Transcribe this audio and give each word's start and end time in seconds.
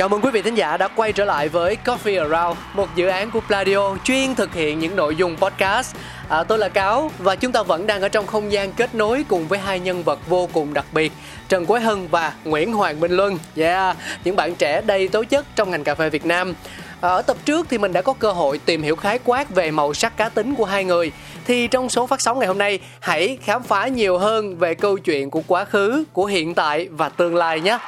Chào 0.00 0.08
mừng 0.08 0.20
quý 0.20 0.30
vị 0.30 0.42
thính 0.42 0.54
giả 0.54 0.76
đã 0.76 0.88
quay 0.88 1.12
trở 1.12 1.24
lại 1.24 1.48
với 1.48 1.76
Coffee 1.84 2.30
Around, 2.30 2.58
một 2.74 2.88
dự 2.94 3.06
án 3.06 3.30
của 3.30 3.40
Pladio 3.40 3.96
chuyên 4.04 4.34
thực 4.34 4.54
hiện 4.54 4.78
những 4.78 4.96
nội 4.96 5.16
dung 5.16 5.36
podcast. 5.36 5.96
À, 6.28 6.44
tôi 6.44 6.58
là 6.58 6.68
Cáo 6.68 7.10
và 7.18 7.36
chúng 7.36 7.52
ta 7.52 7.62
vẫn 7.62 7.86
đang 7.86 8.02
ở 8.02 8.08
trong 8.08 8.26
không 8.26 8.52
gian 8.52 8.72
kết 8.72 8.94
nối 8.94 9.24
cùng 9.28 9.48
với 9.48 9.58
hai 9.58 9.80
nhân 9.80 10.02
vật 10.02 10.18
vô 10.28 10.48
cùng 10.52 10.74
đặc 10.74 10.84
biệt 10.92 11.12
Trần 11.48 11.66
Quế 11.66 11.80
Hân 11.80 12.08
và 12.08 12.32
Nguyễn 12.44 12.72
Hoàng 12.72 13.00
Minh 13.00 13.12
Luân. 13.12 13.38
Yeah, 13.56 13.96
những 14.24 14.36
bạn 14.36 14.54
trẻ 14.54 14.80
đầy 14.86 15.08
tố 15.08 15.24
chất 15.24 15.46
trong 15.56 15.70
ngành 15.70 15.84
cà 15.84 15.94
phê 15.94 16.10
Việt 16.10 16.26
Nam. 16.26 16.54
À, 17.00 17.08
ở 17.08 17.22
tập 17.22 17.36
trước 17.44 17.66
thì 17.70 17.78
mình 17.78 17.92
đã 17.92 18.02
có 18.02 18.12
cơ 18.12 18.32
hội 18.32 18.60
tìm 18.64 18.82
hiểu 18.82 18.96
khái 18.96 19.18
quát 19.24 19.50
về 19.50 19.70
màu 19.70 19.94
sắc 19.94 20.16
cá 20.16 20.28
tính 20.28 20.54
của 20.54 20.64
hai 20.64 20.84
người. 20.84 21.12
Thì 21.46 21.68
trong 21.68 21.88
số 21.88 22.06
phát 22.06 22.20
sóng 22.20 22.38
ngày 22.38 22.48
hôm 22.48 22.58
nay, 22.58 22.78
hãy 23.00 23.38
khám 23.42 23.62
phá 23.62 23.86
nhiều 23.88 24.18
hơn 24.18 24.56
về 24.56 24.74
câu 24.74 24.98
chuyện 24.98 25.30
của 25.30 25.42
quá 25.46 25.64
khứ, 25.64 26.04
của 26.12 26.24
hiện 26.24 26.54
tại 26.54 26.88
và 26.90 27.08
tương 27.08 27.34
lai 27.34 27.60
nhé. 27.60 27.78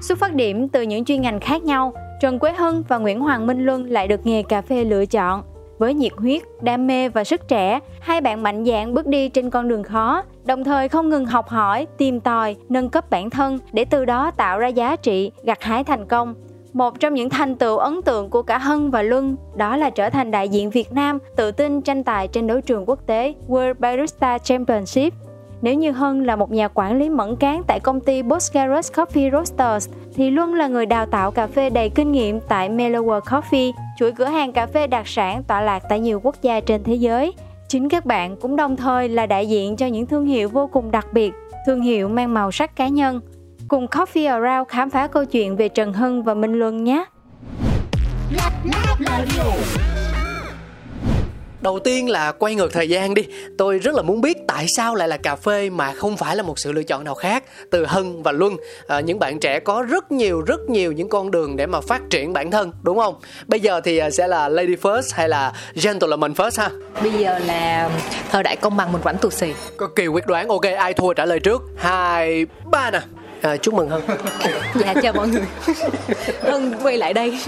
Xuất 0.00 0.18
phát 0.18 0.34
điểm 0.34 0.68
từ 0.68 0.82
những 0.82 1.04
chuyên 1.04 1.22
ngành 1.22 1.40
khác 1.40 1.62
nhau, 1.62 1.92
Trần 2.20 2.38
Quế 2.38 2.52
Hân 2.52 2.82
và 2.88 2.98
Nguyễn 2.98 3.20
Hoàng 3.20 3.46
Minh 3.46 3.64
Luân 3.64 3.90
lại 3.90 4.08
được 4.08 4.26
nghề 4.26 4.42
cà 4.42 4.62
phê 4.62 4.84
lựa 4.84 5.06
chọn. 5.06 5.42
Với 5.78 5.94
nhiệt 5.94 6.12
huyết, 6.16 6.42
đam 6.60 6.86
mê 6.86 7.08
và 7.08 7.24
sức 7.24 7.48
trẻ, 7.48 7.80
hai 8.00 8.20
bạn 8.20 8.42
mạnh 8.42 8.64
dạn 8.64 8.94
bước 8.94 9.06
đi 9.06 9.28
trên 9.28 9.50
con 9.50 9.68
đường 9.68 9.82
khó, 9.82 10.22
đồng 10.44 10.64
thời 10.64 10.88
không 10.88 11.08
ngừng 11.08 11.26
học 11.26 11.48
hỏi, 11.48 11.86
tìm 11.98 12.20
tòi, 12.20 12.56
nâng 12.68 12.88
cấp 12.88 13.10
bản 13.10 13.30
thân 13.30 13.58
để 13.72 13.84
từ 13.84 14.04
đó 14.04 14.30
tạo 14.30 14.58
ra 14.58 14.68
giá 14.68 14.96
trị, 14.96 15.32
gặt 15.42 15.62
hái 15.62 15.84
thành 15.84 16.06
công. 16.06 16.34
Một 16.72 17.00
trong 17.00 17.14
những 17.14 17.30
thành 17.30 17.56
tựu 17.56 17.76
ấn 17.76 18.02
tượng 18.02 18.30
của 18.30 18.42
cả 18.42 18.58
Hân 18.58 18.90
và 18.90 19.02
Luân 19.02 19.36
đó 19.56 19.76
là 19.76 19.90
trở 19.90 20.10
thành 20.10 20.30
đại 20.30 20.48
diện 20.48 20.70
Việt 20.70 20.92
Nam 20.92 21.18
tự 21.36 21.52
tin 21.52 21.80
tranh 21.82 22.04
tài 22.04 22.28
trên 22.28 22.46
đấu 22.46 22.60
trường 22.60 22.88
quốc 22.88 23.06
tế 23.06 23.34
World 23.48 23.74
Barista 23.78 24.38
Championship 24.38 25.12
nếu 25.62 25.74
như 25.74 25.92
Hân 25.92 26.24
là 26.24 26.36
một 26.36 26.50
nhà 26.50 26.68
quản 26.68 26.98
lý 26.98 27.08
mẫn 27.08 27.36
cán 27.36 27.62
tại 27.66 27.80
công 27.80 28.00
ty 28.00 28.22
Boscaros 28.22 28.92
Coffee 28.92 29.30
Roasters, 29.30 29.88
thì 30.14 30.30
Luân 30.30 30.54
là 30.54 30.66
người 30.66 30.86
đào 30.86 31.06
tạo 31.06 31.30
cà 31.30 31.46
phê 31.46 31.70
đầy 31.70 31.88
kinh 31.88 32.12
nghiệm 32.12 32.40
tại 32.40 32.70
Mellower 32.70 33.20
Coffee, 33.20 33.72
chuỗi 33.98 34.12
cửa 34.12 34.24
hàng 34.24 34.52
cà 34.52 34.66
phê 34.66 34.86
đặc 34.86 35.08
sản 35.08 35.42
tọa 35.42 35.60
lạc 35.60 35.82
tại 35.88 36.00
nhiều 36.00 36.20
quốc 36.20 36.36
gia 36.42 36.60
trên 36.60 36.84
thế 36.84 36.94
giới. 36.94 37.32
Chính 37.68 37.88
các 37.88 38.06
bạn 38.06 38.36
cũng 38.36 38.56
đồng 38.56 38.76
thời 38.76 39.08
là 39.08 39.26
đại 39.26 39.48
diện 39.48 39.76
cho 39.76 39.86
những 39.86 40.06
thương 40.06 40.26
hiệu 40.26 40.48
vô 40.48 40.66
cùng 40.66 40.90
đặc 40.90 41.06
biệt, 41.12 41.32
thương 41.66 41.80
hiệu 41.80 42.08
mang 42.08 42.34
màu 42.34 42.52
sắc 42.52 42.76
cá 42.76 42.88
nhân. 42.88 43.20
Cùng 43.68 43.86
Coffee 43.86 44.30
Around 44.30 44.68
khám 44.68 44.90
phá 44.90 45.06
câu 45.06 45.24
chuyện 45.24 45.56
về 45.56 45.68
Trần 45.68 45.92
Hân 45.92 46.22
và 46.22 46.34
Minh 46.34 46.52
Luân 46.52 46.84
nhé! 46.84 47.04
Đầu 51.66 51.78
tiên 51.78 52.10
là 52.10 52.32
quay 52.32 52.54
ngược 52.54 52.72
thời 52.72 52.88
gian 52.88 53.14
đi. 53.14 53.22
Tôi 53.58 53.78
rất 53.78 53.94
là 53.94 54.02
muốn 54.02 54.20
biết 54.20 54.36
tại 54.48 54.66
sao 54.76 54.94
lại 54.94 55.08
là 55.08 55.16
cà 55.16 55.36
phê 55.36 55.70
mà 55.70 55.92
không 55.92 56.16
phải 56.16 56.36
là 56.36 56.42
một 56.42 56.58
sự 56.58 56.72
lựa 56.72 56.82
chọn 56.82 57.04
nào 57.04 57.14
khác 57.14 57.44
Từ 57.70 57.86
Hân 57.86 58.22
và 58.22 58.32
Luân. 58.32 58.56
À, 58.86 59.00
Những 59.00 59.18
bạn 59.18 59.40
trẻ 59.40 59.60
có 59.60 59.82
rất 59.82 60.12
nhiều 60.12 60.42
rất 60.46 60.60
nhiều 60.70 60.92
những 60.92 61.08
con 61.08 61.30
đường 61.30 61.56
để 61.56 61.66
mà 61.66 61.80
phát 61.80 62.02
triển 62.10 62.32
bản 62.32 62.50
thân 62.50 62.72
đúng 62.82 62.98
không? 62.98 63.14
Bây 63.46 63.60
giờ 63.60 63.80
thì 63.84 63.98
à, 63.98 64.10
sẽ 64.10 64.28
là 64.28 64.48
Lady 64.48 64.74
First 64.74 65.02
hay 65.12 65.28
là 65.28 65.52
Gentleman 65.74 66.32
First 66.32 66.62
ha? 66.62 66.70
Bây 67.02 67.12
giờ 67.12 67.38
là 67.38 67.90
thời 68.30 68.42
đại 68.42 68.56
công 68.56 68.76
bằng 68.76 68.92
mình 68.92 69.02
quảnh 69.02 69.18
tụt 69.18 69.32
xì. 69.32 69.52
Có 69.76 69.88
kỳ 69.96 70.06
quyết 70.06 70.26
đoán. 70.26 70.48
Ok 70.48 70.64
ai 70.76 70.94
thua 70.94 71.12
trả 71.12 71.24
lời 71.24 71.40
trước? 71.40 71.62
Hai 71.76 72.46
ba 72.70 72.90
nè 72.90 73.00
à, 73.46 73.56
Chúc 73.56 73.74
mừng 73.74 73.88
Hân. 73.88 74.02
Dạ 74.74 74.94
chào 75.02 75.12
mọi 75.12 75.28
người. 75.28 75.42
Hân 76.42 76.74
quay 76.82 76.98
lại 76.98 77.14
đây. 77.14 77.38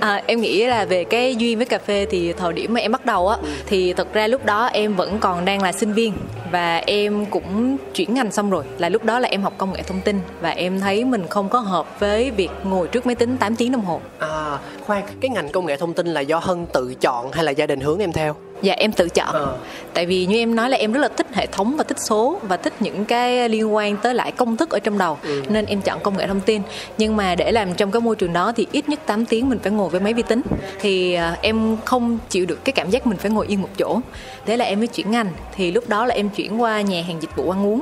À, 0.00 0.22
Em 0.26 0.40
nghĩ 0.40 0.66
là 0.66 0.84
về 0.84 1.04
cái 1.04 1.36
duyên 1.36 1.56
với 1.58 1.66
cà 1.66 1.78
phê 1.78 2.06
thì 2.10 2.32
thời 2.32 2.52
điểm 2.52 2.74
mà 2.74 2.80
em 2.80 2.92
bắt 2.92 3.06
đầu 3.06 3.28
á 3.28 3.38
Thì 3.66 3.92
thật 3.92 4.14
ra 4.14 4.26
lúc 4.26 4.44
đó 4.44 4.66
em 4.66 4.94
vẫn 4.94 5.18
còn 5.18 5.44
đang 5.44 5.62
là 5.62 5.72
sinh 5.72 5.92
viên 5.92 6.12
Và 6.50 6.76
em 6.76 7.26
cũng 7.26 7.76
chuyển 7.94 8.14
ngành 8.14 8.32
xong 8.32 8.50
rồi. 8.50 8.64
Là 8.78 8.88
lúc 8.88 9.04
đó 9.04 9.18
là 9.18 9.28
em 9.28 9.42
học 9.42 9.52
công 9.58 9.72
nghệ 9.72 9.82
thông 9.82 10.00
tin 10.00 10.20
Và 10.40 10.50
em 10.50 10.80
thấy 10.80 11.04
mình 11.04 11.26
không 11.28 11.48
có 11.48 11.58
hợp 11.58 12.00
với 12.00 12.30
việc 12.30 12.50
ngồi 12.64 12.88
trước 12.88 13.06
máy 13.06 13.14
tính 13.14 13.36
8 13.36 13.56
tiếng 13.56 13.72
đồng 13.72 13.84
hồ. 13.84 14.00
À 14.18 14.58
khoan 14.86 15.02
cái 15.20 15.30
ngành 15.30 15.48
công 15.48 15.66
nghệ 15.66 15.76
thông 15.76 15.94
tin 15.94 16.06
là 16.06 16.20
do 16.20 16.38
Hân 16.38 16.66
tự 16.66 16.94
chọn 17.00 17.32
hay 17.32 17.44
là 17.44 17.50
gia 17.50 17.66
đình 17.66 17.80
hướng 17.80 17.98
em 17.98 18.12
theo? 18.12 18.36
Dạ 18.62 18.74
em 18.76 18.92
tự 18.92 19.08
chọn. 19.08 19.32
Ờ. 19.32 19.56
Tại 19.94 20.06
vì 20.06 20.26
như 20.26 20.36
em 20.36 20.54
nói 20.54 20.70
là 20.70 20.76
em 20.76 20.92
rất 20.92 21.00
là 21.00 21.08
thích 21.08 21.26
hệ 21.32 21.46
thống 21.46 21.76
và 21.76 21.84
thích 21.84 21.98
số 22.00 22.38
Và 22.42 22.56
thích 22.56 22.74
những 22.80 23.04
cái 23.04 23.48
liên 23.48 23.74
quan 23.74 23.96
tới 23.96 24.14
lại 24.14 24.32
công 24.32 24.56
thức 24.56 24.70
ở 24.70 24.78
trong 24.78 24.98
đầu 24.98 25.18
Nên 25.48 25.66
em 25.66 25.80
chọn 25.80 26.00
công 26.02 26.16
nghệ 26.16 26.26
thông 26.26 26.40
tin. 26.40 26.62
Nhưng 26.98 27.16
mà 27.16 27.34
để 27.34 27.52
làm 27.52 27.74
trong 27.74 27.90
cái 27.90 28.00
môi 28.00 28.16
trường 28.16 28.32
đó 28.32 28.52
Thì 28.56 28.66
ít 28.72 28.88
nhất 28.88 29.00
8 29.06 29.24
tiếng 29.24 29.48
mình 29.48 29.58
phải 29.58 29.72
ngồi 29.72 29.88
với 29.88 30.00
máy 30.00 30.14
vi 30.14 30.22
tính. 30.22 30.42
Thì 30.80 31.14
à, 31.14 31.36
em 31.42 31.76
không 31.84 32.18
chịu 32.30 32.46
được 32.46 32.64
cái 32.64 32.72
cảm 32.72 32.90
giác 32.90 33.06
mình 33.06 33.18
phải 33.18 33.30
ngồi 33.30 33.46
yên 33.46 33.62
một 33.62 33.68
chỗ. 33.78 34.00
Thế 34.46 34.56
là 34.56 34.64
em 34.64 34.78
mới 34.78 34.86
chuyển 34.86 35.10
ngành. 35.10 35.28
Thì 35.56 35.70
lúc 35.70 35.88
đó 35.88 36.06
là 36.06 36.14
em 36.14 36.28
chuyển 36.28 36.62
qua 36.62 36.80
nhà 36.80 37.02
hàng 37.02 37.22
dịch 37.22 37.36
vụ 37.36 37.50
ăn 37.50 37.66
uống. 37.66 37.80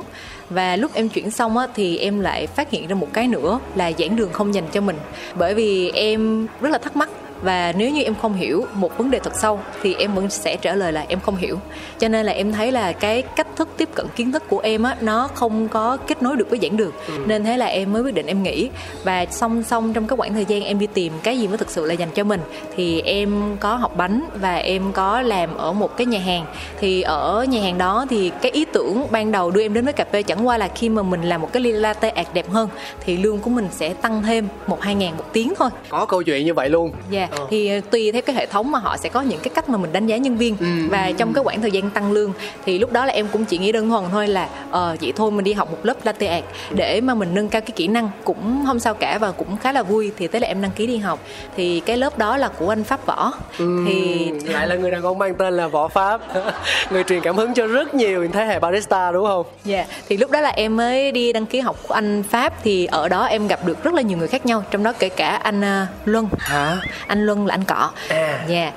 Và 0.49 0.75
lúc 0.75 0.93
em 0.93 1.09
chuyển 1.09 1.31
xong 1.31 1.57
á, 1.57 1.67
thì 1.75 1.97
em 1.97 2.19
lại 2.19 2.47
phát 2.47 2.71
hiện 2.71 2.87
ra 2.87 2.95
một 2.95 3.07
cái 3.13 3.27
nữa 3.27 3.59
là 3.75 3.91
giảng 3.97 4.15
đường 4.15 4.29
không 4.33 4.53
dành 4.53 4.67
cho 4.71 4.81
mình. 4.81 4.95
Bởi 5.35 5.53
vì 5.53 5.91
em 5.91 6.47
rất 6.61 6.69
là 6.69 6.77
thắc 6.77 6.95
mắc 6.95 7.09
và 7.41 7.73
nếu 7.77 7.89
như 7.89 8.03
em 8.03 8.15
không 8.21 8.33
hiểu 8.33 8.65
một 8.73 8.97
vấn 8.97 9.11
đề 9.11 9.19
thật 9.19 9.33
sâu 9.41 9.59
thì 9.81 9.95
em 9.95 10.15
vẫn 10.15 10.29
sẽ 10.29 10.55
trả 10.55 10.75
lời 10.75 10.93
là 10.93 11.05
em 11.07 11.19
không 11.19 11.35
hiểu. 11.35 11.59
Cho 11.99 12.07
nên 12.07 12.25
là 12.25 12.33
em 12.33 12.51
thấy 12.51 12.71
là 12.71 12.91
cái 12.91 13.21
cách 13.21 13.47
thức 13.55 13.69
tiếp 13.77 13.89
cận 13.95 14.05
kiến 14.15 14.31
thức 14.31 14.43
của 14.49 14.59
em 14.59 14.83
á 14.83 14.95
nó 15.01 15.29
không 15.33 15.67
có 15.67 15.97
kết 16.07 16.23
nối 16.23 16.35
được 16.35 16.49
với 16.49 16.59
giảng 16.61 16.77
đường. 16.77 16.91
Nên 17.25 17.43
thế 17.43 17.57
là 17.57 17.65
em 17.65 17.93
mới 17.93 18.01
quyết 18.01 18.13
định 18.13 18.25
em 18.25 18.43
nghỉ. 18.43 18.69
Và 19.03 19.25
song 19.31 19.63
song 19.63 19.93
trong 19.93 20.07
cái 20.07 20.17
khoảng 20.17 20.33
thời 20.33 20.45
gian 20.45 20.63
em 20.63 20.79
đi 20.79 20.87
tìm 20.87 21.13
cái 21.23 21.39
gì 21.39 21.47
mới 21.47 21.57
thực 21.57 21.69
sự 21.69 21.85
là 21.85 21.93
dành 21.93 22.09
cho 22.11 22.23
mình 22.23 22.41
thì 22.75 23.01
em 23.01 23.57
có 23.59 23.75
học 23.75 23.97
bánh 23.97 24.25
và 24.41 24.55
em 24.55 24.91
có 24.93 25.21
làm 25.21 25.57
ở 25.57 25.73
một 25.73 25.97
cái 25.97 26.05
nhà 26.05 26.19
hàng. 26.19 26.45
Thì 26.79 27.01
ở 27.01 27.45
nhà 27.49 27.61
hàng 27.61 27.77
đó 27.77 28.05
thì 28.09 28.31
cái 28.41 28.51
ý 28.51 28.65
tưởng 28.65 29.05
ban 29.11 29.31
đầu 29.31 29.51
đưa 29.51 29.61
em 29.61 29.73
đến 29.73 29.85
với 29.85 29.93
cà 29.93 30.05
phê 30.11 30.23
chẳng 30.23 30.47
qua 30.47 30.57
là 30.57 30.67
khi 30.67 30.89
mà 30.89 31.01
mình 31.01 31.21
làm 31.21 31.41
một 31.41 31.53
cái 31.53 31.63
ly 31.63 31.71
latte 31.71 32.09
art 32.09 32.27
đẹp 32.33 32.49
hơn 32.49 32.69
thì 33.05 33.17
lương 33.17 33.39
của 33.39 33.49
mình 33.49 33.67
sẽ 33.71 33.93
tăng 33.93 34.23
thêm 34.23 34.47
một 34.67 34.81
hai 34.81 34.95
ngàn 34.95 35.17
một 35.17 35.25
tiếng 35.33 35.53
thôi. 35.57 35.69
Có 35.89 36.05
câu 36.05 36.23
chuyện 36.23 36.45
như 36.45 36.53
vậy 36.53 36.69
luôn. 36.69 36.91
Dạ, 37.09 37.27
Ờ. 37.31 37.47
thì 37.49 37.77
uh, 37.77 37.91
tùy 37.91 38.11
theo 38.11 38.21
cái 38.21 38.35
hệ 38.35 38.45
thống 38.45 38.71
mà 38.71 38.79
họ 38.79 38.97
sẽ 38.97 39.09
có 39.09 39.21
những 39.21 39.39
cái 39.39 39.51
cách 39.55 39.69
mà 39.69 39.77
mình 39.77 39.93
đánh 39.93 40.07
giá 40.07 40.17
nhân 40.17 40.37
viên. 40.37 40.57
Ừ, 40.59 40.65
và 40.89 41.11
trong 41.17 41.33
cái 41.33 41.43
khoảng 41.43 41.61
thời 41.61 41.71
gian 41.71 41.89
tăng 41.89 42.11
lương 42.11 42.33
thì 42.65 42.79
lúc 42.79 42.91
đó 42.91 43.05
là 43.05 43.13
em 43.13 43.27
cũng 43.31 43.45
chỉ 43.45 43.57
nghĩ 43.57 43.71
đơn 43.71 43.89
thuần 43.89 44.03
thôi 44.11 44.27
là 44.27 44.49
ờ 44.71 44.95
vậy 45.01 45.13
thôi 45.15 45.31
mình 45.31 45.43
đi 45.43 45.53
học 45.53 45.71
một 45.71 45.77
lớp 45.83 45.93
latte 46.03 46.27
art. 46.27 46.45
Để 46.71 47.01
mà 47.01 47.13
mình 47.13 47.29
nâng 47.33 47.49
cao 47.49 47.61
cái 47.61 47.71
kỹ 47.75 47.87
năng 47.87 48.09
cũng 48.23 48.63
không 48.65 48.79
sao 48.79 48.93
cả 48.93 49.17
và 49.17 49.31
cũng 49.31 49.57
khá 49.57 49.71
là 49.71 49.83
vui 49.83 50.11
thì 50.17 50.27
thế 50.27 50.39
là 50.39 50.47
em 50.47 50.61
đăng 50.61 50.71
ký 50.71 50.87
đi 50.87 50.97
học. 50.97 51.19
Thì 51.57 51.79
cái 51.79 51.97
lớp 51.97 52.17
đó 52.17 52.37
là 52.37 52.47
của 52.47 52.69
anh 52.69 52.83
Pháp 52.83 53.05
Võ. 53.05 53.33
Thì 53.57 54.31
lại 54.43 54.67
là 54.67 54.75
người 54.75 54.91
đàn 54.91 55.01
ông 55.01 55.17
mang 55.17 55.35
tên 55.35 55.57
là 55.57 55.67
Võ 55.67 55.87
Pháp. 55.87 56.21
Người 56.91 57.03
truyền 57.03 57.21
cảm 57.21 57.37
hứng 57.37 57.53
cho 57.53 57.67
rất 57.67 57.93
nhiều 57.93 58.27
thế 58.33 58.45
hệ 58.45 58.59
barista 58.59 59.11
đúng 59.11 59.25
không? 59.25 59.45
Dạ, 59.65 59.85
thì 60.09 60.17
lúc 60.17 60.31
đó 60.31 60.41
là 60.41 60.49
em 60.49 60.77
mới 60.77 61.11
đi 61.11 61.33
đăng 61.33 61.45
ký 61.45 61.59
học 61.59 61.75
của 61.87 61.93
anh 61.93 62.23
Pháp 62.23 62.53
thì 62.63 62.85
ở 62.85 63.07
đó 63.09 63.25
em 63.25 63.47
gặp 63.47 63.65
được 63.65 63.83
rất 63.83 63.93
là 63.93 64.01
nhiều 64.01 64.17
người 64.17 64.27
khác 64.27 64.45
nhau, 64.45 64.63
trong 64.71 64.83
đó 64.83 64.93
kể 64.99 65.09
cả 65.09 65.29
anh 65.29 65.61
ờ, 65.61 65.85
Luân. 66.05 66.27
hả? 66.39 66.77
Anh 67.07 67.20
Luân 67.25 67.47
là 67.47 67.53
anh 67.53 67.63
cọ. 67.63 67.91
À. 68.09 68.45
Dạ. 68.47 68.71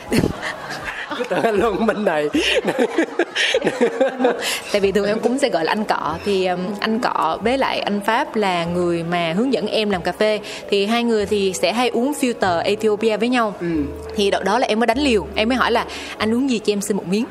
cứ 1.19 1.25
tưởng 1.25 1.43
anh 1.43 1.55
luôn 1.55 1.87
bên 1.87 2.05
này 2.05 2.29
Tại 4.73 4.81
vì 4.81 4.93
thường 4.93 5.07
em 5.07 5.21
cũng 5.21 5.39
sẽ 5.39 5.49
gọi 5.49 5.65
là 5.65 5.73
anh 5.73 5.85
cọ 5.85 6.17
thì 6.25 6.47
um, 6.47 6.61
anh 6.81 7.01
cọ 7.01 7.39
với 7.43 7.59
lại 7.59 7.81
anh 7.81 8.01
Pháp 8.01 8.37
là 8.37 8.65
người 8.65 9.03
mà 9.03 9.33
hướng 9.33 9.53
dẫn 9.53 9.67
em 9.67 9.91
làm 9.91 10.03
cà 10.03 10.13
phê 10.13 10.41
thì 10.71 10.87
hai 10.87 11.05
người 11.05 11.27
thì 11.27 11.53
sẽ 11.53 11.73
hay 11.73 11.89
uống 11.89 12.13
filter 12.21 12.63
Ethiopia 12.63 13.17
với 13.17 13.29
nhau. 13.29 13.55
Thì 14.17 14.31
đợt 14.31 14.45
đó 14.45 14.59
là 14.59 14.67
em 14.67 14.81
mới 14.81 14.87
đánh 14.87 14.99
liều, 14.99 15.27
em 15.35 15.49
mới 15.49 15.59
hỏi 15.59 15.73
là 15.73 15.87
anh 16.19 16.35
uống 16.35 16.51
gì 16.51 16.59
cho 16.59 16.73
em 16.73 16.81
xin 16.81 16.97
một 16.97 17.07
miếng 17.07 17.25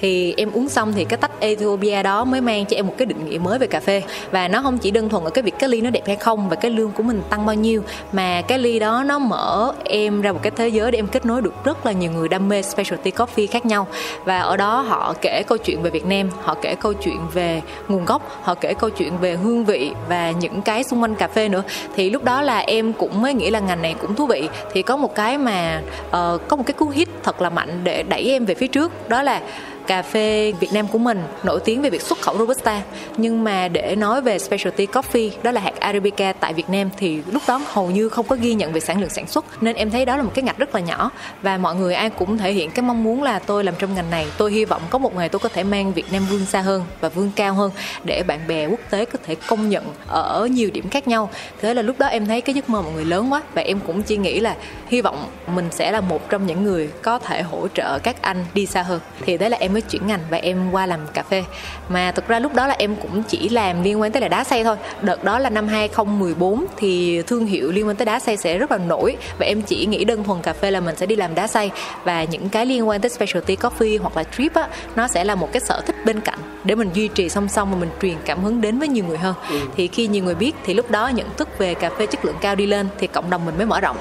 thì 0.00 0.34
em 0.36 0.52
uống 0.52 0.68
xong 0.68 0.92
thì 0.92 1.04
cái 1.04 1.16
tách 1.16 1.40
Ethiopia 1.40 2.02
đó 2.02 2.24
mới 2.24 2.40
mang 2.40 2.66
cho 2.66 2.76
em 2.76 2.86
một 2.86 2.94
cái 2.98 3.06
định 3.06 3.30
nghĩa 3.30 3.38
mới 3.38 3.58
về 3.58 3.66
cà 3.66 3.80
phê. 3.80 4.02
Và 4.30 4.48
nó 4.48 4.62
không 4.62 4.78
chỉ 4.78 4.90
đơn 4.90 5.08
thuần 5.08 5.24
ở 5.24 5.30
cái 5.30 5.42
việc 5.42 5.54
cái 5.58 5.68
ly 5.68 5.80
nó 5.80 5.90
đẹp 5.90 6.02
hay 6.06 6.16
không 6.16 6.48
và 6.48 6.56
cái 6.56 6.70
lương 6.70 6.90
của 6.90 7.02
mình 7.02 7.22
tăng 7.30 7.46
bao 7.46 7.54
nhiêu 7.54 7.82
mà 8.12 8.42
cái 8.42 8.58
ly 8.58 8.78
đó 8.78 9.02
nó 9.06 9.18
mở 9.18 9.72
em 9.84 10.20
ra 10.20 10.32
một 10.32 10.40
cái 10.42 10.52
thế 10.56 10.68
giới 10.68 10.90
để 10.90 10.98
em 10.98 11.06
kết 11.06 11.26
nối 11.26 11.42
được 11.42 11.64
rất 11.64 11.86
là 11.86 11.92
nhiều 11.92 12.10
người 12.12 12.28
đam 12.28 12.48
mê 12.48 12.62
specialty 12.62 13.10
coffee 13.10 13.46
khác 13.50 13.66
nhau. 13.66 13.86
Và 14.24 14.38
ở 14.38 14.56
đó 14.56 14.80
họ 14.80 15.14
kể 15.20 15.42
câu 15.48 15.58
chuyện 15.58 15.82
về 15.82 15.90
Việt 15.90 16.06
Nam 16.06 16.30
họ 16.42 16.54
kể 16.62 16.74
câu 16.74 16.92
chuyện 16.92 17.18
về 17.32 17.62
nguồn 17.88 18.04
gốc 18.04 18.22
họ 18.42 18.54
kể 18.54 18.74
câu 18.74 18.90
chuyện 18.90 19.18
về 19.20 19.36
hương 19.36 19.64
vị 19.64 19.90
và 20.08 20.30
những 20.30 20.62
cái 20.62 20.84
xung 20.84 21.02
quanh 21.02 21.14
cà 21.14 21.28
phê 21.28 21.48
nữa. 21.48 21.62
Thì 21.96 22.10
lúc 22.10 22.24
đó 22.24 22.42
là 22.42 22.58
em 22.58 22.92
cũng 22.92 23.22
mới 23.22 23.34
nghĩ 23.34 23.50
là 23.50 23.60
ngành 23.60 23.82
này 23.82 23.94
cũng 24.00 24.14
thú 24.14 24.26
vị. 24.26 24.48
Thì 24.72 24.82
có 24.82 24.96
một 24.96 25.14
cái 25.14 25.38
mà 25.38 25.82
uh, 26.06 26.12
có 26.48 26.56
một 26.56 26.62
cái 26.66 26.74
cú 26.74 26.88
hit 26.88 27.08
thật 27.22 27.42
là 27.42 27.50
mạnh 27.50 27.80
để 27.84 28.02
đẩy 28.02 28.30
em 28.30 28.44
về 28.44 28.54
phía 28.54 28.66
trước. 28.66 29.08
Đó 29.08 29.22
là 29.22 29.40
cà 29.88 30.02
phê 30.02 30.52
Việt 30.60 30.72
Nam 30.72 30.88
của 30.88 30.98
mình 30.98 31.22
nổi 31.42 31.60
tiếng 31.64 31.82
về 31.82 31.90
việc 31.90 32.02
xuất 32.02 32.20
khẩu 32.20 32.38
robusta. 32.38 32.82
Nhưng 33.16 33.44
mà 33.44 33.68
để 33.68 33.96
nói 33.96 34.22
về 34.22 34.38
specialty 34.38 34.86
coffee, 34.86 35.30
đó 35.42 35.50
là 35.50 35.60
hạt 35.60 35.80
arabica 35.80 36.32
tại 36.32 36.52
Việt 36.52 36.70
Nam, 36.70 36.90
thì 36.96 37.22
lúc 37.32 37.42
đó 37.48 37.60
hầu 37.66 37.90
như 37.90 38.08
không 38.08 38.26
có 38.26 38.36
ghi 38.40 38.54
nhận 38.54 38.72
về 38.72 38.80
sản 38.80 39.00
lượng 39.00 39.10
sản 39.10 39.26
xuất. 39.26 39.62
Nên 39.62 39.76
em 39.76 39.90
thấy 39.90 40.04
đó 40.04 40.16
là 40.16 40.22
một 40.22 40.30
cái 40.34 40.42
ngạch 40.42 40.58
rất 40.58 40.74
là 40.74 40.80
nhỏ. 40.80 41.10
Và 41.42 41.56
mọi 41.56 41.74
người 41.74 41.94
ai 41.94 42.10
cũng 42.10 42.38
thể 42.38 42.52
hiện 42.52 42.70
cái 42.70 42.82
mong 42.82 43.04
muốn 43.04 43.22
là 43.22 43.38
tôi 43.38 43.64
làm 43.64 43.74
trong 43.78 43.94
ngành 43.94 44.10
này. 44.10 44.26
Tôi 44.38 44.52
hy 44.52 44.64
vọng 44.64 44.82
có 44.90 44.98
một 44.98 45.16
ngày 45.16 45.28
tôi 45.28 45.38
có 45.38 45.48
thể 45.48 45.62
mang 45.64 45.92
Việt 45.92 46.12
Nam 46.12 46.26
vươn 46.30 46.46
xa 46.46 46.60
hơn 46.60 46.84
và 47.00 47.08
vươn 47.08 47.30
cao 47.36 47.54
hơn 47.54 47.70
để 48.04 48.22
bạn 48.22 48.40
bè 48.48 48.66
quốc 48.66 48.80
tế 48.90 49.04
có 49.04 49.18
thể 49.26 49.34
công 49.46 49.68
nhận 49.68 49.84
ở 50.06 50.48
nhiều 50.50 50.70
điểm 50.70 50.88
khác 50.88 51.08
nhau. 51.08 51.30
Thế 51.60 51.74
là 51.74 51.82
lúc 51.82 51.98
đó 51.98 52.06
em 52.06 52.26
thấy 52.26 52.40
cái 52.40 52.54
giấc 52.54 52.70
mơ 52.70 52.82
mọi 52.82 52.92
người 52.92 53.04
lớn 53.04 53.32
quá. 53.32 53.42
Và 53.54 53.62
em 53.62 53.80
cũng 53.86 54.02
chỉ 54.02 54.16
nghĩ 54.16 54.40
là 54.40 54.56
hy 54.88 55.00
vọng 55.00 55.26
mình 55.54 55.68
sẽ 55.70 55.90
là 55.90 56.00
một 56.00 56.30
trong 56.30 56.46
những 56.46 56.64
người 56.64 56.88
có 57.02 57.18
thể 57.18 57.42
hỗ 57.42 57.68
trợ 57.68 57.98
các 57.98 58.22
anh 58.22 58.44
đi 58.54 58.66
xa 58.66 58.82
hơn. 58.82 59.00
Thì 59.20 59.38
đấy 59.38 59.50
là 59.50 59.56
em 59.60 59.72
mới 59.72 59.77
chuyển 59.80 60.06
ngành 60.06 60.20
và 60.30 60.36
em 60.36 60.70
qua 60.70 60.86
làm 60.86 61.00
cà 61.14 61.22
phê. 61.22 61.44
Mà 61.88 62.12
thực 62.12 62.28
ra 62.28 62.38
lúc 62.38 62.54
đó 62.54 62.66
là 62.66 62.74
em 62.78 62.96
cũng 62.96 63.22
chỉ 63.22 63.48
làm 63.48 63.82
liên 63.82 64.00
quan 64.00 64.12
tới 64.12 64.22
là 64.22 64.28
đá 64.28 64.44
xay 64.44 64.64
thôi. 64.64 64.76
Đợt 65.02 65.24
đó 65.24 65.38
là 65.38 65.50
năm 65.50 65.68
2014 65.68 66.64
thì 66.76 67.22
thương 67.22 67.46
hiệu 67.46 67.72
liên 67.72 67.86
quan 67.86 67.96
tới 67.96 68.06
đá 68.06 68.20
xay 68.20 68.36
sẽ 68.36 68.58
rất 68.58 68.70
là 68.70 68.78
nổi 68.78 69.16
và 69.38 69.46
em 69.46 69.62
chỉ 69.62 69.86
nghĩ 69.86 70.04
đơn 70.04 70.24
thuần 70.24 70.42
cà 70.42 70.52
phê 70.52 70.70
là 70.70 70.80
mình 70.80 70.96
sẽ 70.96 71.06
đi 71.06 71.16
làm 71.16 71.34
đá 71.34 71.46
xay. 71.46 71.70
Và 72.04 72.24
những 72.24 72.48
cái 72.48 72.66
liên 72.66 72.88
quan 72.88 73.00
tới 73.00 73.10
specialty 73.10 73.56
coffee 73.56 73.98
hoặc 74.00 74.16
là 74.16 74.24
trip 74.24 74.54
á 74.54 74.68
nó 74.96 75.08
sẽ 75.08 75.24
là 75.24 75.34
một 75.34 75.52
cái 75.52 75.60
sở 75.60 75.80
thích 75.86 75.96
bên 76.04 76.20
cạnh 76.20 76.38
để 76.64 76.74
mình 76.74 76.90
duy 76.94 77.08
trì 77.08 77.28
song 77.28 77.48
song 77.48 77.70
và 77.70 77.76
mình 77.78 77.90
truyền 78.02 78.16
cảm 78.24 78.44
hứng 78.44 78.60
đến 78.60 78.78
với 78.78 78.88
nhiều 78.88 79.04
người 79.04 79.18
hơn. 79.18 79.34
Ừ. 79.50 79.58
thì 79.76 79.88
khi 79.88 80.06
nhiều 80.06 80.24
người 80.24 80.34
biết 80.34 80.52
thì 80.64 80.74
lúc 80.74 80.90
đó 80.90 81.08
nhận 81.08 81.26
thức 81.36 81.58
về 81.58 81.74
cà 81.74 81.90
phê 81.90 82.06
chất 82.06 82.24
lượng 82.24 82.36
cao 82.40 82.54
đi 82.54 82.66
lên 82.66 82.88
thì 82.98 83.06
cộng 83.06 83.30
đồng 83.30 83.44
mình 83.44 83.56
mới 83.56 83.66
mở 83.66 83.80
rộng. 83.80 83.96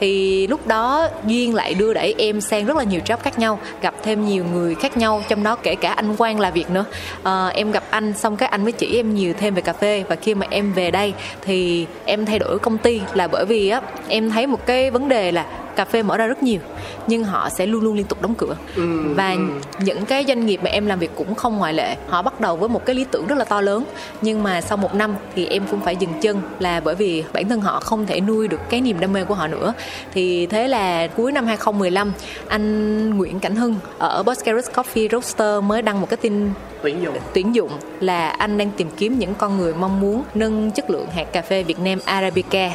Thì 0.00 0.46
lúc 0.46 0.66
đó 0.66 1.08
duyên 1.26 1.54
lại 1.54 1.74
đưa 1.74 1.94
đẩy 1.94 2.14
em 2.18 2.40
sang 2.40 2.66
rất 2.66 2.76
là 2.76 2.84
nhiều 2.84 3.00
job 3.04 3.16
khác 3.16 3.38
nhau 3.38 3.58
gặp 3.82 3.94
thêm 4.02 4.26
nhiều 4.26 4.44
người 4.52 4.74
khác 4.74 4.96
nhau 4.96 5.21
trong 5.28 5.42
đó 5.42 5.56
kể 5.56 5.74
cả 5.74 5.92
anh 5.92 6.16
Quang 6.16 6.40
là 6.40 6.50
việc 6.50 6.70
nữa. 6.70 6.84
À, 7.22 7.48
em 7.48 7.72
gặp 7.72 7.84
anh 7.90 8.12
xong 8.12 8.36
cái 8.36 8.48
anh 8.48 8.62
mới 8.62 8.72
chỉ 8.72 8.96
em 8.96 9.14
nhiều 9.14 9.34
thêm 9.38 9.54
về 9.54 9.62
cà 9.62 9.72
phê. 9.72 10.04
Và 10.08 10.16
khi 10.16 10.34
mà 10.34 10.46
em 10.50 10.72
về 10.72 10.90
đây 10.90 11.14
thì 11.42 11.86
em 12.04 12.26
thay 12.26 12.38
đổi 12.38 12.58
công 12.58 12.78
ty 12.78 13.00
là 13.14 13.28
bởi 13.28 13.44
vì 13.44 13.68
á 13.68 13.80
em 14.08 14.30
thấy 14.30 14.46
một 14.46 14.66
cái 14.66 14.90
vấn 14.90 15.08
đề 15.08 15.32
là 15.32 15.46
cà 15.76 15.84
phê 15.84 16.02
mở 16.02 16.16
ra 16.16 16.26
rất 16.26 16.42
nhiều 16.42 16.60
nhưng 17.06 17.24
họ 17.24 17.50
sẽ 17.50 17.66
luôn 17.66 17.82
luôn 17.82 17.94
liên 17.94 18.06
tục 18.06 18.22
đóng 18.22 18.34
cửa. 18.34 18.56
Ừ, 18.76 19.14
và 19.14 19.32
ừ. 19.32 19.38
những 19.84 20.04
cái 20.04 20.24
doanh 20.28 20.46
nghiệp 20.46 20.60
mà 20.64 20.70
em 20.70 20.86
làm 20.86 20.98
việc 20.98 21.10
cũng 21.16 21.34
không 21.34 21.56
ngoại 21.56 21.74
lệ. 21.74 21.96
Họ 22.08 22.22
bắt 22.22 22.40
đầu 22.40 22.56
với 22.56 22.68
một 22.68 22.84
cái 22.86 22.96
lý 22.96 23.04
tưởng 23.10 23.26
rất 23.26 23.38
là 23.38 23.44
to 23.44 23.60
lớn 23.60 23.84
nhưng 24.22 24.42
mà 24.42 24.60
sau 24.60 24.76
một 24.76 24.94
năm 24.94 25.14
thì 25.34 25.46
em 25.46 25.62
cũng 25.70 25.80
phải 25.80 25.96
dừng 25.96 26.12
chân 26.20 26.40
là 26.58 26.80
bởi 26.80 26.94
vì 26.94 27.24
bản 27.32 27.48
thân 27.48 27.60
họ 27.60 27.80
không 27.80 28.06
thể 28.06 28.20
nuôi 28.20 28.48
được 28.48 28.60
cái 28.70 28.80
niềm 28.80 29.00
đam 29.00 29.12
mê 29.12 29.24
của 29.24 29.34
họ 29.34 29.46
nữa. 29.46 29.72
Thì 30.14 30.46
thế 30.46 30.68
là 30.68 31.06
cuối 31.06 31.32
năm 31.32 31.46
2015 31.46 32.12
anh 32.48 33.10
Nguyễn 33.18 33.40
Cảnh 33.40 33.56
Hưng 33.56 33.76
ở 33.98 34.22
Boscaris 34.22 34.70
Coffee 34.70 35.08
Roaster 35.08 35.62
mới 35.64 35.82
đăng 35.82 36.00
một 36.00 36.10
cái 36.10 36.16
tin 36.16 36.50
tuyển 36.82 37.02
dụng. 37.02 37.16
tuyển 37.34 37.54
dụng 37.54 37.70
là 38.00 38.28
anh 38.28 38.58
đang 38.58 38.70
tìm 38.70 38.88
kiếm 38.96 39.18
những 39.18 39.34
con 39.34 39.58
người 39.58 39.74
mong 39.74 40.00
muốn 40.00 40.22
nâng 40.34 40.70
chất 40.70 40.90
lượng 40.90 41.06
hạt 41.14 41.32
cà 41.32 41.42
phê 41.42 41.62
Việt 41.62 41.78
Nam 41.78 41.98
Arabica. 42.04 42.70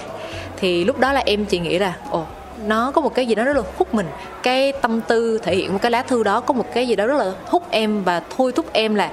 Thì 0.58 0.84
lúc 0.84 1.00
đó 1.00 1.14
là 1.14 1.24
em 1.26 1.46
chỉ 1.46 1.60
nghĩ 1.60 1.80
là 1.80 1.94
ồ 2.12 2.26
nó 2.66 2.92
có 2.92 3.02
một 3.02 3.16
cái 3.16 3.26
gì 3.26 3.36
đó 3.36 3.44
rất 3.44 3.56
là 3.56 3.64
hút 3.78 3.94
mình. 3.94 4.08
Cái 4.44 4.72
tâm 4.72 5.02
tư 5.02 5.40
thể 5.44 5.56
hiện 5.56 5.74
một 5.74 5.80
cái 5.82 5.92
lá 5.92 6.02
thư 6.02 6.24
đó 6.24 6.40
có 6.40 6.54
một 6.54 6.66
cái 6.74 6.88
gì 6.88 6.96
đó 6.96 7.08
rất 7.08 7.18
là 7.18 7.32
hút 7.46 7.64
em 7.70 8.04
và 8.04 8.22
thôi 8.38 8.52
thúc 8.52 8.66
em 8.74 8.96
là 8.96 9.12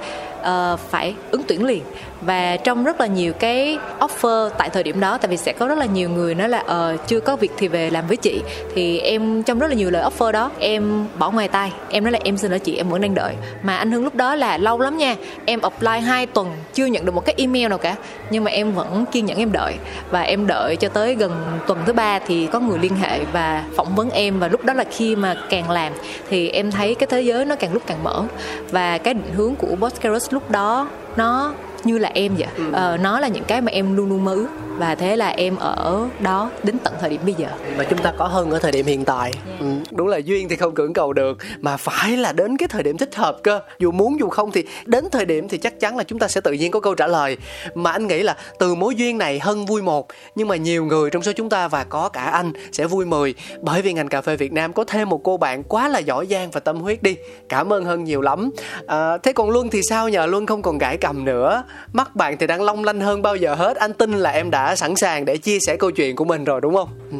uh, 0.49 0.79
phải 0.79 1.15
ứng 1.31 1.43
tuyển 1.47 1.65
liền. 1.65 1.83
Và 2.21 2.57
trong 2.57 2.83
rất 2.83 3.01
là 3.01 3.07
nhiều 3.07 3.33
cái 3.33 3.77
offer 3.99 4.49
tại 4.49 4.69
thời 4.69 4.83
điểm 4.83 4.99
đó 4.99 5.17
tại 5.17 5.27
vì 5.27 5.37
sẽ 5.37 5.53
có 5.53 5.67
rất 5.67 5.77
là 5.77 5.85
nhiều 5.85 6.09
người 6.09 6.35
nói 6.35 6.49
là 6.49 6.63
ờ 6.67 6.97
chưa 7.07 7.19
có 7.19 7.35
việc 7.35 7.51
thì 7.57 7.67
về 7.67 7.89
làm 7.89 8.07
với 8.07 8.17
chị 8.17 8.41
thì 8.75 8.99
em 8.99 9.43
trong 9.43 9.59
rất 9.59 9.67
là 9.67 9.73
nhiều 9.73 9.91
lời 9.91 10.03
offer 10.03 10.31
đó 10.31 10.51
em 10.59 11.05
bỏ 11.19 11.31
ngoài 11.31 11.47
tay. 11.47 11.71
Em 11.89 12.03
nói 12.03 12.11
là 12.11 12.19
em 12.23 12.37
xin 12.37 12.51
lỗi 12.51 12.59
chị 12.59 12.75
em 12.75 12.89
vẫn 12.89 13.01
đang 13.01 13.15
đợi. 13.15 13.33
Mà 13.63 13.75
anh 13.75 13.91
Hưng 13.91 14.03
lúc 14.03 14.15
đó 14.15 14.35
là 14.35 14.57
lâu 14.57 14.79
lắm 14.79 14.97
nha 14.97 15.15
em 15.45 15.61
apply 15.61 15.99
2 15.99 16.25
tuần 16.25 16.51
chưa 16.73 16.85
nhận 16.85 17.05
được 17.05 17.15
một 17.15 17.25
cái 17.25 17.35
email 17.37 17.67
nào 17.67 17.77
cả 17.77 17.95
nhưng 18.29 18.43
mà 18.43 18.51
em 18.51 18.71
vẫn 18.71 19.05
kiên 19.11 19.25
nhẫn 19.25 19.37
em 19.37 19.51
đợi. 19.51 19.73
Và 20.11 20.21
em 20.21 20.47
đợi 20.47 20.75
cho 20.75 20.89
tới 20.89 21.15
gần 21.15 21.31
tuần 21.67 21.79
thứ 21.85 21.93
ba 21.93 22.19
thì 22.19 22.47
có 22.47 22.59
người 22.59 22.79
liên 22.79 22.95
hệ 22.95 23.19
và 23.33 23.63
phỏng 23.75 23.95
vấn 23.95 24.09
em 24.09 24.39
và 24.39 24.47
lúc 24.47 24.65
đó 24.65 24.73
là 24.73 24.83
khi 24.83 25.15
mà 25.15 25.35
càng 25.49 25.69
làm 25.69 25.93
thì 26.29 26.49
em 26.49 26.71
thấy 26.71 26.95
cái 26.95 27.07
thế 27.07 27.21
giới 27.21 27.45
nó 27.45 27.55
càng 27.55 27.73
lúc 27.73 27.83
càng 27.87 28.03
mở. 28.03 28.23
Và 28.71 28.97
cái 28.97 29.13
định 29.13 29.33
hướng 29.35 29.55
của 29.55 29.75
Boscaros 29.79 30.33
lúc 30.35 30.51
đó 30.51 30.87
nó 31.15 31.53
như 31.85 31.97
là 31.97 32.11
em 32.13 32.35
vậy. 32.37 32.47
Ừ. 32.57 32.63
ờ, 32.73 32.97
nó 32.97 33.19
là 33.19 33.27
những 33.27 33.43
cái 33.43 33.61
mà 33.61 33.71
em 33.71 33.95
luôn 33.95 34.09
luôn 34.09 34.25
mơ 34.25 34.33
ước. 34.33 34.47
Và 34.77 34.95
thế 34.95 35.15
là 35.15 35.27
em 35.27 35.55
ở 35.55 36.07
đó 36.19 36.51
đến 36.63 36.77
tận 36.83 36.93
thời 36.99 37.09
điểm 37.09 37.21
bây 37.25 37.33
giờ. 37.33 37.47
Mà 37.77 37.83
chúng 37.83 37.99
ta 37.99 38.13
có 38.17 38.27
hơn 38.27 38.51
ở 38.51 38.59
thời 38.59 38.71
điểm 38.71 38.85
hiện 38.85 39.05
tại. 39.05 39.33
Yeah. 39.47 39.59
ừ, 39.59 39.65
đúng 39.91 40.07
là 40.07 40.17
duyên 40.17 40.49
thì 40.49 40.55
không 40.55 40.73
cưỡng 40.73 40.93
cầu 40.93 41.13
được 41.13 41.37
mà 41.59 41.77
phải 41.77 42.17
là 42.17 42.31
đến 42.31 42.57
cái 42.57 42.67
thời 42.67 42.83
điểm 42.83 42.97
thích 42.97 43.15
hợp 43.15 43.37
cơ. 43.43 43.59
Dù 43.79 43.91
muốn 43.91 44.19
dù 44.19 44.29
không 44.29 44.51
thì 44.51 44.65
đến 44.85 45.05
thời 45.11 45.25
điểm 45.25 45.47
thì 45.47 45.57
chắc 45.57 45.79
chắn 45.79 45.97
là 45.97 46.03
chúng 46.03 46.19
ta 46.19 46.27
sẽ 46.27 46.41
tự 46.41 46.51
nhiên 46.51 46.71
có 46.71 46.79
câu 46.79 46.95
trả 46.95 47.07
lời. 47.07 47.37
Mà 47.75 47.91
anh 47.91 48.07
nghĩ 48.07 48.23
là 48.23 48.35
từ 48.59 48.75
mối 48.75 48.95
duyên 48.95 49.17
này 49.17 49.39
hân 49.39 49.65
vui 49.65 49.81
một 49.81 50.07
nhưng 50.35 50.47
mà 50.47 50.55
nhiều 50.55 50.85
người 50.85 51.09
trong 51.09 51.23
số 51.23 51.31
chúng 51.31 51.49
ta 51.49 51.67
và 51.67 51.83
có 51.83 52.09
cả 52.09 52.21
anh 52.21 52.53
sẽ 52.71 52.87
vui 52.87 53.05
mười. 53.05 53.33
Bởi 53.61 53.81
vì 53.81 53.93
ngành 53.93 54.07
cà 54.07 54.21
phê 54.21 54.35
Việt 54.35 54.53
Nam 54.53 54.73
có 54.73 54.83
thêm 54.83 55.09
một 55.09 55.21
cô 55.23 55.37
bạn 55.37 55.63
quá 55.63 55.87
là 55.87 55.99
giỏi 55.99 56.27
giang 56.29 56.51
và 56.51 56.59
tâm 56.59 56.79
huyết 56.79 57.03
đi. 57.03 57.15
Cảm 57.49 57.73
ơn 57.73 57.85
hân 57.85 58.03
nhiều 58.03 58.21
lắm. 58.21 58.49
À, 58.87 59.17
thế 59.17 59.33
còn 59.33 59.49
luân 59.49 59.69
thì 59.69 59.81
sao 59.83 60.09
nhờ? 60.09 60.25
Luân 60.25 60.45
không 60.45 60.61
còn 60.61 60.77
gãi 60.77 60.97
cầm 60.97 61.25
nữa 61.25 61.63
mắt 61.93 62.15
bạn 62.15 62.37
thì 62.37 62.47
đang 62.47 62.61
long 62.61 62.83
lanh 62.83 63.01
hơn 63.01 63.21
bao 63.21 63.35
giờ 63.35 63.55
hết. 63.55 63.77
Anh 63.77 63.93
tin 63.93 64.11
là 64.13 64.29
em 64.29 64.51
đã 64.51 64.75
sẵn 64.75 64.95
sàng 64.95 65.25
để 65.25 65.37
chia 65.37 65.59
sẻ 65.59 65.75
câu 65.77 65.91
chuyện 65.91 66.15
của 66.15 66.25
mình 66.25 66.43
rồi 66.43 66.61
đúng 66.61 66.75
không? 66.75 66.89
Ừ. 67.11 67.17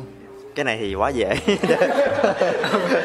cái 0.55 0.65
này 0.65 0.77
thì 0.81 0.95
quá 0.95 1.09
dễ. 1.09 1.35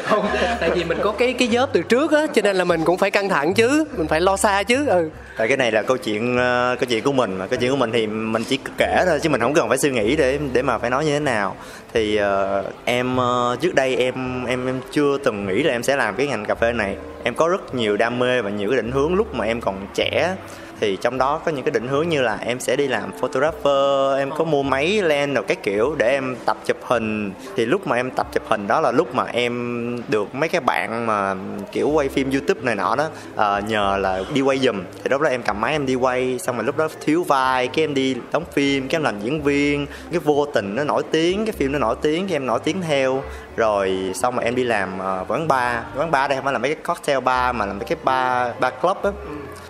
Không 0.03 0.25
tại 0.59 0.71
vì 0.75 0.83
mình 0.83 0.97
có 1.03 1.11
cái 1.11 1.33
cái 1.33 1.47
dớp 1.47 1.69
từ 1.73 1.81
trước 1.81 2.11
á 2.11 2.27
cho 2.33 2.41
nên 2.41 2.55
là 2.55 2.63
mình 2.63 2.81
cũng 2.85 2.97
phải 2.97 3.11
căng 3.11 3.29
thẳng 3.29 3.53
chứ. 3.53 3.85
Mình 3.97 4.07
phải 4.07 4.21
lo 4.21 4.37
xa 4.37 4.63
chứ 4.63 4.87
ừ. 4.87 5.09
Tại 5.37 5.47
cái 5.47 5.57
này 5.57 5.71
là 5.71 5.81
câu 5.81 5.97
chuyện 5.97 6.35
uh, 6.35 6.79
câu 6.79 6.87
chuyện 6.89 7.03
của 7.03 7.11
mình 7.11 7.37
mà. 7.37 7.47
Câu 7.47 7.59
chuyện 7.59 7.71
của 7.71 7.77
mình 7.77 7.91
thì 7.91 8.07
mình 8.07 8.43
chỉ 8.43 8.59
kể 8.77 9.03
thôi 9.05 9.19
chứ 9.21 9.29
mình 9.29 9.41
không 9.41 9.53
cần 9.53 9.69
phải 9.69 9.77
suy 9.77 9.91
nghĩ 9.91 10.15
để 10.15 10.39
để 10.53 10.61
mà 10.61 10.77
phải 10.77 10.89
nói 10.89 11.05
như 11.05 11.11
thế 11.11 11.19
nào. 11.19 11.55
Thì 11.93 12.19
uh, 12.19 12.65
em 12.85 13.17
uh, 13.17 13.61
trước 13.61 13.75
đây 13.75 13.95
em 13.95 14.45
em 14.45 14.65
em 14.65 14.81
chưa 14.91 15.17
từng 15.17 15.47
nghĩ 15.47 15.63
là 15.63 15.71
em 15.73 15.83
sẽ 15.83 15.95
làm 15.95 16.15
cái 16.15 16.27
ngành 16.27 16.45
cà 16.45 16.55
phê 16.55 16.73
này. 16.73 16.95
Em 17.23 17.35
có 17.35 17.47
rất 17.47 17.75
nhiều 17.75 17.97
đam 17.97 18.19
mê 18.19 18.41
và 18.41 18.49
nhiều 18.49 18.69
cái 18.69 18.77
định 18.77 18.91
hướng 18.91 19.15
lúc 19.15 19.35
mà 19.35 19.45
em 19.45 19.61
còn 19.61 19.87
trẻ 19.93 20.35
thì 20.81 20.97
trong 21.01 21.17
đó 21.17 21.41
có 21.45 21.51
những 21.51 21.65
cái 21.65 21.71
định 21.71 21.87
hướng 21.87 22.09
như 22.09 22.21
là 22.21 22.37
em 22.45 22.59
sẽ 22.59 22.75
đi 22.75 22.87
làm 22.87 23.11
photographer 23.11 24.17
em 24.17 24.31
có 24.31 24.43
mua 24.43 24.63
máy 24.63 25.01
lens 25.01 25.35
rồi 25.35 25.43
các 25.47 25.63
kiểu 25.63 25.95
để 25.97 26.11
em 26.11 26.35
tập 26.45 26.57
chụp 26.65 26.77
hình. 26.83 27.31
Thì 27.55 27.65
lúc 27.65 27.87
mà 27.87 27.95
em 27.95 28.11
tập 28.11 28.27
chụp 28.33 28.43
hình 28.47 28.67
đó 28.67 28.81
là 28.81 28.91
lúc 28.91 29.15
mà 29.15 29.25
em 29.33 30.01
được 30.07 30.35
mấy 30.35 30.49
cái 30.49 30.61
bạn 30.61 31.05
mà 31.05 31.35
kiểu 31.71 31.89
quay 31.89 32.09
phim 32.09 32.31
youtube 32.31 32.61
này 32.63 32.75
nọ 32.75 32.95
đó 32.95 33.09
uh, 33.33 33.69
nhờ 33.69 33.97
là 33.97 34.23
đi 34.33 34.41
quay 34.41 34.57
giùm. 34.57 34.83
Thì 35.03 35.09
lúc 35.09 35.21
đó 35.21 35.29
em 35.29 35.43
cầm 35.43 35.61
máy 35.61 35.71
em 35.71 35.85
đi 35.85 35.95
quay 35.95 36.39
xong 36.39 36.55
rồi 36.55 36.65
lúc 36.65 36.77
đó 36.77 36.87
thiếu 37.05 37.23
vai 37.23 37.67
cái 37.67 37.83
em 37.83 37.93
đi 37.93 38.15
đóng 38.31 38.43
phim 38.53 38.87
cái 38.87 38.95
em 38.95 39.03
làm 39.03 39.19
diễn 39.23 39.41
viên 39.41 39.85
cái 40.11 40.19
vô 40.19 40.45
tình 40.53 40.75
nó 40.75 40.83
nổi 40.83 41.03
tiếng 41.11 41.45
cái 41.45 41.53
phim 41.53 41.71
nó 41.71 41.79
nổi 41.79 41.95
tiếng 42.01 42.27
cái 42.27 42.35
em 42.35 42.45
nổi 42.45 42.59
tiếng 42.63 42.81
theo 42.81 43.23
rồi 43.55 44.11
xong 44.15 44.35
mà 44.35 44.43
em 44.43 44.55
đi 44.55 44.63
làm 44.63 44.99
uh, 44.99 45.31
quán 45.31 45.47
bar. 45.47 45.83
Quán 45.97 46.11
bar 46.11 46.29
đây 46.29 46.37
không 46.37 46.43
phải 46.45 46.53
là 46.53 46.59
mấy 46.59 46.75
cái 46.75 46.83
cocktail 46.83 47.19
bar 47.19 47.55
mà 47.55 47.65
là 47.65 47.73
mấy 47.73 47.85
cái 47.85 47.97
bar 48.03 48.51
bar 48.59 48.73
club 48.81 48.97
á. 49.03 49.11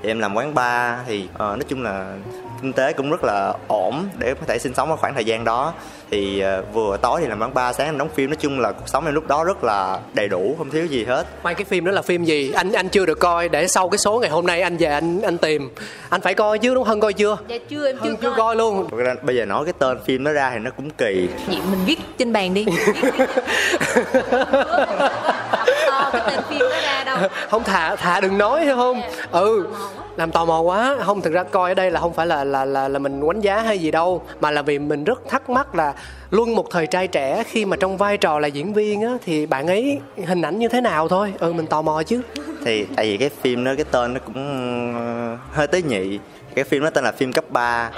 Thì 0.02 0.10
em 0.10 0.20
làm 0.20 0.36
quán 0.38 0.54
bar 0.54 1.00
thì 1.06 1.24
uh, 1.34 1.40
nói 1.40 1.64
chung 1.68 1.84
là 1.84 2.14
kinh 2.62 2.74
tế 2.74 2.94
cũng 2.94 3.12
rất 3.12 3.24
là 3.24 3.54
ổn 3.68 4.10
để 4.18 4.34
có 4.34 4.46
thể 4.48 4.60
sinh 4.60 4.74
sống 4.74 4.90
ở 4.90 4.96
khoảng 4.96 5.14
thời 5.14 5.26
gian 5.26 5.44
đó 5.44 5.74
thì 6.12 6.44
uh, 6.60 6.74
vừa 6.74 6.98
tối 6.98 7.22
thì 7.22 7.28
làm 7.28 7.42
quán 7.42 7.54
bar 7.54 7.76
sáng 7.76 7.88
em 7.88 7.98
đóng 7.98 8.10
phim 8.16 8.30
nói 8.30 8.38
chung 8.40 8.60
là 8.60 8.72
cuộc 8.72 8.90
sống 8.90 9.06
em 9.06 9.16
lúc 9.16 9.28
đó 9.28 9.44
rất 9.44 9.64
là 9.64 10.00
đầy 10.14 10.28
đủ 10.28 10.56
không 10.58 10.70
thiếu 10.70 10.86
gì 10.86 11.06
hết 11.06 11.28
quay 11.44 11.56
cái 11.56 11.66
phim 11.66 11.86
đó 11.86 11.92
là 11.92 12.02
phim 12.02 12.24
gì 12.24 12.52
anh 12.52 12.72
anh 12.72 12.90
chưa 12.90 13.06
được 13.06 13.20
coi 13.20 13.50
để 13.50 13.68
sau 13.68 13.90
cái 13.90 13.98
số 13.98 14.20
ngày 14.20 14.30
hôm 14.30 14.48
nay 14.48 14.62
anh 14.62 14.78
về 14.78 14.88
anh 14.88 15.22
anh 15.22 15.38
tìm 15.38 15.70
anh 16.10 16.22
phải 16.22 16.34
coi 16.34 16.60
chứ 16.60 16.76
đúng 16.76 16.84
không 16.84 17.00
coi 17.00 17.14
chưa 17.14 17.38
dạ 17.48 17.58
chưa 17.70 17.88
em 17.88 17.98
chưa, 18.04 18.14
chưa 18.22 18.30
coi. 18.30 18.38
coi 18.38 18.56
luôn 18.56 18.88
bây 19.22 19.36
giờ 19.36 19.46
nói 19.46 19.66
cái 19.66 19.74
tên 19.80 19.98
phim 20.06 20.24
nó 20.24 20.32
ra 20.32 20.52
thì 20.54 20.60
nó 20.60 20.72
cũng 20.72 20.90
kỳ 20.90 21.28
Vậy 21.48 21.58
mình 21.72 21.80
viết 21.86 22.00
trên 22.18 22.34
bàn 22.34 22.54
đi 22.54 22.66
cái 26.12 26.22
tên 26.28 26.40
phim 26.50 26.60
nó 26.60 26.82
ra 26.82 27.04
đâu 27.04 27.18
không 27.50 27.64
thả 27.64 27.96
thả 27.96 28.20
đừng 28.20 28.38
nói 28.38 28.66
hiểu 28.66 28.76
không 28.76 29.02
dạ. 29.02 29.26
ừ 29.32 29.68
làm 30.16 30.32
tò 30.32 30.46
mò 30.46 30.60
quá. 30.62 30.98
Không 31.04 31.22
thực 31.22 31.34
ra 31.34 31.44
coi 31.44 31.72
ở 31.72 31.74
đây 31.74 31.92
là 31.92 32.00
không 32.00 32.14
phải 32.14 32.28
là 32.28 32.44
là 32.44 32.66
là 32.66 32.88
là 32.88 33.00
mình 33.00 33.22
đánh 33.28 33.42
giá 33.42 33.62
hay 33.62 33.80
gì 33.80 33.92
đâu 33.92 34.22
mà 34.42 34.52
là 34.52 34.62
vì 34.62 34.80
mình 34.80 35.04
rất 35.04 35.22
thắc 35.30 35.50
mắc 35.50 35.76
là 35.76 35.94
luôn 36.32 36.56
một 36.56 36.72
thời 36.72 36.88
trai 36.88 37.08
trẻ 37.08 37.44
khi 37.48 37.66
mà 37.66 37.78
trong 37.78 37.98
vai 37.98 38.18
trò 38.18 38.40
là 38.40 38.48
diễn 38.48 38.74
viên 38.74 39.02
á 39.02 39.18
thì 39.26 39.46
bạn 39.46 39.68
ấy 39.68 40.00
hình 40.28 40.42
ảnh 40.42 40.60
như 40.60 40.68
thế 40.68 40.82
nào 40.82 41.08
thôi? 41.08 41.34
Ừ 41.40 41.54
mình 41.54 41.68
tò 41.68 41.82
mò 41.82 42.04
chứ. 42.04 42.22
Thì 42.66 42.86
tại 42.96 43.06
vì 43.06 43.18
cái 43.18 43.30
phim 43.42 43.64
đó 43.64 43.72
cái 43.78 43.86
tên 43.92 44.14
nó 44.14 44.20
cũng 44.26 44.36
ờ, 44.96 45.38
hơi 45.52 45.68
tế 45.68 45.82
nhị. 45.82 46.20
Cái 46.56 46.64
phim 46.64 46.84
đó 46.84 46.90
tên 46.90 47.04
là 47.04 47.12
phim 47.12 47.34
cấp 47.34 47.46
3 47.50 47.92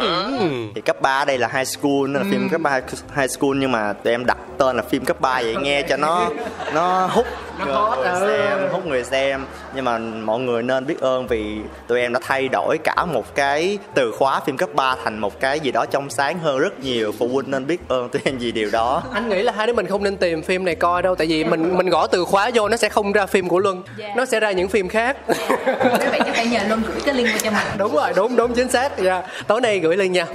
thì 0.75 0.82
cấp 0.82 1.01
3 1.01 1.20
ở 1.20 1.25
đây 1.25 1.38
là 1.38 1.48
high 1.48 1.67
school 1.67 2.08
nó 2.08 2.20
là 2.20 2.25
phim 2.32 2.50
cấp 2.50 2.62
3 2.62 2.79
high 3.15 3.29
school 3.29 3.51
nhưng 3.55 3.72
mà 3.72 3.93
tụi 3.93 4.13
em 4.13 4.25
đặt 4.25 4.38
tên 4.58 4.75
là 4.75 4.84
phim 4.84 5.05
cấp 5.05 5.22
3 5.22 5.41
vậy 5.41 5.55
nghe 5.62 5.82
cho 5.82 5.98
nó 5.98 6.29
nó 6.74 7.08
hút 7.08 7.25
hot, 7.60 7.98
người 7.98 8.08
ừ. 8.08 8.27
xem 8.27 8.70
hút 8.72 8.86
người 8.86 9.03
xem 9.03 9.46
nhưng 9.75 9.86
mà 9.86 9.98
mọi 9.98 10.39
người 10.39 10.63
nên 10.63 10.86
biết 10.86 11.00
ơn 11.00 11.27
vì 11.27 11.58
tụi 11.88 12.00
em 12.00 12.13
đã 12.13 12.20
thay 12.24 12.48
đổi 12.48 12.77
cả 12.84 13.06
một 13.06 13.36
cái 13.36 13.77
từ 13.94 14.12
khóa 14.12 14.39
phim 14.39 14.58
cấp 14.58 14.70
3 14.74 14.96
thành 15.03 15.20
một 15.20 15.39
cái 15.39 15.60
gì 15.60 15.72
đó 15.72 15.86
trong 15.86 16.10
sáng 16.10 16.39
hơn 16.39 16.60
rất 16.60 16.80
nhiều. 16.80 17.12
Phụ 17.20 17.27
huynh 17.27 17.51
nên 17.51 17.68
biết 17.68 17.88
ơn 17.88 18.10
tụi 18.10 18.22
em 18.25 18.38
vì 18.38 18.51
điều 18.51 18.70
đó. 18.72 19.03
Anh 19.13 19.30
nghĩ 19.30 19.42
là 19.42 19.53
hai 19.56 19.68
đứa 19.68 19.74
mình 19.74 19.88
không 19.88 20.03
nên 20.03 20.18
tìm 20.18 20.42
phim 20.42 20.65
này 20.65 20.75
coi 20.75 21.01
đâu 21.01 21.15
tại 21.15 21.27
vì 21.27 21.44
mình 21.44 21.77
mình 21.77 21.89
gõ 21.89 22.08
từ 22.08 22.25
khóa 22.25 22.51
vô 22.53 22.70
nó 22.70 22.77
sẽ 22.77 22.89
không 22.89 23.12
ra 23.12 23.25
phim 23.25 23.50
của 23.50 23.60
luân. 23.60 23.84
Nó 24.15 24.25
sẽ 24.25 24.39
ra 24.39 24.51
những 24.51 24.68
phim 24.68 24.89
khác. 24.89 25.18
Các 25.65 26.12
bạn 26.12 26.34
phải 26.34 26.48
nhờ 26.48 26.60
luôn 26.70 26.82
gửi 26.88 27.01
cái 27.06 27.15
link 27.15 27.30
qua 27.30 27.38
cho 27.44 27.51
mình. 27.51 27.68
Đúng 27.77 27.96
rồi 27.96 28.13
đúng 28.15 28.36
đúng 28.36 28.53
chính 28.53 28.70
xác. 28.70 28.98
Dạ. 28.98 29.24
Tối 29.48 29.62
nay 29.62 29.80
gửi 29.80 29.98
lên 29.98 30.12
nha. 30.12 30.25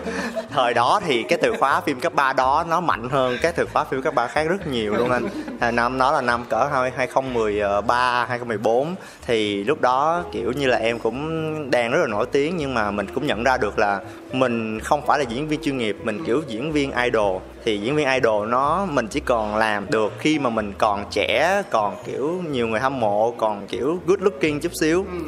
Thời 0.50 0.74
đó 0.74 1.00
thì 1.06 1.22
cái 1.22 1.38
từ 1.42 1.52
khóa 1.58 1.80
phim 1.80 2.00
cấp 2.00 2.14
3 2.14 2.32
đó 2.32 2.64
nó 2.68 2.80
mạnh 2.80 3.08
hơn 3.10 3.38
các 3.42 3.56
từ 3.56 3.66
khóa 3.72 3.84
phim 3.84 4.02
cấp 4.02 4.14
3 4.14 4.26
khác 4.26 4.44
rất 4.48 4.66
nhiều 4.66 4.94
luôn 4.94 5.10
anh. 5.10 5.28
Năm 5.76 5.98
đó 5.98 6.12
là 6.12 6.20
năm 6.20 6.44
cỡ 6.48 6.68
2013 6.72 8.26
2014 8.28 8.77
thì 9.26 9.64
lúc 9.64 9.80
đó, 9.80 10.24
kiểu 10.32 10.52
như 10.52 10.66
là, 10.66 10.76
em 10.76 10.98
cũng 10.98 11.70
đang 11.70 11.90
rất 11.90 11.98
là 12.00 12.06
nổi 12.06 12.26
tiếng, 12.32 12.56
nhưng 12.56 12.74
mà 12.74 12.90
mình 12.90 13.06
cũng 13.14 13.26
nhận 13.26 13.44
ra 13.44 13.56
được 13.56 13.78
là 13.78 14.00
mình 14.32 14.80
không 14.80 15.06
phải 15.06 15.18
là 15.18 15.24
diễn 15.28 15.48
viên 15.48 15.60
chuyên 15.60 15.78
nghiệp, 15.78 15.96
mình 16.02 16.24
kiểu 16.24 16.42
diễn 16.48 16.72
viên 16.72 16.92
idol. 16.92 17.42
Thì 17.64 17.78
diễn 17.78 17.96
viên 17.96 18.08
idol 18.08 18.48
nó, 18.48 18.86
mình 18.90 19.06
chỉ 19.08 19.20
còn 19.20 19.56
làm 19.56 19.86
được 19.90 20.12
khi 20.18 20.38
mà 20.38 20.50
mình 20.50 20.72
còn 20.78 21.04
trẻ, 21.10 21.62
còn 21.70 21.96
kiểu 22.06 22.42
nhiều 22.50 22.68
người 22.68 22.80
hâm 22.80 23.00
mộ, 23.00 23.30
còn 23.30 23.66
kiểu 23.66 23.98
good 24.06 24.20
looking 24.20 24.60
chút 24.60 24.72
xíu. 24.80 25.06
Ừ 25.12 25.18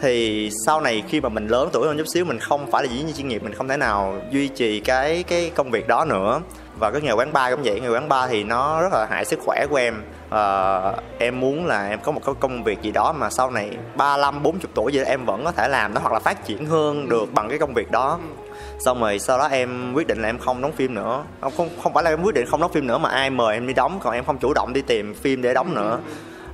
thì 0.00 0.50
sau 0.66 0.80
này 0.80 1.02
khi 1.08 1.20
mà 1.20 1.28
mình 1.28 1.46
lớn 1.46 1.68
tuổi 1.72 1.86
hơn 1.86 1.98
chút 1.98 2.08
xíu 2.08 2.24
mình 2.24 2.38
không 2.38 2.70
phải 2.70 2.82
là 2.82 2.88
diễn 2.92 3.06
viên 3.06 3.14
chuyên 3.14 3.28
nghiệp 3.28 3.42
mình 3.42 3.54
không 3.54 3.68
thể 3.68 3.76
nào 3.76 4.20
duy 4.30 4.48
trì 4.48 4.80
cái 4.80 5.22
cái 5.22 5.50
công 5.54 5.70
việc 5.70 5.88
đó 5.88 6.04
nữa. 6.04 6.40
Và 6.78 6.90
cái 6.90 7.00
nghề 7.00 7.12
quán 7.12 7.32
bar 7.32 7.54
cũng 7.54 7.62
vậy 7.64 7.80
nghề 7.80 7.88
quán 7.88 8.08
bar 8.08 8.30
thì 8.30 8.44
nó 8.44 8.82
rất 8.82 8.92
là 8.92 9.06
hại 9.10 9.24
sức 9.24 9.38
khỏe 9.44 9.66
của 9.70 9.76
em. 9.76 10.02
Ờ, 10.30 10.96
em 11.18 11.40
muốn 11.40 11.66
là 11.66 11.88
em 11.88 12.00
có 12.02 12.12
một 12.12 12.20
cái 12.26 12.34
công 12.40 12.64
việc 12.64 12.82
gì 12.82 12.90
đó 12.90 13.12
mà 13.12 13.30
sau 13.30 13.50
này 13.50 13.70
35 13.96 14.42
40 14.42 14.60
tuổi 14.74 14.92
vậy 14.94 15.04
em 15.04 15.24
vẫn 15.24 15.44
có 15.44 15.52
thể 15.52 15.68
làm 15.68 15.94
nó 15.94 16.00
hoặc 16.00 16.12
là 16.12 16.18
phát 16.18 16.46
triển 16.46 16.66
hơn 16.66 17.08
được 17.08 17.32
bằng 17.32 17.48
cái 17.48 17.58
công 17.58 17.74
việc 17.74 17.90
đó. 17.90 18.18
Xong 18.84 19.00
rồi 19.00 19.18
sau 19.18 19.38
đó 19.38 19.48
em 19.50 19.92
quyết 19.94 20.06
định 20.06 20.22
là 20.22 20.28
em 20.28 20.38
không 20.38 20.62
đóng 20.62 20.72
phim 20.72 20.94
nữa. 20.94 21.24
Không 21.40 21.52
không 21.56 21.68
không 21.82 21.94
phải 21.94 22.04
là 22.04 22.10
em 22.10 22.22
quyết 22.22 22.34
định 22.34 22.46
không 22.46 22.60
đóng 22.60 22.72
phim 22.72 22.86
nữa 22.86 22.98
mà 22.98 23.08
ai 23.08 23.30
mời 23.30 23.54
em 23.54 23.66
đi 23.66 23.74
đóng 23.74 24.00
còn 24.02 24.14
em 24.14 24.24
không 24.24 24.38
chủ 24.38 24.54
động 24.54 24.72
đi 24.72 24.82
tìm 24.82 25.14
phim 25.14 25.42
để 25.42 25.54
đóng 25.54 25.74
nữa 25.74 25.98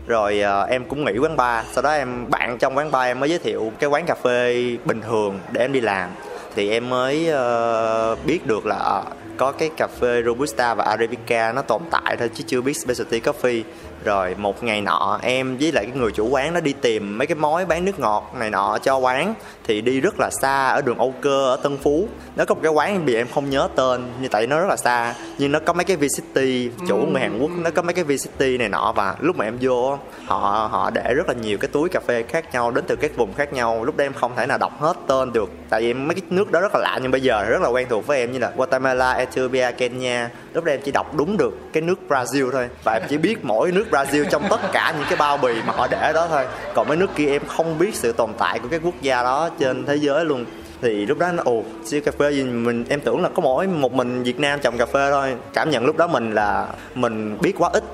rồi 0.07 0.43
uh, 0.63 0.69
em 0.69 0.85
cũng 0.85 1.05
nghỉ 1.05 1.19
quán 1.19 1.37
bar. 1.37 1.67
Sau 1.73 1.83
đó 1.83 1.91
em 1.91 2.31
bạn 2.31 2.59
trong 2.59 2.77
quán 2.77 2.91
bar 2.91 3.07
em 3.07 3.21
mới 3.21 3.29
giới 3.29 3.39
thiệu 3.39 3.73
cái 3.79 3.91
quán 3.91 4.07
cà 4.07 4.15
phê 4.15 4.77
bình 4.85 5.01
thường 5.01 5.41
để 5.53 5.61
em 5.61 5.73
đi 5.73 5.81
làm. 5.81 6.11
Thì 6.55 6.71
em 6.71 6.91
mới 6.91 7.31
uh, 7.31 8.19
biết 8.27 8.47
được 8.47 8.67
là 8.67 8.77
ờ, 8.77 9.03
có 9.37 9.53
cái 9.53 9.71
cà 9.77 9.87
phê 9.87 10.23
robusta 10.27 10.75
và 10.75 10.85
arabica 10.85 11.53
nó 11.53 11.63
tồn 11.63 11.83
tại 11.91 12.17
thôi 12.19 12.31
chứ 12.35 12.45
chưa 12.47 12.61
biết 12.61 12.77
specialty 12.77 13.21
coffee. 13.21 13.63
Rồi 14.05 14.35
một 14.39 14.63
ngày 14.63 14.81
nọ 14.81 15.19
em 15.23 15.57
với 15.57 15.73
lại 15.73 15.85
cái 15.85 15.97
người 15.97 16.13
chủ 16.13 16.29
quán 16.29 16.55
nó 16.55 16.61
đi 16.61 16.73
tìm 16.73 17.19
mấy 17.19 17.27
cái 17.27 17.35
mối 17.35 17.65
bán 17.65 17.85
nước 17.85 17.99
ngọt 17.99 18.33
này 18.39 18.51
nọ 18.51 18.79
cho 18.83 18.97
quán 18.97 19.35
thì 19.65 19.81
đi 19.81 20.01
rất 20.01 20.15
là 20.19 20.31
xa 20.43 20.69
ở 20.69 20.83
đường 20.83 20.99
Âu 20.99 21.15
Cơ 21.21 21.51
ở 21.51 21.57
Tân 21.57 21.79
Phú. 21.79 22.09
Nó 22.37 22.45
có 22.45 22.55
một 22.55 22.61
cái 22.63 22.73
quán 22.73 23.05
vì 23.05 23.15
em 23.15 23.27
không 23.35 23.51
nhớ 23.51 23.69
tên 23.75 24.13
như 24.21 24.29
tại 24.29 24.47
nó 24.47 24.61
rất 24.61 24.67
là 24.69 24.77
xa. 24.77 25.15
Nhưng 25.39 25.53
nó 25.53 25.59
có 25.59 25.73
mấy 25.73 25.85
cái 25.85 25.97
V-City 25.97 26.71
chủ 26.89 26.97
người 26.97 27.21
Hàn 27.21 27.39
Quốc 27.39 27.51
nó 27.57 27.71
có 27.71 27.83
mấy 27.83 27.95
cái 27.95 28.05
V-City 28.05 28.59
này 28.59 28.69
nọ 28.69 28.93
và 28.97 29.17
lúc 29.21 29.37
mà 29.37 29.45
em 29.45 29.59
vô 29.61 29.99
họ 30.25 30.69
họ 30.73 30.91
để 30.91 31.15
rất 31.15 31.29
là 31.29 31.35
nhiều 31.35 31.59
cái 31.59 31.69
túi 31.69 31.89
cà 31.89 32.01
phê 32.07 32.23
khác 32.23 32.53
nhau 32.53 32.71
đến 32.71 32.85
từ 32.87 32.97
các 32.97 33.17
vùng 33.17 33.35
khác 33.35 33.53
nhau. 33.53 33.85
Lúc 33.85 33.97
đó 33.97 34.05
em 34.05 34.13
không 34.13 34.33
thể 34.37 34.47
nào 34.47 34.59
đọc 34.59 34.81
hết 34.81 34.97
tên 35.07 35.33
được 35.33 35.51
tại 35.71 35.81
vì 35.81 35.95
mấy 35.95 36.15
cái 36.15 36.23
nước 36.31 36.51
đó 36.51 36.61
rất 36.61 36.75
là 36.75 36.81
lạ 36.81 36.99
nhưng 37.03 37.11
bây 37.11 37.21
giờ 37.21 37.45
rất 37.45 37.63
là 37.63 37.69
quen 37.69 37.87
thuộc 37.91 38.07
với 38.07 38.19
em 38.19 38.33
như 38.33 38.39
là 38.39 38.53
Guatemala, 38.57 39.26
Ethiopia, 39.27 39.73
Kenya. 39.73 40.31
Lúc 40.55 40.65
đó 40.65 40.73
em 40.73 40.81
chỉ 40.85 40.93
đọc 40.93 41.15
đúng 41.15 41.37
được 41.37 41.59
cái 41.73 41.81
nước 41.81 41.99
Brazil 42.09 42.51
thôi. 42.51 42.69
Và 42.85 42.93
em 42.93 43.03
chỉ 43.09 43.17
biết 43.17 43.45
mỗi 43.45 43.73
nước 43.73 43.85
Brazil 43.91 44.25
trong 44.31 44.43
tất 44.51 44.61
cả 44.73 44.95
những 44.99 45.07
cái 45.09 45.17
bao 45.17 45.37
bì 45.37 45.55
mà 45.67 45.73
họ 45.73 45.89
để 45.91 46.13
đó 46.15 46.29
thôi. 46.31 46.45
Còn 46.75 46.89
mấy 46.89 46.97
nước 46.97 47.11
kia 47.17 47.27
em 47.27 47.43
không 47.47 47.79
biết 47.79 47.95
sự 47.95 48.13
tồn 48.13 48.31
tại 48.39 48.59
của 48.59 48.69
cái 48.69 48.81
quốc 48.83 48.95
gia 49.03 49.23
đó 49.23 49.49
trên 49.59 49.87
thế 49.87 49.97
giới 49.97 50.25
luôn. 50.25 50.45
Thì 50.83 51.07
lúc 51.07 51.19
đó 51.19 51.33
nó 51.33 51.43
ồ 51.47 51.63
siêu 51.85 52.01
cà 52.01 52.13
phê 52.19 52.31
gì 52.31 52.43
mình 52.43 52.85
em 52.89 53.01
tưởng 53.01 53.23
là 53.23 53.29
có 53.35 53.43
mỗi 53.43 53.67
một 53.67 53.93
mình 53.93 54.23
Việt 54.23 54.41
Nam 54.41 54.61
trồng 54.63 54.79
cà 54.79 54.87
phê 54.87 55.09
thôi. 55.11 55.35
Cảm 55.53 55.71
nhận 55.71 55.87
lúc 55.87 55.97
đó 55.97 56.07
mình 56.07 56.33
là 56.33 56.69
mình 56.95 57.39
biết 57.41 57.53
quá 57.59 57.71
ít. 57.73 57.85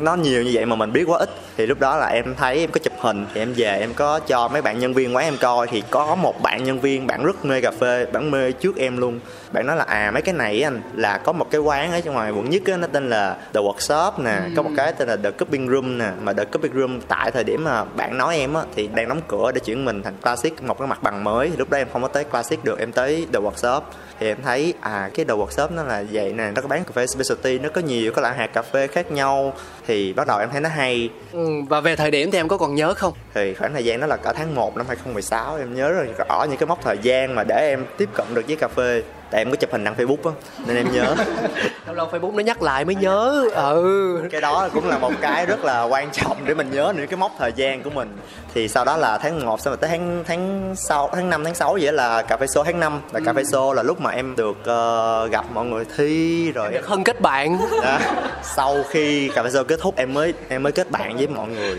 Nó 0.00 0.14
nhiều 0.14 0.42
như 0.42 0.50
vậy 0.54 0.66
mà 0.66 0.76
mình 0.76 0.92
biết 0.92 1.04
quá 1.06 1.18
ít. 1.18 1.30
Thì 1.56 1.66
lúc 1.66 1.80
đó 1.80 1.96
là 1.96 2.06
em 2.06 2.34
thấy 2.38 2.58
em 2.58 2.70
có 2.70 2.78
chụp 2.78 2.92
hình 2.98 3.26
thì 3.34 3.40
em 3.40 3.52
về 3.56 3.78
em 3.78 3.94
có 3.94 4.20
cho 4.26 4.48
mấy 4.48 4.62
bạn 4.62 4.78
nhân 4.78 4.94
viên 4.94 5.16
quán 5.16 5.24
em 5.24 5.36
coi. 5.40 5.66
Thì 5.66 5.82
có 5.90 6.14
một 6.14 6.42
bạn 6.42 6.64
nhân 6.64 6.80
viên 6.80 7.06
bạn 7.06 7.24
rất 7.24 7.44
mê 7.44 7.60
cà 7.60 7.70
phê 7.70 8.06
bạn 8.12 8.30
mê 8.30 8.52
trước 8.52 8.76
em 8.76 8.96
luôn 8.96 9.20
bạn 9.52 9.66
nói 9.66 9.76
là 9.76 9.84
à 9.84 10.10
mấy 10.10 10.22
cái 10.22 10.34
này 10.34 10.62
anh 10.62 10.82
là 10.94 11.18
có 11.18 11.32
một 11.32 11.50
cái 11.50 11.60
quán 11.60 11.92
ở 11.92 12.00
trong 12.00 12.14
ngoài 12.14 12.30
quận 12.30 12.50
nhất 12.50 12.62
á 12.66 12.76
nó 12.76 12.86
tên 12.86 13.10
là 13.10 13.36
The 13.54 13.60
Workshop 13.60 14.22
nè 14.22 14.40
có 14.56 14.62
một 14.62 14.70
cái 14.76 14.92
tên 14.92 15.08
là 15.08 15.16
The 15.16 15.30
Cupping 15.30 15.68
Room 15.68 15.98
nè. 15.98 16.10
Mà 16.20 16.32
The 16.32 16.44
Cupping 16.44 16.72
Room 16.74 17.00
tại 17.00 17.30
thời 17.30 17.44
điểm 17.44 17.64
mà 17.64 17.84
bạn 17.84 18.18
nói 18.18 18.36
em 18.36 18.54
á 18.54 18.62
thì 18.76 18.88
đang 18.94 19.08
đóng 19.08 19.20
cửa 19.28 19.52
để 19.54 19.60
chuyển 19.60 19.84
mình 19.84 20.02
thành 20.02 20.16
Classic 20.22 20.62
một 20.62 20.78
cái 20.78 20.88
mặt 20.88 21.02
bằng 21.02 21.24
mới. 21.24 21.50
Thì 21.50 21.56
lúc 21.56 21.70
đó 21.70 21.78
em 21.78 21.86
không 21.92 22.02
có 22.02 22.08
tới 22.08 22.24
Classic 22.24 22.64
được 22.64 22.78
em 22.78 22.92
tới 22.92 23.26
The 23.32 23.40
Workshop. 23.40 23.80
Thì 24.20 24.26
em 24.26 24.42
thấy 24.42 24.74
à 24.80 25.10
cái 25.14 25.24
The 25.24 25.34
Workshop 25.34 25.74
nó 25.74 25.82
là 25.82 26.04
vậy 26.12 26.32
nè 26.32 26.50
nó 26.54 26.62
có 26.62 26.68
bán 26.68 26.84
cà 26.84 26.90
phê 26.94 27.06
specialty 27.06 27.58
nó 27.58 27.68
có 27.68 27.80
nhiều 27.80 28.12
cái 28.12 28.22
loại 28.22 28.34
hạt 28.34 28.46
cà 28.46 28.62
phê 28.62 28.86
khác 28.86 29.12
nhau. 29.12 29.52
Thì 29.86 30.12
bắt 30.12 30.26
đầu 30.26 30.38
em 30.38 30.48
thấy 30.52 30.60
nó 30.60 30.68
hay. 30.68 31.10
Ừ, 31.32 31.48
và 31.68 31.80
về 31.80 31.96
thời 31.96 32.10
điểm 32.10 32.30
thì 32.30 32.38
em 32.38 32.48
có 32.48 32.58
còn 32.58 32.74
nhớ 32.74 32.94
không? 32.94 33.12
Thì 33.34 33.54
khoảng 33.54 33.72
thời 33.72 33.84
gian 33.84 34.00
đó 34.00 34.06
là 34.06 34.16
cả 34.16 34.32
tháng 34.32 34.54
1 34.54 34.76
năm 34.76 34.86
2016 34.88 35.56
em 35.56 35.74
nhớ 35.74 35.92
rất 35.92 36.28
rõ 36.28 36.46
những 36.48 36.58
cái 36.58 36.66
mốc 36.66 36.82
thời 36.82 36.98
gian 37.02 37.34
mà 37.34 37.44
để 37.44 37.68
em 37.70 37.84
tiếp 37.98 38.08
cận 38.14 38.26
được 38.34 38.46
với 38.46 38.56
cà 38.56 38.68
phê 38.68 39.02
tại 39.32 39.40
em 39.40 39.50
có 39.50 39.56
chụp 39.56 39.72
hình 39.72 39.84
đăng 39.84 39.94
Facebook 39.94 40.16
á 40.24 40.32
nên 40.66 40.76
em 40.76 40.92
nhớ. 40.92 41.14
Lâu 41.86 41.94
lâu 41.94 42.08
facebook 42.12 42.34
nó 42.34 42.42
nhắc 42.42 42.62
lại 42.62 42.84
mới 42.84 42.94
nhớ. 42.94 43.48
Ừ. 43.54 44.22
Cái 44.30 44.40
đó 44.40 44.68
cũng 44.74 44.88
là 44.88 44.98
một 44.98 45.12
cái 45.20 45.46
rất 45.46 45.64
là 45.64 45.82
quan 45.82 46.10
trọng 46.10 46.36
để 46.44 46.54
mình 46.54 46.70
nhớ 46.70 46.92
những 46.96 47.06
cái 47.06 47.16
mốc 47.16 47.32
thời 47.38 47.52
gian 47.56 47.82
của 47.82 47.90
mình. 47.90 48.16
Thì 48.54 48.68
sau 48.68 48.84
đó 48.84 48.96
là 48.96 49.18
tháng 49.18 49.46
1 49.46 49.60
sau 49.60 49.70
rồi 49.70 49.76
tới 49.76 49.90
tháng 49.90 50.24
tháng 50.26 50.74
sau 50.76 51.10
tháng 51.12 51.30
5 51.30 51.44
tháng 51.44 51.54
6 51.54 51.78
vậy 51.82 51.92
là 51.92 52.22
cà 52.22 52.36
phê 52.36 52.46
show 52.46 52.64
tháng 52.64 52.80
5 52.80 53.00
là 53.12 53.20
cà 53.26 53.32
phê 53.32 53.42
show 53.42 53.72
là 53.72 53.82
lúc 53.82 54.00
mà 54.00 54.10
em 54.10 54.36
được 54.36 54.56
ờ, 54.64 55.26
gặp 55.26 55.44
mọi 55.54 55.64
người 55.64 55.84
thi 55.96 56.52
rồi 56.52 56.72
được 56.72 56.86
hân 56.86 57.04
kết 57.04 57.20
bạn. 57.20 57.58
Đó. 57.82 57.98
sau 58.42 58.76
khi 58.88 59.30
cà 59.34 59.42
phê 59.42 59.48
show 59.48 59.64
kết 59.64 59.80
thúc 59.80 59.96
em 59.96 60.14
mới 60.14 60.34
em 60.48 60.62
mới 60.62 60.72
kết 60.72 60.90
bạn 60.90 61.16
với 61.16 61.26
mọi 61.26 61.48
người 61.48 61.76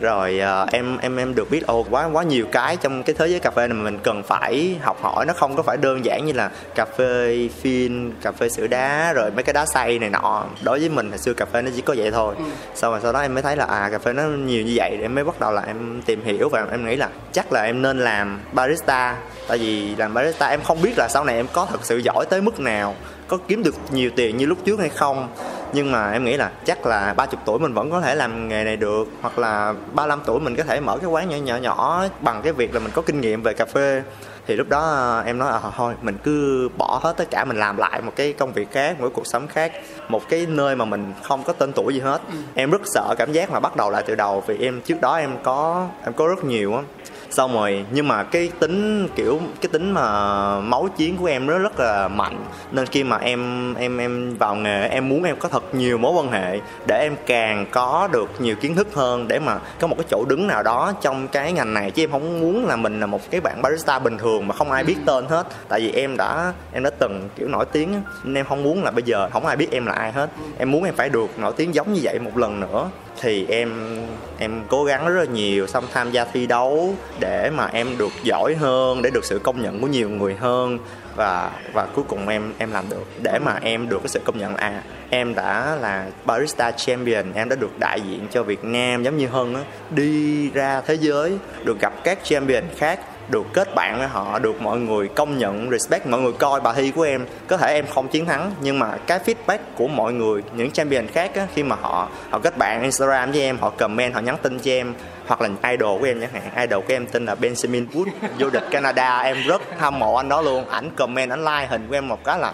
rồi 0.00 0.38
ờ, 0.38 0.66
em 0.72 0.98
em 0.98 1.16
em 1.16 1.34
được 1.34 1.50
biết 1.50 1.66
ồ 1.66 1.86
quá 1.90 2.08
quá 2.12 2.22
nhiều 2.22 2.46
cái 2.52 2.76
trong 2.76 3.02
cái 3.02 3.14
thế 3.18 3.26
giới 3.26 3.40
cà 3.40 3.50
phê 3.50 3.68
này 3.68 3.74
mà 3.78 3.84
mình 3.84 3.98
cần 4.02 4.22
phải 4.22 4.76
học 4.82 4.98
hỏi. 5.02 5.26
Nó 5.26 5.32
không 5.32 5.56
có 5.56 5.62
phải 5.62 5.76
đơn 5.76 6.04
giản 6.04 6.26
như 6.26 6.32
là 6.32 6.50
cà 6.74 6.86
phê 6.96 7.48
phin 7.60 8.12
cà 8.22 8.32
phê 8.32 8.48
sữa 8.48 8.66
đá 8.66 9.12
rồi 9.12 9.30
mấy 9.30 9.42
cái 9.42 9.52
đá 9.52 9.66
xay 9.66 9.98
này 9.98 10.10
nọ. 10.10 10.44
Đối 10.62 10.78
với 10.78 10.88
mình 10.88 11.08
hồi 11.08 11.18
xưa 11.18 11.34
cà 11.34 11.44
phê 11.44 11.62
nó 11.62 11.70
chỉ 11.76 11.82
có 11.82 11.94
vậy 11.98 12.10
thôi. 12.10 12.34
Sau 12.74 12.90
rồi 12.90 13.00
sau 13.02 13.12
đó 13.12 13.20
em 13.20 13.34
mới 13.34 13.42
thấy 13.42 13.56
là 13.56 13.64
à 13.64 13.88
cà 13.92 13.98
phê 13.98 14.12
nó 14.12 14.22
nhiều 14.22 14.62
như 14.62 14.72
vậy 14.76 14.98
em 15.02 15.14
mới 15.14 15.24
bắt 15.24 15.40
đầu 15.40 15.52
là 15.52 15.62
em 15.66 16.02
tìm 16.06 16.24
hiểu 16.24 16.48
và 16.48 16.66
em 16.70 16.86
nghĩ 16.86 16.96
là 16.96 17.08
chắc 17.32 17.52
là 17.52 17.62
em 17.62 17.82
nên 17.82 17.98
làm 17.98 18.40
barista. 18.52 19.16
Tại 19.48 19.58
vì 19.58 19.96
làm 19.96 20.14
barista 20.14 20.46
em 20.46 20.60
không 20.62 20.82
biết 20.82 20.98
là 20.98 21.08
sau 21.08 21.24
này 21.24 21.36
em 21.36 21.46
có 21.52 21.66
thật 21.70 21.80
sự 21.82 21.98
giỏi 21.98 22.26
tới 22.30 22.40
mức 22.40 22.60
nào 22.60 22.94
có 23.28 23.38
kiếm 23.48 23.62
được 23.62 23.74
nhiều 23.90 24.10
tiền 24.16 24.36
như 24.36 24.46
lúc 24.46 24.58
trước 24.64 24.78
hay 24.80 24.88
không 24.88 25.28
nhưng 25.72 25.92
mà 25.92 26.12
em 26.12 26.24
nghĩ 26.24 26.36
là 26.36 26.50
chắc 26.64 26.86
là 26.86 27.14
30 27.14 27.40
tuổi 27.44 27.58
mình 27.58 27.74
vẫn 27.74 27.90
có 27.90 28.00
thể 28.00 28.14
làm 28.14 28.48
nghề 28.48 28.64
này 28.64 28.76
được 28.76 29.08
hoặc 29.20 29.38
là 29.38 29.74
35 29.94 30.20
tuổi 30.26 30.40
mình 30.40 30.56
có 30.56 30.62
thể 30.62 30.80
mở 30.80 30.98
cái 30.98 31.10
quán 31.10 31.28
nhỏ 31.28 31.36
nhỏ 31.36 31.56
nhỏ 31.56 32.04
bằng 32.20 32.42
cái 32.42 32.52
việc 32.52 32.74
là 32.74 32.80
mình 32.80 32.92
có 32.94 33.02
kinh 33.02 33.20
nghiệm 33.20 33.42
về 33.42 33.54
cà 33.54 33.64
phê. 33.64 34.02
Thì 34.46 34.56
lúc 34.56 34.68
đó 34.68 34.80
à, 34.80 35.22
em 35.26 35.38
nói 35.38 35.52
à, 35.52 35.60
thôi 35.76 35.94
mình 36.02 36.16
cứ 36.22 36.68
bỏ 36.78 37.00
hết 37.02 37.16
tất 37.16 37.30
cả 37.30 37.44
mình 37.44 37.56
làm 37.56 37.76
lại 37.76 38.02
một 38.02 38.12
cái 38.16 38.32
công 38.32 38.52
việc 38.52 38.72
khác 38.72 39.00
một 39.00 39.06
cái 39.06 39.14
cuộc 39.14 39.26
sống 39.26 39.48
khác 39.48 39.72
một 40.08 40.28
cái 40.28 40.46
nơi 40.46 40.76
mà 40.76 40.84
mình 40.84 41.12
không 41.22 41.42
có 41.42 41.52
tên 41.52 41.72
tuổi 41.72 41.94
gì 41.94 42.00
hết. 42.00 42.20
Em 42.54 42.70
rất 42.70 42.80
sợ 42.84 43.14
cảm 43.18 43.32
giác 43.32 43.50
mà 43.50 43.60
bắt 43.60 43.76
đầu 43.76 43.90
lại 43.90 44.02
từ 44.06 44.14
đầu 44.14 44.42
vì 44.46 44.58
em 44.58 44.80
trước 44.80 45.00
đó 45.00 45.16
em 45.16 45.30
có 45.42 45.88
em 46.04 46.12
có 46.12 46.26
rất 46.28 46.44
nhiều 46.44 46.74
á. 46.74 46.82
Xong 47.30 47.52
rồi 47.52 47.84
nhưng 47.90 48.08
mà 48.08 48.22
cái 48.22 48.50
tính 48.58 49.08
kiểu 49.16 49.40
cái 49.60 49.68
tính 49.72 49.92
mà 49.92 50.60
máu 50.60 50.88
chiến 50.96 51.16
của 51.16 51.26
em 51.26 51.46
nó 51.46 51.58
rất 51.58 51.80
là 51.80 52.08
mạnh. 52.08 52.44
Nên 52.72 52.86
khi 52.86 53.04
mà 53.04 53.18
em 53.18 53.74
em 53.74 53.98
em 53.98 54.36
vào 54.38 54.54
nghề 54.54 54.88
em 54.88 55.08
muốn 55.08 55.24
em 55.24 55.36
có 55.38 55.48
thật 55.48 55.59
nhiều 55.72 55.98
mối 55.98 56.12
quan 56.12 56.32
hệ 56.32 56.60
để 56.86 57.00
em 57.00 57.16
càng 57.26 57.66
có 57.70 58.08
được 58.12 58.30
nhiều 58.38 58.56
kiến 58.56 58.74
thức 58.74 58.88
hơn 58.94 59.28
để 59.28 59.38
mà 59.38 59.58
có 59.80 59.86
một 59.86 59.94
cái 59.98 60.06
chỗ 60.10 60.24
đứng 60.28 60.46
nào 60.46 60.62
đó 60.62 60.92
trong 61.00 61.28
cái 61.28 61.52
ngành 61.52 61.74
này. 61.74 61.90
Chứ 61.90 62.02
em 62.02 62.10
không 62.10 62.40
muốn 62.40 62.66
là 62.66 62.76
mình 62.76 63.00
là 63.00 63.06
một 63.06 63.20
cái 63.30 63.40
bạn 63.40 63.62
barista 63.62 63.98
bình 63.98 64.18
thường 64.18 64.48
mà 64.48 64.54
không 64.54 64.70
ai 64.70 64.84
biết 64.84 64.96
tên 65.06 65.26
hết. 65.26 65.46
Tại 65.68 65.80
vì 65.80 65.92
em 65.92 66.16
đã 66.16 66.52
em 66.72 66.82
đã 66.82 66.90
từng 66.98 67.28
kiểu 67.36 67.48
nổi 67.48 67.64
tiếng 67.72 68.02
nên 68.24 68.34
em 68.34 68.46
không 68.46 68.62
muốn 68.62 68.84
là 68.84 68.90
bây 68.90 69.02
giờ 69.02 69.28
không 69.32 69.46
ai 69.46 69.56
biết 69.56 69.68
em 69.70 69.86
là 69.86 69.92
ai 69.92 70.12
hết. 70.12 70.30
Em 70.58 70.70
muốn 70.70 70.84
em 70.84 70.94
phải 70.94 71.08
được 71.08 71.38
nổi 71.38 71.52
tiếng 71.56 71.74
giống 71.74 71.92
như 71.92 72.00
vậy 72.02 72.18
một 72.18 72.38
lần 72.38 72.60
nữa. 72.60 72.90
Thì 73.20 73.46
em 73.48 73.98
em 74.38 74.62
cố 74.68 74.84
gắng 74.84 75.06
rất 75.06 75.14
là 75.14 75.24
nhiều 75.24 75.66
xong 75.66 75.84
tham 75.92 76.10
gia 76.10 76.24
thi 76.24 76.46
đấu 76.46 76.94
để 77.20 77.50
mà 77.50 77.68
em 77.72 77.98
được 77.98 78.12
giỏi 78.22 78.54
hơn 78.54 79.02
để 79.02 79.10
được 79.10 79.24
sự 79.24 79.38
công 79.38 79.62
nhận 79.62 79.80
của 79.80 79.86
nhiều 79.86 80.08
người 80.08 80.34
hơn 80.34 80.78
và 81.20 81.50
và 81.72 81.86
cuối 81.86 82.04
cùng 82.08 82.28
em 82.28 82.52
em 82.58 82.72
làm 82.72 82.84
được. 82.88 83.04
Để 83.22 83.38
mà 83.38 83.58
em 83.62 83.88
được 83.88 83.98
cái 83.98 84.08
sự 84.08 84.20
công 84.24 84.38
nhận 84.38 84.54
là 84.54 84.60
à 84.60 84.82
em 85.10 85.34
đã 85.34 85.76
là 85.80 86.06
barista 86.24 86.70
champion 86.70 87.32
em 87.34 87.48
đã 87.48 87.56
được 87.56 87.78
đại 87.78 88.00
diện 88.00 88.26
cho 88.30 88.42
Việt 88.42 88.64
Nam 88.64 89.02
giống 89.02 89.16
như 89.16 89.26
hơn 89.26 89.54
á 89.54 89.60
đi 89.90 90.50
ra 90.50 90.80
thế 90.86 90.94
giới 90.94 91.38
được 91.64 91.80
gặp 91.80 91.92
các 92.04 92.18
champion 92.24 92.64
khác 92.76 93.00
được 93.30 93.46
kết 93.52 93.74
bạn 93.74 93.98
với 93.98 94.06
họ 94.06 94.38
được 94.38 94.62
mọi 94.62 94.78
người 94.78 95.08
công 95.08 95.38
nhận 95.38 95.70
respect 95.70 96.06
mọi 96.06 96.20
người 96.20 96.32
coi 96.32 96.60
bài 96.60 96.74
thi 96.76 96.90
của 96.90 97.02
em. 97.02 97.26
Có 97.46 97.56
thể 97.56 97.74
em 97.74 97.86
không 97.94 98.08
chiến 98.08 98.26
thắng 98.26 98.52
nhưng 98.60 98.78
mà 98.78 98.96
cái 99.06 99.18
feedback 99.18 99.58
của 99.74 99.88
mọi 99.88 100.12
người 100.12 100.42
những 100.56 100.70
champion 100.70 101.06
khác 101.06 101.34
á, 101.34 101.46
khi 101.54 101.62
mà 101.62 101.76
họ 101.80 102.08
họ 102.30 102.38
kết 102.38 102.58
bạn 102.58 102.82
Instagram 102.82 103.32
với 103.32 103.40
em 103.40 103.58
họ 103.58 103.70
comment 103.70 104.14
họ 104.14 104.20
nhắn 104.20 104.36
tin 104.42 104.58
cho 104.58 104.70
em 104.70 104.94
hoặc 105.30 105.40
là 105.40 105.70
idol 105.70 106.00
của 106.00 106.06
em 106.06 106.20
chẳng 106.20 106.30
hạn. 106.32 106.68
Idol 106.68 106.84
của 106.84 106.92
em 106.94 107.06
tên 107.06 107.26
là 107.26 107.34
Benjamin 107.34 107.86
Wood, 107.92 108.06
vô 108.38 108.50
địch 108.50 108.64
Canada. 108.70 109.18
Em 109.18 109.36
rất 109.46 109.62
hâm 109.78 109.98
mộ 109.98 110.14
anh 110.14 110.28
đó 110.28 110.42
luôn. 110.42 110.68
Ảnh 110.68 110.90
comment, 110.96 111.30
ảnh 111.30 111.44
like 111.44 111.66
hình 111.70 111.86
của 111.88 111.94
em 111.94 112.08
một 112.08 112.24
cái 112.24 112.38
là 112.38 112.52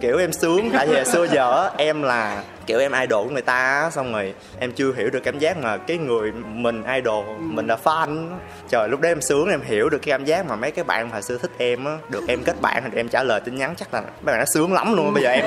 kiểu 0.00 0.18
em 0.18 0.32
sướng. 0.32 0.70
Tại 0.72 0.86
vì 0.86 1.04
xưa 1.04 1.26
giờ 1.26 1.70
em 1.76 2.02
là 2.02 2.42
kiểu 2.70 2.80
em 2.80 2.92
idol 2.92 3.24
của 3.24 3.32
người 3.32 3.42
ta 3.42 3.90
xong 3.92 4.12
rồi 4.12 4.34
em 4.58 4.72
chưa 4.72 4.92
hiểu 4.92 5.10
được 5.10 5.20
cảm 5.24 5.38
giác 5.38 5.56
mà 5.56 5.76
cái 5.76 5.98
người 5.98 6.32
mình 6.32 6.82
idol, 6.94 7.24
mình 7.38 7.66
là 7.66 7.76
fan 7.84 8.28
trời, 8.68 8.88
lúc 8.88 9.00
đó 9.00 9.08
em 9.08 9.20
sướng, 9.20 9.48
em 9.48 9.60
hiểu 9.64 9.88
được 9.88 9.98
cái 9.98 10.12
cảm 10.12 10.24
giác 10.24 10.46
mà 10.46 10.56
mấy 10.56 10.70
cái 10.70 10.84
bạn 10.84 11.10
hồi 11.10 11.22
xưa 11.22 11.38
thích 11.38 11.50
em 11.58 11.84
á, 11.84 11.98
được 12.08 12.22
em 12.28 12.42
kết 12.44 12.60
bạn 12.60 12.82
thì 12.92 13.00
em 13.00 13.08
trả 13.08 13.22
lời 13.22 13.40
tin 13.40 13.56
nhắn 13.56 13.74
chắc 13.76 13.94
là 13.94 14.00
mấy 14.00 14.10
bạn 14.24 14.38
nó 14.38 14.44
sướng 14.44 14.72
lắm 14.72 14.96
luôn 14.96 15.14
bây 15.14 15.22
giờ 15.22 15.30
em 15.30 15.44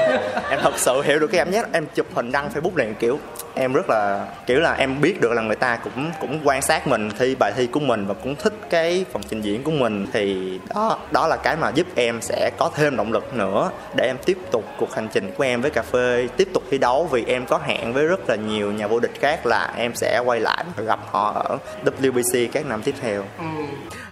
em 0.49 0.59
thật 0.63 0.73
sự 0.77 1.01
hiểu 1.01 1.19
được 1.19 1.27
cái 1.27 1.37
cảm 1.37 1.51
giác, 1.51 1.73
em 1.73 1.85
chụp 1.95 2.07
hình 2.15 2.31
đăng 2.31 2.49
facebook 2.53 2.75
này, 2.75 2.95
kiểu, 2.99 3.19
em 3.55 3.73
rất 3.73 3.89
là, 3.89 4.27
kiểu 4.45 4.59
là 4.59 4.73
em 4.73 5.01
biết 5.01 5.21
được 5.21 5.31
là 5.33 5.41
người 5.41 5.55
ta 5.55 5.79
cũng 5.83 6.11
cũng 6.21 6.39
quan 6.43 6.61
sát 6.61 6.87
mình, 6.87 7.09
thi 7.19 7.35
bài 7.35 7.51
thi 7.55 7.67
của 7.67 7.79
mình 7.79 8.07
và 8.07 8.13
cũng 8.13 8.35
thích 8.35 8.53
cái 8.69 9.05
phần 9.11 9.21
trình 9.29 9.41
diễn 9.41 9.63
của 9.63 9.71
mình. 9.71 10.05
Thì 10.13 10.59
đó 10.75 10.99
đó 11.11 11.27
là 11.27 11.37
cái 11.37 11.55
mà 11.55 11.69
giúp 11.69 11.87
em 11.95 12.21
sẽ 12.21 12.51
có 12.57 12.71
thêm 12.75 12.97
động 12.97 13.13
lực 13.13 13.33
nữa 13.33 13.69
để 13.95 14.05
em 14.05 14.17
tiếp 14.25 14.37
tục 14.51 14.63
cuộc 14.77 14.93
hành 14.95 15.07
trình 15.13 15.31
của 15.37 15.43
em 15.43 15.61
với 15.61 15.71
cà 15.71 15.81
phê, 15.81 16.27
tiếp 16.37 16.47
tục 16.53 16.63
thi 16.71 16.77
đấu 16.77 17.05
vì 17.13 17.24
em 17.27 17.46
có 17.46 17.60
hẹn 17.63 17.93
với 17.93 18.05
rất 18.05 18.29
là 18.29 18.36
nhiều 18.36 18.72
nhà 18.72 18.88
vô 18.88 19.00
địch 19.00 19.20
khác 19.20 19.46
là 19.46 19.74
em 19.77 19.96
sẽ 19.96 20.22
quay 20.25 20.39
lại 20.39 20.63
và 20.75 20.84
gặp 20.84 21.00
họ 21.12 21.32
ở 21.34 21.58
WBC 22.01 22.48
các 22.51 22.65
năm 22.65 22.82
tiếp 22.84 22.96
theo. 23.01 23.24
Ừ 23.39 23.46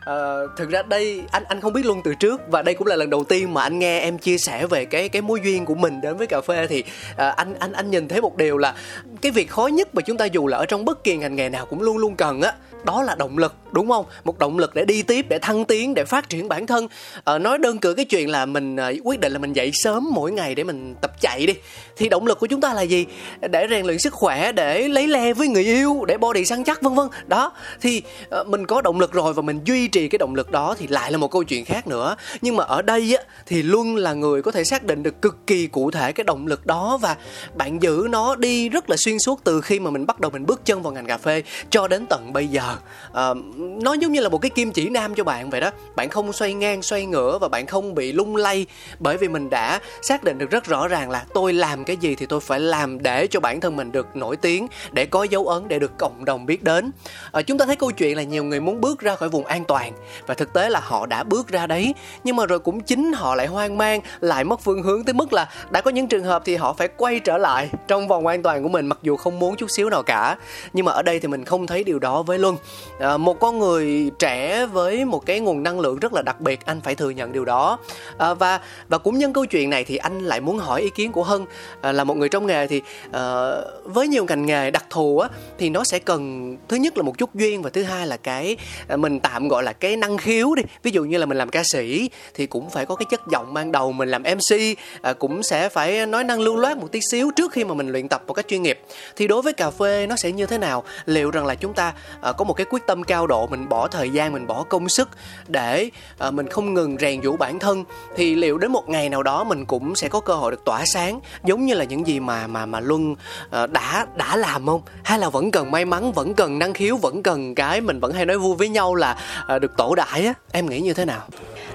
uh, 0.10 0.58
thực 0.58 0.70
ra 0.70 0.82
đây 0.82 1.22
anh 1.32 1.44
anh 1.44 1.62
không 1.62 1.74
biết 1.74 1.86
luôn 1.86 2.02
từ 2.04 2.16
trước 2.16 2.42
và 2.48 2.62
đây 2.62 2.76
cũng 2.76 2.88
là 2.88 2.96
lần 2.96 3.10
đầu 3.10 3.24
tiên 3.24 3.54
mà 3.54 3.62
anh 3.62 3.80
nghe 3.80 4.00
em 4.00 4.18
chia 4.18 4.38
sẻ 4.38 4.68
về 4.68 4.86
cái 4.86 5.10
cái 5.10 5.22
mối 5.22 5.40
duyên 5.44 5.66
của 5.66 5.76
mình 5.76 6.02
đến 6.02 6.18
với 6.18 6.28
cà 6.28 6.42
phê 6.42 6.68
thì 6.68 6.80
uh, 7.12 7.18
anh 7.18 7.54
anh 7.60 7.72
anh 7.72 7.92
nhìn 7.92 8.08
thấy 8.08 8.22
một 8.22 8.38
điều 8.38 8.58
là 8.58 8.76
cái 9.22 9.32
việc 9.32 9.50
khó 9.50 9.68
nhất 9.68 9.96
mà 9.96 10.02
chúng 10.02 10.18
ta 10.18 10.26
dù 10.26 10.48
là 10.48 10.58
ở 10.58 10.66
trong 10.66 10.86
bất 10.86 11.04
kỳ 11.04 11.18
ngành 11.18 11.36
nghề 11.36 11.50
nào 11.50 11.66
cũng 11.66 11.82
luôn 11.82 11.98
luôn 11.98 12.16
cần 12.16 12.42
á 12.42 12.54
đó 12.84 13.04
là 13.04 13.16
động 13.16 13.38
lực 13.38 13.56
đúng 13.72 13.90
không? 13.90 14.06
Một 14.24 14.40
động 14.40 14.60
lực 14.60 14.76
để 14.76 14.86
đi 14.86 15.02
tiếp 15.02 15.26
để 15.30 15.40
thăng 15.40 15.66
tiến 15.66 15.94
để 15.94 16.06
phát 16.06 16.30
triển 16.30 16.48
bản 16.48 16.68
thân. 16.68 16.88
À, 17.24 17.38
nói 17.38 17.58
đơn 17.58 17.78
cử 17.78 17.94
cái 17.94 18.06
chuyện 18.06 18.30
là 18.30 18.46
mình 18.46 18.76
à, 18.76 18.92
quyết 19.04 19.20
định 19.20 19.34
là 19.34 19.40
mình 19.40 19.54
dậy 19.54 19.72
sớm 19.74 20.08
mỗi 20.12 20.32
ngày 20.32 20.56
để 20.56 20.64
mình 20.64 20.96
tập 21.02 21.12
chạy 21.22 21.46
đi 21.46 21.54
thì 21.98 22.10
động 22.10 22.28
lực 22.28 22.40
của 22.40 22.48
chúng 22.48 22.62
ta 22.62 22.74
là 22.74 22.82
gì? 22.82 23.06
Để 23.50 23.68
rèn 23.70 23.86
luyện 23.86 24.00
sức 24.00 24.14
khỏe 24.14 24.52
để 24.52 24.88
lấy 24.88 25.08
le 25.08 25.34
với 25.34 25.48
người 25.48 25.64
yêu 25.64 26.06
để 26.08 26.18
body 26.18 26.46
săn 26.46 26.64
chắc 26.64 26.82
vân 26.82 26.96
vân. 26.96 27.08
Đó 27.28 27.54
thì 27.82 28.02
à, 28.30 28.44
mình 28.44 28.66
có 28.66 28.82
động 28.82 29.00
lực 29.00 29.12
rồi 29.12 29.34
và 29.34 29.42
mình 29.42 29.60
duy 29.66 29.88
trì 29.92 30.08
cái 30.08 30.18
động 30.18 30.36
lực 30.36 30.52
đó 30.52 30.76
thì 30.78 30.88
lại 30.88 31.12
là 31.12 31.18
một 31.18 31.32
câu 31.32 31.44
chuyện 31.44 31.66
khác 31.66 31.88
nữa. 31.88 32.16
Nhưng 32.42 32.56
mà 32.56 32.64
ở 32.64 32.82
đây 32.82 33.16
á 33.16 33.24
thì 33.46 33.64
luân 33.64 33.96
là 33.96 34.14
người 34.14 34.42
có 34.42 34.52
thể 34.52 34.64
xác 34.64 34.84
định 34.84 35.04
được 35.04 35.22
cực 35.22 35.48
kỳ 35.48 35.68
cụ 35.68 35.92
thể 35.92 36.12
cái 36.12 36.24
động 36.24 36.48
lực 36.48 36.66
đó 36.66 36.98
và 37.02 37.16
bạn 37.56 37.82
giữ 37.82 38.08
nó 38.10 38.36
đi 38.36 38.70
rất 38.70 38.90
là 38.90 38.98
xuyên 38.98 39.20
suốt 39.20 39.40
từ 39.44 39.62
khi 39.62 39.80
mà 39.80 39.92
mình 39.92 40.06
bắt 40.06 40.20
đầu 40.20 40.32
mình 40.32 40.46
bước 40.46 40.66
chân 40.66 40.82
vào 40.84 40.94
ngành 40.94 41.06
cà 41.06 41.18
phê 41.18 41.44
cho 41.70 41.88
đến 41.88 42.06
tận 42.10 42.34
bây 42.34 42.48
giờ. 42.48 42.76
À, 43.14 43.30
nó 43.58 43.94
giống 43.94 44.12
như 44.12 44.22
là 44.22 44.30
một 44.30 44.42
cái 44.42 44.50
kim 44.50 44.72
chỉ 44.72 44.90
nam 44.90 45.16
cho 45.16 45.24
bạn 45.24 45.50
vậy 45.50 45.62
đó. 45.62 45.72
Bạn 45.96 46.10
không 46.10 46.34
xoay 46.34 46.54
ngang 46.54 46.82
xoay 46.82 47.06
ngửa 47.06 47.38
và 47.42 47.48
bạn 47.48 47.66
không 47.66 47.96
bị 47.96 48.12
lung 48.12 48.36
lay 48.36 48.66
bởi 49.00 49.18
vì 49.18 49.28
mình 49.28 49.50
đã 49.50 49.80
xác 50.02 50.24
định 50.24 50.38
được 50.38 50.50
rất 50.50 50.66
rõ 50.66 50.88
ràng 50.88 51.10
là 51.10 51.26
tôi 51.34 51.54
làm 51.54 51.84
cái 51.84 51.98
gì 51.98 52.16
thì 52.16 52.26
tôi 52.26 52.40
phải 52.40 52.60
làm 52.60 53.04
để 53.04 53.28
cho 53.28 53.40
bản 53.40 53.60
thân 53.62 53.76
mình 53.76 53.92
được 53.92 54.16
nổi 54.16 54.38
tiếng 54.38 54.68
để 54.92 55.06
có 55.06 55.24
dấu 55.24 55.48
ấn 55.48 55.68
để 55.68 55.80
được 55.80 55.92
cộng 55.98 56.26
đồng 56.26 56.46
biết 56.46 56.64
đến. 56.64 56.92
À, 57.32 57.42
chúng 57.42 57.58
ta 57.58 57.66
thấy 57.66 57.76
câu 57.76 57.92
chuyện 57.92 58.18
là 58.18 58.24
nhiều 58.24 58.44
người 58.44 58.60
muốn 58.60 58.82
bước 58.82 59.00
ra 59.00 59.16
khỏi 59.16 59.30
vùng 59.30 59.46
an 59.46 59.66
toàn 59.66 59.81
và 60.28 60.34
thực 60.34 60.54
tế 60.54 60.70
là 60.70 60.80
họ 60.80 61.06
đã 61.06 61.24
bước 61.24 61.48
ra 61.48 61.68
đấy 61.68 61.94
nhưng 62.24 62.36
mà 62.36 62.46
rồi 62.46 62.60
cũng 62.60 62.80
chính 62.80 63.14
họ 63.14 63.36
lại 63.36 63.48
hoang 63.48 63.78
mang 63.78 64.02
lại 64.20 64.44
mất 64.44 64.60
phương 64.62 64.84
hướng 64.84 65.04
tới 65.04 65.14
mức 65.14 65.34
là 65.34 65.50
đã 65.70 65.82
có 65.82 65.92
những 65.92 66.08
trường 66.08 66.24
hợp 66.24 66.42
thì 66.46 66.56
họ 66.56 66.74
phải 66.74 66.88
quay 66.98 67.20
trở 67.20 67.38
lại 67.38 67.70
trong 67.88 68.08
vòng 68.08 68.28
an 68.28 68.44
toàn 68.44 68.64
của 68.64 68.70
mình 68.70 68.88
mặc 68.88 69.00
dù 69.02 69.18
không 69.18 69.40
muốn 69.40 69.56
chút 69.56 69.72
xíu 69.72 69.90
nào 69.90 70.04
cả. 70.04 70.38
Nhưng 70.74 70.86
mà 70.86 70.92
ở 70.92 71.02
đây 71.02 71.20
thì 71.20 71.28
mình 71.28 71.46
không 71.46 71.68
thấy 71.68 71.84
điều 71.84 72.00
đó 72.00 72.24
với 72.24 72.40
luân. 72.40 72.58
À, 73.00 73.18
một 73.18 73.40
con 73.40 73.60
người 73.60 74.12
trẻ 74.20 74.66
với 74.66 75.06
một 75.06 75.26
cái 75.26 75.40
nguồn 75.40 75.64
năng 75.64 75.80
lượng 75.80 76.00
rất 76.00 76.14
là 76.14 76.22
đặc 76.22 76.42
biệt 76.42 76.66
anh 76.66 76.82
phải 76.82 76.96
thừa 76.96 77.10
nhận 77.10 77.32
điều 77.32 77.46
đó. 77.46 77.78
À, 78.18 78.34
và 78.34 78.60
và 78.90 78.98
cũng 78.98 79.18
nhân 79.18 79.34
câu 79.34 79.46
chuyện 79.46 79.70
này 79.70 79.84
thì 79.84 79.98
anh 79.98 80.20
lại 80.20 80.42
muốn 80.42 80.60
hỏi 80.60 80.82
ý 80.82 80.90
kiến 80.90 81.12
của 81.12 81.24
hân. 81.24 81.46
À, 81.82 81.92
là 81.92 82.04
một 82.04 82.18
người 82.18 82.30
trong 82.30 82.48
nghề 82.48 82.68
thì 82.68 82.82
à, 83.12 83.52
với 83.84 84.08
nhiều 84.08 84.26
ngành 84.26 84.46
nghề 84.46 84.72
đặc 84.72 84.86
thù 84.90 85.20
á 85.20 85.30
thì 85.58 85.70
nó 85.70 85.84
sẽ 85.84 86.00
cần 86.00 86.58
thứ 86.68 86.78
nhất 86.78 86.98
là 86.98 87.04
một 87.04 87.18
chút 87.18 87.36
duyên 87.36 87.62
và 87.62 87.70
thứ 87.70 87.84
hai 87.84 88.08
là 88.08 88.18
cái 88.18 88.58
à, 88.88 88.98
mình 88.98 89.20
tạm 89.20 89.48
gọi 89.48 89.64
là 89.64 89.71
cái 89.74 89.98
năng 89.98 90.18
khiếu 90.18 90.56
đi. 90.56 90.64
Ví 90.84 90.92
dụ 90.92 91.04
như 91.04 91.18
là 91.18 91.26
mình 91.26 91.38
làm 91.38 91.50
ca 91.50 91.64
sĩ 91.64 92.10
thì 92.34 92.48
cũng 92.48 92.70
phải 92.70 92.86
có 92.86 92.96
cái 92.96 93.06
chất 93.10 93.22
giọng 93.32 93.54
ban 93.54 93.72
đầu 93.72 93.92
mình 93.92 94.10
làm 94.10 94.24
mc 94.24 94.78
à, 95.02 95.14
cũng 95.14 95.44
sẽ 95.44 95.70
phải 95.70 96.06
nói 96.06 96.24
năng 96.24 96.40
lưu 96.40 96.58
loát 96.58 96.78
một 96.78 96.92
tí 96.92 97.00
xíu 97.02 97.32
trước 97.36 97.52
khi 97.52 97.64
mà 97.64 97.74
mình 97.74 97.90
luyện 97.90 98.08
tập 98.08 98.24
một 98.28 98.34
cách 98.34 98.48
chuyên 98.48 98.62
nghiệp. 98.62 98.82
Thì 99.16 99.28
đối 99.28 99.42
với 99.42 99.54
cà 99.54 99.70
phê 99.70 100.08
nó 100.10 100.16
sẽ 100.16 100.32
như 100.32 100.46
thế 100.46 100.58
nào? 100.58 100.84
Liệu 101.06 101.32
rằng 101.32 101.46
là 101.46 101.56
chúng 101.56 101.74
ta 101.74 101.94
à, 102.22 102.32
có 102.32 102.46
một 102.46 102.54
cái 102.54 102.66
quyết 102.70 102.82
tâm 102.88 103.04
cao 103.04 103.28
độ 103.28 103.48
mình 103.48 103.70
bỏ 103.70 103.88
thời 103.88 104.10
gian 104.10 104.34
mình 104.34 104.48
bỏ 104.48 104.64
công 104.64 104.90
sức 104.90 105.10
để 105.48 105.90
à, 106.18 106.32
mình 106.32 106.48
không 106.48 106.74
ngừng 106.74 106.98
rèn 107.00 107.22
giũa 107.22 107.38
bản 107.38 107.60
thân 107.60 107.84
thì 108.16 108.36
liệu 108.36 108.58
đến 108.58 108.72
một 108.72 108.90
ngày 108.90 109.10
nào 109.10 109.24
đó 109.24 109.44
mình 109.44 109.66
cũng 109.66 109.96
sẽ 109.96 110.08
có 110.08 110.20
cơ 110.20 110.34
hội 110.34 110.52
được 110.52 110.66
tỏa 110.66 110.86
sáng 110.86 111.20
giống 111.44 111.66
như 111.66 111.74
là 111.74 111.84
những 111.84 112.08
gì 112.08 112.20
mà 112.20 112.48
mà 112.48 112.66
mà 112.66 112.80
luân 112.80 113.16
à, 113.52 113.68
đã 113.68 114.06
đã 114.16 114.36
làm 114.36 114.66
không? 114.66 114.82
Hay 115.04 115.20
là 115.20 115.30
vẫn 115.30 115.52
cần 115.52 115.72
may 115.72 115.86
mắn 115.86 116.12
vẫn 116.12 116.34
cần 116.34 116.60
năng 116.60 116.74
khiếu 116.74 116.98
vẫn 116.98 117.24
cần 117.24 117.56
cái 117.56 117.82
mình 117.82 118.00
vẫn 118.00 118.14
hay 118.14 118.26
nói 118.26 118.38
vui 118.38 118.56
với 118.56 118.70
nhau 118.70 118.96
là 118.96 119.18
à, 119.48 119.60
được 119.62 119.78
tổ 119.78 119.96
đại 119.96 120.26
á 120.26 120.34
em 120.52 120.70
nghĩ 120.70 120.80
như 120.80 120.94
thế 120.94 121.06
nào? 121.06 121.22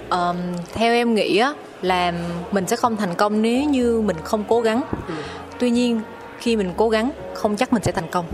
Ờm, 0.09 0.37
theo 0.73 0.93
em 0.93 1.15
nghĩ 1.15 1.39
á 1.39 1.53
là 1.83 2.13
mình 2.53 2.67
sẽ 2.67 2.77
không 2.77 2.97
thành 2.97 3.15
công 3.15 3.43
nếu 3.43 3.65
như 3.65 4.01
mình 4.01 4.17
không 4.25 4.45
cố 4.49 4.61
gắng. 4.61 4.83
Tuy 5.59 5.71
nhiên 5.71 6.01
khi 6.39 6.57
mình 6.57 6.73
cố 6.77 6.89
gắng 6.89 7.11
không 7.37 7.57
chắc 7.57 7.73
mình 7.73 7.83
sẽ 7.83 7.93
thành 7.93 8.09
công. 8.11 8.25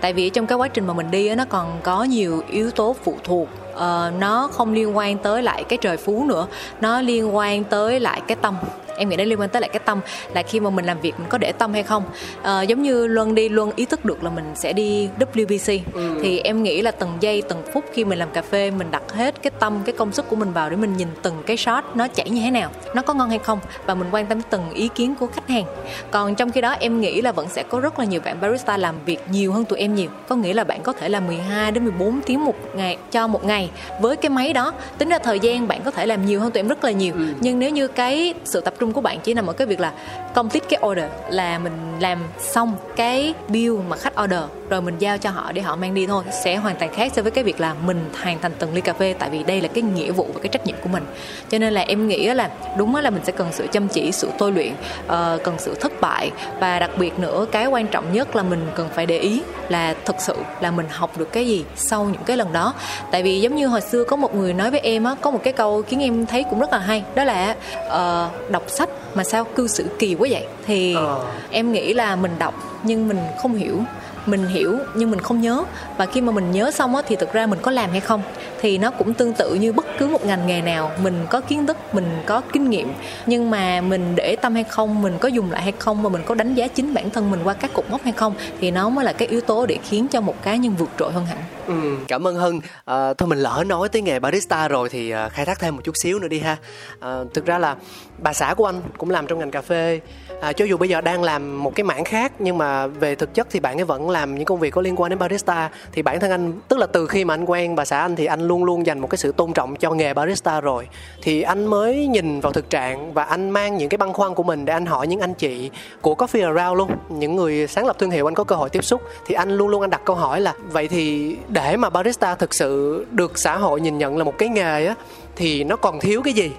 Tại 0.00 0.12
vì 0.12 0.30
trong 0.30 0.46
cái 0.46 0.58
quá 0.58 0.68
trình 0.68 0.86
mà 0.86 0.94
mình 0.94 1.10
đi 1.10 1.34
nó 1.34 1.44
còn 1.48 1.80
có 1.82 2.04
nhiều 2.04 2.42
yếu 2.50 2.70
tố 2.70 2.96
phụ 3.04 3.16
thuộc. 3.24 3.48
Ờ, 3.74 4.12
nó 4.18 4.48
không 4.52 4.72
liên 4.72 4.96
quan 4.96 5.18
tới 5.18 5.42
lại 5.42 5.64
cái 5.64 5.78
trời 5.82 5.96
phú 5.96 6.24
nữa. 6.28 6.46
Nó 6.80 7.00
liên 7.02 7.36
quan 7.36 7.64
tới 7.64 8.00
lại 8.00 8.20
cái 8.26 8.36
tâm. 8.40 8.56
Em 8.98 9.08
nghĩ 9.08 9.16
nó 9.16 9.24
liên 9.24 9.40
quan 9.40 9.48
tới 9.48 9.60
lại 9.60 9.70
cái 9.72 9.80
tâm 9.84 10.00
là 10.34 10.42
khi 10.42 10.60
mà 10.60 10.70
mình 10.70 10.84
làm 10.84 11.00
việc 11.00 11.14
mình 11.18 11.28
có 11.28 11.38
để 11.38 11.52
tâm 11.52 11.72
hay 11.72 11.82
không. 11.82 12.02
Ờ, 12.42 12.62
giống 12.62 12.82
như 12.82 13.06
luân 13.06 13.34
đi 13.34 13.48
luân 13.48 13.70
ý 13.76 13.84
thức 13.84 14.04
được 14.04 14.24
là 14.24 14.30
mình 14.30 14.52
sẽ 14.54 14.72
đi 14.72 15.08
WBC 15.18 15.80
thì 16.22 16.38
em 16.38 16.62
nghĩ 16.62 16.82
là 16.82 16.90
từng 16.90 17.10
giây 17.20 17.42
từng 17.48 17.62
phút 17.72 17.84
khi 17.92 18.04
mình 18.04 18.18
làm 18.18 18.30
cà 18.30 18.42
phê 18.42 18.70
mình 18.70 18.90
đặt 18.90 19.12
hết 19.12 19.42
cái 19.42 19.50
tâm 19.60 19.82
cái 19.86 19.94
công 19.98 20.12
sức 20.12 20.28
của 20.28 20.36
mình 20.36 20.52
vào 20.52 20.70
để 20.70 20.76
mình 20.76 20.96
nhìn 20.96 21.08
từng 21.22 21.42
cái 21.46 21.56
shot 21.56 21.84
nó 21.94 22.08
chảy 22.08 22.30
như 22.30 22.40
thế 22.40 22.50
nào 22.50 22.70
nó 22.94 23.02
có 23.02 23.14
ngon 23.14 23.28
hay 23.28 23.38
không 23.38 23.58
và 23.86 23.94
mình 23.94 24.08
quan 24.12 24.26
tâm 24.26 24.42
tới 24.42 24.46
từng 24.50 24.70
ý 24.70 24.88
kiến 24.88 25.14
của 25.14 25.26
khách 25.26 25.48
hàng. 25.48 25.64
Còn 26.10 26.34
trong 26.34 26.52
khi 26.52 26.60
đó 26.60 26.76
em 26.80 27.00
nghĩ 27.00 27.20
là 27.20 27.32
vẫn 27.32 27.48
sẽ 27.48 27.62
có 27.62 27.80
rất 27.80 27.98
là 27.98 28.04
nhiều 28.04 28.20
bạn 28.26 28.40
barista 28.40 28.76
làm 28.76 28.94
việc 29.04 29.20
nhiều 29.30 29.52
hơn 29.52 29.64
tụi 29.64 29.78
em 29.78 29.94
nhiều. 29.94 30.10
Có 30.28 30.36
nghĩa 30.36 30.54
là 30.54 30.64
bạn 30.64 30.82
có 30.82 30.92
thể 30.92 31.08
làm 31.08 31.26
12 31.26 31.72
đến 31.72 31.84
14 31.84 32.20
tiếng 32.26 32.44
một 32.44 32.54
ngày 32.74 32.96
cho 33.10 33.26
một 33.26 33.44
ngày. 33.44 33.70
Với 34.00 34.16
cái 34.16 34.30
máy 34.30 34.52
đó 34.52 34.72
tính 34.98 35.08
ra 35.08 35.18
thời 35.18 35.40
gian 35.40 35.68
bạn 35.68 35.82
có 35.84 35.90
thể 35.90 36.06
làm 36.06 36.26
nhiều 36.26 36.40
hơn 36.40 36.50
tụi 36.50 36.60
em 36.60 36.68
rất 36.68 36.84
là 36.84 36.90
nhiều. 36.90 37.14
Nhưng 37.40 37.58
nếu 37.58 37.70
như 37.70 37.88
cái 37.88 38.34
sự 38.44 38.60
tập 38.60 38.74
trung 38.78 38.92
của 38.92 39.00
bạn 39.00 39.18
chỉ 39.20 39.34
nằm 39.34 39.46
ở 39.46 39.52
cái 39.52 39.66
việc 39.66 39.80
là 39.80 39.92
complete 40.34 40.66
cái 40.68 40.80
order 40.86 41.10
là 41.28 41.58
mình 41.58 41.72
làm 42.00 42.18
xong 42.38 42.74
cái 42.96 43.34
bill 43.48 43.76
mà 43.88 43.96
khách 43.96 44.22
order 44.22 44.40
rồi 44.68 44.82
mình 44.82 44.98
giao 44.98 45.18
cho 45.18 45.30
họ 45.30 45.52
để 45.52 45.62
họ 45.62 45.76
mang 45.76 45.94
đi 45.94 46.06
thôi 46.06 46.24
sẽ 46.44 46.56
hoàn 46.56 46.76
toàn 46.76 46.94
khác 46.94 47.12
so 47.14 47.22
với 47.22 47.30
cái 47.30 47.44
việc 47.44 47.60
là 47.60 47.74
mình 47.74 48.10
hoàn 48.22 48.40
thành 48.40 48.52
từng 48.58 48.74
ly 48.74 48.80
cà 48.80 48.92
phê. 48.92 49.14
Tại 49.18 49.30
vì 49.30 49.42
đây 49.42 49.60
là 49.60 49.68
cái 49.68 49.82
nghĩa 49.82 50.10
vụ 50.10 50.26
và 50.34 50.40
cái 50.42 50.48
trách 50.48 50.66
nhiệm 50.66 50.76
của 50.82 50.88
mình. 50.88 51.04
Cho 51.48 51.58
nên 51.58 51.72
là 51.72 51.80
em 51.80 52.08
nghĩ 52.08 52.26
là 52.26 52.50
đúng 52.78 52.96
là 52.96 53.10
mình 53.10 53.22
sẽ 53.24 53.32
cần 53.32 53.48
sự 53.52 53.66
chăm 53.72 53.88
chỉ 53.88 54.12
sự 54.12 54.30
tôi 54.38 54.52
luyện 54.52 54.72
ờ, 55.06 55.38
cần 55.44 55.54
sự 55.58 55.74
thất 55.74 56.00
bại. 56.00 56.30
Và 56.60 56.78
đặc 56.78 56.90
biệt 56.98 57.18
nữa 57.18 57.46
cái 57.52 57.66
quan 57.66 57.86
trọng 57.86 58.12
nhất 58.12 58.15
là 58.36 58.42
mình 58.42 58.66
cần 58.74 58.88
phải 58.94 59.06
để 59.06 59.18
ý 59.18 59.42
là 59.68 59.94
thực 60.04 60.16
sự 60.18 60.34
là 60.60 60.70
mình 60.70 60.86
học 60.90 61.18
được 61.18 61.32
cái 61.32 61.46
gì 61.46 61.64
sau 61.76 62.04
những 62.04 62.22
cái 62.26 62.36
lần 62.36 62.52
đó. 62.52 62.74
Tại 63.10 63.22
vì 63.22 63.40
giống 63.40 63.56
như 63.56 63.66
hồi 63.66 63.80
xưa 63.80 64.04
có 64.04 64.16
một 64.16 64.34
người 64.34 64.52
nói 64.52 64.70
với 64.70 64.80
em 64.80 65.04
á 65.04 65.14
có 65.20 65.30
một 65.30 65.40
cái 65.44 65.52
câu 65.52 65.82
khiến 65.88 66.00
em 66.02 66.26
thấy 66.26 66.44
cũng 66.50 66.60
rất 66.60 66.72
là 66.72 66.78
hay 66.78 67.02
đó 67.14 67.24
là 67.24 67.56
ờ, 67.88 68.28
đọc 68.50 68.62
sách 68.66 68.88
mà 69.14 69.24
sao 69.24 69.44
cư 69.44 69.68
xử 69.68 69.86
kỳ 69.98 70.14
quá 70.14 70.28
vậy? 70.30 70.44
Thì 70.66 70.94
Ờ. 70.94 71.18
em 71.50 71.72
nghĩ 71.72 71.92
là 71.94 72.16
mình 72.16 72.32
đọc 72.38 72.54
nhưng 72.82 73.08
mình 73.08 73.18
không 73.38 73.54
hiểu 73.54 73.80
mình 74.26 74.46
hiểu 74.46 74.78
nhưng 74.94 75.10
mình 75.10 75.20
không 75.20 75.40
nhớ 75.40 75.64
và 75.96 76.06
khi 76.06 76.20
mà 76.20 76.32
mình 76.32 76.50
nhớ 76.50 76.70
xong 76.70 76.96
á 76.96 77.02
thì 77.06 77.16
thực 77.16 77.32
ra 77.32 77.46
mình 77.46 77.58
có 77.62 77.70
làm 77.70 77.90
hay 77.90 78.00
không 78.00 78.22
thì 78.60 78.78
nó 78.78 78.90
cũng 78.90 79.14
tương 79.14 79.32
tự 79.32 79.54
như 79.54 79.72
bất 79.72 79.86
cứ 79.98 80.06
một 80.06 80.24
ngành 80.24 80.46
nghề 80.46 80.62
nào 80.62 80.90
mình 81.02 81.26
có 81.30 81.40
kiến 81.40 81.66
thức 81.66 81.76
mình 81.92 82.22
có 82.26 82.42
kinh 82.52 82.70
nghiệm 82.70 82.92
nhưng 83.26 83.50
mà 83.50 83.80
mình 83.80 84.14
để 84.16 84.36
tâm 84.36 84.54
hay 84.54 84.64
không 84.64 85.02
mình 85.02 85.18
có 85.20 85.28
dùng 85.28 85.52
lại 85.52 85.62
hay 85.62 85.72
không 85.78 86.02
và 86.02 86.08
mình 86.08 86.22
có 86.26 86.34
đánh 86.34 86.54
giá 86.54 86.68
chính 86.68 86.94
bản 86.94 87.10
thân 87.10 87.30
mình 87.30 87.40
qua 87.44 87.54
các 87.54 87.70
cột 87.74 87.84
mốc 87.90 88.02
hay 88.02 88.12
không 88.12 88.34
thì 88.60 88.70
nó 88.70 88.88
mới 88.88 89.04
là 89.04 89.12
cái 89.12 89.28
yếu 89.28 89.40
tố 89.40 89.66
để 89.66 89.78
khiến 89.84 90.08
cho 90.08 90.20
một 90.20 90.42
cá 90.42 90.56
nhân 90.56 90.74
vượt 90.76 90.90
trội 90.98 91.12
hơn 91.12 91.26
hẳn 91.26 91.38
Ừ, 91.66 91.96
cảm 92.08 92.26
ơn 92.26 92.36
Hân. 92.36 92.60
À, 92.84 93.14
thôi 93.14 93.28
mình 93.28 93.38
lỡ 93.38 93.64
nói 93.66 93.88
tới 93.88 94.02
nghề 94.02 94.18
barista 94.18 94.68
rồi 94.68 94.88
thì 94.88 95.10
à, 95.10 95.28
khai 95.28 95.44
thác 95.44 95.58
thêm 95.58 95.76
một 95.76 95.82
chút 95.84 95.96
xíu 95.96 96.18
nữa 96.18 96.28
đi 96.28 96.38
ha. 96.38 96.56
À, 97.00 97.18
thực 97.34 97.46
ra 97.46 97.58
là 97.58 97.76
bà 98.18 98.32
xã 98.32 98.54
của 98.54 98.66
anh 98.66 98.80
cũng 98.98 99.10
làm 99.10 99.26
trong 99.26 99.38
ngành 99.38 99.50
cà 99.50 99.62
phê. 99.62 100.00
À, 100.40 100.52
cho 100.52 100.64
dù 100.64 100.76
bây 100.76 100.88
giờ 100.88 101.00
đang 101.00 101.22
làm 101.22 101.62
một 101.62 101.74
cái 101.74 101.84
mảng 101.84 102.04
khác 102.04 102.32
nhưng 102.38 102.58
mà 102.58 102.86
về 102.86 103.14
thực 103.14 103.34
chất 103.34 103.46
thì 103.50 103.60
bạn 103.60 103.78
ấy 103.80 103.84
vẫn 103.84 104.10
làm 104.18 104.34
những 104.34 104.44
công 104.44 104.58
việc 104.58 104.70
có 104.70 104.80
liên 104.82 105.00
quan 105.00 105.10
đến 105.10 105.18
barista. 105.18 105.70
Thì 105.92 106.02
bản 106.02 106.20
thân 106.20 106.30
anh 106.30 106.52
tức 106.68 106.78
là 106.78 106.86
từ 106.86 107.06
khi 107.06 107.24
mà 107.24 107.34
anh 107.34 107.44
quen 107.44 107.76
bà 107.76 107.84
xã 107.84 107.98
anh 107.98 108.16
thì 108.16 108.26
anh 108.26 108.40
luôn 108.40 108.64
luôn 108.64 108.86
dành 108.86 108.98
một 108.98 109.10
cái 109.10 109.18
sự 109.18 109.32
tôn 109.32 109.52
trọng 109.52 109.76
cho 109.76 109.90
nghề 109.90 110.14
barista 110.14 110.60
rồi. 110.60 110.88
Thì 111.22 111.42
anh 111.42 111.66
mới 111.66 112.06
nhìn 112.06 112.40
vào 112.40 112.52
thực 112.52 112.70
trạng 112.70 113.14
và 113.14 113.24
anh 113.24 113.50
mang 113.50 113.76
những 113.76 113.88
cái 113.88 113.98
băn 113.98 114.12
khoăn 114.12 114.34
của 114.34 114.42
mình 114.42 114.64
để 114.64 114.72
anh 114.72 114.86
hỏi 114.86 115.06
những 115.06 115.20
anh 115.20 115.34
chị 115.34 115.70
của 116.00 116.14
Coffee 116.14 116.54
Around 116.54 116.78
luôn, 116.78 116.90
những 117.08 117.36
người 117.36 117.66
sáng 117.66 117.86
lập 117.86 117.96
thương 117.98 118.10
hiệu 118.10 118.28
anh 118.28 118.34
có 118.34 118.44
cơ 118.44 118.56
hội 118.56 118.70
tiếp 118.70 118.84
xúc 118.84 119.02
thì 119.26 119.34
anh 119.34 119.56
luôn 119.56 119.68
luôn 119.68 119.80
anh 119.80 119.90
đặt 119.90 120.00
câu 120.04 120.16
hỏi 120.16 120.40
là 120.40 120.54
vậy 120.68 120.88
thì 120.88 121.36
để 121.48 121.76
mà 121.76 121.90
barista 121.90 122.34
thực 122.34 122.54
sự 122.54 123.04
được 123.10 123.38
xã 123.38 123.56
hội 123.56 123.80
nhìn 123.80 123.98
nhận 123.98 124.18
là 124.18 124.24
một 124.24 124.38
cái 124.38 124.48
nghề 124.48 124.86
á 124.86 124.94
thì 125.36 125.64
nó 125.64 125.76
còn 125.76 126.00
thiếu 126.00 126.22
cái 126.22 126.32
gì 126.32 126.50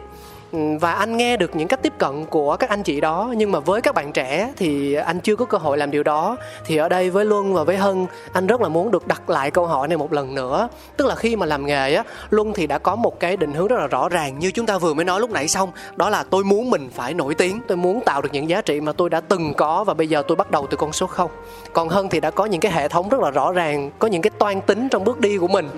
Ừ, 0.51 0.60
và 0.81 0.91
anh 0.91 1.17
nghe 1.17 1.38
được 1.38 1.55
những 1.55 1.67
cách 1.67 1.79
tiếp 1.81 1.93
cận 1.97 2.25
của 2.25 2.57
các 2.57 2.69
anh 2.69 2.83
chị 2.83 3.01
đó 3.01 3.33
nhưng 3.38 3.51
mà 3.51 3.60
với 3.60 3.81
các 3.81 3.95
bạn 3.95 4.12
trẻ 4.13 4.53
thì 4.57 4.93
anh 4.93 5.19
chưa 5.19 5.36
có 5.36 5.45
cơ 5.45 5.57
hội 5.57 5.77
làm 5.77 5.91
điều 5.91 6.03
đó. 6.03 6.38
Thì 6.65 6.77
ở 6.77 6.89
đây 6.89 7.10
với 7.10 7.25
luân 7.25 7.53
và 7.53 7.63
với 7.63 7.77
hân 7.77 8.05
anh 8.33 8.47
rất 8.47 8.62
là 8.62 8.69
muốn 8.69 8.91
được 8.91 9.07
đặt 9.07 9.29
lại 9.29 9.51
câu 9.51 9.65
hỏi 9.65 9.88
này 9.88 9.97
một 9.97 10.13
lần 10.13 10.36
nữa. 10.36 10.69
Tức 10.97 11.07
là 11.07 11.15
khi 11.15 11.36
mà 11.36 11.45
làm 11.45 11.65
nghề 11.65 11.93
á 11.95 12.03
luân 12.29 12.53
thì 12.53 12.67
đã 12.67 12.77
có 12.77 12.95
một 12.95 13.19
cái 13.19 13.38
định 13.38 13.53
hướng 13.53 13.67
rất 13.67 13.79
là 13.79 13.88
rõ 13.88 14.10
ràng 14.10 14.39
như 14.39 14.51
chúng 14.51 14.65
ta 14.65 14.77
vừa 14.77 14.93
mới 14.93 15.05
nói 15.05 15.19
lúc 15.19 15.31
nãy 15.31 15.47
xong. 15.47 15.71
Đó 15.95 16.10
là 16.10 16.23
tôi 16.29 16.43
muốn 16.43 16.69
mình 16.69 16.89
phải 16.93 17.13
nổi 17.13 17.36
tiếng 17.36 17.60
tôi 17.67 17.77
muốn 17.77 18.01
tạo 18.05 18.21
được 18.21 18.29
những 18.31 18.49
giá 18.49 18.62
trị 18.62 18.81
mà 18.81 18.91
tôi 18.91 19.10
đã 19.10 19.21
từng 19.21 19.53
có 19.53 19.83
và 19.83 19.93
bây 19.93 20.07
giờ 20.07 20.23
tôi 20.27 20.36
bắt 20.36 20.51
đầu 20.51 20.67
từ 20.69 20.77
con 20.77 20.93
số 20.93 21.07
không. 21.07 21.31
Còn 21.73 21.89
hân 21.89 22.10
thì 22.10 22.19
đã 22.19 22.31
có 22.31 22.45
những 22.45 22.62
cái 22.62 22.71
hệ 22.71 22.88
thống 22.88 23.10
rất 23.10 23.21
là 23.21 23.31
rõ 23.31 23.51
ràng 23.51 23.91
có 23.99 24.07
những 24.07 24.21
cái 24.21 24.31
toan 24.39 24.62
tính 24.62 24.89
trong 24.89 25.03
bước 25.03 25.19
đi 25.19 25.38
của 25.38 25.47
mình. 25.47 25.69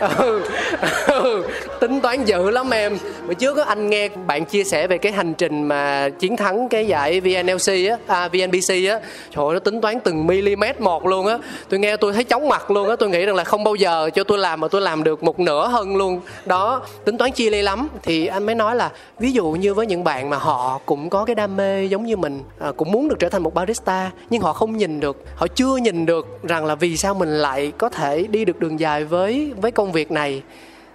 Ừ, 0.16 0.42
ừ, 1.06 1.48
tính 1.80 2.00
toán 2.00 2.24
dữ 2.24 2.50
lắm 2.50 2.70
em. 2.70 2.98
Bữa 3.26 3.34
trước 3.34 3.56
á 3.58 3.64
anh 3.64 3.90
nghe 3.90 4.08
bạn 4.26 4.44
chia 4.44 4.64
sẻ 4.64 4.86
về 4.86 4.98
cái 4.98 5.12
hành 5.12 5.34
trình 5.34 5.62
mà 5.62 6.08
chiến 6.18 6.36
thắng 6.36 6.68
cái 6.68 6.86
giải 6.86 7.20
VNLC 7.20 7.90
á, 7.90 7.96
à, 8.06 8.28
VNBC 8.28 8.70
á, 8.70 9.00
trời 9.30 9.44
ơi, 9.44 9.54
nó 9.54 9.58
tính 9.58 9.80
toán 9.80 10.00
từng 10.00 10.26
mm 10.26 10.64
một 10.78 11.06
luôn 11.06 11.26
á. 11.26 11.38
Tôi 11.68 11.80
nghe 11.80 11.96
tôi 11.96 12.12
thấy 12.12 12.24
chóng 12.24 12.48
mặt 12.48 12.70
luôn 12.70 12.88
á, 12.88 12.96
tôi 12.96 13.08
nghĩ 13.08 13.26
rằng 13.26 13.36
là 13.36 13.44
không 13.44 13.64
bao 13.64 13.74
giờ 13.74 14.10
cho 14.14 14.24
tôi 14.24 14.38
làm 14.38 14.60
mà 14.60 14.68
tôi 14.68 14.80
làm 14.80 15.04
được 15.04 15.22
một 15.22 15.40
nửa 15.40 15.68
hơn 15.68 15.96
luôn. 15.96 16.20
Đó, 16.46 16.82
tính 17.04 17.18
toán 17.18 17.32
chia 17.32 17.50
ly 17.50 17.62
lắm 17.62 17.88
thì 18.02 18.26
anh 18.26 18.46
mới 18.46 18.54
nói 18.54 18.76
là 18.76 18.90
ví 19.18 19.32
dụ 19.32 19.50
như 19.50 19.74
với 19.74 19.86
những 19.86 20.04
bạn 20.04 20.30
mà 20.30 20.36
họ 20.36 20.80
cũng 20.86 21.10
có 21.10 21.24
cái 21.24 21.34
đam 21.34 21.56
mê 21.56 21.84
giống 21.84 22.06
như 22.06 22.16
mình, 22.16 22.42
à, 22.58 22.72
cũng 22.76 22.92
muốn 22.92 23.08
được 23.08 23.16
trở 23.18 23.28
thành 23.28 23.42
một 23.42 23.54
barista 23.54 24.10
nhưng 24.30 24.42
họ 24.42 24.52
không 24.52 24.76
nhìn 24.76 25.00
được, 25.00 25.24
họ 25.36 25.46
chưa 25.46 25.76
nhìn 25.76 26.06
được 26.06 26.38
rằng 26.42 26.64
là 26.64 26.74
vì 26.74 26.96
sao 26.96 27.14
mình 27.14 27.28
lại 27.28 27.72
có 27.78 27.88
thể 27.88 28.26
đi 28.30 28.44
được 28.44 28.60
đường 28.60 28.80
dài 28.80 29.04
với 29.04 29.52
với 29.60 29.70
công 29.70 29.92
việc 29.92 30.10
này 30.10 30.42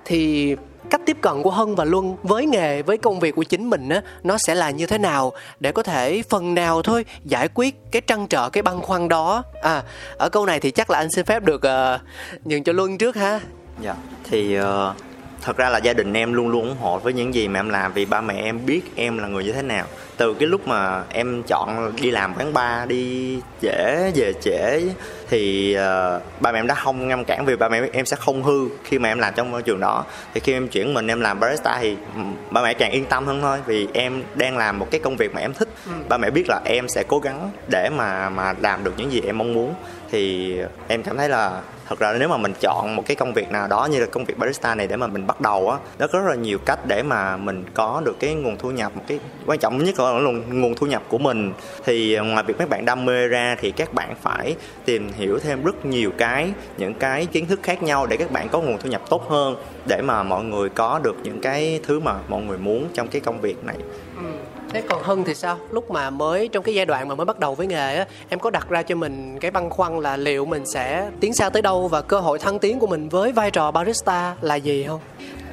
thì 0.05 0.55
cách 0.89 1.01
tiếp 1.05 1.17
cận 1.21 1.43
của 1.43 1.51
hân 1.51 1.75
và 1.75 1.83
luân 1.83 2.15
với 2.23 2.45
nghề 2.45 2.81
với 2.81 2.97
công 2.97 3.19
việc 3.19 3.35
của 3.35 3.43
chính 3.43 3.69
mình 3.69 3.89
á 3.89 4.01
nó 4.23 4.37
sẽ 4.37 4.55
là 4.55 4.69
như 4.69 4.85
thế 4.85 4.97
nào? 4.97 5.33
Để 5.59 5.71
có 5.71 5.83
thể 5.83 6.23
phần 6.29 6.55
nào 6.55 6.81
thôi 6.81 7.05
giải 7.25 7.47
quyết 7.53 7.75
cái 7.91 8.01
trăn 8.01 8.27
trở 8.27 8.49
cái 8.49 8.63
băn 8.63 8.81
khoăn 8.81 9.09
đó. 9.09 9.43
À 9.61 9.83
ở 10.17 10.29
câu 10.29 10.45
này 10.45 10.59
thì 10.59 10.71
chắc 10.71 10.89
là 10.89 10.97
anh 10.97 11.11
xin 11.11 11.25
phép 11.25 11.43
được 11.43 11.61
uh, 11.67 12.01
nhường 12.45 12.63
cho 12.63 12.73
luân 12.73 12.97
trước 12.97 13.15
ha. 13.15 13.39
Dạ 13.81 13.95
thì 14.23 14.59
uh, 14.59 14.65
thật 15.41 15.57
ra 15.57 15.69
là 15.69 15.77
gia 15.77 15.93
đình 15.93 16.13
em 16.13 16.33
luôn 16.33 16.49
luôn 16.49 16.69
ủng 16.69 16.77
hộ 16.79 16.99
với 16.99 17.13
những 17.13 17.33
gì 17.33 17.47
mà 17.47 17.59
em 17.59 17.69
làm 17.69 17.93
vì 17.93 18.05
ba 18.05 18.21
mẹ 18.21 18.41
em 18.43 18.65
biết 18.65 18.81
em 18.95 19.17
là 19.17 19.27
người 19.27 19.43
như 19.43 19.51
thế 19.51 19.61
nào. 19.61 19.85
Từ 20.17 20.33
cái 20.33 20.47
lúc 20.47 20.67
mà 20.67 21.03
em 21.09 21.43
chọn 21.43 21.95
đi 22.01 22.11
làm 22.11 22.33
quán 22.33 22.53
bar 22.53 22.89
đi 22.89 23.37
trễ 23.61 24.11
về 24.15 24.33
trễ 24.41 24.81
thì 25.29 25.75
uh, 25.77 26.41
ba 26.41 26.51
mẹ 26.51 26.59
em 26.59 26.67
đã 26.67 26.75
không 26.75 27.07
ngăn 27.07 27.25
cản 27.25 27.45
vì 27.45 27.55
ba 27.55 27.69
mẹ 27.69 27.81
em 27.93 28.05
sẽ 28.05 28.17
không 28.19 28.43
hư 28.43 28.69
khi 28.83 28.99
mà 28.99 29.09
em 29.09 29.19
làm 29.19 29.33
trong 29.35 29.51
môi 29.51 29.61
trường 29.61 29.79
đó. 29.79 30.05
Thì 30.33 30.39
khi 30.39 30.53
em 30.53 30.67
chuyển 30.67 30.93
mình 30.93 31.07
em 31.07 31.21
làm 31.21 31.39
barista 31.39 31.77
thì 31.81 31.95
ba 32.51 32.61
mẹ 32.63 32.73
càng 32.73 32.91
yên 32.91 33.05
tâm 33.05 33.25
hơn 33.25 33.41
thôi 33.41 33.59
vì 33.65 33.87
em 33.93 34.23
đang 34.35 34.57
làm 34.57 34.79
một 34.79 34.87
cái 34.91 35.01
công 35.03 35.17
việc 35.17 35.33
mà 35.33 35.41
em 35.41 35.53
thích. 35.53 35.69
Ừ. 35.85 35.91
ba 36.09 36.17
mẹ 36.17 36.29
biết 36.29 36.43
là 36.47 36.61
em 36.65 36.87
sẽ 36.89 37.03
cố 37.07 37.19
gắng 37.19 37.51
để 37.67 37.89
mà 37.89 38.29
mà 38.29 38.53
làm 38.61 38.83
được 38.83 38.93
những 38.97 39.11
gì 39.11 39.21
em 39.25 39.37
mong 39.37 39.53
muốn. 39.53 39.73
Thì 40.11 40.55
em 40.87 41.03
cảm 41.03 41.17
thấy 41.17 41.29
là 41.29 41.61
thật 41.89 41.99
ra 41.99 42.13
nếu 42.19 42.27
mà 42.27 42.37
mình 42.37 42.53
chọn 42.61 42.95
một 42.95 43.03
cái 43.05 43.15
công 43.15 43.33
việc 43.33 43.51
nào 43.51 43.67
đó 43.67 43.85
như 43.85 43.99
là 43.99 44.05
công 44.05 44.25
việc 44.25 44.37
barista 44.37 44.75
này 44.75 44.87
để 44.87 44.95
mà 44.95 45.07
mình 45.07 45.27
bắt 45.27 45.41
đầu 45.41 45.69
á, 45.69 45.77
nó 45.99 46.07
có 46.07 46.19
rất 46.19 46.29
là 46.29 46.35
nhiều 46.35 46.57
cách 46.65 46.79
để 46.87 47.03
mà 47.03 47.37
mình 47.37 47.65
có 47.73 48.01
được 48.05 48.19
cái 48.19 48.33
nguồn 48.33 48.57
thu 48.57 48.71
nhập. 48.71 48.91
Một 48.95 49.03
cái 49.07 49.19
quan 49.45 49.59
trọng 49.59 49.83
nhất 49.83 49.99
là 49.99 50.11
nguồn 50.51 50.75
thu 50.75 50.87
nhập 50.87 51.03
của 51.09 51.17
mình. 51.17 51.51
Thì 51.85 52.13
ờ, 52.13 52.23
ngoài 52.23 52.43
việc 52.47 52.57
mấy 52.57 52.67
bạn 52.67 52.85
đam 52.85 53.05
mê 53.05 53.27
ra 53.27 53.55
thì 53.59 53.71
các 53.71 53.93
bạn 53.93 54.15
phải 54.21 54.55
tìm 54.85 55.09
hiểu 55.15 55.39
thêm 55.39 55.63
rất 55.63 55.85
nhiều 55.85 56.11
cái, 56.17 56.51
những 56.77 56.93
cái 56.93 57.25
kiến 57.25 57.45
thức 57.45 57.59
khác 57.63 57.83
nhau 57.83 58.05
để 58.05 58.17
các 58.17 58.31
bạn 58.31 58.49
có 58.49 58.59
nguồn 58.59 58.77
thu 58.77 58.89
nhập 58.89 59.01
tốt 59.09 59.29
hơn, 59.29 59.55
để 59.85 60.01
mà 60.01 60.23
mọi 60.23 60.43
người 60.43 60.69
có 60.69 60.99
được 61.03 61.15
những 61.23 61.41
cái 61.41 61.79
thứ 61.83 61.99
mà 61.99 62.15
mọi 62.27 62.41
người 62.41 62.57
muốn 62.57 62.87
trong 62.93 63.07
cái 63.07 63.21
công 63.21 63.41
việc 63.41 63.63
này. 63.63 63.77
Ừ 64.17 64.58
thế 64.73 64.81
còn 64.89 65.03
hưng 65.03 65.23
thì 65.23 65.35
sao? 65.35 65.57
Lúc 65.71 65.91
mà 65.91 66.09
mới, 66.09 66.47
trong 66.47 66.63
cái 66.63 66.75
giai 66.75 66.85
đoạn 66.85 67.07
mà 67.07 67.15
mới 67.15 67.25
bắt 67.25 67.39
đầu 67.39 67.55
với 67.55 67.67
nghề 67.67 67.95
á, 67.95 68.05
em 68.29 68.39
có 68.39 68.49
đặt 68.49 68.69
ra 68.69 68.83
cho 68.83 68.95
mình 68.95 69.39
cái 69.39 69.51
băn 69.51 69.69
khoăn 69.69 69.99
là 69.99 70.17
liệu 70.17 70.45
mình 70.45 70.65
sẽ 70.65 71.09
tiến 71.19 71.33
xa 71.33 71.49
tới 71.49 71.61
đâu 71.61 71.87
và 71.87 72.01
cơ 72.01 72.19
hội 72.19 72.39
thăng 72.39 72.59
tiến 72.59 72.79
của 72.79 72.87
mình 72.87 73.09
với 73.09 73.31
vai 73.31 73.51
trò 73.51 73.71
barista 73.71 74.35
là 74.41 74.55
gì 74.55 74.83
không? 74.87 74.99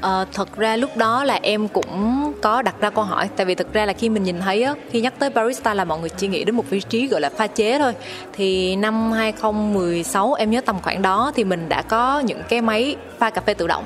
À, 0.00 0.24
thật 0.32 0.56
ra 0.56 0.76
lúc 0.76 0.96
đó 0.96 1.24
là 1.24 1.38
em 1.42 1.68
cũng 1.68 2.32
có 2.42 2.62
đặt 2.62 2.74
ra 2.80 2.90
câu 2.90 3.04
hỏi. 3.04 3.28
Tại 3.36 3.46
vì 3.46 3.54
thực 3.54 3.72
ra 3.72 3.86
là 3.86 3.92
khi 3.92 4.08
mình 4.08 4.22
nhìn 4.22 4.40
thấy 4.40 4.62
á, 4.62 4.74
khi 4.90 5.00
nhắc 5.00 5.14
tới 5.18 5.30
barista 5.30 5.74
là 5.74 5.84
mọi 5.84 5.98
người 5.98 6.08
chỉ 6.08 6.28
nghĩ 6.28 6.44
đến 6.44 6.54
một 6.54 6.64
vị 6.70 6.80
trí 6.80 7.06
gọi 7.08 7.20
là 7.20 7.30
pha 7.30 7.46
chế 7.46 7.78
thôi. 7.78 7.92
Thì 8.32 8.76
năm 8.76 9.12
2016 9.12 10.34
em 10.34 10.50
nhớ 10.50 10.60
tầm 10.60 10.76
khoảng 10.82 11.02
đó 11.02 11.32
thì 11.34 11.44
mình 11.44 11.68
đã 11.68 11.82
có 11.82 12.18
những 12.18 12.42
cái 12.48 12.60
máy 12.60 12.96
pha 13.18 13.30
cà 13.30 13.40
phê 13.40 13.54
tự 13.54 13.66
động. 13.66 13.84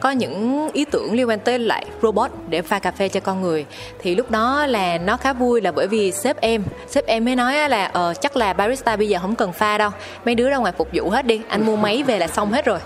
Có 0.00 0.10
những 0.10 0.68
ý 0.72 0.84
tưởng 0.84 1.14
liên 1.14 1.28
quan 1.28 1.38
tới 1.38 1.58
lại 1.58 1.84
robot 2.02 2.30
để 2.48 2.62
pha 2.62 2.78
cà 2.78 2.90
phê 2.90 3.08
cho 3.08 3.20
con 3.20 3.42
người. 3.42 3.66
Thì 3.98 4.14
lúc 4.14 4.30
đó 4.30 4.66
là 4.66 4.98
nó 4.98 5.16
khá 5.16 5.32
vui 5.32 5.60
là 5.60 5.72
bởi 5.72 5.86
vì 5.86 6.12
sếp 6.12 6.40
em 6.40 6.62
sếp 6.88 7.06
em 7.06 7.24
mới 7.24 7.36
nói 7.36 7.68
là 7.68 7.84
ờ 7.92 8.14
chắc 8.20 8.36
là 8.36 8.52
barista 8.52 8.96
bây 8.96 9.08
giờ 9.08 9.18
không 9.22 9.34
cần 9.34 9.52
pha 9.52 9.78
đâu. 9.78 9.90
Mấy 10.24 10.34
đứa 10.34 10.50
ra 10.50 10.56
ngoài 10.56 10.72
phục 10.78 10.88
vụ 10.92 11.10
hết 11.10 11.26
đi. 11.26 11.40
Anh 11.48 11.66
mua 11.66 11.76
máy 11.76 12.02
về 12.02 12.18
là 12.18 12.26
xong 12.26 12.52
hết 12.52 12.64
rồi. 12.64 12.78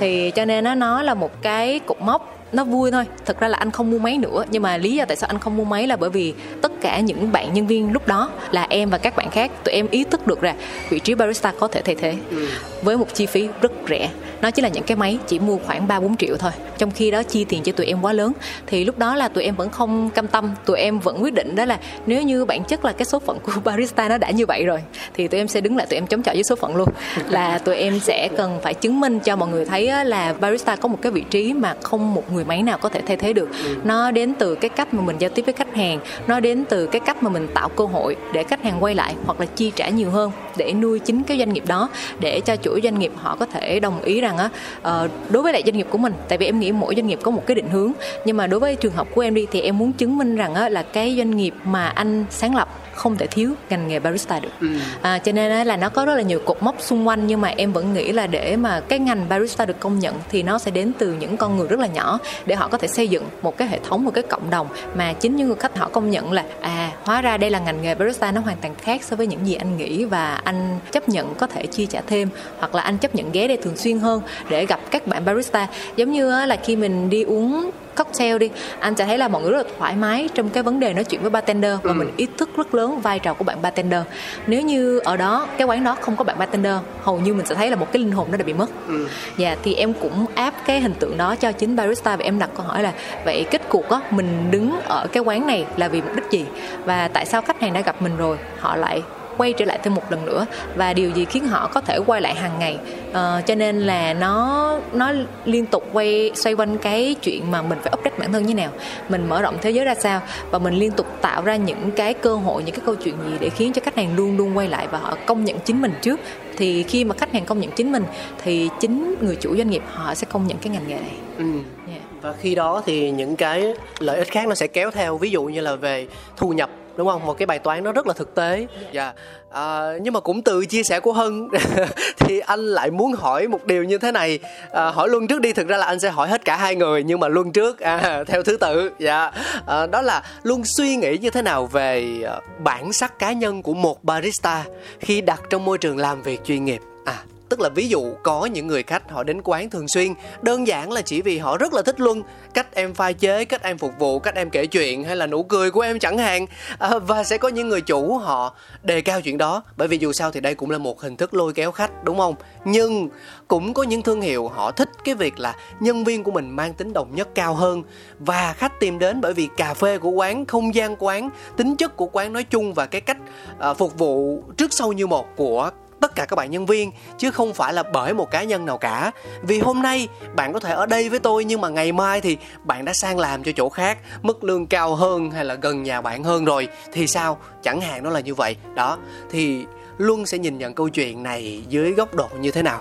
Thì 0.00 0.30
cho 0.30 0.44
nên 0.44 0.64
nó 0.64 0.74
nó 0.74 1.02
là 1.02 1.14
một 1.14 1.42
cái 1.42 1.78
cũng 1.78 2.06
nó 2.52 2.64
vui 2.64 2.90
thôi. 2.90 3.04
Thật 3.26 3.40
ra 3.40 3.48
là 3.48 3.58
anh 3.58 3.70
không 3.70 3.90
mua 3.90 3.98
máy 3.98 4.18
nữa. 4.18 4.44
Nhưng 4.50 4.62
mà 4.62 4.76
lý 4.76 4.94
do 4.94 5.04
tại 5.04 5.16
sao 5.16 5.28
anh 5.28 5.38
không 5.38 5.56
mua 5.56 5.64
máy 5.64 5.86
là 5.86 5.96
bởi 5.96 6.10
vì 6.10 6.34
tất 6.62 6.72
cả 6.80 7.00
những 7.00 7.32
bạn 7.32 7.54
nhân 7.54 7.66
viên 7.66 7.92
lúc 7.92 8.06
đó 8.06 8.30
là 8.50 8.66
em 8.70 8.90
và 8.90 8.98
các 8.98 9.16
bạn 9.16 9.30
khác 9.30 9.50
tụi 9.64 9.74
em 9.74 9.86
ý 9.90 10.04
thức 10.04 10.26
được 10.26 10.40
rằng 10.40 10.56
vị 10.90 10.98
trí 10.98 11.14
barista 11.14 11.52
có 11.60 11.68
thể 11.68 11.82
thay 11.82 11.94
thế. 11.94 12.16
Ừ. 12.30 12.46
với 12.82 12.96
một 12.96 13.14
chi 13.14 13.26
phí 13.26 13.48
rất 13.60 13.72
rẻ. 13.88 14.10
Nó 14.42 14.50
chỉ 14.50 14.62
là 14.62 14.68
những 14.68 14.84
cái 14.84 14.96
máy 14.96 15.18
chỉ 15.26 15.38
mua 15.38 15.58
khoảng 15.66 15.88
ba 15.88 16.00
bốn 16.00 16.16
triệu 16.16 16.36
thôi 16.36 16.52
trong 16.80 16.90
khi 16.90 17.10
đó 17.10 17.22
chi 17.22 17.44
tiền 17.44 17.62
cho 17.62 17.72
tụi 17.72 17.86
em 17.86 18.02
quá 18.02 18.12
lớn 18.12 18.32
thì 18.66 18.84
lúc 18.84 18.98
đó 18.98 19.16
là 19.16 19.28
tụi 19.28 19.44
em 19.44 19.56
vẫn 19.56 19.70
không 19.70 20.10
cam 20.10 20.26
tâm 20.26 20.50
tụi 20.66 20.78
em 20.78 20.98
vẫn 20.98 21.22
quyết 21.22 21.34
định 21.34 21.54
đó 21.54 21.64
là 21.64 21.78
nếu 22.06 22.22
như 22.22 22.44
bản 22.44 22.64
chất 22.64 22.84
là 22.84 22.92
cái 22.92 23.04
số 23.04 23.18
phận 23.18 23.38
của 23.38 23.52
barista 23.64 24.08
nó 24.08 24.18
đã 24.18 24.30
như 24.30 24.46
vậy 24.46 24.64
rồi 24.64 24.82
thì 25.14 25.28
tụi 25.28 25.40
em 25.40 25.48
sẽ 25.48 25.60
đứng 25.60 25.76
lại 25.76 25.86
tụi 25.86 25.96
em 25.96 26.06
chống 26.06 26.22
chọi 26.22 26.34
với 26.34 26.44
số 26.44 26.56
phận 26.56 26.76
luôn. 26.76 26.88
Là 27.28 27.58
tụi 27.58 27.76
em 27.76 28.00
sẽ 28.00 28.28
cần 28.36 28.58
phải 28.62 28.74
chứng 28.74 29.00
minh 29.00 29.20
cho 29.20 29.36
mọi 29.36 29.48
người 29.48 29.64
thấy 29.64 30.04
là 30.04 30.34
barista 30.40 30.76
có 30.76 30.88
một 30.88 30.98
cái 31.02 31.12
vị 31.12 31.24
trí 31.30 31.52
mà 31.52 31.74
không 31.82 32.14
một 32.14 32.32
người 32.32 32.44
máy 32.44 32.62
nào 32.62 32.78
có 32.78 32.88
thể 32.88 33.00
thay 33.06 33.16
thế 33.16 33.32
được. 33.32 33.48
Ừ. 33.64 33.76
nó 33.84 34.10
đến 34.10 34.34
từ 34.38 34.54
cái 34.54 34.68
cách 34.68 34.94
mà 34.94 35.02
mình 35.02 35.16
giao 35.18 35.30
tiếp 35.30 35.42
với 35.42 35.54
khách 35.54 35.74
hàng 35.74 35.98
nó 36.26 36.40
đến 36.40 36.64
từ 36.68 36.86
cái 36.86 37.00
cách 37.00 37.22
mà 37.22 37.30
mình 37.30 37.48
tạo 37.54 37.68
cơ 37.68 37.84
hội 37.84 38.16
để 38.32 38.42
khách 38.42 38.62
hàng 38.62 38.76
quay 38.80 38.94
lại 38.94 39.14
hoặc 39.26 39.40
là 39.40 39.46
chi 39.46 39.72
trả 39.76 39.88
nhiều 39.88 40.10
hơn 40.10 40.30
để 40.56 40.72
nuôi 40.72 40.98
chính 40.98 41.22
cái 41.22 41.38
doanh 41.38 41.52
nghiệp 41.52 41.64
đó, 41.66 41.88
để 42.20 42.40
cho 42.40 42.56
chủ 42.56 42.80
doanh 42.82 42.98
nghiệp 42.98 43.12
họ 43.16 43.36
có 43.36 43.46
thể 43.46 43.80
đồng 43.80 44.02
ý 44.02 44.20
rằng 44.20 44.38
á 44.38 44.48
ờ, 44.82 45.08
đối 45.30 45.42
với 45.42 45.52
lại 45.52 45.62
doanh 45.66 45.76
nghiệp 45.76 45.86
của 45.90 45.98
mình. 45.98 46.12
Tại 46.28 46.38
vì 46.38 46.46
em 46.46 46.60
nghĩ 46.60 46.72
mỗi 46.72 46.94
doanh 46.94 47.06
nghiệp 47.06 47.18
có 47.22 47.30
một 47.30 47.46
cái 47.46 47.54
định 47.54 47.68
hướng. 47.68 47.92
Nhưng 48.24 48.36
mà 48.36 48.46
đối 48.46 48.60
với 48.60 48.76
trường 48.76 48.92
hợp 48.92 49.06
của 49.14 49.20
em 49.20 49.34
đi 49.34 49.46
thì 49.50 49.60
em 49.60 49.78
muốn 49.78 49.92
chứng 49.92 50.18
minh 50.18 50.36
rằng 50.36 50.54
á, 50.54 50.68
là 50.68 50.82
cái 50.82 51.14
doanh 51.16 51.36
nghiệp 51.36 51.54
mà 51.64 51.86
anh 51.86 52.24
sáng 52.30 52.54
lập 52.54 52.68
không 53.00 53.16
thể 53.16 53.26
thiếu 53.26 53.54
ngành 53.70 53.88
nghề 53.88 53.98
barista 53.98 54.40
được 54.40 54.48
ừ. 54.60 54.68
à, 55.02 55.18
cho 55.18 55.32
nên 55.32 55.66
là 55.66 55.76
nó 55.76 55.88
có 55.88 56.04
rất 56.04 56.14
là 56.14 56.22
nhiều 56.22 56.40
cột 56.44 56.62
mốc 56.62 56.80
xung 56.80 57.08
quanh 57.08 57.26
nhưng 57.26 57.40
mà 57.40 57.48
em 57.48 57.72
vẫn 57.72 57.94
nghĩ 57.94 58.12
là 58.12 58.26
để 58.26 58.56
mà 58.56 58.80
cái 58.80 58.98
ngành 58.98 59.28
barista 59.28 59.66
được 59.66 59.80
công 59.80 59.98
nhận 59.98 60.14
thì 60.28 60.42
nó 60.42 60.58
sẽ 60.58 60.70
đến 60.70 60.92
từ 60.98 61.12
những 61.12 61.36
con 61.36 61.56
người 61.56 61.68
rất 61.68 61.80
là 61.80 61.86
nhỏ 61.86 62.18
để 62.46 62.54
họ 62.54 62.68
có 62.68 62.78
thể 62.78 62.88
xây 62.88 63.08
dựng 63.08 63.24
một 63.42 63.56
cái 63.56 63.68
hệ 63.68 63.78
thống 63.88 64.04
một 64.04 64.10
cái 64.14 64.24
cộng 64.30 64.50
đồng 64.50 64.66
mà 64.94 65.12
chính 65.12 65.36
những 65.36 65.46
người 65.46 65.56
khách 65.56 65.78
họ 65.78 65.88
công 65.88 66.10
nhận 66.10 66.32
là 66.32 66.44
à 66.60 66.92
hóa 67.04 67.22
ra 67.22 67.36
đây 67.36 67.50
là 67.50 67.58
ngành 67.58 67.82
nghề 67.82 67.94
barista 67.94 68.32
nó 68.32 68.40
hoàn 68.40 68.56
toàn 68.56 68.74
khác 68.74 69.02
so 69.04 69.16
với 69.16 69.26
những 69.26 69.46
gì 69.46 69.54
anh 69.54 69.76
nghĩ 69.76 70.04
và 70.04 70.40
anh 70.44 70.78
chấp 70.92 71.08
nhận 71.08 71.34
có 71.34 71.46
thể 71.46 71.66
chi 71.66 71.86
trả 71.86 72.00
thêm 72.06 72.28
hoặc 72.58 72.74
là 72.74 72.82
anh 72.82 72.98
chấp 72.98 73.14
nhận 73.14 73.32
ghé 73.32 73.48
đây 73.48 73.56
thường 73.56 73.76
xuyên 73.76 73.98
hơn 73.98 74.22
để 74.48 74.66
gặp 74.66 74.80
các 74.90 75.06
bạn 75.06 75.24
barista 75.24 75.66
giống 75.96 76.12
như 76.12 76.46
là 76.46 76.56
khi 76.56 76.76
mình 76.76 77.10
đi 77.10 77.22
uống 77.22 77.70
cocktail 78.04 78.38
đi 78.38 78.50
anh 78.80 78.96
sẽ 78.96 79.06
thấy 79.06 79.18
là 79.18 79.28
mọi 79.28 79.42
người 79.42 79.52
rất 79.52 79.66
là 79.66 79.72
thoải 79.78 79.96
mái 79.96 80.28
trong 80.34 80.50
cái 80.50 80.62
vấn 80.62 80.80
đề 80.80 80.94
nói 80.94 81.04
chuyện 81.04 81.20
với 81.20 81.30
bartender 81.30 81.72
và 81.82 81.90
ừ. 81.90 81.94
mình 81.94 82.10
ý 82.16 82.26
thức 82.38 82.50
rất 82.56 82.74
lớn 82.74 83.00
vai 83.00 83.18
trò 83.18 83.34
của 83.34 83.44
bạn 83.44 83.62
bartender 83.62 84.02
nếu 84.46 84.62
như 84.62 84.98
ở 84.98 85.16
đó 85.16 85.46
cái 85.58 85.66
quán 85.66 85.84
đó 85.84 85.96
không 86.00 86.16
có 86.16 86.24
bạn 86.24 86.38
bartender 86.38 86.76
hầu 87.02 87.20
như 87.20 87.34
mình 87.34 87.46
sẽ 87.46 87.54
thấy 87.54 87.70
là 87.70 87.76
một 87.76 87.92
cái 87.92 88.02
linh 88.02 88.12
hồn 88.12 88.28
nó 88.30 88.36
đã 88.36 88.44
bị 88.44 88.52
mất 88.52 88.70
ừ. 88.88 89.08
dạ 89.36 89.56
thì 89.62 89.74
em 89.74 89.92
cũng 89.92 90.26
áp 90.34 90.54
cái 90.66 90.80
hình 90.80 90.94
tượng 90.94 91.16
đó 91.16 91.36
cho 91.36 91.52
chính 91.52 91.76
barista 91.76 92.16
và 92.16 92.24
em 92.24 92.38
đặt 92.38 92.50
câu 92.56 92.66
hỏi 92.66 92.82
là 92.82 92.92
vậy 93.24 93.44
kết 93.50 93.68
cục 93.68 93.90
á 93.90 94.00
mình 94.10 94.50
đứng 94.50 94.80
ở 94.80 95.06
cái 95.12 95.22
quán 95.22 95.46
này 95.46 95.66
là 95.76 95.88
vì 95.88 96.02
mục 96.02 96.14
đích 96.14 96.30
gì 96.30 96.44
và 96.84 97.08
tại 97.08 97.26
sao 97.26 97.42
khách 97.42 97.60
hàng 97.60 97.72
đã 97.72 97.80
gặp 97.80 98.02
mình 98.02 98.16
rồi 98.16 98.36
họ 98.58 98.76
lại 98.76 99.02
quay 99.40 99.52
trở 99.52 99.64
lại 99.64 99.78
thêm 99.82 99.94
một 99.94 100.12
lần 100.12 100.26
nữa 100.26 100.46
và 100.76 100.92
điều 100.92 101.10
gì 101.10 101.24
khiến 101.24 101.46
họ 101.46 101.70
có 101.74 101.80
thể 101.80 101.98
quay 102.06 102.20
lại 102.20 102.34
hàng 102.34 102.58
ngày 102.58 102.78
uh, 103.10 103.46
cho 103.46 103.54
nên 103.54 103.80
là 103.80 104.14
nó 104.14 104.78
nó 104.92 105.12
liên 105.44 105.66
tục 105.66 105.84
quay 105.92 106.30
xoay 106.34 106.54
quanh 106.54 106.78
cái 106.78 107.16
chuyện 107.22 107.50
mà 107.50 107.62
mình 107.62 107.78
phải 107.82 107.92
update 107.98 108.18
bản 108.18 108.32
thân 108.32 108.46
như 108.46 108.54
nào 108.54 108.70
mình 109.08 109.28
mở 109.28 109.42
rộng 109.42 109.56
thế 109.62 109.70
giới 109.70 109.84
ra 109.84 109.94
sao 109.94 110.20
và 110.50 110.58
mình 110.58 110.74
liên 110.74 110.90
tục 110.90 111.06
tạo 111.20 111.42
ra 111.42 111.56
những 111.56 111.90
cái 111.90 112.14
cơ 112.14 112.34
hội 112.34 112.62
những 112.62 112.74
cái 112.74 112.82
câu 112.86 112.94
chuyện 112.94 113.14
gì 113.30 113.36
để 113.40 113.48
khiến 113.48 113.72
cho 113.72 113.82
khách 113.84 113.96
hàng 113.96 114.16
luôn 114.16 114.36
luôn 114.36 114.56
quay 114.56 114.68
lại 114.68 114.86
và 114.90 114.98
họ 114.98 115.16
công 115.26 115.44
nhận 115.44 115.58
chính 115.64 115.82
mình 115.82 115.92
trước 116.02 116.20
thì 116.56 116.82
khi 116.82 117.04
mà 117.04 117.14
khách 117.14 117.32
hàng 117.32 117.44
công 117.44 117.60
nhận 117.60 117.70
chính 117.70 117.92
mình 117.92 118.04
thì 118.42 118.68
chính 118.80 119.14
người 119.20 119.36
chủ 119.36 119.56
doanh 119.56 119.70
nghiệp 119.70 119.82
họ 119.92 120.14
sẽ 120.14 120.26
công 120.30 120.46
nhận 120.46 120.58
cái 120.58 120.72
ngành 120.72 120.88
nghề 120.88 120.94
này 120.94 121.16
ừ. 121.38 121.44
yeah. 121.88 122.02
và 122.22 122.34
khi 122.40 122.54
đó 122.54 122.82
thì 122.86 123.10
những 123.10 123.36
cái 123.36 123.74
lợi 123.98 124.18
ích 124.18 124.30
khác 124.30 124.48
nó 124.48 124.54
sẽ 124.54 124.66
kéo 124.66 124.90
theo 124.90 125.18
ví 125.18 125.30
dụ 125.30 125.42
như 125.42 125.60
là 125.60 125.76
về 125.76 126.06
thu 126.36 126.48
nhập 126.48 126.70
đúng 127.00 127.08
không? 127.08 127.26
Một 127.26 127.38
cái 127.38 127.46
bài 127.46 127.58
toán 127.58 127.84
nó 127.84 127.92
rất 127.92 128.06
là 128.06 128.12
thực 128.12 128.34
tế. 128.34 128.66
Dạ. 128.92 129.02
Yeah. 129.02 129.14
à, 129.50 129.92
nhưng 130.02 130.14
mà 130.14 130.20
cũng 130.20 130.42
từ 130.42 130.66
chia 130.66 130.82
sẻ 130.82 131.00
của 131.00 131.12
hân 131.12 131.48
thì 132.18 132.40
anh 132.40 132.60
lại 132.60 132.90
muốn 132.90 133.12
hỏi 133.12 133.48
một 133.48 133.64
điều 133.66 133.84
như 133.84 133.98
thế 133.98 134.12
này. 134.12 134.38
À, 134.72 134.90
hỏi 134.90 135.08
luân 135.08 135.26
trước 135.26 135.40
đi. 135.40 135.52
Thực 135.52 135.68
ra 135.68 135.76
là 135.76 135.86
anh 135.86 136.00
sẽ 136.00 136.10
hỏi 136.10 136.28
hết 136.28 136.44
cả 136.44 136.56
hai 136.56 136.76
người 136.76 137.02
nhưng 137.02 137.20
mà 137.20 137.28
luân 137.28 137.52
trước. 137.52 137.80
À, 137.80 138.24
theo 138.26 138.42
thứ 138.42 138.56
tự. 138.56 138.90
Dạ. 138.98 139.30
À, 139.66 139.86
đó 139.86 140.02
là 140.02 140.22
luân 140.42 140.64
suy 140.64 140.96
nghĩ 140.96 141.18
như 141.18 141.30
thế 141.30 141.42
nào 141.42 141.66
về 141.66 142.22
bản 142.58 142.92
sắc 142.92 143.18
cá 143.18 143.32
nhân 143.32 143.62
của 143.62 143.74
một 143.74 144.04
barista 144.04 144.64
khi 145.00 145.20
đặt 145.20 145.40
trong 145.50 145.64
môi 145.64 145.78
trường 145.78 145.98
làm 145.98 146.22
việc 146.22 146.44
chuyên 146.44 146.64
nghiệp? 146.64 146.80
À 147.04 147.16
tức 147.50 147.60
là 147.60 147.68
ví 147.68 147.88
dụ 147.88 148.14
có 148.22 148.46
những 148.46 148.66
người 148.66 148.82
khách 148.82 149.10
họ 149.10 149.22
đến 149.22 149.40
quán 149.44 149.70
thường 149.70 149.88
xuyên 149.88 150.14
đơn 150.42 150.66
giản 150.66 150.92
là 150.92 151.02
chỉ 151.02 151.22
vì 151.22 151.38
họ 151.38 151.56
rất 151.56 151.72
là 151.72 151.82
thích 151.82 152.00
luân 152.00 152.22
cách 152.54 152.74
em 152.74 152.94
pha 152.94 153.12
chế 153.12 153.44
cách 153.44 153.62
em 153.62 153.78
phục 153.78 153.92
vụ 153.98 154.18
cách 154.18 154.34
em 154.34 154.50
kể 154.50 154.66
chuyện 154.66 155.04
hay 155.04 155.16
là 155.16 155.26
nụ 155.26 155.42
cười 155.42 155.70
của 155.70 155.80
em 155.80 155.98
chẳng 155.98 156.18
hạn. 156.18 156.46
À, 156.78 156.98
và 156.98 157.24
sẽ 157.24 157.38
có 157.38 157.48
những 157.48 157.68
người 157.68 157.80
chủ 157.80 158.18
họ 158.18 158.54
đề 158.82 159.00
cao 159.00 159.20
chuyện 159.20 159.38
đó. 159.38 159.62
Bởi 159.76 159.88
vì 159.88 159.98
dù 159.98 160.12
sao 160.12 160.30
thì 160.30 160.40
đây 160.40 160.54
cũng 160.54 160.70
là 160.70 160.78
một 160.78 161.00
hình 161.00 161.16
thức 161.16 161.34
lôi 161.34 161.52
kéo 161.52 161.72
khách 161.72 162.04
đúng 162.04 162.18
không? 162.18 162.34
Nhưng 162.64 163.08
cũng 163.48 163.74
có 163.74 163.82
những 163.82 164.02
thương 164.02 164.20
hiệu 164.20 164.48
họ 164.48 164.70
thích 164.70 164.88
cái 165.04 165.14
việc 165.14 165.38
là 165.38 165.54
nhân 165.80 166.04
viên 166.04 166.24
của 166.24 166.30
mình 166.30 166.50
mang 166.50 166.74
tính 166.74 166.92
đồng 166.92 167.14
nhất 167.14 167.28
cao 167.34 167.54
hơn. 167.54 167.82
Và 168.18 168.52
khách 168.52 168.80
tìm 168.80 168.98
đến 168.98 169.20
bởi 169.20 169.34
vì 169.34 169.48
cà 169.56 169.74
phê 169.74 169.98
của 169.98 170.10
quán 170.10 170.46
không 170.46 170.74
gian 170.74 170.96
quán 170.98 171.30
tính 171.56 171.76
chất 171.76 171.96
của 171.96 172.06
quán 172.06 172.32
nói 172.32 172.44
chung 172.44 172.74
và 172.74 172.86
cái 172.86 173.00
cách 173.00 173.18
à, 173.58 173.74
phục 173.74 173.98
vụ 173.98 174.42
trước 174.56 174.72
sau 174.72 174.92
như 174.92 175.06
một 175.06 175.26
của 175.36 175.70
tất 176.00 176.14
cả 176.14 176.26
các 176.26 176.36
bạn 176.36 176.50
nhân 176.50 176.66
viên 176.66 176.92
chứ 177.18 177.30
không 177.30 177.54
phải 177.54 177.72
là 177.72 177.82
bởi 177.82 178.14
một 178.14 178.30
cá 178.30 178.42
nhân 178.42 178.66
nào 178.66 178.78
cả. 178.78 179.10
Vì 179.42 179.58
hôm 179.58 179.82
nay 179.82 180.08
bạn 180.34 180.52
có 180.52 180.60
thể 180.60 180.72
ở 180.72 180.86
đây 180.86 181.08
với 181.08 181.18
tôi 181.18 181.44
nhưng 181.44 181.60
mà 181.60 181.68
ngày 181.68 181.92
mai 181.92 182.20
thì 182.20 182.36
bạn 182.64 182.84
đã 182.84 182.92
sang 182.92 183.18
làm 183.18 183.42
cho 183.42 183.52
chỗ 183.56 183.68
khác 183.68 183.98
mức 184.22 184.44
lương 184.44 184.66
cao 184.66 184.94
hơn 184.94 185.30
hay 185.30 185.44
là 185.44 185.54
gần 185.54 185.82
nhà 185.82 186.00
bạn 186.00 186.24
hơn 186.24 186.44
rồi 186.44 186.68
thì 186.92 187.06
sao? 187.06 187.38
Chẳng 187.62 187.80
hạn 187.80 188.04
nó 188.04 188.10
là 188.10 188.20
như 188.20 188.34
vậy. 188.34 188.56
Đó 188.74 188.98
thì 189.30 189.64
luân 189.98 190.26
sẽ 190.26 190.38
nhìn 190.38 190.58
nhận 190.58 190.74
câu 190.74 190.88
chuyện 190.88 191.22
này 191.22 191.64
dưới 191.68 191.92
góc 191.92 192.14
độ 192.14 192.28
như 192.40 192.50
thế 192.50 192.62
nào? 192.62 192.80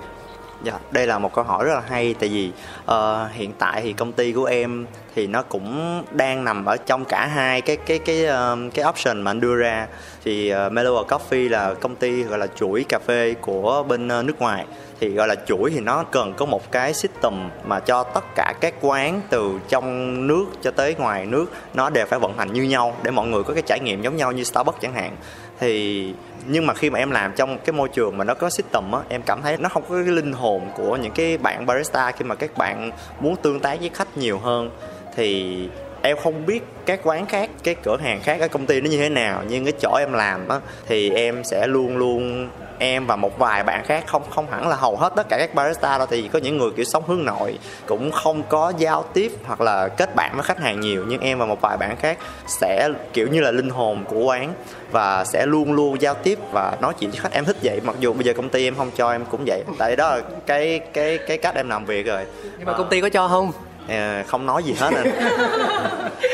Dạ, 0.63 0.79
đây 0.91 1.07
là 1.07 1.19
một 1.19 1.33
câu 1.33 1.43
hỏi 1.43 1.65
rất 1.65 1.73
là 1.73 1.81
hay 1.89 2.15
tại 2.19 2.29
vì 2.29 2.51
uh, 2.91 3.31
hiện 3.31 3.53
tại 3.59 3.81
thì 3.81 3.93
công 3.93 4.11
ty 4.11 4.33
của 4.33 4.45
em 4.45 4.85
thì 5.15 5.27
nó 5.27 5.43
cũng 5.43 6.03
đang 6.11 6.43
nằm 6.43 6.65
ở 6.65 6.77
trong 6.77 7.05
cả 7.05 7.25
hai 7.25 7.61
cái 7.61 7.77
cái 7.77 7.99
cái 7.99 8.25
uh, 8.25 8.73
cái 8.73 8.85
option 8.89 9.21
mà 9.21 9.31
anh 9.31 9.39
đưa 9.39 9.55
ra 9.55 9.87
thì 10.23 10.53
uh, 10.53 10.73
Mellow 10.73 11.05
Coffee 11.05 11.49
là 11.49 11.73
công 11.73 11.95
ty 11.95 12.23
gọi 12.23 12.39
là 12.39 12.47
chuỗi 12.47 12.85
cà 12.89 12.99
phê 12.99 13.35
của 13.41 13.83
bên 13.87 14.07
uh, 14.19 14.25
nước 14.25 14.39
ngoài. 14.39 14.65
Thì 14.99 15.09
gọi 15.09 15.27
là 15.27 15.35
chuỗi 15.47 15.69
thì 15.69 15.79
nó 15.79 16.03
cần 16.03 16.33
có 16.33 16.45
một 16.45 16.71
cái 16.71 16.93
system 16.93 17.33
mà 17.65 17.79
cho 17.79 18.03
tất 18.03 18.23
cả 18.35 18.53
các 18.61 18.73
quán 18.81 19.21
từ 19.29 19.59
trong 19.69 20.27
nước 20.27 20.45
cho 20.61 20.71
tới 20.71 20.95
ngoài 20.95 21.25
nước 21.25 21.45
nó 21.73 21.89
đều 21.89 22.05
phải 22.05 22.19
vận 22.19 22.37
hành 22.37 22.53
như 22.53 22.63
nhau 22.63 22.95
để 23.03 23.11
mọi 23.11 23.27
người 23.27 23.43
có 23.43 23.53
cái 23.53 23.63
trải 23.65 23.79
nghiệm 23.79 24.01
giống 24.01 24.15
nhau 24.15 24.31
như 24.31 24.43
Starbucks 24.43 24.81
chẳng 24.81 24.93
hạn. 24.93 25.15
Thì 25.59 26.13
nhưng 26.45 26.67
mà 26.67 26.73
khi 26.73 26.89
mà 26.89 26.99
em 26.99 27.11
làm 27.11 27.33
trong 27.35 27.57
cái 27.57 27.73
môi 27.73 27.89
trường 27.89 28.17
mà 28.17 28.23
nó 28.23 28.33
có 28.33 28.49
system 28.49 28.91
á 28.91 28.99
em 29.09 29.21
cảm 29.21 29.41
thấy 29.41 29.57
nó 29.57 29.69
không 29.69 29.83
có 29.89 29.95
cái 29.95 30.13
linh 30.13 30.33
hồn 30.33 30.61
của 30.75 30.95
những 30.95 31.11
cái 31.11 31.37
bạn 31.37 31.65
barista 31.65 32.11
khi 32.11 32.25
mà 32.25 32.35
các 32.35 32.57
bạn 32.57 32.91
muốn 33.19 33.35
tương 33.35 33.59
tác 33.59 33.79
với 33.79 33.89
khách 33.89 34.17
nhiều 34.17 34.39
hơn. 34.39 34.69
Thì 35.15 35.57
em 36.01 36.17
không 36.17 36.45
biết 36.45 36.63
các 36.85 36.99
quán 37.03 37.25
khác 37.25 37.49
cái 37.63 37.75
cửa 37.83 37.97
hàng 37.97 38.21
khác 38.23 38.41
ở 38.41 38.47
công 38.47 38.65
ty 38.65 38.81
nó 38.81 38.89
như 38.89 38.97
thế 38.97 39.09
nào 39.09 39.43
nhưng 39.49 39.63
cái 39.63 39.73
chỗ 39.81 39.95
em 39.99 40.13
làm 40.13 40.47
á 40.47 40.59
thì 40.87 41.09
em 41.09 41.43
sẽ 41.43 41.67
luôn 41.67 41.97
luôn 41.97 42.49
em 42.79 43.05
và 43.05 43.15
một 43.15 43.37
vài 43.37 43.63
bạn 43.63 43.83
khác 43.85 44.03
không 44.07 44.23
không 44.29 44.51
hẳn 44.51 44.67
là 44.67 44.75
hầu 44.75 44.95
hết 44.95 45.13
tất 45.15 45.29
cả 45.29 45.37
các 45.37 45.55
barista 45.55 45.97
đâu 45.97 46.07
thì 46.07 46.29
có 46.33 46.39
những 46.39 46.57
người 46.57 46.71
kiểu 46.71 46.85
sống 46.85 47.03
hướng 47.07 47.25
nội 47.25 47.59
cũng 47.85 48.11
không 48.11 48.43
có 48.49 48.73
giao 48.77 49.05
tiếp 49.13 49.31
hoặc 49.45 49.61
là 49.61 49.87
kết 49.87 50.15
bạn 50.15 50.31
với 50.33 50.43
khách 50.43 50.59
hàng 50.59 50.79
nhiều 50.79 51.05
nhưng 51.07 51.21
em 51.21 51.39
và 51.39 51.45
một 51.45 51.61
vài 51.61 51.77
bạn 51.77 51.95
khác 51.95 52.17
sẽ 52.47 52.89
kiểu 53.13 53.27
như 53.27 53.41
là 53.41 53.51
linh 53.51 53.69
hồn 53.69 54.03
của 54.09 54.23
quán 54.23 54.53
và 54.91 55.25
sẽ 55.25 55.45
luôn 55.45 55.73
luôn 55.73 56.01
giao 56.01 56.13
tiếp 56.13 56.39
và 56.51 56.77
nói 56.81 56.93
chuyện 56.99 57.09
với 57.09 57.19
khách. 57.19 57.31
Em 57.31 57.45
thích 57.45 57.57
vậy 57.63 57.81
mặc 57.83 57.95
dù 57.99 58.13
bây 58.13 58.23
giờ 58.23 58.33
công 58.33 58.49
ty 58.49 58.67
em 58.67 58.75
không 58.75 58.91
cho 58.95 59.11
em 59.11 59.25
cũng 59.25 59.43
vậy. 59.45 59.63
Tại 59.77 59.95
đó 59.95 60.15
là 60.15 60.21
cái 60.45 60.79
cái 60.93 61.17
cái 61.17 61.37
cách 61.37 61.55
em 61.55 61.69
làm 61.69 61.85
việc 61.85 62.05
rồi. 62.05 62.25
Nhưng 62.57 62.65
mà 62.65 62.73
công 62.73 62.89
ty 62.89 63.01
có 63.01 63.09
cho 63.09 63.27
không 63.27 63.51
à, 63.89 64.23
không 64.27 64.45
nói 64.45 64.63
gì 64.63 64.73
hết 64.79 64.91
anh. 64.95 65.11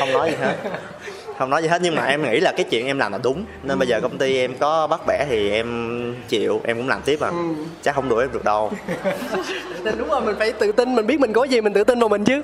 Không 0.00 0.12
nói 0.12 0.30
gì 0.30 0.36
hết. 0.40 0.56
Không 1.38 1.50
nói 1.50 1.62
gì 1.62 1.68
hết 1.68 1.82
nhưng 1.82 1.94
mà 1.94 2.04
em 2.04 2.22
nghĩ 2.22 2.40
là 2.40 2.52
cái 2.52 2.64
chuyện 2.70 2.86
em 2.86 2.98
làm 2.98 3.12
là 3.12 3.18
đúng. 3.22 3.44
Nên 3.62 3.78
bây 3.78 3.88
giờ 3.88 4.00
công 4.00 4.18
ty 4.18 4.38
em 4.38 4.54
có 4.58 4.86
bắt 4.86 5.00
bẻ 5.06 5.26
thì 5.28 5.50
em 5.50 6.14
chịu 6.28 6.60
em 6.64 6.76
cũng 6.76 6.88
làm 6.88 7.02
tiếp 7.02 7.20
à 7.20 7.28
ừ. 7.28 7.36
chắc 7.82 7.94
không 7.94 8.08
đuổi 8.08 8.24
em 8.24 8.32
được 8.32 8.44
đâu. 8.44 8.72
Đúng 9.98 10.08
rồi 10.08 10.20
mình 10.20 10.36
phải 10.38 10.52
tự 10.52 10.72
tin 10.72 10.94
mình 10.94 11.06
biết 11.06 11.20
mình 11.20 11.32
có 11.32 11.44
gì 11.44 11.60
mình 11.60 11.72
tự 11.72 11.84
tin 11.84 12.00
vào 12.00 12.08
mình 12.08 12.24
chứ. 12.24 12.42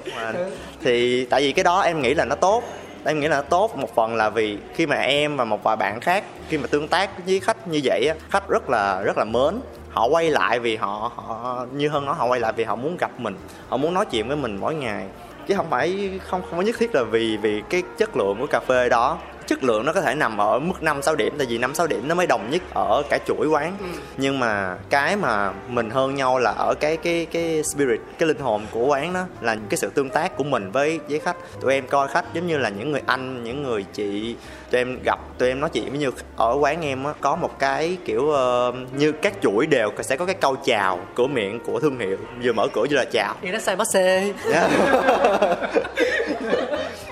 Thì 0.85 1.25
tại 1.25 1.42
vì 1.42 1.53
cái 1.53 1.64
đó 1.64 1.81
em 1.81 2.03
nghĩ 2.03 2.14
là 2.14 2.25
nó 2.25 2.35
tốt. 2.35 2.64
Em 3.05 3.20
nghĩ 3.20 3.29
là 3.29 3.37
nó 3.37 3.42
tốt 3.42 3.77
một 3.77 3.94
phần 3.94 4.16
là 4.16 4.31
vì 4.31 4.59
khi 4.75 4.87
mà 4.87 4.96
em 4.96 5.37
và 5.37 5.44
một 5.44 5.62
vài 5.62 5.77
bạn 5.77 6.01
khác 6.01 6.25
khi 6.48 6.59
mà 6.59 6.66
tương 6.66 6.88
tác 6.88 7.11
với 7.27 7.40
khách 7.40 7.68
như 7.68 7.81
vậy 7.85 8.11
khách 8.31 8.48
rất 8.48 8.70
là 8.70 9.03
rất 9.03 9.18
là 9.18 9.25
mến 9.25 9.61
họ 9.92 10.07
quay 10.07 10.31
lại 10.31 10.59
vì 10.59 10.76
họ 10.76 11.12
họ, 11.16 11.66
như 11.72 11.88
hơn 11.88 12.05
nó 12.05 12.12
họ 12.12 12.26
quay 12.26 12.40
lại 12.40 12.52
vì 12.57 12.64
họ 12.64 12.76
muốn 12.76 12.96
gặp 12.96 13.11
mình. 13.18 13.37
Họ 13.68 13.76
muốn 13.76 13.94
nói 13.94 14.05
chuyện 14.11 14.28
với 14.28 14.37
mình 14.37 14.57
mỗi 14.61 14.74
ngày. 14.74 15.07
Chứ 15.46 15.55
không 15.57 15.70
phải, 15.70 16.11
không 16.22 16.42
không 16.42 16.57
có 16.57 16.62
nhất 16.62 16.76
thiết 16.78 16.94
là 16.94 17.02
vì 17.02 17.37
vì 17.37 17.62
cái 17.70 17.83
chất 17.98 18.16
lượng 18.16 18.37
của 18.40 18.46
cà 18.46 18.61
phê 18.61 18.88
đó 18.88 19.18
chất 19.46 19.64
lượng 19.64 19.87
nó 19.87 19.92
có 19.92 20.00
thể 20.00 20.14
nằm 20.14 20.40
ở 20.40 20.59
mức 20.59 20.83
5 20.83 21.02
6 21.02 21.16
điểm 21.16 21.35
tại 21.38 21.46
vì 21.50 21.59
5 21.59 21.74
6 21.74 21.87
điểm 21.87 22.09
nó 22.09 22.14
mới 22.14 22.26
đồng 22.26 22.50
nhất 22.50 22.62
ở 22.74 23.02
cả 23.11 23.18
chuỗi 23.26 23.46
quán. 23.46 23.76
Ừ. 23.81 23.87
Nhưng 24.16 24.40
mà 24.40 24.76
cái 24.90 25.16
mà 25.16 25.52
mình 25.68 25.90
hơn 25.90 26.14
nhau 26.14 26.38
là 26.38 26.50
ở 26.50 26.74
cái 26.74 26.96
cái 26.96 27.26
cái 27.33 27.62
spirit, 27.62 28.00
cái 28.18 28.28
linh 28.28 28.38
hồn 28.38 28.66
của 28.70 28.87
quán 28.87 29.12
đó 29.12 29.24
là 29.40 29.57
cái 29.68 29.76
sự 29.76 29.90
tương 29.94 30.11
tác 30.11 30.37
của 30.37 30.44
mình 30.44 30.70
với 30.70 31.00
với 31.09 31.18
khách. 31.18 31.37
Tụi 31.61 31.74
em 31.74 31.87
coi 31.87 32.09
khách 32.09 32.35
giống 32.35 32.46
như 32.46 32.59
là 32.59 32.68
những 32.68 32.92
người 32.92 33.02
anh, 33.07 33.44
những 33.44 33.62
người 33.62 33.85
chị 33.92 34.37
tụi 34.70 34.81
em 34.81 34.98
gặp 35.05 35.20
tụi 35.38 35.48
em 35.48 35.61
nói 35.61 35.70
chuyện 35.72 35.88
với 35.88 35.98
như 35.98 36.11
ở 36.37 36.57
quán 36.61 36.85
em 36.85 37.05
á 37.05 37.12
có 37.20 37.37
một 37.37 37.59
cái 37.59 37.96
kiểu 38.05 38.22
uh, 38.22 38.74
như 38.92 39.12
các 39.12 39.35
chuỗi 39.42 39.66
đều 39.66 39.90
sẽ 40.00 40.16
có 40.16 40.26
cái 40.26 40.35
câu 40.35 40.57
chào 40.57 41.00
cửa 41.14 41.26
miệng 41.26 41.61
của 41.64 41.81
thương 41.81 41.98
hiệu 41.98 42.18
vừa 42.42 42.52
mở 42.52 42.66
cửa 42.72 42.85
như 42.90 42.96
là 42.96 43.05
chào. 43.05 43.35
Thì 43.42 43.50
nó 43.50 43.59
sai 43.59 43.76
bát 43.76 43.88
xe. 43.92 44.33
Yeah 44.52 44.70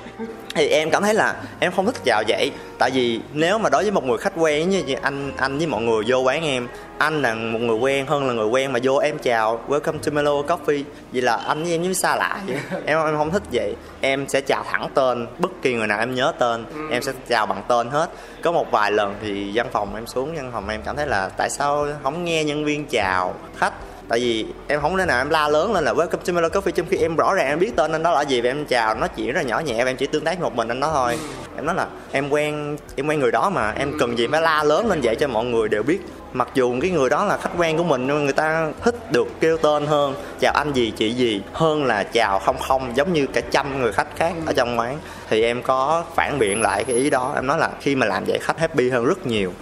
thì 0.55 0.69
em 0.69 0.91
cảm 0.91 1.03
thấy 1.03 1.15
là 1.15 1.35
em 1.61 1.73
không 1.73 1.87
thích 1.87 1.97
chào 2.05 2.23
vậy. 2.29 2.51
Tại 2.79 2.91
vì 2.91 3.21
nếu 3.33 3.59
mà 3.59 3.71
đối 3.71 3.83
với 3.83 3.93
một 3.93 4.05
người 4.05 4.19
khách 4.19 4.33
quen 4.37 4.71
như 4.71 4.83
anh 5.03 5.33
anh 5.37 5.59
với 5.59 5.67
mọi 5.67 5.83
người 5.83 6.05
vô 6.07 6.19
quán 6.19 6.45
em 6.45 6.69
anh 6.99 7.23
là 7.23 7.35
một 7.35 7.59
người 7.59 7.77
quen 7.77 8.07
hơn 8.07 8.27
là 8.27 8.33
người 8.33 8.47
quen 8.47 8.73
mà 8.73 8.81
vô 8.83 8.97
em 8.97 9.19
chào 9.19 9.61
welcome 9.69 9.99
to 9.99 10.13
Melo 10.13 10.33
Coffee. 10.33 10.83
Vậy 11.13 11.23
là 11.23 11.37
anh 11.37 11.63
với 11.63 11.73
em 11.73 11.83
giống 11.83 11.95
xa 11.95 12.17
lạ 12.17 12.41
vậy. 12.47 12.57
Em 12.87 12.99
em 12.99 13.17
không 13.17 13.31
thích 13.31 13.43
vậy. 13.53 13.77
Em 14.01 14.29
sẽ 14.29 14.41
chào 14.41 14.65
thẳng 14.71 14.89
tên 14.95 15.27
bất 15.39 15.51
kỳ 15.63 15.75
người 15.75 15.87
nào 15.87 15.99
em 15.99 16.15
nhớ 16.15 16.33
tên 16.39 16.65
em 16.91 17.03
sẽ 17.03 17.13
chào 17.29 17.47
bằng 17.47 17.63
tên 17.69 17.91
hết. 17.91 18.11
Có 18.43 18.53
một 18.53 18.71
vài 18.71 18.93
lần 18.93 19.15
thì 19.23 19.51
văn 19.55 19.67
phòng 19.73 19.95
em 19.95 20.07
xuống 20.07 20.35
văn 20.37 20.51
phòng 20.53 20.69
em 20.69 20.83
cảm 20.83 20.97
thấy 20.97 21.07
là 21.07 21.29
tại 21.29 21.51
sao 21.51 21.87
không 22.03 22.25
nghe 22.25 22.45
nhân 22.45 22.65
viên 22.65 22.87
chào 22.87 23.35
khách 23.57 23.73
tại 24.11 24.21
vì 24.21 24.47
em 24.69 24.81
không 24.81 24.97
thể 24.97 25.07
nào 25.07 25.19
em 25.19 25.31
la 25.31 25.49
lớn 25.49 25.73
lên 25.73 25.85
là 25.85 25.93
welcome 25.93 26.19
to 26.27 26.33
Melo 26.33 26.49
Coffee 26.49 26.71
trong 26.71 26.87
khi 26.91 26.97
em 26.97 27.17
rõ 27.17 27.35
ràng 27.35 27.47
em 27.47 27.59
biết 27.59 27.77
tên 27.77 27.93
anh 27.93 28.03
đó 28.03 28.11
là 28.11 28.23
gì 28.23 28.41
và 28.41 28.51
em 28.51 28.65
chào 28.65 28.95
nói 28.95 29.09
chuyện 29.17 29.33
rất 29.33 29.41
là 29.41 29.43
nhỏ 29.43 29.61
nhẹ 29.61 29.85
và 29.85 29.91
em 29.91 29.97
chỉ 29.97 30.07
tương 30.07 30.25
tác 30.25 30.41
một 30.41 30.55
mình 30.55 30.69
anh 30.69 30.81
đó 30.81 30.91
thôi. 30.95 31.19
Em 31.57 31.67
nói 31.67 31.75
là 31.75 31.87
em 32.13 32.31
quen 32.31 32.77
em 32.97 33.07
quen 33.07 33.21
người 33.21 33.31
đó 33.31 33.51
mà 33.51 33.71
em 33.71 33.99
cần 33.99 34.19
gì 34.19 34.27
phải 34.27 34.43
la 34.43 34.65
lớn 34.65 34.89
lên 34.89 35.01
vậy 35.03 35.17
cho 35.17 35.29
mọi 35.29 35.45
người 35.45 35.69
đều 35.69 35.83
biết 35.83 36.01
mặc 36.33 36.49
dù 36.55 36.75
cái 36.81 36.91
người 36.91 37.11
đó 37.11 37.25
là 37.25 37.37
khách 37.37 37.51
quen 37.59 37.77
của 37.77 37.85
mình, 37.85 38.07
nhưng 38.07 38.25
người 38.25 38.33
ta 38.33 38.73
thích 38.83 39.13
được 39.13 39.29
kêu 39.41 39.57
tên 39.57 39.87
hơn, 39.87 40.15
chào 40.41 40.53
anh 40.53 40.73
gì, 40.73 40.93
chị 40.97 41.13
gì, 41.13 41.43
hơn 41.53 41.85
là 41.85 42.03
chào 42.03 42.39
không 42.39 42.59
không, 42.59 42.97
giống 42.97 43.13
như 43.13 43.27
cả 43.27 43.41
trăm 43.51 43.81
người 43.81 43.93
khách 43.93 44.17
khác 44.17 44.35
ở 44.47 44.53
trong 44.53 44.79
quán. 44.79 44.99
Thì 45.29 45.43
em 45.43 45.63
có 45.63 46.05
phản 46.15 46.39
biện 46.39 46.63
lại 46.63 46.85
cái 46.85 46.97
ý 46.97 47.11
đó, 47.11 47.33
em 47.35 47.47
nói 47.47 47.59
là 47.59 47.71
khi 47.81 47.95
mà 47.95 48.07
làm 48.07 48.25
vậy 48.27 48.39
khách 48.43 48.59
happy 48.59 48.91
hơn 48.91 49.05
rất 49.05 49.27
nhiều. 49.27 49.53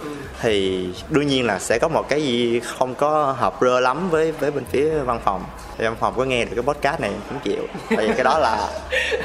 Thì 0.41 0.87
đương 1.09 1.27
nhiên 1.27 1.45
là 1.45 1.59
sẽ 1.59 1.79
có 1.79 1.87
một 1.87 2.09
cái 2.09 2.23
gì 2.23 2.59
không 2.59 2.95
có 2.95 3.35
hợp 3.37 3.55
rơ 3.61 3.79
lắm 3.79 4.09
với 4.09 4.31
với 4.31 4.51
bên 4.51 4.65
phía 4.71 4.89
văn 4.89 5.19
phòng 5.25 5.43
thì 5.79 5.85
văn 5.85 5.95
phòng 5.99 6.13
có 6.17 6.23
nghe 6.23 6.45
được 6.45 6.51
cái 6.55 6.63
podcast 6.63 7.01
này 7.01 7.09
em 7.09 7.19
cũng 7.29 7.39
chịu. 7.39 7.67
Tại 7.95 8.07
vì 8.07 8.13
cái 8.13 8.23
đó 8.23 8.39
là 8.39 8.69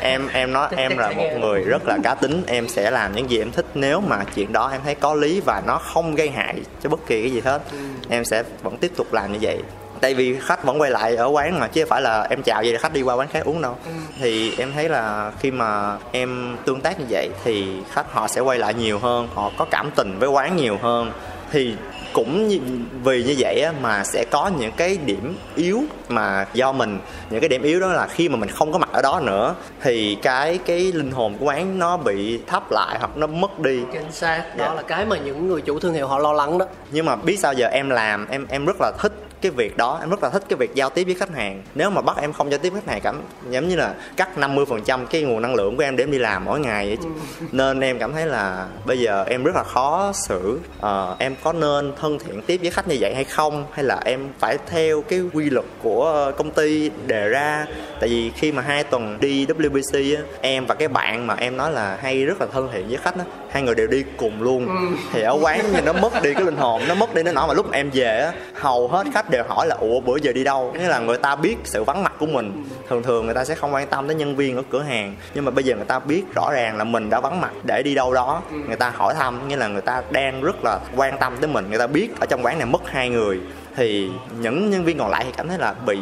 em 0.00 0.28
em 0.32 0.52
nói 0.52 0.68
em 0.76 0.98
là 0.98 1.10
một 1.10 1.28
người 1.40 1.62
rất 1.62 1.82
là 1.86 1.98
cá 2.04 2.14
tính. 2.14 2.42
Em 2.46 2.68
sẽ 2.68 2.90
làm 2.90 3.14
những 3.14 3.30
gì 3.30 3.38
em 3.38 3.52
thích. 3.52 3.66
Nếu 3.74 4.00
mà 4.00 4.24
chuyện 4.34 4.52
đó 4.52 4.68
em 4.72 4.80
thấy 4.84 4.94
có 4.94 5.14
lý 5.14 5.40
và 5.40 5.62
nó 5.66 5.78
không 5.78 6.14
gây 6.14 6.30
hại 6.30 6.54
cho 6.82 6.90
bất 6.90 7.06
kỳ 7.06 7.22
cái 7.22 7.30
gì 7.30 7.40
hết 7.40 7.62
em 8.08 8.24
sẽ 8.24 8.42
vẫn 8.62 8.76
tiếp 8.76 8.92
tục 8.96 9.12
làm 9.12 9.32
như 9.32 9.38
vậy. 9.42 9.58
Tại 10.00 10.14
vì 10.14 10.38
khách 10.40 10.64
vẫn 10.64 10.80
quay 10.80 10.90
lại 10.90 11.16
ở 11.16 11.26
quán 11.26 11.60
mà 11.60 11.68
chứ 11.68 11.82
không 11.82 11.88
phải 11.88 12.02
là 12.02 12.26
em 12.30 12.42
chào 12.42 12.62
vậy 12.62 12.72
là 12.72 12.78
khách 12.78 12.92
đi 12.92 13.02
qua 13.02 13.14
quán 13.14 13.28
khác 13.28 13.44
uống 13.44 13.62
đâu. 13.62 13.76
Thì 14.20 14.56
em 14.58 14.72
thấy 14.72 14.88
là 14.88 15.32
khi 15.40 15.50
mà 15.50 15.96
em 16.12 16.56
tương 16.64 16.80
tác 16.80 17.00
như 17.00 17.06
vậy 17.08 17.28
thì 17.44 17.66
khách 17.92 18.12
họ 18.12 18.28
sẽ 18.28 18.40
quay 18.40 18.58
lại 18.58 18.74
nhiều 18.74 18.98
hơn 18.98 19.28
họ 19.34 19.50
có 19.56 19.64
cảm 19.70 19.90
tình 19.96 20.18
với 20.18 20.28
quán 20.28 20.56
nhiều 20.56 20.78
hơn. 20.82 21.12
Thì 21.52 21.74
cũng 22.14 22.48
như, 22.48 22.58
vì 23.04 23.22
như 23.24 23.34
vậy 23.38 23.60
á, 23.60 23.72
mà 23.82 24.04
sẽ 24.04 24.24
có 24.30 24.50
những 24.58 24.72
cái 24.76 24.98
điểm 25.06 25.36
yếu 25.56 25.82
mà 26.08 26.46
do 26.54 26.72
mình 26.72 26.98
những 27.30 27.40
cái 27.40 27.48
điểm 27.48 27.62
yếu 27.62 27.80
đó 27.80 27.88
là 27.88 28.06
khi 28.06 28.28
mà 28.28 28.36
mình 28.36 28.48
không 28.48 28.72
có 28.72 28.78
mặt 28.78 28.88
ở 28.92 29.02
đó 29.02 29.20
nữa 29.20 29.54
thì 29.82 30.16
cái 30.22 30.58
cái 30.66 30.78
linh 30.92 31.10
hồn 31.10 31.36
của 31.38 31.44
quán 31.46 31.78
nó 31.78 31.96
bị 31.96 32.38
thấp 32.46 32.62
lại 32.72 32.96
hoặc 32.98 33.16
nó 33.16 33.26
mất 33.26 33.58
đi. 33.58 33.80
Chính 33.92 34.12
xác. 34.12 34.44
Đó 34.56 34.64
Dạ. 34.68 34.74
là 34.74 34.82
cái 34.82 35.04
mà 35.06 35.18
những 35.18 35.48
người 35.48 35.60
chủ 35.60 35.78
thương 35.78 35.94
hiệu 35.94 36.06
họ 36.06 36.18
lo 36.18 36.32
lắng 36.32 36.58
đó. 36.58 36.66
Nhưng 36.90 37.06
mà 37.06 37.16
biết 37.16 37.38
sao 37.38 37.52
giờ 37.52 37.66
em 37.66 37.90
làm 37.90 38.26
em 38.28 38.46
em 38.50 38.64
rất 38.66 38.76
là 38.80 38.92
thích 38.98 39.12
cái 39.44 39.50
việc 39.50 39.76
đó 39.76 39.98
em 40.00 40.10
rất 40.10 40.22
là 40.22 40.30
thích 40.30 40.42
cái 40.48 40.56
việc 40.56 40.74
giao 40.74 40.90
tiếp 40.90 41.04
với 41.04 41.14
khách 41.14 41.34
hàng. 41.34 41.62
Nếu 41.74 41.90
mà 41.90 42.02
bắt 42.02 42.16
em 42.20 42.32
không 42.32 42.50
giao 42.50 42.58
tiếp 42.58 42.70
với 42.70 42.80
khách 42.80 42.92
hàng 42.92 43.00
cảm 43.02 43.22
giống 43.50 43.68
như 43.68 43.76
là 43.76 43.94
cắt 44.16 44.38
50% 44.38 45.06
cái 45.06 45.22
nguồn 45.22 45.42
năng 45.42 45.54
lượng 45.54 45.76
của 45.76 45.82
em 45.82 45.96
để 45.96 46.04
em 46.04 46.10
đi 46.10 46.18
làm 46.18 46.44
mỗi 46.44 46.60
ngày 46.60 46.86
vậy. 46.86 47.10
nên 47.52 47.80
em 47.80 47.98
cảm 47.98 48.12
thấy 48.12 48.26
là 48.26 48.66
bây 48.86 48.98
giờ 48.98 49.24
em 49.28 49.44
rất 49.44 49.56
là 49.56 49.62
khó 49.62 50.12
xử 50.14 50.58
Ờ, 50.80 51.16
em 51.18 51.34
có 51.42 51.52
nên 51.52 51.92
thân 52.00 52.18
thiện 52.18 52.42
tiếp 52.42 52.56
với 52.62 52.70
khách 52.70 52.88
như 52.88 52.96
vậy 53.00 53.14
hay 53.14 53.24
không? 53.24 53.64
Hay 53.72 53.84
là 53.84 54.00
em 54.04 54.28
phải 54.38 54.58
theo 54.66 55.02
cái 55.02 55.20
quy 55.32 55.50
luật 55.50 55.66
của 55.82 56.32
công 56.36 56.50
ty 56.50 56.90
đề 57.06 57.28
ra? 57.28 57.66
Tại 58.00 58.08
vì 58.08 58.30
khi 58.30 58.52
mà 58.52 58.62
hai 58.62 58.84
tuần 58.84 59.18
đi 59.20 59.46
WBC 59.46 60.16
á, 60.16 60.22
em 60.40 60.66
và 60.66 60.74
cái 60.74 60.88
bạn 60.88 61.26
mà 61.26 61.34
em 61.38 61.56
nói 61.56 61.70
là 61.72 61.98
hay 62.00 62.24
rất 62.24 62.40
là 62.40 62.46
thân 62.52 62.68
thiện 62.72 62.88
với 62.88 62.96
khách 62.96 63.18
á 63.18 63.24
hai 63.50 63.62
người 63.62 63.74
đều 63.74 63.86
đi 63.86 64.04
cùng 64.16 64.42
luôn. 64.42 64.68
Thì 65.12 65.22
ở 65.22 65.38
quán 65.42 65.72
như 65.72 65.80
nó 65.80 65.92
mất 65.92 66.22
đi 66.22 66.34
cái 66.34 66.42
linh 66.42 66.56
hồn 66.56 66.82
nó 66.88 66.94
mất 66.94 67.14
đi 67.14 67.22
nó 67.22 67.32
nọ. 67.32 67.46
Mà 67.46 67.54
lúc 67.54 67.66
mà 67.70 67.76
em 67.76 67.90
về 67.94 68.18
á 68.18 68.32
hầu 68.54 68.88
hết 68.88 69.06
khách 69.14 69.30
đều 69.34 69.44
hỏi 69.48 69.66
là, 69.66 69.76
ủa, 69.76 70.00
bữa 70.00 70.16
giờ 70.16 70.32
đi 70.32 70.44
đâu? 70.44 70.74
Nghĩa 70.78 70.88
là 70.88 70.98
người 70.98 71.16
ta 71.16 71.36
biết 71.36 71.56
sự 71.64 71.84
vắng 71.84 72.02
mặt 72.02 72.12
của 72.18 72.26
mình. 72.26 72.64
Thường 72.88 73.02
thường 73.02 73.24
người 73.24 73.34
ta 73.34 73.44
sẽ 73.44 73.54
không 73.54 73.74
quan 73.74 73.86
tâm 73.86 74.06
tới 74.06 74.16
nhân 74.16 74.36
viên 74.36 74.56
ở 74.56 74.62
cửa 74.70 74.82
hàng, 74.82 75.16
nhưng 75.34 75.44
mà 75.44 75.50
bây 75.50 75.64
giờ 75.64 75.76
người 75.76 75.84
ta 75.84 75.98
biết 75.98 76.22
rõ 76.34 76.50
ràng 76.52 76.76
là 76.76 76.84
mình 76.84 77.10
đã 77.10 77.20
vắng 77.20 77.40
mặt 77.40 77.52
để 77.64 77.82
đi 77.82 77.94
đâu 77.94 78.14
đó. 78.14 78.42
Người 78.66 78.76
ta 78.76 78.90
hỏi 78.90 79.14
thăm, 79.14 79.48
nghĩa 79.48 79.56
là 79.56 79.68
người 79.68 79.82
ta 79.82 80.02
đang 80.10 80.42
rất 80.42 80.64
là 80.64 80.78
quan 80.96 81.18
tâm 81.18 81.36
tới 81.40 81.50
mình. 81.50 81.70
Người 81.70 81.78
ta 81.78 81.86
biết 81.86 82.08
ở 82.20 82.26
trong 82.26 82.42
quán 82.42 82.58
này 82.58 82.66
mất 82.66 82.82
hai 82.86 83.08
người 83.08 83.40
thì 83.76 84.08
những 84.40 84.70
nhân 84.70 84.84
viên 84.84 84.98
còn 84.98 85.10
lại 85.10 85.24
thì 85.24 85.32
cảm 85.36 85.48
thấy 85.48 85.58
là 85.58 85.74
bị 85.86 85.98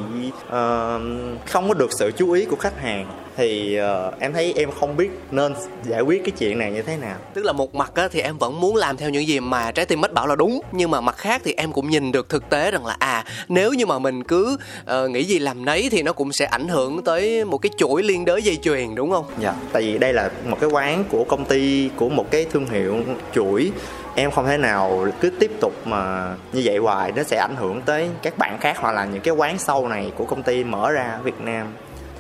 ờ, 0.48 1.00
không 1.46 1.68
có 1.68 1.74
được 1.74 1.90
sự 1.98 2.11
chú 2.16 2.30
ý 2.32 2.44
của 2.44 2.56
khách 2.56 2.80
hàng. 2.80 3.06
Thì 3.37 3.76
ờ, 3.76 4.12
em 4.20 4.32
thấy 4.32 4.54
em 4.56 4.70
không 4.80 4.96
biết 4.96 5.11
nên 5.30 5.54
giải 5.82 6.00
quyết 6.00 6.24
cái 6.24 6.32
chuyện 6.38 6.58
này 6.58 6.72
như 6.72 6.82
thế 6.82 6.96
nào. 6.96 7.16
Tức 7.35 7.44
là 7.44 7.52
một 7.52 7.74
mặt 7.74 7.92
á, 7.94 8.08
thì 8.12 8.20
em 8.20 8.38
vẫn 8.38 8.61
muốn 8.61 8.76
làm 8.76 8.96
theo 8.96 9.11
những 9.11 9.26
gì 9.26 9.40
mà 9.40 9.72
trái 9.72 9.87
tim 9.87 10.00
mách 10.00 10.12
bảo 10.12 10.26
là 10.26 10.37
đúng 10.37 10.61
nhưng 10.72 10.90
mà 10.90 11.00
mặt 11.00 11.16
khác 11.16 11.42
thì 11.44 11.54
em 11.56 11.72
cũng 11.72 11.90
nhìn 11.90 12.12
được 12.12 12.28
thực 12.28 12.50
tế 12.50 12.70
rằng 12.70 12.87
là 12.87 12.96
à 12.98 13.24
nếu 13.48 13.72
như 13.72 13.87
mà 13.87 13.98
mình 13.98 14.24
cứ 14.24 14.56
ờ, 14.85 15.08
nghĩ 15.08 15.24
gì 15.24 15.38
làm 15.38 15.64
nấy 15.64 15.88
thì 15.90 16.02
nó 16.02 16.12
cũng 16.12 16.32
sẽ 16.32 16.44
ảnh 16.44 16.68
hưởng 16.68 17.02
tới 17.02 17.44
một 17.44 17.58
cái 17.58 17.70
chuỗi 17.76 18.02
liên 18.02 18.24
đới 18.24 18.42
dây 18.42 18.56
chuyền 18.56 18.94
đúng 18.94 19.11
không? 19.11 19.24
Dạ, 19.40 19.54
tại 19.72 19.82
vì 19.82 19.98
đây 19.98 20.12
là 20.12 20.30
một 20.48 20.56
cái 20.61 20.70
quán 20.70 21.04
của 21.11 21.24
công 21.24 21.44
ty 21.44 21.90
của 21.96 22.08
một 22.08 22.30
cái 22.30 22.46
thương 22.52 22.66
hiệu 22.66 22.96
chuỗi 23.35 23.70
em 24.14 24.31
không 24.31 24.46
thể 24.46 24.59
nào 24.59 25.07
cứ 25.20 25.31
tiếp 25.31 25.51
tục 25.61 25.72
mà 25.85 26.35
như 26.53 26.62
vậy 26.64 26.77
hoài 26.77 27.12
nó 27.12 27.22
sẽ 27.22 27.37
ảnh 27.37 27.57
hưởng 27.57 27.83
tới 27.83 28.09
các 28.22 28.38
bạn 28.38 28.59
khác 28.61 28.77
hoặc 28.79 28.92
là 28.92 29.05
những 29.05 29.20
cái 29.20 29.35
quán 29.35 29.59
sau 29.59 29.88
này 29.88 30.12
của 30.16 30.25
công 30.25 30.42
ty 30.42 30.64
mở 30.64 30.90
ra 30.90 31.12
ở 31.12 31.22
Việt 31.22 31.40
Nam. 31.40 31.66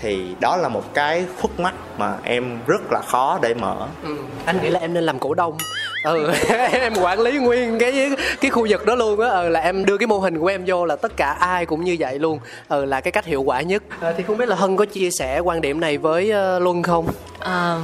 Thì 0.00 0.34
đó 0.40 0.56
là 0.56 0.68
một 0.68 0.94
cái 0.94 1.24
khuất 1.40 1.60
mắt 1.60 1.74
mà 1.98 2.14
em 2.22 2.58
rất 2.66 2.92
là 2.92 3.00
khó 3.06 3.38
để 3.42 3.54
mở. 3.54 3.86
Ừ. 4.02 4.16
anh 4.44 4.62
nghĩ 4.62 4.70
là 4.70 4.80
em 4.80 4.94
nên 4.94 5.04
làm 5.04 5.18
cổ 5.18 5.34
đông. 5.34 5.56
Ừ 6.04 6.32
em 6.72 6.92
quản 7.00 7.20
lý 7.20 7.38
nguyên 7.38 7.78
cái 7.78 8.10
cái 8.40 8.50
khu 8.50 8.66
vực 8.70 8.86
đó 8.86 8.94
luôn 8.94 9.20
á. 9.20 9.28
Ừ, 9.28 9.48
là 9.48 9.60
em 9.60 9.84
đưa 9.84 9.98
cái 9.98 10.06
mô 10.06 10.18
hình 10.18 10.38
của 10.38 10.46
em 10.46 10.62
vô 10.66 10.84
là 10.84 10.96
tất 10.96 11.16
cả 11.16 11.36
ai 11.40 11.66
cũng 11.66 11.84
như 11.84 11.96
vậy 11.98 12.18
luôn. 12.18 12.38
Ừ 12.68 12.84
là 12.84 13.00
cái 13.00 13.12
cách 13.12 13.24
hiệu 13.24 13.42
quả 13.42 13.60
nhất. 13.60 13.82
À, 14.00 14.12
thì 14.16 14.22
không 14.22 14.36
biết 14.36 14.48
là 14.48 14.56
hân 14.56 14.76
có 14.76 14.84
chia 14.84 15.10
sẻ 15.10 15.38
quan 15.38 15.60
điểm 15.60 15.80
này 15.80 15.98
với 15.98 16.32
uh, 16.56 16.62
luân 16.62 16.82
không? 16.82 17.06
À, 17.40 17.76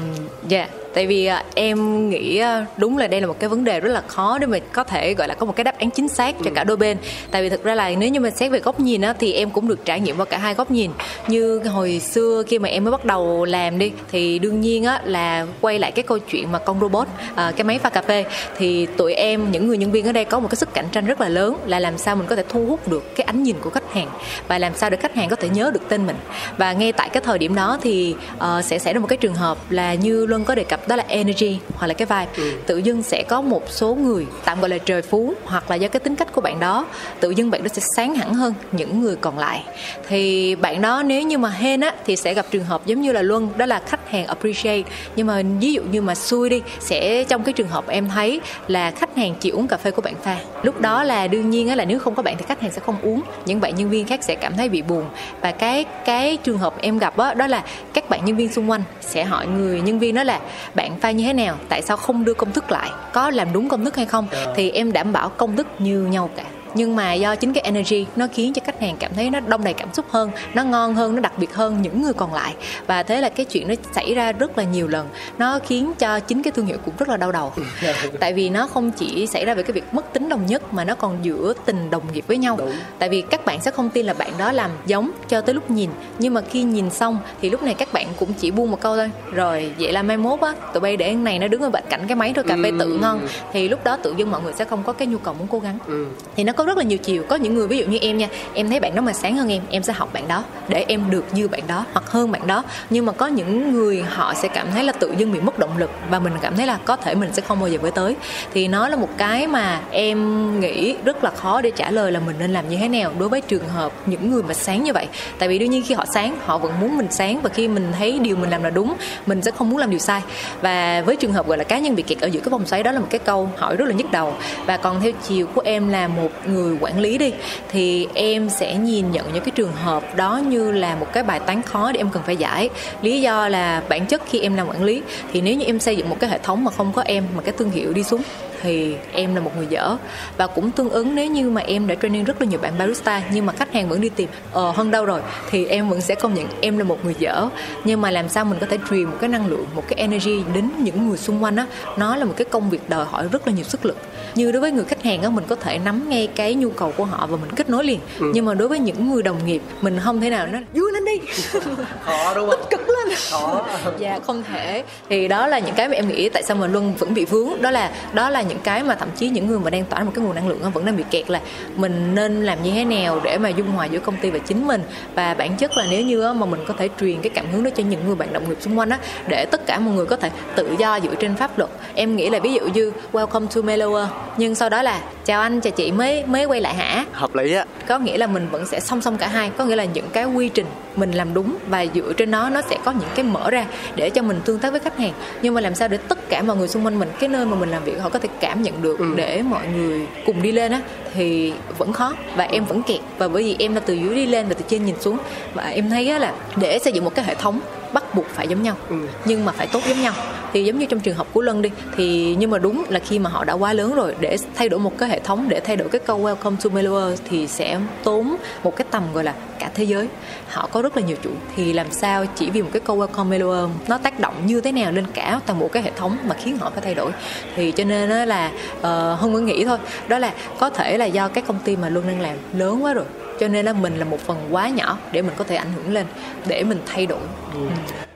dạ 0.48 0.68
tại 0.94 1.06
vì 1.06 1.26
à, 1.26 1.44
em 1.54 2.10
nghĩ 2.10 2.38
à, 2.38 2.66
đúng 2.76 2.98
là 2.98 3.06
đây 3.06 3.20
là 3.20 3.26
một 3.26 3.36
cái 3.38 3.48
vấn 3.48 3.64
đề 3.64 3.80
rất 3.80 3.92
là 3.92 4.00
khó 4.00 4.38
để 4.38 4.46
mà 4.46 4.58
có 4.72 4.84
thể 4.84 5.14
gọi 5.14 5.28
là 5.28 5.34
có 5.34 5.46
một 5.46 5.56
cái 5.56 5.64
đáp 5.64 5.78
án 5.78 5.90
chính 5.90 6.08
xác 6.08 6.34
cho 6.44 6.50
cả 6.54 6.64
đôi 6.64 6.76
bên. 6.76 6.96
Tại 7.30 7.42
vì 7.42 7.48
thực 7.48 7.64
ra 7.64 7.74
là 7.74 7.90
nếu 7.90 8.08
như 8.08 8.20
mình 8.20 8.36
xét 8.36 8.52
về 8.52 8.58
góc 8.60 8.80
nhìn 8.80 9.00
á 9.00 9.14
thì 9.18 9.32
em 9.32 9.50
cũng 9.50 9.68
được 9.68 9.84
trải 9.84 10.00
nghiệm 10.00 10.16
qua 10.16 10.24
cả 10.24 10.38
hai 10.38 10.54
góc 10.54 10.70
nhìn. 10.70 10.90
Như 11.28 11.58
hồi 11.58 12.00
xưa 12.00 12.42
khi 12.46 12.58
mà 12.58 12.68
em 12.68 12.84
mới 12.84 12.90
bắt 12.90 13.04
đầu 13.04 13.44
làm 13.44 13.78
đi 13.78 13.92
thì 14.12 14.38
đương 14.38 14.60
nhiên 14.60 14.84
á 14.84 15.00
là 15.04 15.46
quay 15.60 15.78
lại 15.78 15.92
cái 15.92 16.02
câu 16.02 16.18
chuyện 16.18 16.52
mà 16.52 16.58
con 16.58 16.80
robot 16.80 17.08
à, 17.34 17.52
cái 17.56 17.64
máy 17.64 17.78
pha 17.78 17.90
cà 17.90 18.02
phê. 18.02 18.24
Thì 18.56 18.86
tụi 18.86 19.14
em 19.14 19.50
những 19.50 19.68
người 19.68 19.78
nhân 19.78 19.92
viên 19.92 20.06
ở 20.06 20.12
đây 20.12 20.24
có 20.24 20.40
một 20.40 20.48
cái 20.50 20.56
sức 20.56 20.74
cạnh 20.74 20.86
tranh 20.92 21.06
rất 21.06 21.20
là 21.20 21.28
lớn 21.28 21.56
là 21.66 21.78
làm 21.78 21.98
sao 21.98 22.16
mình 22.16 22.26
có 22.26 22.36
thể 22.36 22.44
thu 22.48 22.66
hút 22.66 22.88
được 22.88 23.16
cái 23.16 23.24
ánh 23.24 23.42
nhìn 23.42 23.56
của 23.60 23.70
khách 23.70 23.92
hàng 23.92 24.08
và 24.48 24.58
làm 24.58 24.74
sao 24.74 24.90
để 24.90 24.96
khách 24.96 25.14
hàng 25.14 25.28
có 25.28 25.36
thể 25.36 25.48
nhớ 25.48 25.70
được 25.74 25.88
tên 25.88 26.06
mình. 26.06 26.16
Và 26.56 26.72
ngay 26.72 26.92
tại 26.92 27.08
cái 27.08 27.22
thời 27.26 27.38
điểm 27.38 27.54
đó 27.54 27.78
thì 27.82 28.14
ờ, 28.38 28.62
sẽ 28.62 28.78
xảy 28.78 28.94
ra 28.94 29.00
một 29.00 29.06
cái 29.06 29.16
trường 29.16 29.34
hợp 29.34 29.58
là 29.70 29.94
như 29.94 30.26
luân 30.26 30.44
có 30.44 30.54
đề 30.54 30.64
cập 30.64 30.77
đó 30.86 30.96
là 30.96 31.04
energy 31.08 31.58
hoặc 31.74 31.86
là 31.86 31.94
cái 31.94 32.06
vibe. 32.06 32.50
Tự 32.66 32.78
dưng 32.78 33.02
sẽ 33.02 33.24
có 33.28 33.40
một 33.40 33.62
số 33.68 33.94
người 33.94 34.26
tạm 34.44 34.60
gọi 34.60 34.68
là 34.68 34.78
trời 34.78 35.02
phú 35.02 35.34
hoặc 35.44 35.70
là 35.70 35.76
do 35.76 35.88
cái 35.88 36.00
tính 36.00 36.16
cách 36.16 36.32
của 36.32 36.40
bạn 36.40 36.60
đó 36.60 36.86
tự 37.20 37.30
dưng 37.30 37.50
bạn 37.50 37.62
đó 37.62 37.68
sẽ 37.68 37.82
sáng 37.96 38.14
hẳn 38.14 38.34
hơn 38.34 38.54
những 38.72 39.00
người 39.00 39.16
còn 39.16 39.38
lại. 39.38 39.64
Thì 40.08 40.54
bạn 40.54 40.82
đó 40.82 41.02
nếu 41.06 41.22
như 41.22 41.38
mà 41.38 41.50
hên 41.50 41.80
á 41.80 41.94
thì 42.06 42.16
sẽ 42.16 42.34
gặp 42.34 42.46
trường 42.50 42.64
hợp 42.64 42.86
giống 42.86 43.00
như 43.00 43.12
là 43.12 43.22
luân 43.22 43.48
đó 43.56 43.66
là 43.66 43.82
khách 43.86 44.10
hàng 44.10 44.26
appreciate. 44.26 44.90
Nhưng 45.16 45.26
mà 45.26 45.42
ví 45.60 45.72
dụ 45.72 45.82
như 45.82 46.02
mà 46.02 46.14
xui 46.14 46.50
đi 46.50 46.62
sẽ 46.80 47.24
trong 47.24 47.42
cái 47.42 47.52
trường 47.52 47.68
hợp 47.68 47.88
em 47.88 48.08
thấy 48.08 48.40
là 48.68 48.90
khách 48.90 49.16
hàng 49.16 49.34
chỉ 49.40 49.50
uống 49.50 49.68
cà 49.68 49.76
phê 49.76 49.90
của 49.90 50.02
bạn 50.02 50.14
pha. 50.22 50.36
Lúc 50.62 50.80
đó 50.80 51.04
là 51.04 51.28
đương 51.28 51.50
nhiên 51.50 51.68
á 51.68 51.74
là 51.74 51.84
nếu 51.84 51.98
không 51.98 52.14
có 52.14 52.22
bạn 52.22 52.36
thì 52.38 52.44
khách 52.48 52.60
hàng 52.60 52.70
sẽ 52.70 52.80
không 52.86 52.96
uống. 53.02 53.22
Những 53.46 53.60
bạn 53.60 53.74
nhân 53.74 53.90
viên 53.90 54.06
khác 54.06 54.24
sẽ 54.24 54.34
cảm 54.34 54.56
thấy 54.56 54.68
bị 54.68 54.82
buồn. 54.82 55.04
Và 55.40 55.50
cái 55.50 55.84
cái 56.04 56.36
trường 56.36 56.58
hợp 56.58 56.74
em 56.80 56.98
gặp 56.98 57.16
á 57.16 57.34
đó 57.34 57.46
là 57.46 57.62
các 57.94 58.08
bạn 58.08 58.24
nhân 58.24 58.36
viên 58.36 58.52
xung 58.52 58.70
quanh 58.70 58.82
sẽ 59.00 59.24
hỏi 59.24 59.46
người 59.46 59.80
nhân 59.80 59.98
viên 59.98 60.14
đó 60.14 60.22
là 60.22 60.40
bạn 60.74 61.00
pha 61.00 61.10
như 61.10 61.24
thế 61.24 61.32
nào 61.32 61.56
tại 61.68 61.82
sao 61.82 61.96
không 61.96 62.24
đưa 62.24 62.34
công 62.34 62.52
thức 62.52 62.70
lại 62.70 62.90
có 63.12 63.30
làm 63.30 63.52
đúng 63.52 63.68
công 63.68 63.84
thức 63.84 63.96
hay 63.96 64.06
không 64.06 64.26
thì 64.56 64.70
em 64.70 64.92
đảm 64.92 65.12
bảo 65.12 65.28
công 65.28 65.56
thức 65.56 65.66
như 65.78 66.02
nhau 66.02 66.30
cả 66.36 66.44
nhưng 66.78 66.96
mà 66.96 67.12
do 67.12 67.36
chính 67.36 67.52
cái 67.52 67.62
energy 67.62 68.06
nó 68.16 68.26
khiến 68.32 68.52
cho 68.52 68.62
khách 68.64 68.80
hàng 68.80 68.96
cảm 68.98 69.14
thấy 69.14 69.30
nó 69.30 69.40
đông 69.40 69.64
đầy 69.64 69.74
cảm 69.74 69.94
xúc 69.94 70.06
hơn 70.10 70.30
nó 70.54 70.64
ngon 70.64 70.94
hơn 70.94 71.14
nó 71.14 71.20
đặc 71.20 71.32
biệt 71.38 71.54
hơn 71.54 71.82
những 71.82 72.02
người 72.02 72.12
còn 72.12 72.34
lại. 72.34 72.54
Và 72.86 73.02
thế 73.02 73.20
là 73.20 73.28
cái 73.28 73.46
chuyện 73.46 73.68
nó 73.68 73.74
xảy 73.92 74.14
ra 74.14 74.32
rất 74.32 74.58
là 74.58 74.64
nhiều 74.64 74.88
lần. 74.88 75.08
Nó 75.38 75.58
khiến 75.58 75.92
cho 75.98 76.20
chính 76.20 76.42
cái 76.42 76.52
thương 76.52 76.66
hiệu 76.66 76.78
cũng 76.84 76.94
rất 76.98 77.08
là 77.08 77.16
đau 77.16 77.32
đầu. 77.32 77.52
Tại 78.20 78.32
vì 78.32 78.48
nó 78.50 78.66
không 78.66 78.90
chỉ 78.90 79.26
xảy 79.26 79.44
ra 79.44 79.54
về 79.54 79.62
cái 79.62 79.72
việc 79.72 79.84
mất 79.92 80.12
tính 80.12 80.28
đồng 80.28 80.46
nhất 80.46 80.74
mà 80.74 80.84
nó 80.84 80.94
còn 80.94 81.18
giữa 81.22 81.52
tình 81.64 81.90
đồng 81.90 82.02
nghiệp 82.12 82.24
với 82.26 82.38
nhau. 82.38 82.56
Đúng. 82.58 82.72
tại 82.98 83.08
vì 83.08 83.22
các 83.22 83.44
bạn 83.44 83.60
sẽ 83.60 83.70
không 83.70 83.90
tin 83.90 84.06
là 84.06 84.14
bạn 84.14 84.30
đó 84.38 84.52
làm 84.52 84.70
giống 84.86 85.10
cho 85.28 85.40
tới 85.40 85.54
lúc 85.54 85.70
nhìn. 85.70 85.90
Nhưng 86.18 86.34
mà 86.34 86.40
khi 86.40 86.62
nhìn 86.62 86.90
xong 86.90 87.18
thì 87.42 87.50
lúc 87.50 87.62
này 87.62 87.74
các 87.74 87.92
bạn 87.92 88.06
cũng 88.18 88.32
chỉ 88.32 88.50
buông 88.50 88.70
một 88.70 88.80
câu 88.80 88.96
thôi. 88.96 89.10
Rồi 89.32 89.72
vậy 89.78 89.92
là 89.92 90.02
mai 90.02 90.16
mốt 90.16 90.40
á 90.40 90.54
tụi 90.72 90.80
bay 90.80 90.96
để 90.96 91.14
này 91.14 91.38
nó 91.38 91.48
đứng 91.48 91.62
ở 91.62 91.70
bên 91.70 91.84
cạnh 91.88 92.04
cái 92.08 92.16
máy 92.16 92.32
thôi 92.34 92.44
cà 92.48 92.56
phê 92.62 92.70
tự 92.78 92.98
ngon. 93.00 93.20
Thì 93.52 93.68
lúc 93.68 93.84
đó 93.84 93.96
tự 93.96 94.14
dưng 94.16 94.30
mọi 94.30 94.42
người 94.42 94.52
sẽ 94.52 94.64
không 94.64 94.82
có 94.82 94.92
cái 94.92 95.08
nhu 95.08 95.18
cầu 95.18 95.34
muốn 95.34 95.48
cố 95.48 95.58
gắng. 95.58 95.78
Ừ. 95.86 96.06
thì 96.36 96.44
nó 96.44 96.52
có 96.52 96.64
rất 96.68 96.78
là 96.78 96.84
nhiều 96.84 96.98
chiều. 96.98 97.22
Có 97.28 97.36
những 97.36 97.54
người, 97.54 97.68
ví 97.68 97.78
dụ 97.78 97.86
như 97.86 97.98
em 98.00 98.18
nha, 98.18 98.28
em 98.54 98.70
thấy 98.70 98.80
bạn 98.80 98.94
đó 98.94 99.02
mà 99.02 99.12
sáng 99.12 99.36
hơn 99.36 99.48
em 99.48 99.62
em 99.70 99.82
sẽ 99.82 99.92
học 99.92 100.12
bạn 100.12 100.28
đó 100.28 100.44
để 100.68 100.84
em 100.88 101.10
được 101.10 101.24
như 101.32 101.48
bạn 101.48 101.62
đó 101.66 101.84
hoặc 101.92 102.10
hơn 102.10 102.32
bạn 102.32 102.46
đó. 102.46 102.62
Nhưng 102.90 103.06
mà 103.06 103.12
có 103.12 103.26
những 103.26 103.72
người 103.72 104.04
họ 104.08 104.34
sẽ 104.34 104.48
cảm 104.48 104.66
thấy 104.72 104.84
là 104.84 104.92
tự 104.92 105.14
dưng 105.18 105.32
bị 105.32 105.40
mất 105.40 105.58
động 105.58 105.78
lực 105.78 105.90
và 106.10 106.18
mình 106.18 106.32
cảm 106.42 106.56
thấy 106.56 106.66
là 106.66 106.78
có 106.84 106.96
thể 106.96 107.14
mình 107.14 107.30
sẽ 107.32 107.42
không 107.42 107.60
bao 107.60 107.68
giờ 107.68 107.78
với 107.82 107.90
tới. 107.90 108.16
Thì 108.54 108.68
nó 108.68 108.88
là 108.88 108.96
một 108.96 109.08
cái 109.18 109.46
mà 109.46 109.80
em 109.90 110.60
nghĩ 110.60 110.96
rất 111.04 111.24
là 111.24 111.30
khó 111.30 111.60
để 111.60 111.70
trả 111.70 111.90
lời 111.90 112.12
là 112.12 112.20
mình 112.20 112.36
nên 112.38 112.52
làm 112.52 112.68
như 112.68 112.76
thế 112.76 112.88
nào 112.88 113.12
đối 113.18 113.28
với 113.28 113.40
trường 113.40 113.68
hợp 113.68 113.92
những 114.06 114.30
người 114.30 114.42
mà 114.42 114.54
sáng 114.54 114.84
như 114.84 114.92
vậy. 114.92 115.06
Tại 115.38 115.48
vì 115.48 115.58
đương 115.58 115.70
nhiên 115.70 115.82
khi 115.86 115.94
họ 115.94 116.04
sáng, 116.14 116.36
họ 116.44 116.58
vẫn 116.58 116.72
muốn 116.80 116.96
mình 116.96 117.06
sáng 117.10 117.40
và 117.42 117.50
khi 117.50 117.68
mình 117.68 117.92
thấy 117.98 118.18
điều 118.18 118.36
mình 118.36 118.50
làm 118.50 118.62
là 118.62 118.70
đúng, 118.70 118.94
mình 119.26 119.42
sẽ 119.42 119.50
không 119.50 119.70
muốn 119.70 119.78
làm 119.78 119.90
điều 119.90 119.98
sai. 119.98 120.22
Và 120.60 121.02
với 121.06 121.16
trường 121.16 121.32
hợp 121.32 121.48
gọi 121.48 121.58
là 121.58 121.64
cá 121.64 121.78
nhân 121.78 121.96
bị 121.96 122.02
kẹt 122.02 122.20
ở 122.20 122.26
giữa 122.26 122.40
cái 122.40 122.50
vòng 122.50 122.66
xoáy, 122.66 122.82
đó 122.82 122.92
là 122.92 123.00
một 123.00 123.06
cái 123.10 123.18
câu 123.18 123.50
hỏi 123.56 123.76
rất 123.76 123.88
là 123.88 123.94
nhức 123.94 124.12
đầu. 124.12 124.34
Và 124.66 124.76
còn 124.76 125.00
theo 125.00 125.12
chiều 125.28 125.46
của 125.46 125.62
em 125.64 125.88
là 125.88 126.08
một 126.08 126.30
người 126.52 126.76
quản 126.80 127.00
lý 127.00 127.18
đi, 127.18 127.32
thì 127.68 128.08
em 128.14 128.48
sẽ 128.48 128.74
nhìn 128.74 129.12
nhận 129.12 129.32
những 129.32 129.44
cái 129.44 129.50
trường 129.54 129.72
hợp 129.72 130.16
đó 130.16 130.40
như 130.48 130.72
là 130.72 130.94
một 130.94 131.06
cái 131.12 131.22
bài 131.22 131.40
toán 131.40 131.62
khó 131.62 131.92
để 131.92 132.00
em 132.00 132.10
cần 132.10 132.22
phải 132.26 132.36
giải. 132.36 132.68
Lý 133.02 133.20
do 133.20 133.48
là 133.48 133.82
bản 133.88 134.06
chất 134.06 134.22
khi 134.30 134.40
em 134.40 134.54
làm 134.54 134.68
quản 134.68 134.84
lý, 134.84 135.02
thì 135.32 135.40
nếu 135.40 135.54
như 135.54 135.64
em 135.64 135.80
xây 135.80 135.96
dựng 135.96 136.08
một 136.08 136.16
cái 136.20 136.30
hệ 136.30 136.38
thống 136.38 136.64
mà 136.64 136.70
không 136.70 136.92
có 136.92 137.02
em, 137.02 137.24
mà 137.36 137.42
cái 137.42 137.54
thương 137.58 137.70
hiệu 137.70 137.92
đi 137.92 138.02
xuống, 138.02 138.22
thì 138.62 138.96
em 139.12 139.34
là 139.34 139.40
một 139.40 139.50
người 139.56 139.66
dở. 139.70 139.96
Và 140.36 140.46
cũng 140.46 140.70
tương 140.70 140.90
ứng, 140.90 141.14
nếu 141.14 141.26
như 141.26 141.50
mà 141.50 141.60
em 141.60 141.86
đã 141.86 141.94
training 141.94 142.24
rất 142.24 142.40
là 142.40 142.46
nhiều 142.46 142.58
bạn 142.60 142.72
barista, 142.78 143.22
nhưng 143.32 143.46
mà 143.46 143.52
khách 143.52 143.72
hàng 143.72 143.88
vẫn 143.88 144.00
đi 144.00 144.08
tìm 144.08 144.28
ờ 144.52 144.70
hơn 144.70 144.90
đâu 144.90 145.04
rồi, 145.04 145.20
thì 145.50 145.66
em 145.66 145.88
vẫn 145.88 146.00
sẽ 146.00 146.14
công 146.14 146.34
nhận 146.34 146.46
em 146.60 146.78
là 146.78 146.84
một 146.84 147.04
người 147.04 147.14
dở. 147.18 147.48
Nhưng 147.84 148.00
mà 148.00 148.10
làm 148.10 148.28
sao 148.28 148.44
mình 148.44 148.58
có 148.60 148.66
thể 148.70 148.78
truyền 148.90 149.04
một 149.04 149.16
cái 149.20 149.28
năng 149.28 149.46
lượng, 149.46 149.66
một 149.74 149.84
cái 149.88 149.98
energy 149.98 150.42
đến 150.54 150.70
những 150.78 151.08
người 151.08 151.18
xung 151.18 151.42
quanh 151.44 151.56
á, 151.56 151.66
nó 151.96 152.16
là 152.16 152.24
một 152.24 152.34
cái 152.36 152.44
công 152.44 152.70
việc 152.70 152.88
đòi 152.88 153.04
hỏi 153.04 153.28
rất 153.32 153.46
là 153.46 153.52
nhiều 153.52 153.64
sức 153.64 153.86
lực 153.86 153.96
như 154.34 154.52
đối 154.52 154.60
với 154.60 154.72
người 154.72 154.84
khách 154.84 155.02
hàng 155.02 155.22
á 155.22 155.28
mình 155.28 155.44
có 155.48 155.54
thể 155.54 155.78
nắm 155.78 156.08
ngay 156.08 156.28
cái 156.34 156.54
nhu 156.54 156.70
cầu 156.70 156.92
của 156.96 157.04
họ 157.04 157.26
và 157.26 157.36
mình 157.36 157.50
kết 157.56 157.70
nối 157.70 157.84
liền. 157.84 158.00
Ừ. 158.18 158.30
nhưng 158.34 158.44
mà 158.44 158.54
đối 158.54 158.68
với 158.68 158.78
những 158.78 159.10
người 159.10 159.22
đồng 159.22 159.46
nghiệp 159.46 159.62
mình 159.80 159.98
không 160.04 160.20
thể 160.20 160.30
nào 160.30 160.46
nói 160.46 160.64
vui 160.74 160.92
lên 160.92 161.04
đi. 161.04 161.18
Khó 162.04 162.34
đúng 162.34 162.50
không? 162.50 162.60
Cực 162.70 162.88
lên. 162.88 163.16
Khó. 163.30 163.66
Dạ 163.98 164.18
không 164.26 164.42
thể. 164.42 164.84
Thì 165.08 165.28
đó 165.28 165.46
là 165.46 165.58
những 165.58 165.74
cái 165.74 165.88
mà 165.88 165.94
em 165.94 166.08
nghĩ 166.08 166.28
tại 166.28 166.42
sao 166.42 166.56
mà 166.56 166.66
luân 166.66 166.94
vẫn 166.94 167.14
bị 167.14 167.24
vướng. 167.24 167.62
Đó 167.62 167.70
là 167.70 167.90
đó 168.12 168.30
là 168.30 168.42
những 168.42 168.58
cái 168.62 168.82
mà 168.82 168.94
thậm 168.94 169.08
chí 169.16 169.28
những 169.28 169.46
người 169.46 169.58
mà 169.58 169.70
đang 169.70 169.84
tỏa 169.84 170.04
một 170.04 170.12
cái 170.14 170.24
nguồn 170.24 170.34
năng 170.34 170.48
lượng 170.48 170.70
vẫn 170.74 170.84
đang 170.84 170.96
bị 170.96 171.04
kẹt 171.10 171.30
là 171.30 171.40
mình 171.76 172.14
nên 172.14 172.44
làm 172.44 172.62
như 172.62 172.70
thế 172.70 172.84
nào 172.84 173.20
để 173.24 173.38
mà 173.38 173.48
dung 173.48 173.70
hòa 173.70 173.86
giữa 173.86 173.98
công 173.98 174.16
ty 174.16 174.30
và 174.30 174.38
chính 174.38 174.66
mình. 174.66 174.82
Và 175.14 175.34
bản 175.34 175.56
chất 175.56 175.76
là 175.76 175.86
nếu 175.90 176.02
như 176.02 176.32
mà 176.32 176.46
mình 176.46 176.64
có 176.68 176.74
thể 176.78 176.88
truyền 177.00 177.20
cái 177.20 177.30
cảm 177.30 177.46
hứng 177.52 177.64
đó 177.64 177.70
cho 177.76 177.82
những 177.82 178.06
người 178.06 178.14
bạn 178.14 178.32
đồng 178.32 178.48
nghiệp 178.48 178.56
xung 178.60 178.78
quanh 178.78 178.90
á 178.90 178.98
để 179.28 179.44
tất 179.44 179.66
cả 179.66 179.78
mọi 179.78 179.94
người 179.94 180.06
có 180.06 180.16
thể 180.16 180.30
tự 180.54 180.74
do 180.78 181.00
dựa 181.00 181.14
trên 181.14 181.36
pháp 181.36 181.58
luật. 181.58 181.70
Em 181.94 182.16
nghĩ 182.16 182.30
là 182.30 182.38
ví 182.38 182.52
dụ 182.52 182.60
như 182.74 182.92
welcome 183.12 183.46
to 183.46 183.60
Melower 183.60 184.06
nhưng 184.36 184.54
sau 184.54 184.68
đó 184.68 184.82
là 184.82 185.00
chào 185.24 185.40
anh 185.40 185.60
chào 185.60 185.70
chị 185.70 185.92
mới 185.92 186.24
mới 186.26 186.44
quay 186.44 186.60
lại 186.60 186.74
hả? 186.74 187.04
Hợp 187.12 187.34
lý 187.34 187.52
á. 187.52 187.64
Có 187.86 187.98
nghĩa 187.98 188.18
là 188.18 188.26
mình 188.26 188.48
vẫn 188.50 188.66
sẽ 188.66 188.80
song 188.80 189.00
song 189.00 189.18
cả 189.18 189.28
hai. 189.28 189.50
Có 189.58 189.64
nghĩa 189.64 189.76
là 189.76 189.84
những 189.84 190.08
cái 190.12 190.24
quy 190.24 190.48
trình 190.48 190.66
mình 190.96 191.12
làm 191.12 191.34
đúng 191.34 191.56
và 191.68 191.86
dựa 191.94 192.12
trên 192.16 192.30
đó 192.30 192.50
nó 192.52 192.62
sẽ 192.70 192.78
có 192.84 192.92
những 192.92 193.08
cái 193.14 193.24
mở 193.24 193.50
ra 193.50 193.66
để 193.96 194.10
cho 194.10 194.22
mình 194.22 194.40
tương 194.44 194.58
tác 194.58 194.70
với 194.70 194.80
khách 194.80 194.98
hàng. 194.98 195.12
Nhưng 195.42 195.54
mà 195.54 195.60
làm 195.60 195.74
sao 195.74 195.88
để 195.88 195.96
tất 195.96 196.28
cả 196.28 196.42
mọi 196.42 196.56
người 196.56 196.68
xung 196.68 196.86
quanh 196.86 196.98
mình 196.98 197.08
cái 197.20 197.28
nơi 197.28 197.46
mà 197.46 197.56
mình 197.56 197.68
làm 197.68 197.84
việc 197.84 198.00
họ 198.00 198.08
có 198.08 198.18
thể 198.18 198.28
cảm 198.40 198.62
nhận 198.62 198.82
được 198.82 198.98
ừ. 198.98 199.06
để 199.16 199.42
mọi 199.42 199.66
người 199.66 200.06
cùng 200.26 200.42
đi 200.42 200.52
lên 200.52 200.72
á 200.72 200.80
thì 201.14 201.52
vẫn 201.78 201.92
khó 201.92 202.14
và 202.36 202.44
em 202.44 202.64
vẫn 202.64 202.82
kẹt. 202.82 203.00
Và 203.18 203.28
bởi 203.28 203.42
vì 203.42 203.56
em 203.58 203.74
là 203.74 203.80
từ 203.80 203.94
dưới 203.94 204.14
đi 204.14 204.26
lên 204.26 204.48
và 204.48 204.54
từ 204.54 204.64
trên 204.68 204.84
nhìn 204.84 205.00
xuống 205.00 205.18
và 205.54 205.62
em 205.62 205.90
thấy 205.90 206.08
á 206.08 206.18
là 206.18 206.32
để 206.56 206.78
xây 206.78 206.92
dựng 206.92 207.04
một 207.04 207.14
cái 207.14 207.24
hệ 207.24 207.34
thống 207.34 207.60
bắt 207.92 208.14
buộc 208.14 208.26
phải 208.26 208.48
giống 208.48 208.62
nhau. 208.62 208.76
Ừ. 208.88 208.96
nhưng 209.24 209.44
mà 209.44 209.52
phải 209.52 209.66
tốt 209.66 209.80
giống 209.88 210.02
nhau 210.02 210.12
thì 210.52 210.64
giống 210.64 210.78
như 210.78 210.86
trong 210.86 211.00
trường 211.00 211.16
hợp 211.16 211.26
của 211.32 211.42
lân 211.42 211.62
đi 211.62 211.70
thì 211.96 212.36
nhưng 212.38 212.50
mà 212.50 212.58
đúng 212.58 212.84
là 212.88 212.98
khi 212.98 213.18
mà 213.18 213.30
họ 213.30 213.44
đã 213.44 213.52
quá 213.52 213.72
lớn 213.72 213.94
rồi 213.94 214.14
để 214.20 214.36
thay 214.54 214.68
đổi 214.68 214.80
một 214.80 214.98
cái 214.98 215.08
hệ 215.08 215.18
thống 215.18 215.48
để 215.48 215.60
thay 215.60 215.76
đổi 215.76 215.88
cái 215.88 216.00
câu 216.06 216.20
welcome 216.20 216.56
to 216.56 216.70
Mellower 216.70 217.16
thì 217.28 217.46
sẽ 217.46 217.80
tốn 218.04 218.36
một 218.62 218.76
cái 218.76 218.86
tầm 218.90 219.02
gọi 219.12 219.24
là 219.24 219.34
cả 219.58 219.70
thế 219.74 219.84
giới. 219.84 220.08
Họ 220.48 220.68
có 220.72 220.82
rất 220.82 220.96
là 220.96 221.02
nhiều 221.02 221.16
chủ 221.22 221.30
thì 221.56 221.72
làm 221.72 221.86
sao 221.90 222.24
chỉ 222.34 222.50
vì 222.50 222.62
một 222.62 222.68
cái 222.72 222.80
câu 222.80 222.98
welcome 222.98 223.28
Mellower 223.28 223.68
nó 223.88 223.98
tác 223.98 224.20
động 224.20 224.34
như 224.46 224.60
thế 224.60 224.72
nào 224.72 224.92
lên 224.92 225.04
cả 225.14 225.40
toàn 225.46 225.58
bộ 225.58 225.68
cái 225.68 225.82
hệ 225.82 225.90
thống 225.96 226.16
mà 226.24 226.34
khiến 226.34 226.58
họ 226.58 226.70
phải 226.70 226.82
thay 226.82 226.94
đổi? 226.94 227.10
Thì 227.56 227.72
cho 227.72 227.84
nên 227.84 228.28
là 228.28 228.50
uh, 228.78 229.20
hân 229.20 229.32
mới 229.32 229.42
nghĩ 229.42 229.64
thôi 229.64 229.78
đó 230.08 230.18
là 230.18 230.32
có 230.58 230.70
thể 230.70 230.98
là 230.98 231.04
do 231.04 231.28
các 231.28 231.46
công 231.46 231.58
ty 231.64 231.76
mà 231.76 231.88
luôn 231.88 232.04
đang 232.06 232.20
làm 232.20 232.36
lớn 232.56 232.84
quá 232.84 232.94
rồi 232.94 233.04
cho 233.40 233.48
nên 233.48 233.66
là 233.66 233.72
mình 233.72 233.96
là 233.98 234.04
một 234.04 234.20
phần 234.20 234.48
quá 234.50 234.68
nhỏ 234.68 234.98
để 235.12 235.22
mình 235.22 235.34
có 235.36 235.44
thể 235.44 235.56
ảnh 235.56 235.72
hưởng 235.76 235.92
lên 235.92 236.06
để 236.46 236.64
mình 236.64 236.78
thay 236.86 237.06
đổi. 237.06 237.20
Ừ. 237.54 237.60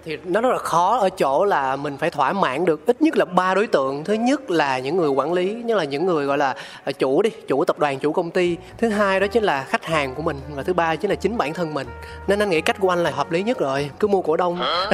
thì 0.05 0.19
nó 0.25 0.41
rất 0.41 0.53
là 0.53 0.59
khó 0.59 0.99
ở 0.99 1.11
chỗ 1.11 1.45
là 1.45 1.77
mình 1.77 1.97
phải 1.99 2.11
thỏa 2.11 2.33
mãn 2.33 2.65
được 2.65 2.87
ít 2.87 3.03
nhất 3.03 3.17
là 3.17 3.25
ba 3.25 3.55
đối 3.55 3.67
tượng. 3.67 4.05
Thứ 4.05 4.15
nhất 4.15 4.51
là 4.51 4.79
những 4.79 4.97
người 4.97 5.09
quản 5.09 5.33
lý 5.33 5.53
nhất 5.53 5.79
là 5.79 5.85
những 5.85 6.07
người 6.07 6.27
gọi 6.27 6.39
là 6.39 6.55
à, 6.85 6.93
chủ 6.93 7.23
đi 7.23 7.31
chủ 7.49 7.65
tập 7.65 7.79
đoàn 7.79 7.99
chủ 7.99 8.13
công 8.13 8.31
ty. 8.31 8.57
Thứ 8.79 8.89
hai 8.89 9.21
đó 9.21 9.27
chính 9.27 9.43
là 9.43 9.65
khách 9.65 9.85
hàng 9.85 10.15
của 10.15 10.23
mình 10.23 10.41
và 10.55 10.63
thứ 10.63 10.73
ba 10.73 10.97
chính 10.97 11.11
là 11.11 11.15
chính 11.15 11.37
bản 11.39 11.55
thân 11.55 11.75
mình. 11.75 11.87
Nên 12.27 12.39
anh 12.39 12.51
nghĩ 12.51 12.61
cách 12.61 12.77
của 12.81 12.89
anh 12.89 13.03
là 13.03 13.11
hợp 13.11 13.33
lý 13.33 13.43
nhất 13.43 13.59
rồi. 13.59 13.91
Cứ 14.01 14.09
mua 14.09 14.23
cổ 14.23 14.37
đông. 14.37 14.59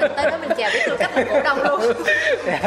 Mình 0.00 0.10
tới 0.16 0.30
đó 0.30 0.38
mình 0.40 0.50
chào 0.56 0.70
tư 0.86 0.96
cách 0.98 1.10
cổ 1.14 1.40
đông 1.44 1.62
luôn. 1.62 1.80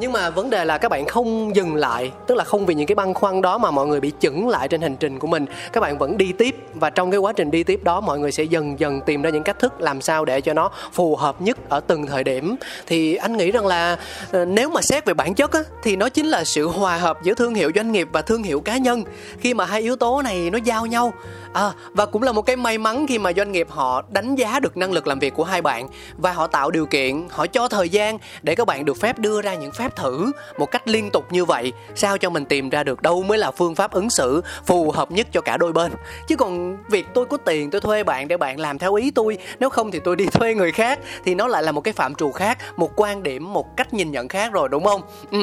Nhưng 0.00 0.12
mà 0.12 0.30
vấn 0.30 0.50
đề 0.50 0.64
là 0.64 0.78
các 0.78 0.88
bạn 0.88 1.06
không 1.06 1.56
dừng 1.56 1.74
lại 1.74 2.12
tức 2.26 2.34
là 2.34 2.44
không 2.44 2.66
vì 2.66 2.74
những 2.74 2.86
cái 2.86 2.94
băn 2.94 3.14
khoăn 3.14 3.42
đó 3.42 3.58
mà 3.58 3.70
mọi 3.70 3.86
người 3.86 4.00
bị 4.00 4.12
chững 4.20 4.48
lại 4.48 4.68
trên 4.68 4.80
hành 4.80 4.96
trình 4.96 5.18
của 5.18 5.26
mình. 5.26 5.46
Các 5.72 5.80
bạn 5.80 5.98
vẫn 5.98 6.18
đi 6.18 6.32
tiếp 6.32 6.56
và 6.74 6.90
trong 6.90 7.10
cái 7.10 7.18
quá 7.18 7.32
trình 7.32 7.50
đi 7.50 7.62
tiếp 7.62 7.80
đó 7.82 8.00
mọi 8.00 8.18
người 8.18 8.32
sẽ 8.32 8.42
dần 8.42 8.80
dần 8.80 9.00
tìm 9.00 9.22
ra 9.22 9.30
những 9.30 9.42
cách 9.42 9.58
thức 9.58 9.80
làm 9.80 10.00
sao 10.00 10.24
để 10.24 10.40
cho 10.40 10.54
nó 10.54 10.70
phù 11.00 11.16
hợp 11.16 11.42
nhất 11.42 11.58
ở 11.68 11.80
từng 11.80 12.06
thời 12.06 12.24
điểm. 12.24 12.56
Thì 12.86 13.14
anh 13.14 13.36
nghĩ 13.36 13.50
rằng 13.50 13.66
là 13.66 13.96
ờ, 14.32 14.44
nếu 14.44 14.70
mà 14.70 14.82
xét 14.82 15.04
về 15.04 15.14
bản 15.14 15.34
chất 15.34 15.52
á, 15.52 15.60
thì 15.82 15.96
nó 15.96 16.08
chính 16.08 16.26
là 16.26 16.44
sự 16.44 16.68
hòa 16.68 16.96
hợp 16.96 17.22
giữa 17.22 17.34
thương 17.34 17.54
hiệu 17.54 17.70
doanh 17.74 17.92
nghiệp 17.92 18.08
và 18.12 18.22
thương 18.22 18.42
hiệu 18.42 18.60
cá 18.60 18.76
nhân. 18.76 19.04
Khi 19.38 19.54
mà 19.54 19.64
hai 19.64 19.80
yếu 19.80 19.96
tố 19.96 20.22
này 20.22 20.50
nó 20.50 20.58
giao 20.64 20.86
nhau 20.86 21.12
à, 21.52 21.72
và 21.94 22.06
cũng 22.06 22.22
là 22.22 22.32
một 22.32 22.42
cái 22.42 22.56
may 22.56 22.78
mắn 22.78 23.06
khi 23.06 23.18
mà 23.18 23.32
doanh 23.36 23.52
nghiệp 23.52 23.66
họ 23.70 24.02
đánh 24.08 24.34
giá 24.34 24.60
được 24.60 24.76
năng 24.76 24.92
lực 24.92 25.06
làm 25.06 25.18
việc 25.18 25.34
của 25.34 25.44
hai 25.44 25.62
bạn 25.62 25.88
và 26.18 26.32
họ 26.32 26.46
tạo 26.46 26.70
điều 26.70 26.86
kiện 26.86 27.28
họ 27.30 27.46
cho 27.46 27.68
thời 27.68 27.88
gian 27.88 28.18
để 28.42 28.54
các 28.54 28.66
bạn 28.66 28.84
được 28.84 29.00
phép 29.00 29.18
đưa 29.18 29.42
ra 29.42 29.54
những 29.54 29.72
phép 29.72 29.96
thử 29.96 30.32
một 30.58 30.70
cách 30.70 30.88
liên 30.88 31.10
tục 31.12 31.32
như 31.32 31.44
vậy 31.44 31.72
sao 31.94 32.18
cho 32.18 32.30
mình 32.30 32.44
tìm 32.44 32.70
ra 32.70 32.84
được 32.84 33.02
đâu 33.02 33.22
mới 33.22 33.38
là 33.38 33.50
phương 33.50 33.74
pháp 33.74 33.92
ứng 33.92 34.10
xử 34.10 34.42
phù 34.66 34.90
hợp 34.90 35.10
nhất 35.10 35.26
cho 35.32 35.40
cả 35.40 35.56
đôi 35.56 35.72
bên. 35.72 35.92
Chứ 36.28 36.36
còn 36.36 36.76
việc 36.88 37.06
tôi 37.14 37.26
có 37.26 37.36
tiền 37.36 37.70
tôi 37.70 37.80
thuê 37.80 38.04
bạn 38.04 38.28
để 38.28 38.36
bạn 38.36 38.60
làm 38.60 38.78
theo 38.78 38.94
ý 38.94 39.10
tôi 39.10 39.38
nếu 39.60 39.70
không 39.70 39.90
thì 39.90 40.00
tôi 40.04 40.16
đi 40.16 40.26
thuê 40.32 40.54
người 40.54 40.72
khác 40.72 40.98
thì 41.24 41.34
nó 41.34 41.46
lại 41.46 41.62
là 41.62 41.72
một 41.72 41.80
cái 41.80 41.92
phạm 41.92 42.14
trù 42.14 42.32
khác 42.32 42.58
một 42.76 42.92
quan 42.96 43.22
điểm 43.22 43.52
một 43.52 43.76
cách 43.76 43.94
nhìn 43.94 44.10
nhận 44.10 44.28
khác 44.28 44.52
rồi 44.52 44.68
đúng 44.68 44.84
không? 44.84 45.02
Ừ. 45.30 45.38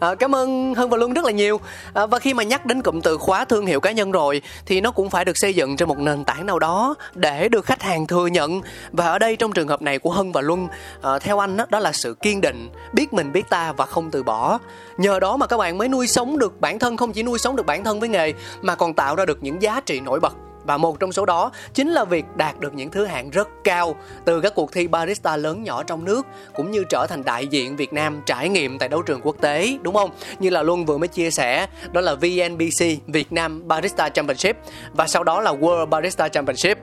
à, 0.00 0.14
cảm 0.14 0.34
ơn 0.34 0.74
hân 0.74 0.88
và 0.88 0.96
luân 0.96 1.14
rất 1.14 1.24
là 1.24 1.30
nhiều. 1.30 1.60
À, 1.94 2.06
và 2.06 2.18
khi 2.18 2.34
mà 2.34 2.42
nhắc 2.42 2.66
đến 2.66 2.82
cụm 2.82 3.00
từ 3.00 3.18
khóa 3.18 3.44
thương 3.44 3.66
hiệu 3.66 3.80
cá 3.80 3.92
nhân 3.92 4.12
rồi 4.12 4.42
thì 4.66 4.80
nó 4.80 4.90
cũng 4.90 5.10
phải 5.10 5.24
được 5.24 5.38
xây 5.38 5.51
xây 5.52 5.56
dựng 5.56 5.76
trên 5.76 5.88
một 5.88 5.98
nền 5.98 6.24
tảng 6.24 6.46
nào 6.46 6.58
đó 6.58 6.94
để 7.14 7.48
được 7.48 7.64
khách 7.64 7.82
hàng 7.82 8.06
thừa 8.06 8.26
nhận. 8.26 8.60
Và 8.92 9.06
ở 9.06 9.18
đây 9.18 9.36
trong 9.36 9.52
trường 9.52 9.68
hợp 9.68 9.82
này 9.82 9.98
của 9.98 10.10
hân 10.10 10.32
và 10.32 10.40
luân 10.40 10.68
à, 11.02 11.18
theo 11.18 11.38
anh 11.38 11.56
đó, 11.56 11.66
đó 11.70 11.78
là 11.78 11.92
sự 11.92 12.14
kiên 12.14 12.40
định 12.40 12.68
biết 12.92 13.12
mình 13.12 13.32
biết 13.32 13.48
ta 13.50 13.72
và 13.72 13.86
không 13.86 14.10
từ 14.10 14.22
bỏ. 14.22 14.58
Nhờ 14.96 15.20
đó 15.20 15.36
mà 15.36 15.46
các 15.46 15.56
bạn 15.56 15.78
mới 15.78 15.88
nuôi 15.88 16.06
sống 16.06 16.38
được 16.38 16.60
bản 16.60 16.78
thân 16.78 16.96
không 16.96 17.12
chỉ 17.12 17.22
nuôi 17.22 17.38
sống 17.38 17.56
được 17.56 17.66
bản 17.66 17.84
thân 17.84 18.00
với 18.00 18.08
nghề 18.08 18.32
mà 18.62 18.74
còn 18.74 18.94
tạo 18.94 19.16
ra 19.16 19.24
được 19.24 19.38
những 19.42 19.62
giá 19.62 19.80
trị 19.80 20.00
nổi 20.00 20.20
bật 20.20 20.32
và 20.64 20.76
một 20.76 21.00
trong 21.00 21.12
số 21.12 21.26
đó 21.26 21.52
chính 21.74 21.88
là 21.88 22.04
việc 22.04 22.24
đạt 22.36 22.60
được 22.60 22.74
những 22.74 22.90
thứ 22.90 23.04
hạng 23.04 23.30
rất 23.30 23.48
cao 23.64 23.96
từ 24.24 24.40
các 24.40 24.54
cuộc 24.54 24.72
thi 24.72 24.88
barista 24.88 25.36
lớn 25.36 25.62
nhỏ 25.62 25.82
trong 25.82 26.04
nước, 26.04 26.26
cũng 26.54 26.70
như 26.70 26.84
trở 26.88 27.06
thành 27.08 27.24
đại 27.24 27.46
diện 27.46 27.76
Việt 27.76 27.92
Nam 27.92 28.22
trải 28.26 28.48
nghiệm 28.48 28.78
tại 28.78 28.88
đấu 28.88 29.02
trường 29.02 29.20
quốc 29.22 29.36
tế, 29.40 29.78
đúng 29.82 29.94
không? 29.94 30.10
Như 30.38 30.50
là 30.50 30.62
Luân 30.62 30.86
vừa 30.86 30.98
mới 30.98 31.08
chia 31.08 31.30
sẻ, 31.30 31.66
đó 31.92 32.00
là 32.00 32.14
VNBC 32.14 32.84
Việt 33.06 33.32
Nam 33.32 33.68
Barista 33.68 34.08
Championship 34.08 34.56
và 34.92 35.06
sau 35.06 35.24
đó 35.24 35.40
là 35.40 35.52
World 35.52 35.86
Barista 35.86 36.28
Championship 36.28 36.78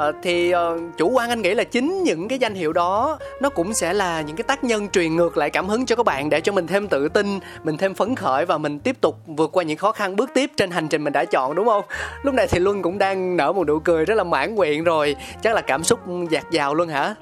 à, 0.00 0.12
thì 0.22 0.54
uh, 0.54 0.80
chủ 0.96 1.10
quan 1.10 1.30
anh 1.30 1.42
nghĩ 1.42 1.54
là 1.54 1.64
chính 1.64 2.02
những 2.02 2.28
cái 2.28 2.38
danh 2.38 2.54
hiệu 2.54 2.72
đó 2.72 3.18
nó 3.40 3.48
cũng 3.48 3.74
sẽ 3.74 3.92
là 3.92 4.20
những 4.20 4.36
cái 4.36 4.44
tác 4.44 4.64
nhân 4.64 4.88
truyền 4.88 5.16
ngược 5.16 5.36
lại 5.36 5.50
cảm 5.50 5.68
hứng 5.68 5.86
cho 5.86 5.96
các 5.96 6.06
bạn 6.06 6.30
để 6.30 6.40
cho 6.40 6.52
mình 6.52 6.66
thêm 6.66 6.88
tự 6.88 7.08
tin 7.08 7.40
mình 7.64 7.76
thêm 7.76 7.94
phấn 7.94 8.14
khởi 8.14 8.46
và 8.46 8.58
mình 8.58 8.78
tiếp 8.78 8.96
tục 9.00 9.16
vượt 9.26 9.52
qua 9.52 9.64
những 9.64 9.78
khó 9.78 9.92
khăn 9.92 10.16
bước 10.16 10.30
tiếp 10.34 10.50
trên 10.56 10.70
hành 10.70 10.88
trình 10.88 11.04
mình 11.04 11.12
đã 11.12 11.24
chọn 11.24 11.54
đúng 11.54 11.66
không? 11.66 11.84
Lúc 12.22 12.34
này 12.34 12.46
thì 12.46 12.58
luân 12.58 12.82
cũng 12.82 12.98
đang 12.98 13.36
nở 13.36 13.52
một 13.52 13.66
nụ 13.66 13.78
cười 13.78 14.04
rất 14.04 14.14
là 14.14 14.24
mãn 14.24 14.54
nguyện 14.54 14.84
rồi. 14.84 15.16
Chắc 15.42 15.54
là 15.54 15.60
cảm 15.60 15.84
xúc 15.84 16.00
dạt 16.30 16.50
dào 16.50 16.74
luôn 16.74 16.88
hả? 16.88 17.14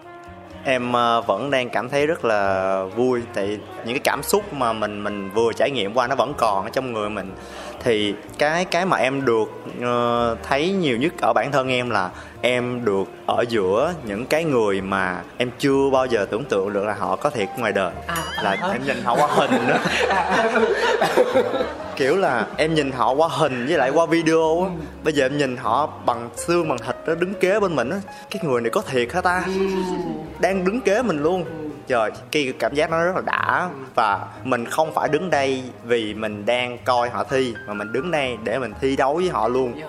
Em 0.64 0.93
ờ, 0.93 1.20
vẫn 1.20 1.51
đang 1.51 1.70
cảm 1.70 1.89
thấy 1.89 2.07
rất 2.07 2.24
là 2.24 2.83
vui 2.97 3.20
tại 3.35 3.47
những 3.85 3.95
cái 3.95 4.01
cảm 4.05 4.22
xúc 4.22 4.53
mà 4.53 4.72
mình 4.72 5.05
mình 5.05 5.31
vừa 5.35 5.53
trải 5.53 5.70
nghiệm 5.70 5.95
qua 5.95 6.07
nó 6.07 6.14
vẫn 6.14 6.35
còn 6.37 6.64
ở 6.64 6.70
trong 6.70 6.93
người 6.93 7.11
mình 7.11 7.33
thì 7.83 8.14
cái 8.39 8.64
cái 8.64 8.87
mà 8.87 8.97
em 8.97 9.24
được 9.24 9.51
uh, 9.79 10.39
thấy 10.43 10.72
nhiều 10.72 10.97
nhất 10.97 11.12
ở 11.20 11.33
bản 11.33 11.53
thân 11.53 11.68
em 11.68 11.91
là 11.91 12.11
em 12.41 12.85
được 12.85 13.05
ở 13.26 13.45
giữa 13.49 13.95
những 14.05 14.26
cái 14.26 14.45
người 14.45 14.81
mà 14.81 15.22
em 15.37 15.51
chưa 15.59 15.91
bao 15.93 16.07
giờ 16.07 16.26
tưởng 16.31 16.45
tượng 16.45 16.72
được 16.72 16.85
là 16.85 16.95
họ 16.95 17.16
có 17.16 17.31
thiệt 17.31 17.49
ngoài 17.59 17.72
đời. 17.72 17.93
À, 18.07 18.16
là 18.43 18.51
à, 18.51 18.68
em 18.72 18.85
nhìn 18.85 19.03
họ 19.05 19.16
qua 19.16 19.26
hình 19.26 19.66
nữa 19.66 19.79
kiểu 21.97 22.16
là 22.16 22.47
em 22.57 22.74
nhìn 22.74 22.93
họ 22.93 23.12
qua 23.12 23.29
hình 23.31 23.66
với 23.66 23.79
lại 23.79 23.91
qua 23.91 24.07
video 24.07 24.62
á. 24.62 24.68
Ừ. 24.68 24.85
bây 25.05 25.14
giờ 25.14 25.24
em 25.24 25.39
nhìn 25.39 25.57
họ 25.57 25.89
bằng 26.07 26.31
xương 26.37 26.68
bằng 26.68 26.79
thịt 26.79 26.97
đó 27.07 27.14
đứng 27.14 27.35
kế 27.35 27.61
bên 27.61 27.76
mình 27.76 27.91
á. 27.91 27.99
Cái 28.31 28.43
người 28.45 28.61
này 28.61 28.70
có 28.70 28.81
thiệt 28.81 29.12
hả 29.12 29.20
ta? 29.20 29.43
Ừ. 29.47 29.53
đang 30.41 30.64
đứng 30.64 30.81
kế 30.81 31.03
mình 31.03 31.22
luôn 31.22 31.45
trời, 31.89 32.11
cái 32.30 32.53
cảm 32.59 32.74
giác 32.74 32.91
nó 32.91 33.05
rất 33.05 33.16
là 33.16 33.22
đã. 33.26 33.70
Và 33.95 34.26
mình 34.45 34.64
không 34.64 34.95
phải 34.95 35.09
đứng 35.09 35.30
đây 35.30 35.62
vì 35.84 36.14
mình 36.14 36.47
đang 36.47 36.78
coi 36.84 37.09
họ 37.09 37.24
thi, 37.24 37.55
mà 37.66 37.74
mình 37.74 37.93
đứng 37.93 38.11
đây 38.11 38.36
để 38.45 38.59
mình 38.59 38.72
thi 38.80 38.97
đấu 38.97 39.14
với 39.14 39.28
họ 39.28 39.49
luôn. 39.49 39.80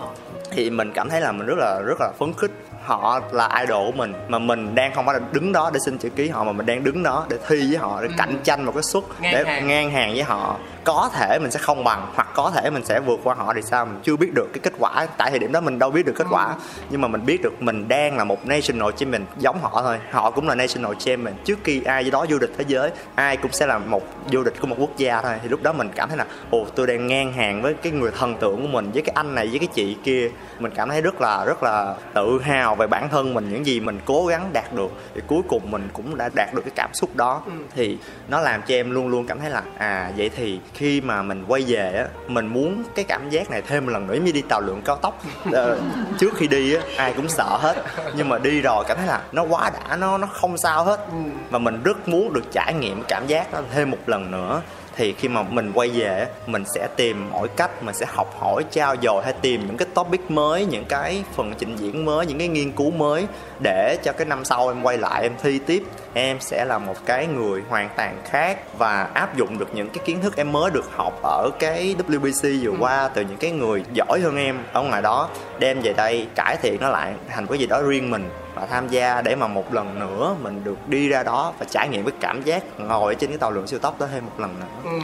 Thì 0.51 0.69
mình 0.69 0.91
cảm 0.93 1.09
thấy 1.09 1.21
là 1.21 1.31
mình 1.31 1.47
rất 1.47 1.57
là 1.57 1.79
rất 1.85 1.97
là 1.99 2.11
phấn 2.19 2.33
khích 2.33 2.51
họ 2.89 3.19
là 3.31 3.49
idol 3.61 3.85
của 3.85 3.97
mình 3.97 4.13
mà 4.27 4.39
mình 4.39 4.75
đang 4.75 4.93
không 4.93 5.05
phải 5.05 5.13
là 5.13 5.21
đứng 5.31 5.51
đó 5.51 5.69
để 5.73 5.79
xin 5.79 5.97
chữ 5.97 6.09
ký 6.09 6.29
họ 6.29 6.43
mà 6.43 6.51
mình 6.51 6.65
đang 6.65 6.83
đứng 6.83 7.03
đó 7.03 7.25
để 7.29 7.37
thi 7.47 7.57
với 7.69 7.77
họ 7.77 8.01
để 8.01 8.09
cạnh 8.17 8.39
tranh 8.43 8.65
một 8.65 8.71
cái 8.75 8.83
suất 8.83 9.03
để 9.21 9.43
hàng. 9.45 9.67
ngang 9.67 9.91
hàng 9.91 10.13
với 10.13 10.23
họ. 10.23 10.57
Có 10.83 11.09
thể 11.13 11.39
mình 11.41 11.51
sẽ 11.51 11.59
không 11.59 11.83
bằng 11.83 12.11
hoặc 12.15 12.27
có 12.33 12.51
thể 12.55 12.69
mình 12.69 12.85
sẽ 12.85 12.99
vượt 12.99 13.19
qua 13.23 13.35
họ 13.35 13.53
thì 13.53 13.61
sao? 13.61 13.85
Mình 13.85 13.99
chưa 14.03 14.15
biết 14.15 14.33
được 14.33 14.47
cái 14.53 14.59
kết 14.63 14.73
quả 14.79 15.07
tại 15.17 15.29
thời 15.29 15.39
điểm 15.39 15.51
đó 15.51 15.61
mình 15.61 15.79
đâu 15.79 15.91
biết 15.91 16.05
được 16.05 16.13
kết 16.15 16.27
quả. 16.29 16.55
Nhưng 16.89 17.01
mà 17.01 17.07
mình 17.07 17.25
biết 17.25 17.41
được 17.41 17.61
mình 17.61 17.87
đang 17.87 18.17
là 18.17 18.23
một 18.23 18.47
national 18.47 18.89
champion 18.97 19.25
giống 19.37 19.59
họ 19.61 19.81
thôi. 19.81 19.97
Họ 20.11 20.31
cũng 20.31 20.47
là 20.47 20.55
national 20.55 20.93
champion. 20.99 21.33
Trước 21.45 21.59
khi 21.63 21.83
ai 21.83 22.11
đó 22.11 22.25
vô 22.29 22.37
địch 22.39 22.51
thế 22.57 22.63
giới 22.67 22.91
ai 23.15 23.37
cũng 23.37 23.51
sẽ 23.51 23.65
là 23.67 23.77
một 23.77 24.03
vô 24.31 24.43
địch 24.43 24.53
của 24.61 24.67
một 24.67 24.75
quốc 24.79 24.97
gia 24.97 25.21
thôi. 25.21 25.33
Thì 25.43 25.49
lúc 25.49 25.63
đó 25.63 25.73
mình 25.73 25.89
cảm 25.95 26.09
thấy 26.09 26.17
là 26.17 26.25
ồ 26.51 26.65
tôi 26.75 26.87
đang 26.87 27.07
ngang 27.07 27.33
hàng 27.33 27.61
với 27.61 27.73
cái 27.73 27.91
người 27.91 28.11
thần 28.19 28.37
tượng 28.37 28.61
của 28.61 28.67
mình 28.67 28.91
với 28.91 29.01
cái 29.01 29.13
anh 29.15 29.35
này 29.35 29.47
với 29.47 29.59
cái 29.59 29.67
chị 29.73 29.97
kia. 30.03 30.31
Mình 30.59 30.71
cảm 30.75 30.89
thấy 30.89 31.01
rất 31.01 31.21
là 31.21 31.45
rất 31.45 31.63
là 31.63 31.95
tự 32.13 32.39
hào 32.43 32.75
về 32.79 32.87
bản 32.87 33.09
thân 33.09 33.33
mình 33.33 33.49
những 33.49 33.65
gì 33.65 33.79
mình 33.79 33.99
cố 34.05 34.25
gắng 34.25 34.49
đạt 34.53 34.73
được 34.73 34.91
thì 35.15 35.21
cuối 35.27 35.41
cùng 35.49 35.71
mình 35.71 35.89
cũng 35.93 36.17
đã 36.17 36.29
đạt 36.35 36.53
được 36.53 36.61
cái 36.65 36.73
cảm 36.75 36.89
xúc 36.93 37.15
đó. 37.15 37.41
Thì 37.75 37.97
nó 38.27 38.39
làm 38.41 38.61
cho 38.67 38.75
em 38.75 38.91
luôn 38.91 39.07
luôn 39.07 39.27
cảm 39.27 39.39
thấy 39.39 39.49
là 39.49 39.63
à 39.77 40.11
vậy 40.17 40.29
thì 40.35 40.59
khi 40.73 41.01
mà 41.01 41.21
mình 41.21 41.45
quay 41.47 41.63
về 41.67 41.93
á 41.97 42.05
mình 42.27 42.47
muốn 42.47 42.83
cái 42.95 43.05
cảm 43.07 43.29
giác 43.29 43.49
này 43.49 43.61
thêm 43.61 43.85
một 43.85 43.91
lần 43.91 44.07
nữa 44.07 44.13
giống 44.13 44.25
như 44.25 44.31
đi 44.31 44.41
tàu 44.41 44.61
lượn 44.61 44.81
cao 44.85 44.95
tốc. 44.95 45.23
Ờ, 45.51 45.79
trước 46.19 46.35
khi 46.35 46.47
đi 46.47 46.73
á 46.73 46.81
ai 46.97 47.13
cũng 47.13 47.29
sợ 47.29 47.57
hết. 47.61 47.83
Nhưng 48.15 48.29
mà 48.29 48.37
đi 48.37 48.61
rồi 48.61 48.83
cảm 48.87 48.97
thấy 48.97 49.07
là 49.07 49.21
nó 49.31 49.43
quá 49.43 49.69
đã 49.69 49.95
nó 49.95 50.17
nó 50.17 50.27
không 50.27 50.57
sao 50.57 50.83
hết. 50.83 51.07
Và 51.49 51.59
mình 51.59 51.83
rất 51.83 52.07
muốn 52.07 52.33
được 52.33 52.43
trải 52.51 52.73
nghiệm 52.73 53.03
cảm 53.07 53.27
giác 53.27 53.53
đó 53.53 53.61
thêm 53.73 53.91
một 53.91 53.97
lần 54.05 54.31
nữa 54.31 54.61
thì 54.99 55.13
khi 55.13 55.27
mà 55.27 55.43
mình 55.43 55.71
quay 55.73 55.89
về 55.89 56.27
mình 56.47 56.63
sẽ 56.75 56.87
tìm 56.95 57.29
mọi 57.31 57.47
cách 57.47 57.83
mình 57.83 57.95
sẽ 57.95 58.05
học 58.09 58.35
hỏi 58.39 58.63
trao 58.71 58.95
dồi 59.01 59.23
hay 59.23 59.33
tìm 59.33 59.67
những 59.67 59.77
cái 59.77 59.87
topic 59.93 60.31
mới 60.31 60.65
những 60.65 60.85
cái 60.85 61.23
phần 61.35 61.53
trình 61.57 61.75
diễn 61.75 62.05
mới 62.05 62.25
những 62.25 62.37
cái 62.37 62.47
nghiên 62.47 62.71
cứu 62.71 62.91
mới 62.91 63.27
để 63.63 63.97
cho 64.03 64.11
cái 64.11 64.25
năm 64.25 64.45
sau 64.45 64.67
em 64.67 64.83
quay 64.83 64.97
lại 64.97 65.21
em 65.21 65.31
thi 65.43 65.59
tiếp. 65.59 65.83
Em 66.13 66.37
sẽ 66.39 66.65
là 66.65 66.77
một 66.77 67.05
cái 67.05 67.27
người 67.27 67.61
hoàn 67.69 67.89
toàn 67.95 68.17
khác 68.29 68.77
và 68.77 69.09
áp 69.13 69.37
dụng 69.37 69.57
được 69.57 69.69
những 69.73 69.89
cái 69.89 70.03
kiến 70.05 70.21
thức 70.21 70.35
em 70.35 70.51
mới 70.51 70.71
được 70.71 70.85
học 70.95 71.19
ở 71.23 71.49
cái 71.59 71.95
WBC 72.07 72.63
vừa 72.63 72.77
qua 72.79 73.09
từ 73.13 73.21
những 73.21 73.37
cái 73.37 73.51
người 73.51 73.83
giỏi 73.93 74.19
hơn 74.19 74.37
em 74.37 74.57
ở 74.73 74.81
ngoài 74.81 75.01
đó 75.01 75.29
đem 75.59 75.81
về 75.81 75.93
đây 75.93 76.27
cải 76.35 76.57
thiện 76.57 76.77
nó 76.81 76.89
lại 76.89 77.13
thành 77.29 77.47
cái 77.47 77.57
gì 77.57 77.65
đó 77.65 77.81
riêng 77.81 78.09
mình 78.09 78.29
và 78.55 78.65
tham 78.65 78.87
gia 78.87 79.21
để 79.21 79.35
mà 79.35 79.47
một 79.47 79.73
lần 79.73 79.99
nữa 79.99 80.35
mình 80.41 80.61
được 80.63 80.87
đi 80.87 81.09
ra 81.09 81.23
đó 81.23 81.53
và 81.59 81.65
trải 81.69 81.89
nghiệm 81.89 82.05
cái 82.05 82.13
cảm 82.19 82.43
giác 82.43 82.63
ngồi 82.79 83.15
trên 83.15 83.29
cái 83.29 83.37
tàu 83.37 83.51
lượn 83.51 83.67
siêu 83.67 83.79
tốc 83.79 83.99
đó 83.99 84.07
thêm 84.11 84.25
một 84.25 84.39
lần 84.39 84.55
nữa 84.59 84.88
Ừ, 84.89 84.99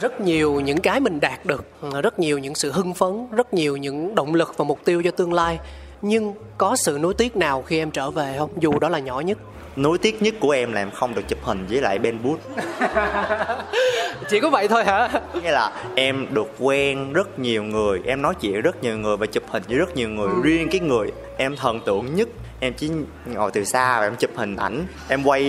rất 0.00 0.20
nhiều 0.20 0.60
những 0.60 0.80
cái 0.80 1.00
mình 1.00 1.20
đạt 1.20 1.46
được 1.46 1.64
ờ, 1.80 2.02
rất 2.02 2.18
nhiều 2.18 2.38
những 2.38 2.54
sự 2.54 2.72
hưng 2.72 2.94
phấn 2.94 3.26
rất 3.36 3.54
nhiều 3.54 3.76
những 3.76 4.14
động 4.14 4.34
lực 4.34 4.54
và 4.56 4.64
mục 4.64 4.78
tiêu 4.84 5.02
cho 5.02 5.10
tương 5.10 5.32
lai. 5.32 5.58
Nhưng 6.02 6.34
có 6.58 6.76
sự 6.76 6.98
nuối 7.02 7.14
tiếc 7.14 7.36
nào 7.36 7.62
khi 7.62 7.78
em 7.78 7.90
trở 7.90 8.10
về 8.10 8.34
không? 8.38 8.50
Dù 8.60 8.78
đó 8.78 8.88
là 8.88 8.98
nhỏ 8.98 9.20
nhất. 9.20 9.38
Nối 9.76 9.98
tiếc 9.98 10.22
nhất 10.22 10.34
của 10.40 10.50
em 10.50 10.72
là 10.72 10.80
em 10.80 10.90
không 10.90 11.14
được 11.14 11.28
chụp 11.28 11.38
hình 11.42 11.66
với 11.70 11.80
lại 11.80 11.98
Ben 11.98 12.18
Booth. 12.22 12.40
Chỉ 14.30 14.40
có 14.40 14.50
vậy 14.50 14.68
thôi 14.68 14.84
hả? 14.84 15.08
Nghĩa 15.42 15.50
là 15.50 15.72
em 15.94 16.26
được 16.30 16.48
quen 16.58 17.12
rất 17.12 17.38
nhiều 17.38 17.62
người 17.62 18.00
em 18.06 18.22
nói 18.22 18.34
chuyện 18.40 18.60
rất 18.60 18.82
nhiều 18.82 18.98
người 18.98 19.16
và 19.16 19.26
chụp 19.26 19.42
hình 19.48 19.62
với 19.68 19.76
rất 19.78 19.96
nhiều 19.96 20.08
người. 20.08 20.28
Riêng 20.42 20.68
cái 20.70 20.80
người 20.80 21.12
em 21.36 21.56
thần 21.56 21.80
tượng 21.86 22.14
nhất 22.14 22.28
em 22.60 22.74
chỉ 22.74 22.90
ngồi 23.26 23.50
từ 23.50 23.64
xa 23.64 24.00
và 24.00 24.06
em 24.06 24.16
chụp 24.16 24.30
hình 24.36 24.56
ảnh. 24.56 24.86
Em 25.08 25.22
quay 25.24 25.42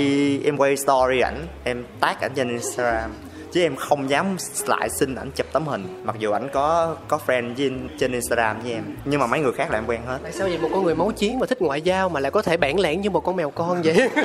em 0.46 0.58
quay 0.58 0.78
story 0.78 1.20
ảnh 1.20 1.48
em 1.64 1.84
tag 2.00 2.16
ảnh 2.22 2.32
trên 2.36 2.50
instagram 2.50 3.12
chứ 3.54 3.62
em 3.62 3.76
không 3.76 4.10
dám 4.10 4.38
lại 4.68 4.90
xin 4.90 5.16
ảnh 5.16 5.32
chụp 5.36 5.48
tấm 5.52 5.68
hình. 5.68 6.02
Mặc 6.04 6.16
dù 6.20 6.32
ảnh 6.32 6.48
có 6.54 6.96
có 7.08 7.20
friend 7.28 7.54
trên 7.56 7.90
trên 8.00 8.12
instagram 8.12 8.62
với 8.62 8.72
em. 8.72 8.84
Nhưng 9.06 9.20
mà 9.20 9.28
mấy 9.28 9.40
người 9.40 9.52
khác 9.52 9.72
là 9.72 9.78
em 9.78 9.86
quen 9.88 10.02
hết. 10.08 10.20
Tại 10.24 10.32
sao 10.32 10.48
vậy? 10.48 10.58
Một 10.58 10.70
con 10.74 10.84
người 10.84 10.96
máu 10.96 11.12
chiến 11.12 11.40
mà 11.40 11.46
thích 11.46 11.62
ngoại 11.62 11.82
giao 11.82 12.10
mà 12.10 12.20
lại 12.20 12.32
có 12.32 12.42
thể 12.42 12.58
bản 12.58 12.80
lẻn 12.80 13.02
như 13.02 13.10
một 13.10 13.20
con 13.20 13.36
mèo 13.36 13.50
con 13.50 13.82
vậy? 13.82 14.10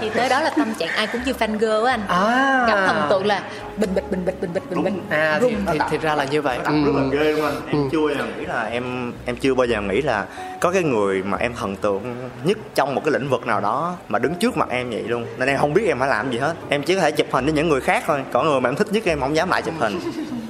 Thì 0.00 0.10
tới 0.10 0.28
đó 0.28 0.40
là 0.40 0.50
tâm 0.56 0.74
trạng 0.78 0.88
ai 0.88 1.06
cũng 1.06 1.20
như 1.26 1.32
fan 1.32 1.58
girl 1.58 1.86
á 1.86 1.92
anh. 1.92 2.06
À. 2.08 2.66
Gặp 2.68 2.86
thần 2.86 3.06
tượng 3.10 3.26
là 3.26 3.42
bình 3.76 3.90
bịch 3.94 4.10
bình 4.10 4.24
bịch 4.24 4.40
bình 4.40 4.50
bịch 4.54 4.70
bình 4.70 4.84
bịch 4.84 4.92
à 5.10 5.38
thì, 5.40 5.54
thì, 5.72 5.78
thì 5.90 5.98
ra 5.98 6.14
là 6.14 6.24
như 6.24 6.42
vậy. 6.42 6.58
Đặt 6.64 6.70
rất 6.70 6.92
là 6.94 7.02
ừ. 7.02 7.10
ghê 7.12 7.32
luôn 7.32 7.44
anh. 7.44 7.54
Em 7.66 7.88
chưa 7.92 8.06
bao 8.06 8.14
giờ 8.14 8.24
nghĩ 8.38 8.46
là 8.46 8.62
em 8.62 9.12
em 9.24 9.36
chưa 9.36 9.54
bao 9.54 9.66
giờ 9.66 9.80
nghĩ 9.80 10.02
là 10.02 10.26
có 10.62 10.70
cái 10.70 10.82
người 10.82 11.22
mà 11.22 11.38
em 11.38 11.54
thần 11.54 11.76
tượng 11.76 12.02
nhất 12.44 12.58
trong 12.74 12.94
một 12.94 13.02
cái 13.04 13.12
lĩnh 13.12 13.28
vực 13.28 13.46
nào 13.46 13.60
đó 13.60 13.96
mà 14.08 14.18
đứng 14.18 14.34
trước 14.34 14.56
mặt 14.56 14.68
em 14.70 14.90
vậy 14.90 15.02
luôn 15.02 15.26
nên 15.38 15.48
em 15.48 15.58
không 15.58 15.74
biết 15.74 15.86
em 15.86 15.98
phải 15.98 16.08
làm 16.08 16.32
gì 16.32 16.38
hết 16.38 16.54
em 16.68 16.82
chỉ 16.82 16.94
có 16.94 17.00
thể 17.00 17.10
chụp 17.10 17.26
hình 17.30 17.44
với 17.44 17.54
những 17.54 17.68
người 17.68 17.80
khác 17.80 18.04
thôi 18.06 18.20
còn 18.32 18.46
người 18.46 18.60
mà 18.60 18.68
em 18.68 18.76
thích 18.76 18.86
nhất 18.92 19.04
em 19.04 19.20
không 19.20 19.36
dám 19.36 19.50
lại 19.50 19.62
chụp 19.62 19.74
hình 19.78 19.98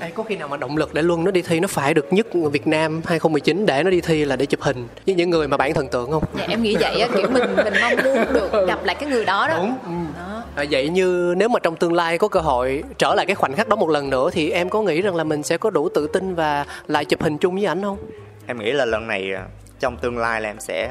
Ê, 0.01 0.11
có 0.15 0.23
khi 0.23 0.37
nào 0.37 0.49
mà 0.49 0.57
động 0.57 0.77
lực 0.77 0.95
để 0.95 1.03
Luân 1.03 1.25
nó 1.25 1.31
đi 1.31 1.43
thi 1.43 1.61
nó 1.61 1.69
phải 1.69 1.95
được 1.95 2.13
nhất 2.13 2.27
Việt 2.53 2.67
Nam 2.67 3.01
2019 3.05 3.67
để 3.67 3.83
nó 3.83 3.91
đi 3.91 4.01
thi 4.01 4.25
là 4.25 4.37
để 4.37 4.47
chụp 4.47 4.61
hình 4.61 4.87
với 5.07 5.15
những 5.15 5.31
người 5.31 5.49
mà 5.49 5.57
bạn 5.57 5.75
thần 5.75 5.89
tượng 5.89 6.11
không? 6.11 6.25
dạ, 6.39 6.45
em 6.49 6.63
nghĩ 6.63 6.77
vậy 6.81 7.01
á 7.01 7.09
kiểu 7.17 7.29
mình 7.31 7.57
mình 7.57 7.75
mong 7.81 7.93
muốn 8.05 8.25
được 8.33 8.67
gặp 8.69 8.85
lại 8.85 8.97
cái 9.01 9.09
người 9.09 9.25
đó 9.25 9.49
đó 9.49 9.55
Đúng. 9.57 9.75
Ừ. 9.85 9.91
đó 10.19 10.29
À, 10.57 10.65
vậy 10.71 10.89
như 10.89 11.35
nếu 11.37 11.49
mà 11.49 11.59
trong 11.61 11.77
tương 11.77 11.93
lai 11.93 12.19
có 12.19 12.29
cơ 12.29 12.41
hội 12.41 12.83
trở 12.99 13.15
lại 13.15 13.27
cái 13.27 13.35
khoảnh 13.35 13.53
khắc 13.55 13.69
đó 13.69 13.77
một 13.77 13.89
lần 13.91 14.11
nữa 14.11 14.31
thì 14.33 14.51
em 14.51 14.69
có 14.69 14.83
nghĩ 14.83 15.03
rằng 15.03 15.17
là 15.17 15.25
mình 15.25 15.43
sẽ 15.43 15.57
có 15.57 15.71
đủ 15.71 15.89
tự 15.89 16.07
tin 16.07 16.35
và 16.35 16.65
lại 16.87 17.05
chụp 17.05 17.23
hình 17.23 17.39
chung 17.39 17.55
với 17.55 17.65
ảnh 17.65 17.83
không? 17.83 17.99
em 18.47 18.59
nghĩ 18.59 18.73
là 18.73 18.85
lần 18.85 19.07
này 19.07 19.33
à, 19.35 19.43
trong 19.83 19.97
tương 19.97 20.19
lai 20.19 20.41
là 20.41 20.49
em 20.51 20.61
sẽ 20.61 20.91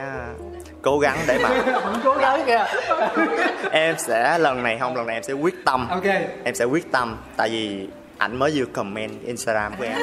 cố 0.81 0.99
gắng 0.99 1.17
để 1.27 1.37
mà 1.43 1.49
Cố 2.03 2.13
gắng 2.13 2.43
kìa. 2.45 2.65
em 3.71 3.95
sẽ 3.97 4.37
lần 4.37 4.63
này 4.63 4.77
không 4.79 4.95
lần 4.95 5.07
này 5.07 5.15
em 5.15 5.23
sẽ 5.23 5.33
quyết 5.33 5.55
tâm. 5.65 5.87
Ok. 5.89 6.03
em 6.43 6.55
sẽ 6.55 6.65
quyết 6.65 6.91
tâm 6.91 7.17
tại 7.37 7.49
vì 7.49 7.87
ảnh 8.17 8.39
mới 8.39 8.51
vừa 8.55 8.65
comment 8.65 9.23
instagram 9.25 9.73
của 9.77 9.83
em. 9.83 9.97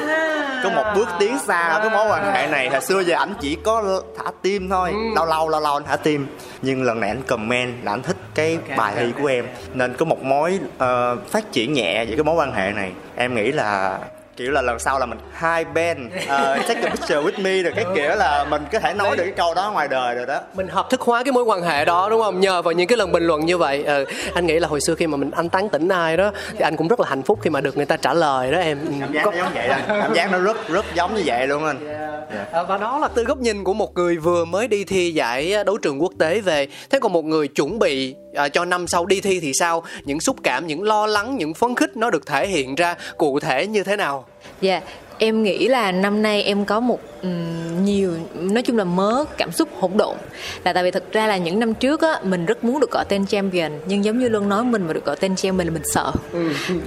Có 0.63 0.69
một 0.69 0.83
bước 0.95 1.07
tiến 1.19 1.39
xa 1.39 1.79
cái 1.81 1.89
mối 1.89 2.07
quan 2.09 2.33
hệ 2.33 2.47
này. 2.47 2.69
Hồi 2.69 2.81
xưa 2.81 2.99
giờ 2.99 3.15
ảnh 3.15 3.33
chỉ 3.41 3.57
có 3.63 4.01
thả 4.17 4.31
tim 4.41 4.69
thôi. 4.69 4.93
Lâu 5.15 5.25
lâu 5.25 5.49
lâu 5.49 5.61
lâu 5.61 5.73
anh 5.73 5.83
thả 5.83 5.95
tim. 5.95 6.27
Nhưng 6.61 6.83
lần 6.83 6.99
này 6.99 7.09
ảnh 7.09 7.21
comment 7.27 7.73
là 7.83 7.91
ảnh 7.93 8.01
thích 8.01 8.17
cái 8.35 8.57
bài 8.77 8.93
thi 8.97 9.13
của 9.21 9.27
em. 9.27 9.45
Nên 9.73 9.93
có 9.93 10.05
một 10.05 10.23
mối 10.23 10.59
ờ, 10.77 11.17
phát 11.29 11.51
triển 11.51 11.73
nhẹ 11.73 12.05
về 12.05 12.15
cái 12.15 12.23
mối 12.23 12.35
quan 12.35 12.53
hệ 12.53 12.71
này. 12.71 12.91
Em 13.15 13.35
nghĩ 13.35 13.51
là 13.51 13.99
kiểu 14.39 14.51
là 14.51 14.61
lần 14.61 14.79
sau 14.79 14.99
là 14.99 15.05
mình 15.05 15.17
hai 15.33 15.65
bên 15.65 16.09
ờ, 16.27 16.57
take 16.67 16.81
a 16.81 16.89
picture 16.89 17.15
with 17.15 17.41
me 17.43 17.61
rồi 17.63 17.73
cái 17.75 17.85
kiểu 17.95 18.15
là 18.15 18.45
mình 18.49 18.61
có 18.71 18.79
thể 18.79 18.93
nói 18.93 19.17
được 19.17 19.23
cái 19.23 19.33
câu 19.37 19.53
đó 19.53 19.71
ngoài 19.71 19.87
đời 19.87 20.15
rồi 20.15 20.25
đó 20.25 20.39
Mình 20.53 20.67
hợp 20.67 20.89
thức 20.89 21.01
hóa 21.01 21.23
cái 21.23 21.31
mối 21.31 21.43
quan 21.43 21.61
hệ 21.61 21.85
đó 21.85 22.07
đúng 22.09 22.21
không? 22.21 22.39
Nhờ 22.39 22.61
vào 22.61 22.71
những 22.71 22.87
cái 22.87 22.97
lần 22.97 23.11
bình 23.11 23.23
luận 23.23 23.45
như 23.45 23.57
vậy. 23.57 23.83
Ờ, 23.83 24.05
anh 24.33 24.45
nghĩ 24.45 24.59
là 24.59 24.67
hồi 24.67 24.81
xưa 24.81 24.95
khi 24.95 25.07
mà 25.07 25.17
mình 25.17 25.31
anh 25.31 25.49
tán 25.49 25.69
tỉnh 25.69 25.87
ai 25.89 26.17
đó 26.17 26.31
thì 26.51 26.59
anh 26.59 26.75
cũng 26.77 26.87
rất 26.87 26.99
là 26.99 27.05
hạnh 27.09 27.21
phúc 27.23 27.39
khi 27.41 27.49
mà 27.49 27.61
được 27.61 27.77
người 27.77 27.85
ta 27.85 27.97
trả 27.97 28.13
lời 28.13 28.51
đó 28.51 28.57
em. 28.59 28.79
Ừ, 28.85 28.93
cảm 29.01 29.13
giác 29.13 29.21
có- 29.25 29.31
nó 29.31 29.37
giống 29.37 29.51
vậy 29.55 29.67
đó 29.67 29.75
cảm 29.87 30.13
giác 30.13 30.31
nó 30.31 30.37
rất 30.39 30.67
rất 30.67 30.85
giống 30.95 31.15
như 31.15 31.21
vậy 31.25 31.47
luôn 31.47 31.65
anh 31.65 32.08
À, 32.51 32.63
và 32.63 32.77
đó 32.77 32.97
là 32.97 33.07
từ 33.07 33.23
góc 33.23 33.37
nhìn 33.37 33.63
của 33.63 33.73
một 33.73 33.95
người 33.95 34.17
vừa 34.17 34.45
mới 34.45 34.67
đi 34.67 34.83
thi 34.83 35.11
giải 35.13 35.53
đấu 35.65 35.77
trường 35.77 36.01
quốc 36.01 36.13
tế 36.19 36.41
về 36.41 36.67
thế 36.89 36.99
còn 36.99 37.13
một 37.13 37.25
người 37.25 37.47
chuẩn 37.47 37.79
bị 37.79 38.15
à, 38.33 38.49
cho 38.49 38.65
năm 38.65 38.87
sau 38.87 39.05
đi 39.05 39.21
thi 39.21 39.39
thì 39.39 39.51
sao 39.53 39.83
những 40.05 40.19
xúc 40.19 40.35
cảm 40.43 40.67
những 40.67 40.83
lo 40.83 41.07
lắng 41.07 41.37
những 41.37 41.53
phấn 41.53 41.75
khích 41.75 41.97
nó 41.97 42.09
được 42.09 42.25
thể 42.25 42.47
hiện 42.47 42.75
ra 42.75 42.95
cụ 43.17 43.39
thể 43.39 43.67
như 43.67 43.83
thế 43.83 43.95
nào 43.95 44.25
Dạ, 44.61 44.81
em 45.17 45.43
nghĩ 45.43 45.67
là 45.67 45.91
năm 45.91 46.21
nay 46.21 46.43
em 46.43 46.65
có 46.65 46.79
một 46.79 46.99
ừm, 47.21 47.85
nhiều 47.85 48.11
nói 48.33 48.63
chung 48.63 48.77
là 48.77 48.83
mớ 48.83 49.25
cảm 49.37 49.51
xúc 49.51 49.69
hỗn 49.79 49.91
độn. 49.95 50.17
Là 50.63 50.73
tại 50.73 50.83
vì 50.83 50.91
thực 50.91 51.11
ra 51.11 51.27
là 51.27 51.37
những 51.37 51.59
năm 51.59 51.73
trước 51.73 52.01
á 52.01 52.19
mình 52.23 52.45
rất 52.45 52.63
muốn 52.63 52.79
được 52.79 52.91
gọi 52.91 53.05
tên 53.09 53.25
champion 53.25 53.71
nhưng 53.85 54.03
giống 54.03 54.19
như 54.19 54.29
luôn 54.29 54.49
nói 54.49 54.63
mình 54.63 54.87
mà 54.87 54.93
được 54.93 55.05
gọi 55.05 55.15
tên 55.15 55.35
champion 55.35 55.67
là 55.67 55.73
mình 55.73 55.83
sợ. 55.85 56.11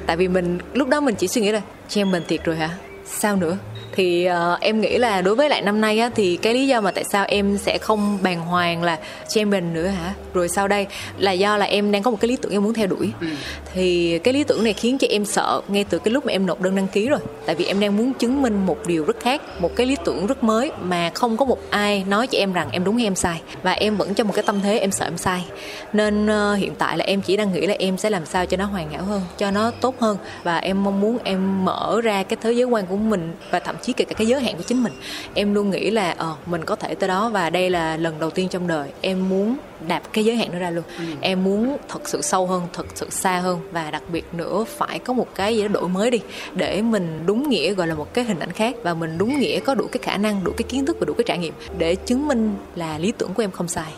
tại 0.07 0.17
vì 0.17 0.29
mình 0.29 0.59
lúc 0.73 0.89
đó 0.89 1.01
mình 1.01 1.15
chỉ 1.15 1.29
suy 1.29 1.41
nghĩ 1.41 1.53
là 1.53 1.61
champion 1.89 2.23
thiệt 2.29 2.45
rồi 2.45 2.57
hả? 2.57 2.71
Sao 3.07 3.37
nữa? 3.37 3.57
Thì 3.93 4.25
ờ, 4.25 4.59
em 4.61 4.81
nghĩ 4.81 4.99
là 4.99 5.23
đối 5.23 5.35
với 5.35 5.49
lại 5.49 5.63
năm 5.63 5.81
nay 5.81 5.99
á 5.99 6.11
thì 6.15 6.37
cái 6.37 6.55
lý 6.55 6.67
do 6.67 6.81
mà 6.81 6.91
tại 6.91 7.05
sao 7.05 7.25
em 7.29 7.59
sẽ 7.59 7.79
không 7.79 8.19
bàng 8.23 8.41
hoàng 8.41 8.83
là 8.83 8.99
champion 9.29 9.75
nữa 9.75 9.87
hả? 9.87 10.15
Rồi 10.35 10.49
sau 10.49 10.69
đây 10.69 10.87
là 11.19 11.33
do 11.33 11.57
là 11.57 11.67
em 11.67 11.93
đang 11.93 12.03
có 12.03 12.11
một 12.11 12.17
cái 12.21 12.29
lý 12.29 12.37
tưởng 12.37 12.53
em 12.53 12.63
muốn 12.63 12.75
theo 12.75 12.87
đuổi. 12.87 13.13
Thì 13.75 14.19
cái 14.19 14.35
lý 14.35 14.45
tưởng 14.45 14.65
này 14.65 14.73
khiến 14.73 14.99
cho 14.99 15.07
em 15.11 15.25
sợ 15.25 15.61
ngay 15.69 15.85
từ 15.85 15.99
cái 15.99 16.13
lúc 16.13 16.27
mà 16.27 16.33
em 16.33 16.47
nộp 16.47 16.61
đơn 16.61 16.77
đăng 16.77 16.89
ký 16.89 17.09
rồi. 17.09 17.21
Tại 17.47 17.55
vì 17.55 17.65
em 17.65 17.81
đang 17.81 17.97
muốn 17.97 18.13
chứng 18.13 18.43
minh 18.43 18.67
một 18.67 18.87
điều 18.87 19.05
rất 19.05 19.17
khác 19.21 19.43
một 19.61 19.77
cái 19.77 19.87
lý 19.87 19.97
tưởng 20.05 20.27
rất 20.27 20.45
mới 20.45 20.71
mà 20.83 21.11
không 21.15 21.37
có 21.37 21.45
một 21.45 21.59
ai 21.71 22.05
nói 22.09 22.27
cho 22.27 22.39
em 22.39 22.53
rằng 22.53 22.69
em 22.73 22.85
đúng 22.85 22.97
hay 22.97 23.07
em 23.07 23.15
sai. 23.15 23.41
Và 23.63 23.73
em 23.73 23.97
vẫn 23.97 24.15
trong 24.15 24.27
một 24.29 24.35
cái 24.37 24.45
tâm 24.47 24.61
thế 24.61 24.79
em 24.79 24.91
sợ 24.91 25.05
em 25.05 25.19
sai. 25.19 25.45
Nên 25.93 26.27
ờ, 26.27 26.55
hiện 26.55 26.75
tại 26.75 26.99
là 26.99 27.05
em 27.05 27.21
chỉ 27.21 27.37
đang 27.37 27.53
nghĩ 27.53 27.67
là 27.67 27.75
em 27.79 27.99
sẽ 27.99 28.11
làm 28.11 28.27
sao 28.27 28.47
cho 28.47 28.57
nó 28.57 28.65
hoàn 28.65 28.91
hảo 28.91 29.03
hơn 29.03 29.23
cho 29.39 29.51
nó 29.51 29.71
tốt 29.71 29.95
hơn. 30.01 30.17
Và 30.43 30.59
em 30.59 30.85
mong 30.85 31.01
muốn 31.01 31.19
em 31.25 31.65
mở 31.65 32.01
ra 32.03 32.23
cái 32.23 32.37
thế 32.43 32.53
giới 32.53 32.65
quan 32.65 32.87
của 32.87 32.97
mình 32.97 33.35
và 33.51 33.61
thậm 33.61 33.77
chí 33.83 33.93
kể 33.93 34.05
cả 34.05 34.15
cái 34.15 34.27
giới 34.27 34.41
hạn 34.41 34.57
của 34.57 34.63
chính 34.63 34.83
mình. 34.83 34.93
Em 35.35 35.55
luôn 35.55 35.71
nghĩ 35.71 35.91
là 35.91 36.15
ờ 36.19 36.35
mình 36.47 36.65
có 36.65 36.77
thể 36.77 36.95
tới 36.95 37.09
đó 37.09 37.29
và 37.29 37.51
đây 37.51 37.71
là 37.71 37.97
lần 37.97 38.19
đầu 38.19 38.31
tiên 38.31 38.49
trong 38.49 38.67
đời 38.67 38.89
em 39.01 39.29
muốn 39.29 39.57
đạp 39.89 40.03
cái 40.13 40.25
giới 40.25 40.37
hạn 40.37 40.53
đó 40.53 40.59
ra 40.59 40.71
luôn. 40.71 40.85
Em 41.21 41.45
muốn 41.45 41.77
thật 41.89 42.09
sự 42.09 42.23
sâu 42.23 42.47
hơn 42.47 42.63
thật 42.73 42.87
sự 42.95 43.11
xa 43.11 43.39
hơn 43.39 43.61
và 43.73 43.91
đặc 43.91 44.03
biệt 44.13 44.25
nữa 44.33 44.65
phải 44.69 44.99
có 44.99 45.13
một 45.13 45.27
cái 45.35 45.57
gì 45.57 45.63
đó 45.63 45.69
đổi 45.69 45.89
mới 45.89 46.11
đi 46.11 46.21
để 46.55 46.83
mình 46.83 47.23
đúng 47.27 47.49
nghĩa 47.49 47.75
gọi 47.75 47.87
là 47.87 47.95
một 47.95 48.15
cái 48.15 48.25
hình 48.25 48.39
ảnh 48.39 48.53
khác 48.53 48.77
và 48.83 48.95
mình 48.95 49.19
đúng 49.19 49.41
nghĩa 49.41 49.61
có 49.61 49.75
đủ 49.75 49.87
cái 49.93 50.01
khả 50.03 50.17
năng 50.17 50.45
đủ 50.45 50.53
cái 50.57 50.65
kiến 50.69 50.87
thức 50.87 50.97
và 51.01 51.05
đủ 51.05 51.15
cái 51.15 51.25
trải 51.27 51.39
nghiệm 51.39 51.55
để 51.79 51.95
chứng 51.95 52.29
minh 52.29 52.55
là 52.75 52.99
lý 52.99 53.13
tưởng 53.19 53.35
của 53.35 53.43
em 53.43 53.51
không 53.51 53.69
sai. 53.69 53.93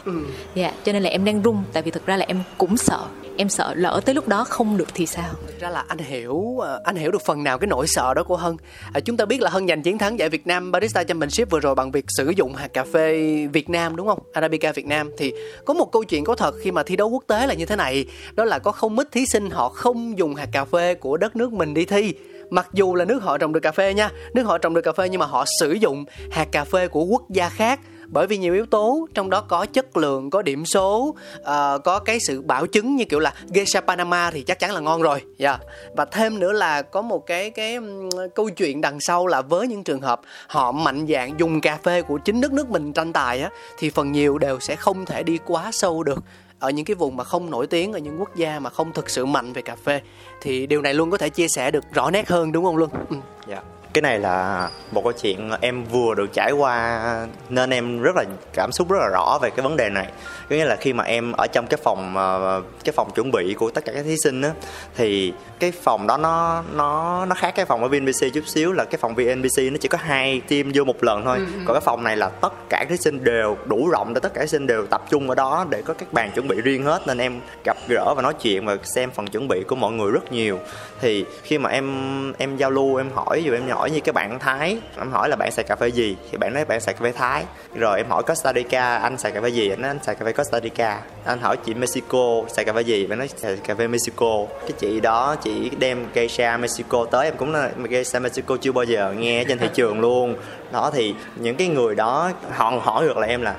Dạ 0.54 0.72
cho 0.84 0.92
nên 0.92 1.02
là 1.02 1.10
em 1.10 1.24
đang 1.24 1.42
run 1.42 1.62
tại 1.72 1.82
vì 1.82 1.90
thực 1.90 2.06
ra 2.06 2.16
là 2.16 2.24
em 2.28 2.42
cũng 2.58 2.76
sợ 2.76 3.00
em 3.36 3.48
sợ 3.48 3.74
lỡ 3.74 4.00
tới 4.04 4.14
lúc 4.14 4.28
đó 4.28 4.44
không 4.44 4.76
được 4.76 4.88
thì 4.94 5.06
sao? 5.06 5.34
Thực 5.46 5.60
ra 5.60 5.70
là 5.70 5.84
anh 5.88 5.98
hiểu 5.98 6.58
ờ, 6.60 6.80
anh 6.84 6.96
hiểu 6.96 7.10
được 7.10 7.22
phần 7.24 7.44
nào 7.44 7.58
cái 7.58 7.66
nỗi 7.66 7.86
sợ 7.88 8.14
đó 8.14 8.22
của 8.22 8.36
Hân. 8.36 8.56
À, 8.92 9.00
chúng 9.00 9.16
ta 9.16 9.24
biết 9.24 9.40
là 9.40 9.50
Hân 9.50 9.68
giành 9.68 9.82
chiến 9.82 9.98
thắng 9.98 10.18
giải 10.18 10.28
Việt 10.28 10.46
Nam 10.46 10.72
Barista 10.72 11.04
Championship 11.04 11.50
vừa 11.50 11.60
rồi 11.60 11.74
bằng 11.74 11.90
việc 11.90 12.04
sử 12.08 12.30
dụng 12.30 12.54
hạt 12.54 12.68
cà 12.72 12.84
phê 12.84 13.46
Việt 13.52 13.70
Nam 13.70 13.96
đúng 13.96 14.06
không? 14.06 14.18
Arabica 14.32 14.72
Việt 14.72 14.86
Nam. 14.86 15.10
Thì 15.18 15.32
có 15.64 15.74
một 15.74 15.92
câu 15.92 16.04
chuyện 16.04 16.24
có 16.24 16.34
thật 16.34 16.54
khi 16.62 16.70
mà 16.70 16.82
thi 16.82 16.96
đấu 16.96 17.08
quốc 17.08 17.24
tế 17.26 17.46
là 17.46 17.54
như 17.54 17.66
thế 17.66 17.76
này, 17.76 18.06
đó 18.34 18.44
là 18.44 18.58
có 18.58 18.72
không 18.72 18.98
ít 18.98 19.12
thí 19.12 19.26
sinh 19.26 19.50
họ 19.50 19.68
không 19.68 20.18
dùng 20.18 20.34
hạt 20.34 20.48
cà 20.52 20.64
phê 20.64 20.94
của 20.94 21.16
đất 21.16 21.36
nước 21.36 21.52
mình 21.52 21.74
đi 21.74 21.84
thi. 21.84 22.14
Mặc 22.50 22.68
dù 22.72 22.94
là 22.94 23.04
nước 23.04 23.22
họ 23.22 23.38
trồng 23.38 23.52
được 23.52 23.60
cà 23.60 23.72
phê 23.72 23.94
nha 23.94 24.10
nước 24.34 24.42
họ 24.42 24.58
trồng 24.58 24.74
được 24.74 24.82
cà 24.82 24.92
phê 24.92 25.08
nhưng 25.08 25.18
mà 25.18 25.26
họ 25.26 25.44
sử 25.60 25.72
dụng 25.72 26.04
hạt 26.30 26.48
cà 26.52 26.64
phê 26.64 26.88
của 26.88 27.04
quốc 27.04 27.22
gia 27.30 27.48
khác 27.48 27.80
bởi 28.14 28.26
vì 28.26 28.38
nhiều 28.38 28.54
yếu 28.54 28.66
tố 28.66 29.08
trong 29.14 29.30
đó 29.30 29.40
có 29.40 29.66
chất 29.66 29.96
lượng 29.96 30.30
có 30.30 30.42
điểm 30.42 30.66
số 30.66 31.14
uh, 31.40 31.44
có 31.84 32.00
cái 32.04 32.18
sự 32.20 32.42
bảo 32.42 32.66
chứng 32.66 32.96
như 32.96 33.04
kiểu 33.04 33.20
là 33.20 33.34
geisha 33.54 33.80
panama 33.80 34.30
thì 34.30 34.42
chắc 34.42 34.58
chắn 34.58 34.72
là 34.72 34.80
ngon 34.80 35.02
rồi 35.02 35.22
yeah. 35.38 35.60
và 35.96 36.04
thêm 36.04 36.38
nữa 36.38 36.52
là 36.52 36.82
có 36.82 37.02
một 37.02 37.26
cái 37.26 37.50
cái 37.50 37.74
um, 37.74 38.08
câu 38.34 38.50
chuyện 38.50 38.80
đằng 38.80 39.00
sau 39.00 39.26
là 39.26 39.42
với 39.42 39.66
những 39.68 39.84
trường 39.84 40.00
hợp 40.00 40.20
họ 40.46 40.72
mạnh 40.72 41.06
dạng 41.08 41.40
dùng 41.40 41.60
cà 41.60 41.78
phê 41.82 42.02
của 42.02 42.18
chính 42.18 42.40
đất 42.40 42.52
nước 42.52 42.70
mình 42.70 42.92
tranh 42.92 43.12
tài 43.12 43.40
á 43.40 43.50
thì 43.78 43.90
phần 43.90 44.12
nhiều 44.12 44.38
đều 44.38 44.60
sẽ 44.60 44.76
không 44.76 45.04
thể 45.04 45.22
đi 45.22 45.38
quá 45.46 45.70
sâu 45.72 46.02
được 46.02 46.18
ở 46.58 46.70
những 46.70 46.84
cái 46.84 46.94
vùng 46.94 47.16
mà 47.16 47.24
không 47.24 47.50
nổi 47.50 47.66
tiếng 47.66 47.92
ở 47.92 47.98
những 47.98 48.20
quốc 48.20 48.36
gia 48.36 48.58
mà 48.58 48.70
không 48.70 48.92
thực 48.92 49.10
sự 49.10 49.26
mạnh 49.26 49.52
về 49.52 49.62
cà 49.62 49.76
phê 49.84 50.00
thì 50.40 50.66
điều 50.66 50.82
này 50.82 50.94
luôn 50.94 51.10
có 51.10 51.18
thể 51.18 51.28
chia 51.28 51.48
sẻ 51.48 51.70
được 51.70 51.84
rõ 51.92 52.10
nét 52.10 52.28
hơn 52.28 52.52
đúng 52.52 52.64
không 52.64 52.76
luôn 52.76 52.90
ừ. 53.10 53.16
yeah. 53.48 53.64
Dạ 53.64 53.83
cái 53.94 54.02
này 54.02 54.18
là 54.18 54.68
một 54.92 55.02
câu 55.04 55.12
chuyện 55.12 55.50
em 55.60 55.84
vừa 55.84 56.14
được 56.14 56.32
trải 56.32 56.52
qua 56.52 57.26
nên 57.48 57.70
em 57.70 58.02
rất 58.02 58.16
là 58.16 58.24
cảm 58.54 58.72
xúc 58.72 58.90
rất 58.90 58.98
là 59.00 59.08
rõ 59.08 59.38
về 59.42 59.50
cái 59.50 59.62
vấn 59.62 59.76
đề 59.76 59.90
này. 59.90 60.06
Có 60.50 60.56
nghĩa 60.56 60.64
là 60.64 60.76
khi 60.76 60.92
mà 60.92 61.04
em 61.04 61.32
ở 61.32 61.46
trong 61.46 61.66
cái 61.66 61.78
phòng 61.82 62.16
ờ, 62.16 62.62
cái 62.84 62.92
phòng 62.92 63.10
chuẩn 63.14 63.30
bị 63.30 63.54
của 63.54 63.70
tất 63.70 63.84
cả 63.84 63.92
các 63.92 64.04
thí 64.04 64.16
sinh 64.16 64.42
á 64.42 64.50
thì 64.96 65.32
cái 65.58 65.72
phòng 65.72 66.06
đó 66.06 66.16
nó 66.16 66.62
nó 66.72 67.24
nó 67.26 67.34
khác 67.34 67.54
cái 67.56 67.64
phòng 67.64 67.82
ở 67.82 67.88
VNBC 67.88 68.34
chút 68.34 68.46
xíu 68.46 68.72
là 68.72 68.84
cái 68.84 68.98
phòng 68.98 69.14
VNBC 69.14 69.72
nó 69.72 69.76
chỉ 69.80 69.88
có 69.88 69.98
hai 70.00 70.40
team 70.48 70.70
vô 70.74 70.84
một 70.84 71.04
lần 71.04 71.24
thôi. 71.24 71.36
Ừ, 71.38 71.44
ừ. 71.44 71.60
còn 71.66 71.74
cái 71.74 71.80
phòng 71.80 72.04
này 72.04 72.16
là 72.16 72.28
tất 72.28 72.52
cả 72.70 72.84
thí 72.88 72.96
sinh 72.96 73.24
đều 73.24 73.56
đủ 73.64 73.88
rộng 73.88 74.14
để 74.14 74.20
tất 74.20 74.34
cả 74.34 74.40
thí 74.40 74.46
sinh 74.46 74.66
đều 74.66 74.86
tập 74.86 75.04
trung 75.10 75.28
ở 75.28 75.34
đó 75.34 75.66
để 75.70 75.82
có 75.82 75.94
các 75.94 76.12
bàn 76.12 76.30
chuẩn 76.34 76.48
bị 76.48 76.60
riêng 76.60 76.84
hết. 76.84 77.06
Nên 77.06 77.18
em 77.18 77.40
gặp 77.64 77.76
gỡ 77.88 78.14
và 78.16 78.22
nói 78.22 78.34
chuyện 78.34 78.66
và 78.66 78.76
xem 78.82 79.10
phần 79.10 79.26
chuẩn 79.26 79.48
bị 79.48 79.62
của 79.68 79.76
mọi 79.76 79.92
người 79.92 80.12
rất 80.12 80.32
nhiều. 80.32 80.58
Thì 81.00 81.24
khi 81.42 81.58
mà 81.58 81.70
em 81.70 82.32
em 82.38 82.56
giao 82.56 82.70
lưu 82.70 82.96
em 82.96 83.10
hỏi 83.14 83.42
dù 83.44 83.52
em 83.52 83.66
hỏi 83.84 83.90
như 83.90 84.00
cái 84.00 84.12
bạn 84.12 84.38
thái. 84.38 84.78
Em 84.98 85.10
hỏi 85.10 85.28
là 85.28 85.36
bạn 85.36 85.50
xài 85.50 85.64
cà 85.64 85.76
phê 85.76 85.88
gì? 85.88 86.16
Thì 86.30 86.38
bạn 86.38 86.54
nói 86.54 86.64
bạn 86.64 86.80
xài 86.80 86.94
cà 86.94 87.00
phê 87.02 87.12
thái. 87.12 87.44
Rồi 87.74 87.98
em 87.98 88.06
hỏi 88.08 88.22
Costa 88.22 88.52
Rica, 88.52 88.96
anh 88.96 89.18
xài 89.18 89.32
cà 89.32 89.40
phê 89.40 89.48
gì? 89.48 89.70
Anh 89.70 89.80
nói 89.80 89.90
anh 89.90 89.98
xài 90.02 90.14
cà 90.14 90.24
phê 90.24 90.32
Costa 90.32 90.60
Rica. 90.60 91.00
Anh 91.24 91.38
hỏi 91.40 91.56
chị 91.56 91.74
Mexico, 91.74 92.42
xài 92.48 92.64
cà 92.64 92.72
phê 92.72 92.80
gì? 92.80 93.06
Bạn 93.06 93.18
nói 93.18 93.28
xài 93.36 93.56
cà 93.56 93.74
phê 93.74 93.88
Mexico. 93.88 94.46
Cái 94.60 94.72
chị 94.78 95.00
đó 95.00 95.36
chị 95.42 95.70
đem 95.78 96.06
geisha 96.14 96.56
Mexico 96.56 97.04
tới. 97.10 97.24
Em 97.24 97.36
cũng 97.36 97.52
là 97.52 97.70
geisha 97.88 98.18
Mexico 98.18 98.56
chưa 98.60 98.72
bao 98.72 98.84
giờ 98.84 99.12
nghe 99.18 99.44
trên 99.44 99.58
thị 99.58 99.68
trường 99.74 100.00
luôn 100.00 100.36
đó, 100.74 100.90
thì 100.94 101.14
những 101.36 101.56
cái 101.56 101.68
người 101.68 101.94
đó, 101.94 102.30
họ 102.50 102.72
hỏi 102.82 103.06
được 103.06 103.16
là 103.16 103.26
em 103.26 103.42
là 103.42 103.56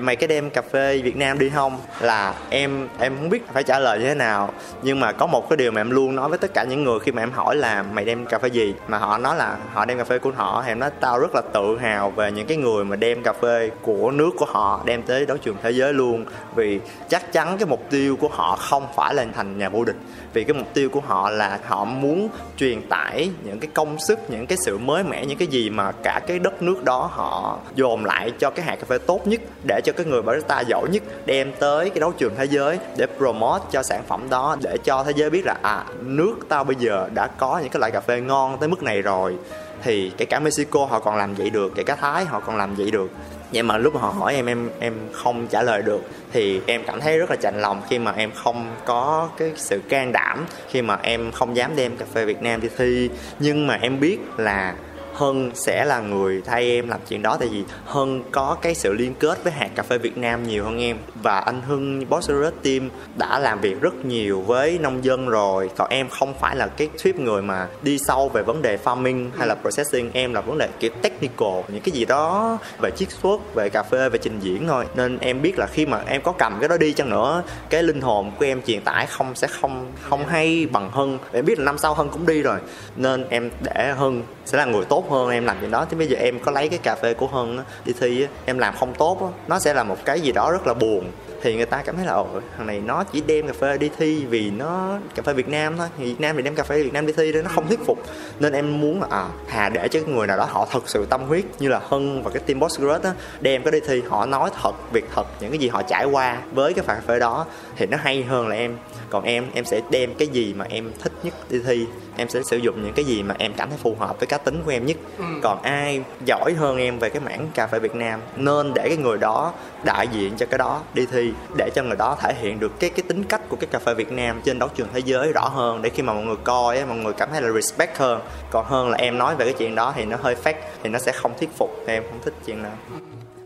mày 0.00 0.16
cái 0.16 0.28
đem 0.28 0.50
cà 0.50 0.62
phê 0.62 1.00
Việt 1.04 1.16
Nam 1.16 1.38
đi 1.38 1.50
không? 1.50 1.78
Là 2.00 2.34
em 2.50 2.88
em 2.98 3.16
không 3.16 3.28
biết 3.28 3.48
phải 3.52 3.62
trả 3.62 3.78
lời 3.78 3.98
như 3.98 4.04
thế 4.04 4.14
nào. 4.14 4.52
Nhưng 4.82 5.00
mà 5.00 5.12
có 5.12 5.26
một 5.26 5.48
cái 5.50 5.56
điều 5.56 5.72
mà 5.72 5.80
em 5.80 5.90
luôn 5.90 6.16
nói 6.16 6.28
với 6.28 6.38
tất 6.38 6.54
cả 6.54 6.64
những 6.64 6.84
người 6.84 6.98
khi 6.98 7.12
mà 7.12 7.22
em 7.22 7.32
hỏi 7.32 7.56
là, 7.56 7.82
mày 7.82 8.04
đem 8.04 8.26
cà 8.26 8.38
phê 8.38 8.48
gì? 8.48 8.74
Mà 8.88 8.98
họ 8.98 9.18
nói 9.18 9.36
là, 9.36 9.56
họ 9.72 9.84
đem 9.84 9.98
cà 9.98 10.04
phê 10.04 10.18
của 10.18 10.30
họ. 10.36 10.62
Thì 10.62 10.72
em 10.72 10.78
nói, 10.78 10.90
tao 11.00 11.18
rất 11.18 11.34
là 11.34 11.42
tự 11.52 11.78
hào 11.78 12.10
về 12.10 12.32
những 12.32 12.46
cái 12.46 12.56
người 12.56 12.84
mà 12.84 12.96
đem 12.96 13.22
cà 13.22 13.32
phê 13.32 13.70
của 13.82 14.10
nước 14.10 14.30
của 14.38 14.46
họ 14.48 14.80
đem 14.84 15.02
tới 15.02 15.26
đấu 15.26 15.36
trường 15.36 15.56
thế 15.62 15.70
giới 15.70 15.92
luôn. 15.92 16.24
Vì 16.54 16.80
chắc 17.08 17.32
chắn 17.32 17.58
cái 17.58 17.66
mục 17.66 17.90
tiêu 17.90 18.16
của 18.16 18.28
họ 18.28 18.56
không 18.56 18.86
phải 18.96 19.14
là 19.14 19.24
thành 19.34 19.58
nhà 19.58 19.68
vô 19.68 19.84
địch 19.84 19.96
vì 20.36 20.44
cái 20.44 20.54
mục 20.54 20.74
tiêu 20.74 20.88
của 20.88 21.00
họ 21.00 21.30
là 21.30 21.60
họ 21.66 21.84
muốn 21.84 22.28
truyền 22.56 22.88
tải 22.88 23.30
những 23.44 23.58
cái 23.58 23.70
công 23.74 23.98
sức, 23.98 24.18
những 24.30 24.46
cái 24.46 24.58
sự 24.64 24.78
mới 24.78 25.04
mẻ, 25.04 25.26
những 25.26 25.38
cái 25.38 25.48
gì 25.48 25.70
mà 25.70 25.92
cả 25.92 26.20
cái 26.26 26.38
đất 26.38 26.62
nước 26.62 26.84
đó 26.84 27.10
họ 27.12 27.58
dồn 27.74 28.04
lại 28.04 28.32
cho 28.38 28.50
cái 28.50 28.64
hạt 28.64 28.76
cà 28.76 28.84
phê 28.88 28.98
tốt 28.98 29.26
nhất, 29.26 29.40
để 29.66 29.80
cho 29.84 29.92
cái 29.92 30.06
người 30.06 30.22
barista 30.22 30.60
giỏi 30.60 30.88
nhất 30.88 31.02
đem 31.26 31.52
tới 31.58 31.90
cái 31.90 32.00
đấu 32.00 32.12
trường 32.18 32.34
thế 32.36 32.44
giới 32.44 32.78
để 32.96 33.06
promote 33.18 33.64
cho 33.70 33.82
sản 33.82 34.02
phẩm 34.08 34.30
đó, 34.30 34.56
để 34.62 34.76
cho 34.84 35.04
thế 35.04 35.12
giới 35.16 35.30
biết 35.30 35.44
là 35.44 35.56
à 35.62 35.84
nước 36.00 36.34
tao 36.48 36.64
bây 36.64 36.76
giờ 36.76 37.08
đã 37.14 37.26
có 37.26 37.58
những 37.58 37.70
cái 37.70 37.80
loại 37.80 37.92
cà 37.92 38.00
phê 38.00 38.20
ngon 38.20 38.58
tới 38.58 38.68
mức 38.68 38.82
này 38.82 39.02
rồi. 39.02 39.36
Thì 39.82 40.12
kể 40.16 40.24
cả 40.24 40.40
Mexico 40.40 40.84
họ 40.84 41.00
còn 41.00 41.16
làm 41.16 41.34
vậy 41.34 41.50
được, 41.50 41.72
kể 41.74 41.82
cả 41.82 41.96
Thái 41.96 42.24
họ 42.24 42.40
còn 42.40 42.56
làm 42.56 42.74
vậy 42.74 42.90
được 42.90 43.10
vậy 43.52 43.62
mà 43.62 43.78
lúc 43.78 43.94
mà 43.94 44.00
họ 44.00 44.08
hỏi 44.08 44.34
em 44.34 44.46
em 44.46 44.70
em 44.78 44.94
không 45.12 45.46
trả 45.46 45.62
lời 45.62 45.82
được, 45.82 46.00
thì 46.32 46.60
em 46.66 46.82
cảm 46.86 47.00
thấy 47.00 47.18
rất 47.18 47.30
là 47.30 47.36
chạnh 47.36 47.60
lòng 47.60 47.82
khi 47.88 47.98
mà 47.98 48.12
em 48.16 48.30
không 48.34 48.76
có 48.84 49.28
cái 49.38 49.52
sự 49.56 49.80
can 49.88 50.12
đảm, 50.12 50.46
khi 50.68 50.82
mà 50.82 50.98
em 51.02 51.32
không 51.32 51.56
dám 51.56 51.76
đem 51.76 51.96
cà 51.96 52.04
phê 52.14 52.24
Việt 52.24 52.42
Nam 52.42 52.60
đi 52.60 52.68
thi. 52.76 53.10
Nhưng 53.38 53.66
mà 53.66 53.78
em 53.82 54.00
biết 54.00 54.18
là 54.36 54.74
Hân 55.16 55.50
sẽ 55.54 55.84
là 55.84 56.00
người 56.00 56.42
thay 56.44 56.70
em 56.70 56.88
làm 56.88 57.00
chuyện 57.08 57.22
đó, 57.22 57.36
tại 57.40 57.48
vì 57.48 57.64
Hân 57.84 58.22
có 58.32 58.56
cái 58.62 58.74
sự 58.74 58.92
liên 58.92 59.14
kết 59.14 59.44
với 59.44 59.52
hạt 59.52 59.68
cà 59.74 59.82
phê 59.82 59.98
Việt 59.98 60.18
Nam 60.18 60.42
nhiều 60.42 60.64
hơn 60.64 60.80
em. 60.80 60.96
Và 61.22 61.38
anh 61.38 61.62
Hưng, 61.62 62.08
Boss 62.08 62.30
Team, 62.62 62.90
đã 63.16 63.38
làm 63.38 63.60
việc 63.60 63.80
rất 63.80 64.04
nhiều 64.04 64.40
với 64.40 64.78
nông 64.78 65.04
dân 65.04 65.28
rồi. 65.28 65.70
Còn 65.76 65.90
em 65.90 66.08
không 66.08 66.34
phải 66.40 66.56
là 66.56 66.66
cái 66.66 66.88
tuyếp 67.04 67.16
người 67.16 67.42
mà 67.42 67.68
đi 67.82 67.98
sâu 67.98 68.28
về 68.28 68.42
vấn 68.42 68.62
đề 68.62 68.78
farming 68.84 69.28
hay 69.36 69.46
là 69.46 69.54
processing. 69.54 70.10
Em 70.12 70.34
là 70.34 70.40
vấn 70.40 70.58
đề 70.58 70.68
kiểu 70.80 70.90
technical, 71.02 71.60
những 71.68 71.80
cái 71.80 71.92
gì 71.92 72.04
đó 72.04 72.58
về 72.82 72.90
chiết 72.96 73.08
xuất, 73.10 73.54
về 73.54 73.68
cà 73.68 73.82
phê, 73.82 74.08
về 74.08 74.18
trình 74.18 74.40
diễn 74.40 74.66
thôi. 74.66 74.84
Nên 74.94 75.18
em 75.18 75.42
biết 75.42 75.58
là 75.58 75.66
khi 75.66 75.86
mà 75.86 76.00
em 76.06 76.22
có 76.22 76.32
cầm 76.32 76.56
cái 76.60 76.68
đó 76.68 76.76
đi 76.76 76.92
chăng 76.92 77.10
nữa, 77.10 77.42
cái 77.70 77.82
linh 77.82 78.00
hồn 78.00 78.32
của 78.38 78.44
em 78.44 78.62
truyền 78.62 78.82
tải 78.82 79.06
không, 79.06 79.34
sẽ 79.34 79.46
không 79.46 79.92
không 80.02 80.26
hay 80.26 80.66
bằng 80.72 80.90
Hân. 80.90 81.18
Em 81.32 81.44
biết 81.44 81.58
là 81.58 81.64
năm 81.64 81.78
sau 81.78 81.94
Hân 81.94 82.08
cũng 82.08 82.26
đi 82.26 82.42
rồi. 82.42 82.58
Nên 82.96 83.26
em 83.28 83.50
để 83.62 83.94
Hân 83.96 84.22
sẽ 84.46 84.58
là 84.58 84.64
người 84.64 84.84
tốt 84.84 85.10
hơn 85.10 85.30
em 85.30 85.44
làm 85.44 85.60
gì 85.60 85.68
đó. 85.70 85.86
Thì 85.90 85.96
bây 85.96 86.06
giờ 86.06 86.16
em 86.16 86.38
có 86.38 86.52
lấy 86.52 86.68
cái 86.68 86.78
cà 86.78 86.94
phê 86.94 87.14
của 87.14 87.26
hân 87.26 87.58
đi 87.84 87.92
thi 88.00 88.26
em 88.44 88.58
làm 88.58 88.74
không 88.76 88.94
tốt 88.94 89.32
nó 89.48 89.58
sẽ 89.58 89.74
là 89.74 89.84
một 89.84 89.96
cái 90.04 90.20
gì 90.20 90.32
đó 90.32 90.50
rất 90.52 90.66
là 90.66 90.74
buồn 90.74 91.12
thì 91.42 91.56
người 91.56 91.66
ta 91.66 91.82
cảm 91.82 91.96
thấy 91.96 92.06
là 92.06 92.12
ồ 92.12 92.26
thằng 92.56 92.66
này 92.66 92.80
nó 92.80 93.04
chỉ 93.04 93.20
đem 93.20 93.46
cà 93.46 93.52
phê 93.52 93.78
đi 93.78 93.90
thi 93.98 94.24
vì 94.24 94.50
nó 94.50 94.98
cà 95.14 95.22
phê 95.22 95.32
Việt 95.32 95.48
Nam 95.48 95.76
thôi 95.78 95.88
thì 95.98 96.04
Việt 96.04 96.20
Nam 96.20 96.36
thì 96.36 96.42
đem 96.42 96.54
cà 96.54 96.62
phê 96.62 96.82
Việt 96.82 96.92
Nam 96.92 97.06
đi 97.06 97.12
thi 97.12 97.32
đó 97.32 97.40
nó 97.44 97.50
không 97.54 97.66
thuyết 97.68 97.80
phục. 97.86 97.98
Nên 98.40 98.52
em 98.52 98.80
muốn 98.80 99.00
là 99.00 99.06
à 99.10 99.28
hà 99.48 99.68
để 99.68 99.88
cho 99.88 100.00
người 100.06 100.26
nào 100.26 100.36
đó 100.36 100.48
họ 100.50 100.66
thật 100.70 100.88
sự 100.88 101.06
tâm 101.10 101.22
huyết 101.22 101.44
như 101.58 101.68
là 101.68 101.80
Hân 101.84 102.22
và 102.22 102.30
cái 102.30 102.42
team 102.46 102.60
Boss 102.60 102.80
Growth 102.80 103.00
á 103.02 103.12
đem 103.40 103.62
cái 103.62 103.72
đi 103.72 103.80
thi 103.86 104.02
họ 104.08 104.26
nói 104.26 104.50
thật 104.62 104.92
việc 104.92 105.04
thật 105.14 105.26
những 105.40 105.50
cái 105.50 105.58
gì 105.58 105.68
họ 105.68 105.82
trải 105.82 106.04
qua 106.04 106.38
với 106.52 106.74
cái 106.74 106.84
cà 106.88 107.00
phê 107.06 107.18
đó 107.18 107.46
thì 107.76 107.86
nó 107.86 107.98
hay 108.00 108.22
hơn 108.22 108.48
là 108.48 108.56
em. 108.56 108.76
Còn 109.10 109.24
em 109.24 109.46
em 109.54 109.64
sẽ 109.64 109.80
đem 109.90 110.14
cái 110.14 110.28
gì 110.28 110.54
mà 110.54 110.66
em 110.68 110.90
thích 111.02 111.12
nhất 111.22 111.34
đi 111.50 111.58
thi 111.66 111.86
em 112.16 112.28
sẽ 112.28 112.42
sử 112.42 112.56
dụng 112.56 112.82
những 112.84 112.92
cái 112.92 113.04
gì 113.04 113.22
mà 113.22 113.34
em 113.38 113.52
cảm 113.56 113.68
thấy 113.68 113.78
phù 113.82 113.96
hợp 113.98 114.18
với 114.18 114.26
cá 114.26 114.38
tính 114.38 114.62
của 114.64 114.70
em 114.70 114.86
nhất. 114.86 114.96
Ừ. 115.18 115.24
còn 115.42 115.62
ai 115.62 116.00
giỏi 116.24 116.54
hơn 116.58 116.76
em 116.76 116.98
về 116.98 117.10
cái 117.10 117.20
mảng 117.20 117.48
cà 117.54 117.66
phê 117.66 117.78
Việt 117.78 117.94
Nam 117.94 118.20
nên 118.36 118.74
để 118.74 118.88
cái 118.88 118.96
người 118.96 119.18
đó 119.18 119.52
đại 119.84 120.08
diện 120.08 120.32
cho 120.36 120.46
cái 120.46 120.58
đó 120.58 120.82
đi 120.94 121.06
thi 121.06 121.32
để 121.56 121.70
cho 121.74 121.82
người 121.82 121.96
đó 121.96 122.16
thể 122.20 122.34
hiện 122.40 122.60
được 122.60 122.80
cái 122.80 122.90
cái 122.90 123.02
tính 123.08 123.24
cách 123.24 123.40
của 123.48 123.56
cái 123.56 123.68
cà 123.72 123.78
phê 123.78 123.94
Việt 123.94 124.12
Nam 124.12 124.40
trên 124.44 124.58
đấu 124.58 124.68
trường 124.74 124.88
thế 124.94 125.00
giới 125.04 125.32
rõ 125.32 125.48
hơn, 125.48 125.82
để 125.82 125.90
khi 125.90 126.02
mà 126.02 126.12
mọi 126.12 126.24
người 126.24 126.36
coi 126.44 126.84
mọi 126.84 126.98
người 126.98 127.12
cảm 127.12 127.28
thấy 127.32 127.42
là 127.42 127.52
respect 127.52 127.98
hơn. 127.98 128.20
Còn 128.50 128.66
hơn 128.66 128.90
là 128.90 128.98
em 128.98 129.18
nói 129.18 129.36
về 129.36 129.44
cái 129.44 129.54
chuyện 129.58 129.74
đó 129.74 129.92
thì 129.96 130.04
nó 130.04 130.16
hơi 130.22 130.36
fake, 130.44 130.60
thì 130.82 130.90
nó 130.90 130.98
sẽ 130.98 131.12
không 131.12 131.32
thuyết 131.38 131.50
phục, 131.56 131.84
em 131.86 132.02
không 132.10 132.20
thích 132.24 132.34
chuyện 132.46 132.62
nào 132.62 132.72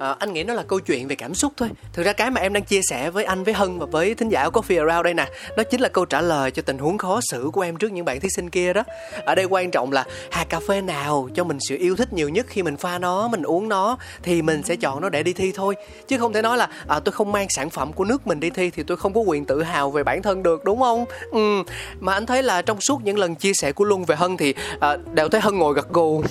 à, 0.01 0.17
anh 0.19 0.33
nghĩ 0.33 0.45
nó 0.45 0.55
là 0.55 0.63
câu 0.63 0.81
chuyện 0.81 1.09
về 1.09 1.17
cảm 1.17 1.35
xúc 1.35 1.53
thôi. 1.57 1.69
Thực 1.93 2.03
ra 2.03 2.13
cái 2.13 2.31
mà 2.31 2.41
em 2.41 2.53
đang 2.53 2.65
chia 2.65 2.81
sẻ 2.91 3.11
với 3.11 3.25
anh 3.25 3.45
với 3.45 3.55
hân 3.55 3.79
và 3.79 3.87
với 3.87 4.15
thính 4.15 4.29
giả 4.29 4.49
của 4.49 4.61
Coffee 4.61 4.89
Around 4.89 5.05
đây 5.05 5.15
nè 5.15 5.27
đó 5.57 5.63
chính 5.63 5.81
là 5.81 5.89
câu 5.89 6.05
trả 6.05 6.21
lời 6.21 6.51
cho 6.51 6.63
tình 6.63 6.79
huống 6.79 6.99
khó 6.99 7.21
xử 7.31 7.51
của 7.53 7.61
em 7.61 7.77
trước 7.77 7.93
những 7.93 8.05
bạn 8.05 8.21
thí 8.21 8.29
sinh 8.37 8.51
kia 8.51 8.73
đó. 8.73 8.83
Ở 9.25 9.35
đây 9.35 9.45
quan 9.45 9.71
trọng 9.71 9.93
là 9.93 10.05
hạt 10.31 10.45
cà 10.49 10.61
phê 10.69 10.81
nào 10.81 11.29
cho 11.35 11.45
mình 11.45 11.59
sự 11.69 11.77
yêu 11.77 11.97
thích 11.97 12.13
nhiều 12.13 12.29
nhất 12.29 12.47
khi 12.49 12.63
mình 12.63 12.77
pha 12.77 12.99
nó 12.99 13.29
mình 13.29 13.43
uống 13.43 13.69
nó 13.69 13.99
thì 14.23 14.43
mình 14.43 14.63
sẽ 14.63 14.77
chọn 14.77 15.01
nó 15.01 15.09
để 15.09 15.23
đi 15.23 15.33
thi 15.33 15.53
thôi. 15.55 15.75
Chứ 16.09 16.19
không 16.19 16.33
thể 16.33 16.43
nói 16.43 16.57
là 16.57 16.69
à, 16.89 17.01
tôi 17.01 17.13
không 17.13 17.33
mang 17.33 17.49
sản 17.51 17.71
phẩm 17.71 17.93
của 17.93 18.05
nước 18.05 18.27
mình 18.27 18.41
đi 18.41 18.51
thi 18.51 18.71
thì 18.71 18.83
tôi 18.83 18.97
không 18.97 19.15
có 19.15 19.21
quyền 19.21 19.45
tự 19.45 19.63
hào 19.63 19.91
về 19.91 20.05
bản 20.05 20.23
thân 20.23 20.43
được 20.43 20.65
đúng 20.65 20.81
không? 20.81 21.05
Ừ. 21.33 21.63
mà 22.01 22.13
anh 22.13 22.27
thấy 22.27 22.43
là 22.43 22.63
trong 22.63 22.81
suốt 22.81 23.05
những 23.05 23.19
lần 23.19 23.35
chia 23.35 23.53
sẻ 23.55 23.73
của 23.73 23.85
luân 23.85 24.05
về 24.05 24.17
hân 24.17 24.37
thì 24.37 24.55
à, 24.81 24.97
đều 25.13 25.29
thấy 25.29 25.41
hân 25.41 25.59
ngồi 25.59 25.75
gật 25.75 25.89
gù. 25.93 26.23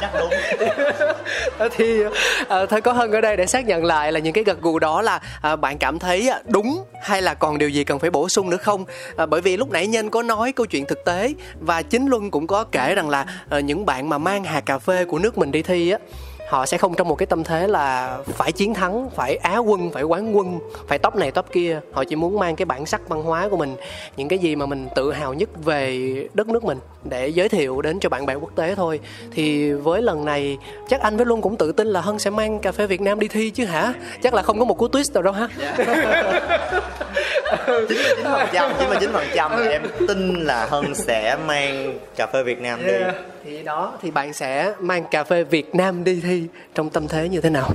Chắc 0.00 0.12
đúng. 0.14 0.30
Thì 1.76 2.02
à, 2.48 2.66
thôi 2.66 2.80
có 2.80 2.92
hơn 2.92 3.12
ở 3.12 3.20
đây 3.20 3.36
để 3.36 3.46
xác 3.46 3.66
nhận 3.66 3.84
lại 3.84 4.12
là 4.12 4.20
những 4.20 4.32
cái 4.32 4.44
gật 4.44 4.60
gù 4.60 4.78
đó 4.78 5.02
là 5.02 5.20
à, 5.42 5.56
bạn 5.56 5.78
cảm 5.78 5.98
thấy 5.98 6.28
à, 6.28 6.40
đúng 6.46 6.84
hay 7.02 7.22
là 7.22 7.34
còn 7.34 7.58
điều 7.58 7.68
gì 7.68 7.84
cần 7.84 7.98
phải 7.98 8.10
bổ 8.10 8.28
sung 8.28 8.50
nữa 8.50 8.56
không? 8.56 8.84
À, 9.16 9.26
bởi 9.26 9.40
vì 9.40 9.56
lúc 9.56 9.70
nãy 9.70 9.86
nhân 9.86 10.10
có 10.10 10.22
nói 10.22 10.52
câu 10.52 10.66
chuyện 10.66 10.86
thực 10.86 11.04
tế 11.04 11.34
và 11.60 11.82
chính 11.82 12.06
luân 12.06 12.30
cũng 12.30 12.46
có 12.46 12.64
kể 12.64 12.94
rằng 12.94 13.08
là 13.08 13.26
à, 13.50 13.60
những 13.60 13.86
bạn 13.86 14.08
mà 14.08 14.18
mang 14.18 14.44
hạt 14.44 14.60
cà 14.60 14.78
phê 14.78 15.04
của 15.04 15.18
nước 15.18 15.38
mình 15.38 15.52
đi 15.52 15.62
thi 15.62 15.90
á 15.90 15.98
họ 16.50 16.66
sẽ 16.66 16.78
không 16.78 16.94
trong 16.94 17.08
một 17.08 17.14
cái 17.14 17.26
tâm 17.26 17.44
thế 17.44 17.66
là 17.68 18.18
phải 18.26 18.52
chiến 18.52 18.74
thắng 18.74 19.10
phải 19.10 19.36
á 19.36 19.58
quân 19.58 19.90
phải 19.90 20.02
quán 20.02 20.36
quân 20.36 20.58
phải 20.88 20.98
top 20.98 21.16
này 21.16 21.30
top 21.30 21.52
kia. 21.52 21.80
Họ 21.92 22.04
chỉ 22.04 22.16
muốn 22.16 22.38
mang 22.38 22.56
cái 22.56 22.66
bản 22.66 22.86
sắc 22.86 23.08
văn 23.08 23.22
hóa 23.22 23.48
của 23.48 23.56
mình 23.56 23.76
những 24.16 24.28
cái 24.28 24.38
gì 24.38 24.56
mà 24.56 24.66
mình 24.66 24.88
tự 24.94 25.12
hào 25.12 25.34
nhất 25.34 25.48
về 25.64 25.98
đất 26.34 26.48
nước 26.48 26.64
mình 26.64 26.78
để 27.04 27.28
giới 27.28 27.48
thiệu 27.48 27.80
đến 27.80 28.00
cho 28.00 28.08
bạn 28.08 28.26
bè 28.26 28.34
quốc 28.34 28.50
tế 28.56 28.74
thôi. 28.74 29.00
Thì 29.32 29.72
với 29.72 30.02
lần 30.02 30.24
này 30.24 30.58
chắc 30.88 31.00
anh 31.00 31.16
với 31.16 31.26
luôn 31.26 31.42
cũng 31.42 31.56
tự 31.56 31.72
tin 31.72 31.86
là 31.86 32.00
hân 32.00 32.18
sẽ 32.18 32.30
mang 32.30 32.58
cà 32.58 32.72
phê 32.72 32.86
việt 32.86 33.00
nam 33.00 33.20
đi 33.20 33.28
thi 33.28 33.50
chứ 33.50 33.64
hả? 33.64 33.92
Chắc 34.22 34.34
là 34.34 34.42
không 34.42 34.58
có 34.58 34.64
một 34.64 34.78
cú 34.78 34.88
twist 34.88 35.12
nào 35.14 35.22
đâu 35.22 35.32
ha. 35.32 35.48
Chín 37.66 37.98
mươi 37.98 38.14
chín 38.16 38.24
phần 38.24 38.48
trăm 38.52 38.72
chín 38.78 38.88
mươi 38.88 38.96
chín 39.00 39.12
phần 39.12 39.26
trăm. 39.34 39.52
Em 39.70 39.82
tin 40.08 40.44
là 40.44 40.66
hân 40.66 40.94
sẽ 40.94 41.36
mang 41.46 41.98
cà 42.16 42.26
phê 42.26 42.42
việt 42.42 42.60
nam 42.60 42.80
đi 42.86 42.92
thì 43.44 43.62
đó, 43.62 43.98
thì 44.02 44.10
bạn 44.10 44.32
sẽ 44.32 44.74
mang 44.80 45.04
cà 45.10 45.24
phê 45.24 45.44
Việt 45.44 45.74
Nam 45.74 46.04
đi 46.04 46.20
thi 46.20 46.46
trong 46.74 46.90
tâm 46.90 47.08
thế 47.08 47.28
như 47.28 47.40
thế 47.40 47.50
nào? 47.50 47.70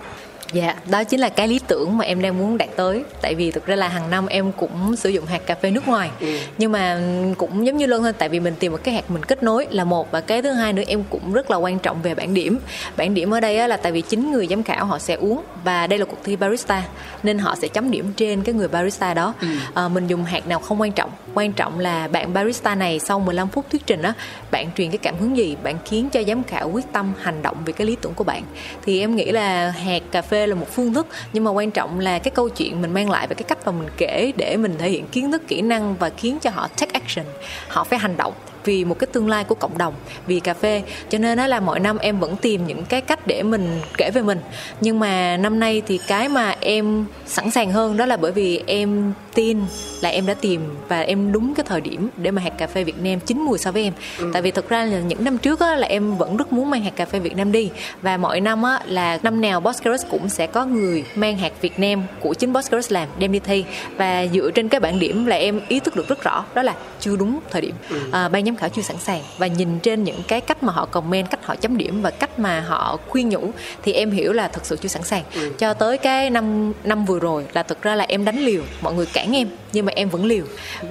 Dạ, 0.54 0.76
đó 0.89 1.04
chính 1.04 1.20
là 1.20 1.30
cái 1.30 1.48
lý 1.48 1.60
tưởng 1.68 1.98
mà 1.98 2.06
em 2.06 2.22
đang 2.22 2.38
muốn 2.38 2.58
đạt 2.58 2.70
tới. 2.76 3.04
Tại 3.22 3.36
vì 3.36 3.52
thực 3.52 3.66
ra 3.66 3.76
là 3.76 3.88
hàng 3.88 4.10
năm 4.10 4.26
em 4.26 4.52
cũng 4.52 4.96
sử 4.96 5.10
dụng 5.10 5.26
hạt 5.26 5.46
cà 5.46 5.56
phê 5.56 5.72
nước 5.72 5.88
ngoài. 5.88 6.10
Ừ. 6.20 6.28
Nhưng 6.58 6.72
mà 6.72 7.00
cũng 7.38 7.66
giống 7.66 7.78
như 7.78 7.86
luôn 7.86 8.04
thôi, 8.04 8.14
tại 8.14 8.30
vì 8.30 8.39
mình 8.39 8.54
tìm 8.60 8.72
một 8.72 8.78
cái 8.84 8.93
hạt 8.93 9.12
mình 9.12 9.24
kết 9.24 9.43
nối 9.43 9.68
là 9.70 9.84
một 9.84 10.12
và 10.12 10.22
cái 10.22 10.41
thứ 10.41 10.52
hai 10.52 10.74
nữa 10.74 10.84
em 10.88 11.04
cũng 11.10 11.34
rất 11.34 11.52
là 11.52 11.58
quan 11.58 11.80
trọng 11.80 12.02
về 12.02 12.16
bản 12.16 12.34
điểm. 12.34 12.60
Bản 12.98 13.14
điểm 13.14 13.34
ở 13.34 13.39
đây 13.39 13.68
là 13.68 13.78
tại 13.78 13.91
vì 13.91 14.02
chính 14.02 14.32
người 14.32 14.48
giám 14.48 14.64
khảo 14.64 14.86
họ 14.86 15.00
sẽ 15.00 15.14
uống 15.14 15.43
và 15.64 15.88
đây 15.88 16.00
là 16.00 16.06
cuộc 16.06 16.20
thi 16.24 16.36
barista 16.36 16.84
nên 17.24 17.38
họ 17.38 17.56
sẽ 17.62 17.68
chấm 17.68 17.91
điểm 17.91 18.14
trên 18.18 18.43
cái 18.43 18.56
người 18.56 18.68
barista 18.68 19.14
đó. 19.14 19.34
Ừ. 19.41 19.48
À, 19.74 19.88
mình 19.88 20.08
dùng 20.08 20.24
hạt 20.24 20.48
nào 20.48 20.60
không 20.60 20.82
quan 20.82 20.91
trọng, 20.91 21.12
quan 21.34 21.54
trọng 21.54 21.80
là 21.80 22.08
bạn 22.08 22.34
barista 22.34 22.76
này 22.76 23.00
sau 23.00 23.20
15 23.20 23.48
phút 23.48 23.66
thuyết 23.72 23.86
trình 23.86 24.02
á, 24.02 24.14
bạn 24.52 24.70
truyền 24.78 24.91
cái 24.91 24.98
cảm 24.98 25.16
hứng 25.20 25.38
gì, 25.38 25.56
bạn 25.64 25.78
khiến 25.86 26.10
cho 26.10 26.24
giám 26.28 26.43
khảo 26.43 26.70
quyết 26.70 26.86
tâm 26.91 27.14
hành 27.22 27.41
động 27.41 27.58
vì 27.66 27.74
cái 27.74 27.88
lý 27.88 27.96
tưởng 28.02 28.14
của 28.14 28.24
bạn. 28.24 28.43
Thì 28.84 29.00
em 29.00 29.16
nghĩ 29.16 29.32
là 29.32 29.70
hạt 29.70 30.02
cà 30.12 30.22
phê 30.22 30.35
là 30.36 30.56
một 30.56 30.68
phương 30.72 30.94
thức, 30.94 31.08
nhưng 31.34 31.44
mà 31.44 31.52
quan 31.52 31.72
trọng 31.72 32.00
là 32.00 32.20
cái 32.20 32.32
câu 32.32 32.50
chuyện 32.50 32.82
mình 32.82 32.94
mang 32.94 33.10
lại 33.10 33.28
và 33.28 33.34
cái 33.34 33.44
cách 33.44 33.58
mà 33.66 33.72
mình 33.72 33.90
kể 33.98 34.32
để 34.38 34.58
mình 34.58 34.76
thể 34.78 34.90
hiện 34.90 35.08
kiến 35.08 35.32
thức, 35.32 35.48
kỹ 35.48 35.62
năng 35.62 35.96
và 35.96 36.10
khiến 36.10 36.38
cho 36.42 36.50
họ 36.50 36.68
take 36.68 36.92
action, 36.94 37.26
họ 37.68 37.84
phải 37.84 38.00
hành 38.00 38.18
động 38.18 38.34
vì 38.64 38.86
một 38.86 39.00
cái 39.00 39.08
tương 39.08 39.30
lai 39.30 39.44
của 39.44 39.56
cộng 39.56 39.78
đồng, 39.78 39.94
vì 40.28 40.40
cà 40.40 40.54
phê. 40.54 40.82
Cho 41.10 41.18
nên 41.18 41.38
đó 41.38 41.48
là 41.48 41.60
mỗi 41.60 41.80
năm 41.80 41.98
em 41.98 42.20
vẫn 42.20 42.36
tìm 42.36 42.68
những 42.68 42.86
cái 42.86 43.02
cách 43.02 43.28
để 43.28 43.44
mình 43.44 43.82
kể 43.98 44.12
về 44.14 44.22
mình. 44.22 44.40
Nhưng 44.82 45.00
mà 45.00 45.38
năm 45.38 45.60
nay 45.60 45.82
thì 45.88 46.00
cái 46.08 46.30
mà 46.30 46.56
em 46.60 47.06
sẵn 47.26 47.52
sàng 47.52 47.72
hơn 47.72 47.98
đó 47.98 48.06
là 48.06 48.18
bởi 48.18 48.32
vì 48.32 48.64
em 48.68 49.14
tin 49.36 49.60
là 50.02 50.10
em 50.10 50.26
đã 50.26 50.34
tìm 50.34 50.62
và 50.88 51.02
em 51.02 51.32
đúng 51.32 51.54
cái 51.56 51.66
thời 51.68 51.82
điểm 51.82 52.10
để 52.18 52.32
mà 52.32 52.42
hạt 52.42 52.50
cà 52.58 52.68
phê 52.68 52.84
Việt 52.84 53.00
Nam 53.04 53.20
chín 53.20 53.42
mùi 53.42 53.58
so 53.58 53.72
với 53.72 53.84
em 53.84 53.94
ừ. 54.18 54.30
tại 54.34 54.42
vì 54.42 54.52
thực 54.52 54.70
ra 54.70 54.86
là 54.86 55.00
những 55.00 55.24
năm 55.24 55.38
trước 55.38 55.60
á, 55.60 55.76
là 55.76 55.88
em 55.88 56.18
vẫn 56.18 56.38
rất 56.38 56.54
muốn 56.54 56.70
mang 56.70 56.84
hạt 56.84 56.96
cà 56.96 57.06
phê 57.06 57.20
Việt 57.20 57.36
Nam 57.36 57.52
đi 57.52 57.70
và 58.02 58.18
mọi 58.18 58.42
năm 58.42 58.64
á, 58.64 58.80
là 58.86 59.20
năm 59.24 59.42
nào 59.42 59.60
Boscaris 59.62 60.02
cũng 60.10 60.30
sẽ 60.30 60.48
có 60.48 60.66
người 60.66 61.04
mang 61.16 61.38
hạt 61.38 61.54
Việt 61.62 61.80
Nam 61.80 62.04
của 62.20 62.34
chính 62.34 62.54
Boscaris 62.54 62.92
làm 62.92 63.08
đem 63.20 63.32
đi 63.32 63.40
thi 63.40 63.66
và 63.98 64.28
dựa 64.34 64.52
trên 64.52 64.70
cái 64.70 64.80
bản 64.80 65.00
điểm 65.00 65.26
là 65.26 65.36
em 65.36 65.62
ý 65.68 65.80
thức 65.80 65.96
được 65.96 66.08
rất 66.08 66.24
rõ 66.24 66.46
đó 66.54 66.64
là 66.64 66.76
chưa 67.00 67.16
đúng 67.16 67.40
thời 67.52 67.62
điểm 67.62 67.76
ừ. 67.90 68.00
à, 68.12 68.30
ban 68.30 68.46
giám 68.46 68.56
khảo 68.56 68.70
chưa 68.70 68.82
sẵn 68.82 68.98
sàng 68.98 69.22
và 69.38 69.48
nhìn 69.48 69.80
trên 69.80 70.04
những 70.04 70.22
cái 70.28 70.42
cách 70.42 70.64
mà 70.64 70.74
họ 70.74 70.86
comment 70.86 71.30
cách 71.30 71.46
họ 71.46 71.56
chấm 71.56 71.78
điểm 71.78 72.02
và 72.02 72.10
cách 72.12 72.40
mà 72.40 72.60
họ 72.60 72.98
khuyên 73.08 73.30
nhủ 73.30 73.52
thì 73.84 73.94
em 73.94 74.12
hiểu 74.12 74.34
là 74.34 74.48
thực 74.48 74.66
sự 74.66 74.78
chưa 74.82 74.90
sẵn 74.90 75.04
sàng 75.04 75.24
ừ. 75.36 75.52
cho 75.58 75.74
tới 75.74 75.98
cái 75.98 76.30
năm 76.30 76.74
năm 76.84 77.06
vừa 77.06 77.20
rồi 77.20 77.46
là 77.54 77.64
thực 77.64 77.82
ra 77.82 77.96
là 77.96 78.06
em 78.08 78.26
đánh 78.26 78.40
liều 78.40 78.62
mọi 78.82 78.94
người 78.94 79.06
cản 79.26 79.34
em 79.34 79.48
nhưng 79.76 79.86
mà 79.86 79.92
em 79.96 80.10
vẫn 80.10 80.26
liều 80.26 80.46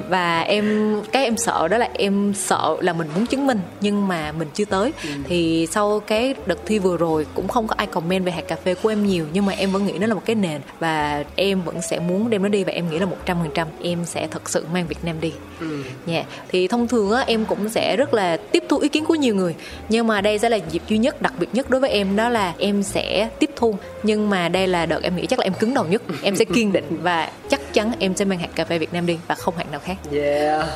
và 0.09 0.41
em 0.41 0.95
cái 1.13 1.25
em 1.25 1.37
sợ 1.37 1.69
đó 1.69 1.79
là 1.79 1.89
em 1.95 2.33
sợ 2.37 2.77
là 2.81 2.93
mình 2.93 3.09
muốn 3.15 3.27
chứng 3.27 3.47
minh 3.47 3.61
nhưng 3.81 4.09
mà 4.09 4.33
mình 4.33 4.49
chưa 4.55 4.65
tới 4.65 4.93
ừ. 5.03 5.09
thì 5.29 5.69
sau 5.71 6.01
cái 6.01 6.35
đợt 6.47 6.59
thi 6.67 6.79
vừa 6.79 6.97
rồi 6.97 7.27
cũng 7.35 7.49
không 7.49 7.69
có 7.69 7.75
ai 7.79 7.87
comment 7.87 8.25
về 8.25 8.33
hạt 8.33 8.49
cà 8.49 8.57
phê 8.57 8.75
của 8.75 8.89
em 8.89 9.07
nhiều 9.07 9.27
nhưng 9.33 9.47
mà 9.47 9.53
em 9.53 9.73
vẫn 9.73 9.87
nghĩ 9.87 9.99
nó 9.99 10.07
là 10.07 10.15
một 10.15 10.23
cái 10.25 10.37
nền 10.37 10.61
và 10.79 11.25
em 11.37 11.63
vẫn 11.63 11.83
sẽ 11.83 11.99
muốn 11.99 12.31
đem 12.31 12.43
nó 12.43 12.49
đi 12.49 12.65
và 12.65 12.73
em 12.73 12.91
nghĩ 12.91 12.99
là 12.99 13.07
một 13.07 13.17
trăm 13.27 13.37
phần 13.43 13.51
trăm 13.55 13.69
em 13.83 14.05
sẽ 14.05 14.29
thật 14.31 14.51
sự 14.51 14.67
mang 14.73 14.87
Việt 14.87 15.05
Nam 15.05 15.21
đi. 15.21 15.33
Ừ. 15.61 15.83
Yeah. 16.07 16.27
Thì 16.49 16.69
thông 16.69 16.89
thường 16.89 17.11
á 17.11 17.25
em 17.27 17.45
cũng 17.45 17.69
sẽ 17.69 17.97
rất 17.97 18.15
là 18.15 18.37
tiếp 18.37 18.65
thu 18.69 18.79
ý 18.79 18.89
kiến 18.89 19.05
của 19.05 19.15
nhiều 19.15 19.35
người 19.35 19.55
nhưng 19.89 20.07
mà 20.07 20.21
đây 20.21 20.39
sẽ 20.39 20.49
là 20.49 20.57
dịp 20.57 20.83
duy 20.89 20.99
nhất 20.99 21.23
đặc 21.23 21.33
biệt 21.39 21.49
nhất 21.53 21.71
đối 21.71 21.81
với 21.81 21.91
em 21.91 22.17
đó 22.17 22.29
là 22.29 22.55
em 22.59 22.83
sẽ 22.83 23.29
tiếp 23.39 23.51
thu 23.57 23.77
nhưng 24.03 24.31
mà 24.31 24.49
đây 24.49 24.67
là 24.67 24.87
đợt 24.87 25.03
em 25.03 25.17
nghĩ 25.17 25.27
chắc 25.27 25.39
là 25.39 25.45
em 25.45 25.55
cứng 25.55 25.75
đầu 25.75 25.85
nhất 25.85 26.03
em 26.23 26.37
sẽ 26.37 26.45
kiên 26.45 26.73
định 26.73 26.99
và 27.03 27.31
chắc 27.49 27.75
chắn 27.75 27.93
em 27.99 28.17
sẽ 28.17 28.25
mang 28.25 28.39
hạt 28.39 28.49
cà 28.55 28.65
phê 28.65 28.74
Việt 28.79 28.93
Nam 28.93 29.07
đi 29.07 29.19
và 29.29 29.35
không 29.35 29.57
hạt 29.57 29.71
nào 29.71 29.81
khác. 29.81 29.97
Yeah, 30.13 30.67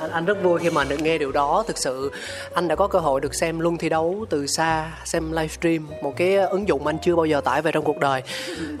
anh, 0.00 0.10
anh 0.10 0.24
rất 0.24 0.42
vui 0.42 0.60
khi 0.60 0.70
mà 0.70 0.84
được 0.84 1.00
nghe 1.00 1.18
điều 1.18 1.32
đó. 1.32 1.64
Thực 1.66 1.78
sự 1.78 2.12
anh 2.54 2.68
đã 2.68 2.76
có 2.76 2.86
cơ 2.86 2.98
hội 2.98 3.20
được 3.20 3.34
xem 3.34 3.60
luôn 3.60 3.76
thi 3.76 3.88
đấu 3.88 4.24
từ 4.30 4.46
xa, 4.46 4.90
xem 5.04 5.32
livestream 5.32 5.88
một 6.02 6.12
cái 6.16 6.36
ứng 6.36 6.68
dụng 6.68 6.86
anh 6.86 6.98
chưa 7.02 7.16
bao 7.16 7.24
giờ 7.24 7.40
tải 7.40 7.62
về 7.62 7.72
trong 7.72 7.84
cuộc 7.84 7.98
đời. 7.98 8.22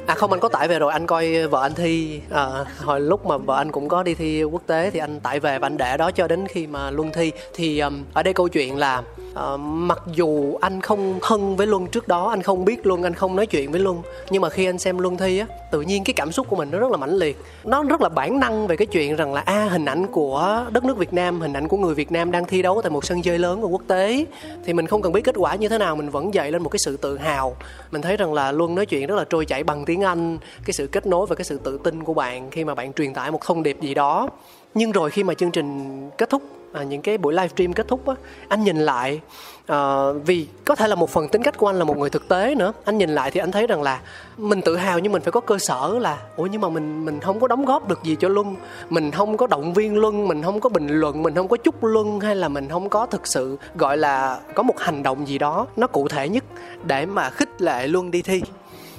À 0.06 0.14
không, 0.14 0.30
anh 0.30 0.40
có 0.40 0.48
tải 0.48 0.68
về 0.68 0.78
rồi. 0.78 0.92
Anh 0.92 1.06
coi 1.06 1.46
vợ 1.46 1.62
anh 1.62 1.74
thi 1.74 2.20
à, 2.30 2.46
hồi 2.78 3.00
lúc 3.00 3.26
mà 3.26 3.36
vợ 3.36 3.56
anh 3.56 3.72
cũng 3.72 3.88
có 3.88 4.02
đi 4.02 4.14
thi 4.14 4.42
quốc 4.42 4.62
tế 4.66 4.90
thì 4.90 4.98
anh 4.98 5.20
tải 5.20 5.40
về 5.40 5.58
và 5.58 5.66
anh 5.66 5.76
để 5.76 5.96
đó 5.96 6.10
cho 6.10 6.28
đến 6.28 6.46
khi 6.48 6.66
mà 6.66 6.90
luân 6.90 7.12
thi. 7.12 7.32
Thì 7.54 7.80
um, 7.80 8.04
ở 8.14 8.22
đây 8.22 8.34
câu 8.34 8.48
chuyện 8.48 8.76
là 8.76 9.02
à, 9.34 9.56
mặc 9.56 10.02
dù 10.14 10.54
anh 10.60 10.80
không 10.80 11.18
thân 11.22 11.56
với 11.56 11.66
luân 11.66 11.86
trước 11.86 12.08
đó, 12.08 12.28
anh 12.28 12.42
không 12.42 12.64
biết 12.64 12.86
luân, 12.86 13.02
anh 13.02 13.14
không 13.14 13.36
nói 13.36 13.46
chuyện 13.46 13.72
với 13.72 13.80
luân, 13.80 14.02
nhưng 14.30 14.42
mà 14.42 14.50
khi 14.50 14.64
anh 14.66 14.78
xem 14.78 14.98
luân 14.98 15.16
thi 15.16 15.38
á, 15.38 15.46
tự 15.70 15.80
nhiên 15.80 16.04
cái 16.04 16.14
cảm 16.14 16.32
xúc 16.32 16.46
của 16.48 16.56
mình 16.56 16.70
nó 16.70 16.78
rất 16.78 16.90
là 16.90 16.96
mãnh 16.96 17.16
liệt. 17.16 17.36
Nó 17.64 17.82
rất 17.82 18.00
là 18.00 18.08
bản 18.08 18.40
năng 18.40 18.66
về 18.66 18.76
cái 18.76 18.86
chuyện 18.86 19.16
rằng 19.16 19.34
là 19.34 19.40
a 19.40 19.54
à, 19.54 19.68
hình 19.68 19.84
ảnh 19.84 20.06
của 20.06 20.64
đất 20.72 20.84
nước 20.84 20.98
Việt 20.98 21.12
Nam 21.12 21.40
hình 21.40 21.52
ảnh 21.52 21.68
của 21.68 21.76
người 21.76 21.94
Việt 21.94 22.12
Nam 22.12 22.30
đang 22.30 22.44
thi 22.44 22.62
đấu 22.62 22.80
tại 22.82 22.90
một 22.90 23.04
sân 23.04 23.22
chơi 23.22 23.38
lớn 23.38 23.60
của 23.60 23.68
quốc 23.68 23.82
tế 23.86 24.24
thì 24.64 24.72
mình 24.72 24.86
không 24.86 25.02
cần 25.02 25.12
biết 25.12 25.24
kết 25.24 25.34
quả 25.38 25.54
như 25.54 25.68
thế 25.68 25.78
nào 25.78 25.96
mình 25.96 26.10
vẫn 26.10 26.34
dậy 26.34 26.52
lên 26.52 26.62
một 26.62 26.68
cái 26.68 26.78
sự 26.78 26.96
tự 26.96 27.18
hào. 27.18 27.56
Mình 27.90 28.02
thấy 28.02 28.16
rằng 28.16 28.32
là 28.32 28.52
luôn 28.52 28.74
nói 28.74 28.86
chuyện 28.86 29.06
rất 29.06 29.14
là 29.14 29.24
trôi 29.24 29.46
chảy 29.46 29.64
bằng 29.64 29.84
tiếng 29.84 30.02
Anh 30.02 30.38
cái 30.64 30.72
sự 30.72 30.86
kết 30.86 31.06
nối 31.06 31.26
và 31.26 31.36
cái 31.36 31.44
sự 31.44 31.58
tự 31.58 31.78
tin 31.78 32.04
của 32.04 32.14
bạn 32.14 32.50
khi 32.50 32.64
mà 32.64 32.74
bạn 32.74 32.92
truyền 32.92 33.14
tải 33.14 33.30
một 33.30 33.40
thông 33.44 33.62
điệp 33.62 33.80
gì 33.80 33.94
đó. 33.94 34.28
Nhưng 34.74 34.92
rồi 34.92 35.10
khi 35.10 35.24
mà 35.24 35.34
chương 35.34 35.50
trình 35.50 36.10
kết 36.18 36.30
thúc 36.30 36.42
à, 36.72 36.82
những 36.82 37.02
cái 37.02 37.18
buổi 37.18 37.34
livestream 37.34 37.72
kết 37.72 37.88
thúc 37.88 38.08
á 38.08 38.14
anh 38.48 38.64
nhìn 38.64 38.76
lại 38.76 39.20
à, 39.66 40.06
vì 40.26 40.46
có 40.64 40.74
thể 40.74 40.88
là 40.88 40.94
một 40.94 41.10
phần 41.10 41.28
tính 41.28 41.42
cách 41.42 41.58
của 41.58 41.66
anh 41.66 41.78
là 41.78 41.84
một 41.84 41.98
người 41.98 42.10
thực 42.10 42.28
tế 42.28 42.54
nữa 42.54 42.72
anh 42.84 42.98
nhìn 42.98 43.10
lại 43.10 43.30
thì 43.30 43.40
anh 43.40 43.52
thấy 43.52 43.66
rằng 43.66 43.82
là 43.82 44.00
mình 44.36 44.62
tự 44.62 44.76
hào 44.76 44.98
nhưng 44.98 45.12
mình 45.12 45.22
phải 45.22 45.32
có 45.32 45.40
cơ 45.40 45.58
sở 45.58 45.98
là 46.00 46.18
ủa 46.36 46.46
nhưng 46.46 46.60
mà 46.60 46.68
mình 46.68 47.04
mình 47.04 47.20
không 47.20 47.40
có 47.40 47.48
đóng 47.48 47.64
góp 47.64 47.88
được 47.88 48.02
gì 48.02 48.16
cho 48.20 48.28
luân 48.28 48.56
mình 48.90 49.10
không 49.10 49.36
có 49.36 49.46
động 49.46 49.74
viên 49.74 49.98
luân 49.98 50.28
mình 50.28 50.42
không 50.42 50.60
có 50.60 50.68
bình 50.68 50.88
luận 50.88 51.22
mình 51.22 51.34
không 51.34 51.48
có 51.48 51.56
chúc 51.56 51.84
luân 51.84 52.20
hay 52.20 52.36
là 52.36 52.48
mình 52.48 52.68
không 52.68 52.88
có 52.88 53.06
thực 53.06 53.26
sự 53.26 53.56
gọi 53.74 53.96
là 53.96 54.40
có 54.54 54.62
một 54.62 54.78
hành 54.78 55.02
động 55.02 55.28
gì 55.28 55.38
đó 55.38 55.66
nó 55.76 55.86
cụ 55.86 56.08
thể 56.08 56.28
nhất 56.28 56.44
để 56.84 57.06
mà 57.06 57.30
khích 57.30 57.62
lệ 57.62 57.86
luân 57.86 58.10
đi 58.10 58.22
thi? 58.22 58.42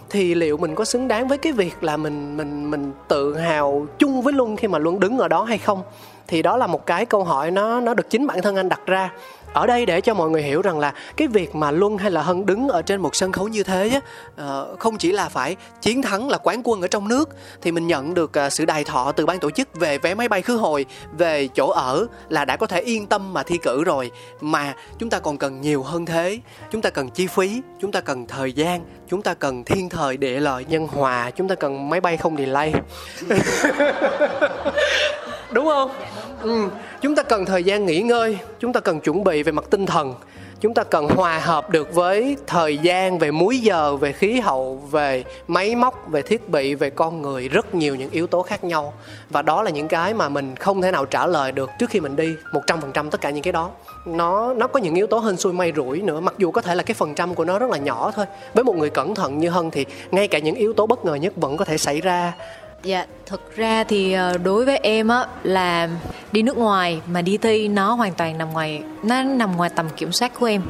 Thì 0.09 0.35
liệu 0.35 0.57
mình 0.57 0.75
có 0.75 0.85
xứng 0.85 1.07
đáng 1.07 1.27
với 1.27 1.37
cái 1.37 1.53
việc 1.53 1.83
là 1.83 1.97
mình 1.97 2.37
mình 2.37 2.71
mình 2.71 2.91
tự 3.07 3.37
hào 3.37 3.87
chung 3.99 4.21
với 4.21 4.33
luân 4.33 4.55
khi 4.55 4.67
mà 4.67 4.77
luân 4.77 4.99
đứng 4.99 5.17
ở 5.17 5.27
đó 5.27 5.43
hay 5.43 5.57
không? 5.57 5.81
Thì 6.31 6.41
đó 6.41 6.57
là 6.57 6.67
một 6.67 6.85
cái 6.85 7.05
câu 7.05 7.23
hỏi 7.23 7.51
nó 7.51 7.79
nó 7.79 7.93
được 7.93 8.09
chính 8.09 8.27
bản 8.27 8.41
thân 8.41 8.55
anh 8.55 8.69
đặt 8.69 8.81
ra. 8.85 9.09
Ở 9.53 9.67
đây 9.67 9.85
để 9.85 10.01
cho 10.01 10.13
mọi 10.13 10.29
người 10.29 10.41
hiểu 10.41 10.61
rằng 10.61 10.79
là 10.79 10.93
cái 11.17 11.27
việc 11.27 11.55
mà 11.55 11.71
luân 11.71 11.97
hay 11.97 12.11
là 12.11 12.21
hân 12.21 12.45
đứng 12.45 12.69
ở 12.69 12.81
trên 12.81 13.01
một 13.01 13.15
sân 13.15 13.31
khấu 13.31 13.47
như 13.47 13.63
thế 13.63 13.89
á 13.89 13.99
ờ, 14.35 14.75
không 14.79 14.97
chỉ 14.97 15.11
là 15.11 15.29
phải 15.29 15.55
chiến 15.81 16.01
thắng 16.01 16.29
là 16.29 16.37
quán 16.37 16.61
quân 16.63 16.81
ở 16.81 16.87
trong 16.87 17.07
nước, 17.07 17.29
thì 17.61 17.71
mình 17.71 17.87
nhận 17.87 18.13
được 18.13 18.33
ờ, 18.33 18.49
sự 18.49 18.65
đài 18.65 18.83
thọ 18.83 19.11
từ 19.11 19.25
ban 19.25 19.39
tổ 19.39 19.51
chức 19.51 19.75
về 19.75 19.97
vé 19.97 20.15
máy 20.15 20.29
bay 20.29 20.41
khứ 20.41 20.55
hồi, 20.55 20.85
về 21.17 21.47
chỗ 21.47 21.67
ở 21.67 22.07
là 22.29 22.45
đã 22.45 22.57
có 22.57 22.67
thể 22.67 22.81
yên 22.81 23.07
tâm 23.07 23.33
mà 23.33 23.43
thi 23.43 23.57
cử 23.57 23.83
rồi. 23.83 24.11
Mà 24.41 24.73
chúng 24.99 25.09
ta 25.09 25.19
còn 25.19 25.37
cần 25.37 25.61
nhiều 25.61 25.83
hơn 25.83 26.05
thế, 26.05 26.39
chúng 26.71 26.81
ta 26.81 26.89
cần 26.89 27.09
chi 27.09 27.27
phí, 27.27 27.61
chúng 27.81 27.91
ta 27.91 28.01
cần 28.01 28.27
thời 28.27 28.53
gian, 28.53 28.81
chúng 29.09 29.21
ta 29.21 29.33
cần 29.33 29.63
thiên 29.63 29.89
thời, 29.89 30.17
địa 30.17 30.39
lợi, 30.39 30.65
nhân 30.69 30.87
hòa, 30.87 31.31
chúng 31.31 31.47
ta 31.47 31.55
cần 31.55 31.89
máy 31.89 32.01
bay 32.01 32.17
không 32.17 32.37
delay. 32.37 32.73
đúng 35.53 35.65
không? 35.65 35.91
Ừ. 36.41 36.69
chúng 37.01 37.15
ta 37.15 37.23
cần 37.23 37.45
thời 37.45 37.63
gian 37.63 37.85
nghỉ 37.85 38.01
ngơi. 38.01 38.37
Chúng 38.59 38.73
ta 38.73 38.79
cần 38.79 38.99
chuẩn 38.99 39.23
bị 39.23 39.43
về 39.43 39.51
mặt 39.51 39.65
tinh 39.69 39.85
thần. 39.85 40.13
Chúng 40.61 40.73
ta 40.73 40.83
cần 40.83 41.07
hòa 41.07 41.39
hợp 41.39 41.69
được 41.69 41.93
với 41.93 42.37
thời 42.47 42.77
gian, 42.77 43.19
về 43.19 43.31
múi 43.31 43.59
giờ, 43.59 43.95
về 43.95 44.11
khí 44.11 44.39
hậu, 44.39 44.83
về 44.91 45.23
máy 45.47 45.75
móc, 45.75 46.09
về 46.09 46.21
thiết 46.21 46.49
bị, 46.49 46.75
về 46.75 46.89
con 46.89 47.21
người, 47.21 47.47
rất 47.47 47.75
nhiều 47.75 47.95
những 47.95 48.09
yếu 48.09 48.27
tố 48.27 48.41
khác 48.41 48.63
nhau. 48.63 48.93
Và 49.29 49.41
đó 49.41 49.63
là 49.63 49.71
những 49.71 49.87
cái 49.87 50.13
mà 50.13 50.29
mình 50.29 50.55
không 50.55 50.81
thể 50.81 50.91
nào 50.91 51.05
trả 51.05 51.27
lời 51.27 51.51
được 51.51 51.69
trước 51.79 51.89
khi 51.89 51.99
mình 51.99 52.15
đi 52.15 52.35
một 52.53 52.61
trăm 52.67 52.81
phần 52.81 52.91
trăm 52.91 53.09
tất 53.09 53.21
cả 53.21 53.29
những 53.29 53.43
cái 53.43 53.53
đó. 53.53 53.69
Nó 54.05 54.53
nó 54.53 54.67
có 54.67 54.79
những 54.79 54.95
yếu 54.95 55.07
tố 55.07 55.19
hên 55.19 55.37
xui 55.37 55.53
may 55.53 55.73
rủi 55.75 56.01
nữa, 56.01 56.19
mặc 56.19 56.33
dù 56.37 56.51
có 56.51 56.61
thể 56.61 56.75
là 56.75 56.83
cái 56.83 56.93
phần 56.93 57.15
trăm 57.15 57.35
của 57.35 57.45
nó 57.45 57.59
rất 57.59 57.69
là 57.69 57.77
nhỏ 57.77 58.11
thôi. 58.15 58.25
Với 58.53 58.63
một 58.63 58.75
người 58.75 58.89
cẩn 58.89 59.15
thận 59.15 59.37
như 59.37 59.49
hân 59.49 59.71
thì 59.71 59.85
ngay 60.11 60.27
cả 60.27 60.39
những 60.39 60.55
yếu 60.55 60.73
tố 60.73 60.87
bất 60.87 61.05
ngờ 61.05 61.15
nhất 61.15 61.33
vẫn 61.35 61.57
có 61.57 61.65
thể 61.65 61.77
xảy 61.77 62.01
ra. 62.01 62.33
Dạ, 62.83 63.05
thực 63.25 63.55
ra 63.55 63.83
thì 63.83 64.13
ờ, 64.13 64.37
đối 64.37 64.65
với 64.65 64.77
em 64.77 65.07
á 65.07 65.25
là 65.43 65.89
đi 66.31 66.41
nước 66.41 66.57
ngoài 66.57 67.01
mà 67.11 67.21
đi 67.21 67.37
thi 67.37 67.67
nó 67.67 67.93
hoàn 67.93 68.13
toàn 68.13 68.37
nằm 68.37 68.51
ngoài 68.53 68.83
nó 69.03 69.23
nằm 69.23 69.57
ngoài 69.57 69.69
tầm 69.75 69.89
kiểm 69.97 70.11
soát 70.11 70.39
của 70.39 70.45
em. 70.45 70.61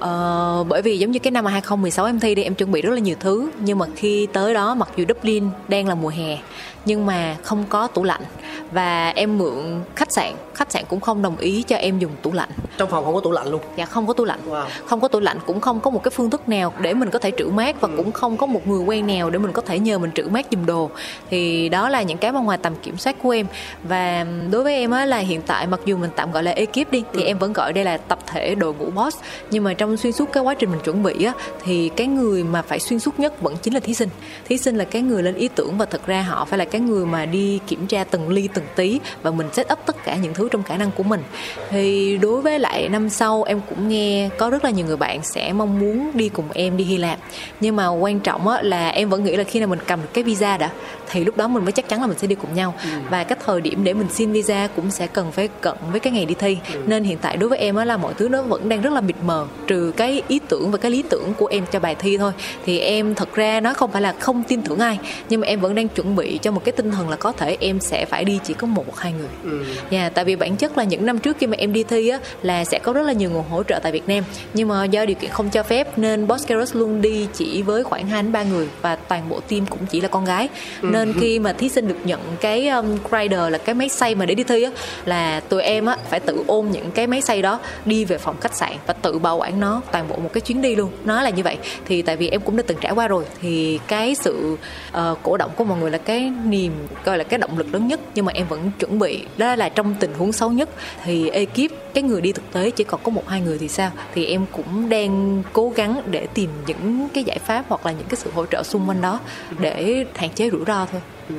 Ờ, 0.00 0.64
bởi 0.68 0.82
vì 0.82 0.98
giống 0.98 1.10
như 1.10 1.18
cái 1.18 1.30
năm 1.30 1.46
2016 1.46 2.06
em 2.06 2.20
thi 2.20 2.34
đi 2.34 2.42
em 2.42 2.54
chuẩn 2.54 2.72
bị 2.72 2.82
rất 2.82 2.90
là 2.90 2.98
nhiều 2.98 3.16
thứ 3.20 3.50
nhưng 3.60 3.78
mà 3.78 3.86
khi 3.96 4.26
tới 4.32 4.54
đó 4.54 4.74
mặc 4.74 4.88
dù 4.96 5.04
Dublin 5.08 5.48
đang 5.68 5.88
là 5.88 5.94
mùa 5.94 6.08
hè 6.08 6.38
nhưng 6.86 7.06
mà 7.06 7.36
không 7.42 7.64
có 7.68 7.86
tủ 7.86 8.04
lạnh. 8.04 8.22
Và 8.70 9.12
em 9.16 9.38
mượn 9.38 9.82
khách 9.96 10.12
sạn 10.12 10.34
khách 10.54 10.72
sạn 10.72 10.84
cũng 10.88 11.00
không 11.00 11.22
đồng 11.22 11.36
ý 11.36 11.62
cho 11.62 11.76
em 11.76 11.98
dùng 11.98 12.12
tủ 12.22 12.32
lạnh. 12.32 12.48
Trong 12.78 12.90
phòng 12.90 13.04
không 13.04 13.14
có 13.14 13.20
tủ 13.20 13.32
lạnh 13.32 13.48
luôn? 13.48 13.60
Dạ 13.76 13.84
không 13.84 14.06
có 14.06 14.12
tủ 14.12 14.24
lạnh. 14.24 14.40
Wow. 14.48 14.64
không 14.86 15.00
có 15.00 15.08
tủ 15.08 15.20
lạnh 15.20 15.38
cũng 15.46 15.60
không 15.60 15.80
có 15.80 15.90
một 15.90 16.02
cái 16.02 16.10
phương 16.10 16.30
thức 16.30 16.48
nào 16.48 16.72
để 16.80 16.94
mình 16.94 17.10
có 17.10 17.18
thể 17.18 17.30
trữ 17.38 17.46
mát 17.46 17.80
và 17.80 17.88
ừ. 17.88 17.94
cũng 17.96 18.12
không 18.12 18.36
có 18.36 18.46
một 18.46 18.66
người 18.66 18.84
quen 18.84 19.06
nào 19.06 19.30
để 19.30 19.38
mình 19.38 19.52
có 19.52 19.62
thể 19.62 19.78
nhờ 19.78 19.98
mình 19.98 20.10
trữ 20.12 20.28
mát 20.28 20.46
giùm 20.50 20.66
đồ. 20.66 20.90
Thì 21.30 21.68
đó 21.68 21.88
là 21.88 22.02
những 22.02 22.18
cái 22.18 22.32
mà 22.32 22.40
ngoài 22.40 22.58
tầm 22.62 22.74
kiểm 22.82 22.98
soát 22.98 23.16
của 23.22 23.30
em. 23.30 23.46
Và 23.82 24.26
đối 24.50 24.62
với 24.62 24.74
em 24.74 24.90
á 24.90 25.04
là 25.04 25.18
hiện 25.18 25.42
tại 25.42 25.66
mặc 25.66 25.80
dù 25.84 25.96
mình 25.96 26.10
tạm 26.16 26.32
gọi 26.32 26.42
là 26.42 26.50
ekip 26.50 26.90
đi 26.90 27.02
thì 27.12 27.22
ừ. 27.22 27.26
em 27.26 27.38
vẫn 27.38 27.52
gọi 27.52 27.72
đây 27.72 27.84
là 27.84 27.96
tập 27.96 28.18
thể 28.26 28.54
đội 28.54 28.74
ngũ 28.74 28.90
boss. 28.90 29.18
Nhưng 29.50 29.64
mà 29.64 29.74
trong 29.74 29.96
xuyên 29.96 30.12
suốt 30.12 30.32
cái 30.32 30.42
quá 30.42 30.54
trình 30.54 30.70
mình 30.70 30.80
chuẩn 30.80 31.02
bị 31.02 31.24
á 31.24 31.32
thì 31.64 31.88
cái 31.88 32.06
người 32.06 32.44
mà 32.44 32.62
phải 32.62 32.80
xuyên 32.80 33.00
suốt 33.00 33.20
nhất 33.20 33.42
vẫn 33.42 33.56
chính 33.62 33.74
là 33.74 33.80
thí 33.80 33.94
sinh. 33.94 34.08
Thí 34.48 34.58
sinh 34.58 34.76
là 34.76 34.84
cái 34.84 35.02
người 35.02 35.22
lên 35.22 35.34
ý 35.34 35.48
tưởng 35.48 35.78
và 35.78 35.84
thực 35.84 36.06
ra 36.06 36.22
họ 36.22 36.44
phải 36.44 36.58
là 36.58 36.64
cái 36.64 36.75
cái 36.78 36.88
người 36.88 37.06
mà 37.06 37.26
đi 37.26 37.60
kiểm 37.66 37.86
tra 37.86 38.04
từng 38.04 38.28
ly 38.28 38.48
từng 38.54 38.64
tí 38.76 39.00
và 39.22 39.30
mình 39.30 39.48
set 39.52 39.72
up 39.72 39.78
tất 39.86 40.04
cả 40.04 40.16
những 40.16 40.34
thứ 40.34 40.48
trong 40.48 40.62
khả 40.62 40.76
năng 40.76 40.90
của 40.90 41.02
mình. 41.02 41.22
Thì 41.70 42.16
đối 42.18 42.42
với 42.42 42.58
lại 42.58 42.88
năm 42.88 43.10
sau 43.10 43.42
em 43.42 43.60
cũng 43.68 43.88
nghe 43.88 44.28
có 44.38 44.50
rất 44.50 44.64
là 44.64 44.70
nhiều 44.70 44.86
người 44.86 44.96
bạn 44.96 45.22
sẽ 45.22 45.52
mong 45.52 45.80
muốn 45.80 46.10
đi 46.14 46.28
cùng 46.28 46.44
em 46.54 46.76
đi 46.76 46.84
Hy 46.84 46.96
Lạp. 46.96 47.18
Nhưng 47.60 47.76
mà 47.76 47.88
quan 47.88 48.20
trọng 48.20 48.48
á, 48.48 48.62
là 48.62 48.88
em 48.88 49.08
vẫn 49.08 49.24
nghĩ 49.24 49.36
là 49.36 49.44
khi 49.44 49.60
nào 49.60 49.68
mình 49.68 49.78
cầm 49.86 50.02
được 50.02 50.08
cái 50.14 50.24
visa 50.24 50.58
đã 50.58 50.70
thì 51.16 51.24
lúc 51.24 51.36
đó 51.36 51.48
mình 51.48 51.64
mới 51.64 51.72
chắc 51.72 51.88
chắn 51.88 52.00
là 52.00 52.06
mình 52.06 52.18
sẽ 52.18 52.26
đi 52.26 52.34
cùng 52.34 52.54
nhau 52.54 52.74
ừ. 52.82 52.88
và 53.10 53.24
cái 53.24 53.38
thời 53.46 53.60
điểm 53.60 53.84
để 53.84 53.94
mình 53.94 54.08
xin 54.10 54.32
visa 54.32 54.68
cũng 54.76 54.90
sẽ 54.90 55.06
cần 55.06 55.32
phải 55.32 55.48
cận 55.60 55.74
với 55.90 56.00
cái 56.00 56.12
ngày 56.12 56.24
đi 56.24 56.34
thi 56.38 56.58
ừ. 56.72 56.80
nên 56.86 57.04
hiện 57.04 57.18
tại 57.18 57.36
đối 57.36 57.48
với 57.48 57.58
em 57.58 57.76
á 57.76 57.84
là 57.84 57.96
mọi 57.96 58.14
thứ 58.14 58.28
nó 58.28 58.42
vẫn 58.42 58.68
đang 58.68 58.80
rất 58.80 58.92
là 58.92 59.00
mịt 59.00 59.16
mờ 59.24 59.46
trừ 59.66 59.92
cái 59.96 60.22
ý 60.28 60.40
tưởng 60.48 60.70
và 60.70 60.78
cái 60.78 60.90
lý 60.90 61.02
tưởng 61.10 61.34
của 61.34 61.46
em 61.46 61.64
cho 61.72 61.80
bài 61.80 61.94
thi 61.94 62.18
thôi 62.18 62.32
thì 62.66 62.78
em 62.78 63.14
thật 63.14 63.34
ra 63.34 63.60
nó 63.60 63.74
không 63.74 63.92
phải 63.92 64.02
là 64.02 64.14
không 64.18 64.42
tin 64.42 64.62
tưởng 64.62 64.78
ai 64.78 64.98
nhưng 65.28 65.40
mà 65.40 65.46
em 65.46 65.60
vẫn 65.60 65.74
đang 65.74 65.88
chuẩn 65.88 66.16
bị 66.16 66.38
cho 66.42 66.50
một 66.50 66.64
cái 66.64 66.72
tinh 66.72 66.90
thần 66.90 67.08
là 67.08 67.16
có 67.16 67.32
thể 67.32 67.56
em 67.60 67.80
sẽ 67.80 68.04
phải 68.04 68.24
đi 68.24 68.40
chỉ 68.44 68.54
có 68.54 68.66
một 68.66 68.84
hoặc 68.86 69.02
hai 69.02 69.12
người 69.12 69.28
ừ. 69.44 69.64
yeah, 69.90 70.14
tại 70.14 70.24
vì 70.24 70.36
bản 70.36 70.56
chất 70.56 70.78
là 70.78 70.84
những 70.84 71.06
năm 71.06 71.18
trước 71.18 71.36
khi 71.40 71.46
mà 71.46 71.56
em 71.58 71.72
đi 71.72 71.82
thi 71.82 72.08
á 72.08 72.18
là 72.42 72.64
sẽ 72.64 72.78
có 72.78 72.92
rất 72.92 73.02
là 73.02 73.12
nhiều 73.12 73.30
nguồn 73.30 73.44
hỗ 73.50 73.62
trợ 73.62 73.78
tại 73.82 73.92
Việt 73.92 74.08
Nam 74.08 74.24
nhưng 74.54 74.68
mà 74.68 74.84
do 74.84 75.06
điều 75.06 75.16
kiện 75.16 75.30
không 75.30 75.50
cho 75.50 75.62
phép 75.62 75.98
nên 75.98 76.26
Boscaros 76.26 76.76
luôn 76.76 77.02
đi 77.02 77.26
chỉ 77.34 77.62
với 77.62 77.84
khoảng 77.84 78.08
2 78.08 78.22
đến 78.22 78.32
3 78.32 78.42
người 78.42 78.68
và 78.82 78.96
toàn 78.96 79.28
bộ 79.28 79.40
team 79.40 79.66
cũng 79.66 79.86
chỉ 79.90 80.00
là 80.00 80.08
con 80.08 80.24
gái 80.24 80.48
ừ. 80.82 80.88
nên 80.92 81.05
khi 81.12 81.38
mà 81.38 81.52
thí 81.52 81.68
sinh 81.68 81.88
được 81.88 81.98
nhận 82.04 82.20
cái 82.40 82.68
um, 82.68 82.98
rider 83.12 83.40
là 83.50 83.58
cái 83.58 83.74
máy 83.74 83.88
xay 83.88 84.14
mà 84.14 84.26
để 84.26 84.34
đi 84.34 84.44
thi 84.44 84.62
á 84.62 84.70
là 85.04 85.40
tụi 85.40 85.62
em 85.62 85.86
á 85.86 85.96
phải 86.10 86.20
tự 86.20 86.44
ôm 86.46 86.70
những 86.70 86.90
cái 86.90 87.06
máy 87.06 87.20
xay 87.20 87.42
đó 87.42 87.60
đi 87.84 88.04
về 88.04 88.18
phòng 88.18 88.36
khách 88.40 88.54
sạn 88.54 88.72
và 88.86 88.94
tự 88.94 89.18
bảo 89.18 89.36
quản 89.36 89.60
nó 89.60 89.80
toàn 89.92 90.08
bộ 90.08 90.16
một 90.16 90.30
cái 90.32 90.40
chuyến 90.40 90.62
đi 90.62 90.76
luôn. 90.76 90.90
Nó 91.04 91.22
là 91.22 91.30
như 91.30 91.42
vậy. 91.42 91.56
Thì 91.84 92.02
tại 92.02 92.16
vì 92.16 92.28
em 92.28 92.40
cũng 92.40 92.56
đã 92.56 92.62
từng 92.66 92.78
trải 92.80 92.92
qua 92.92 93.08
rồi 93.08 93.24
thì 93.40 93.78
cái 93.86 94.14
sự 94.14 94.56
uh, 94.88 95.18
cổ 95.22 95.36
động 95.36 95.50
của 95.56 95.64
mọi 95.64 95.78
người 95.78 95.90
là 95.90 95.98
cái 95.98 96.32
niềm 96.44 96.72
coi 97.04 97.18
là 97.18 97.24
cái 97.24 97.38
động 97.38 97.58
lực 97.58 97.66
lớn 97.72 97.88
nhất 97.88 98.00
nhưng 98.14 98.24
mà 98.24 98.32
em 98.32 98.46
vẫn 98.48 98.70
chuẩn 98.78 98.98
bị. 98.98 99.24
Đó 99.36 99.56
là 99.56 99.68
trong 99.68 99.94
tình 100.00 100.14
huống 100.14 100.32
xấu 100.32 100.50
nhất 100.50 100.68
thì 101.04 101.28
ekip 101.28 101.72
cái 101.94 102.02
người 102.02 102.20
đi 102.20 102.32
thực 102.32 102.52
tế 102.52 102.70
chỉ 102.70 102.84
còn 102.84 103.00
có 103.02 103.10
một 103.10 103.28
hai 103.28 103.40
người 103.40 103.58
thì 103.58 103.68
sao? 103.68 103.90
Thì 104.14 104.26
em 104.26 104.46
cũng 104.52 104.88
đang 104.88 105.42
cố 105.52 105.72
gắng 105.76 106.00
để 106.06 106.26
tìm 106.34 106.50
những 106.66 107.08
cái 107.14 107.24
giải 107.24 107.38
pháp 107.38 107.64
hoặc 107.68 107.86
là 107.86 107.92
những 107.92 108.06
cái 108.08 108.16
sự 108.16 108.30
hỗ 108.34 108.46
trợ 108.46 108.62
xung 108.62 108.88
quanh 108.88 109.00
đó 109.00 109.20
để 109.58 110.04
hạn 110.14 110.30
chế 110.30 110.50
rủi 110.50 110.60
ro 110.66 110.85
thôi 110.92 111.00
ừ. 111.28 111.34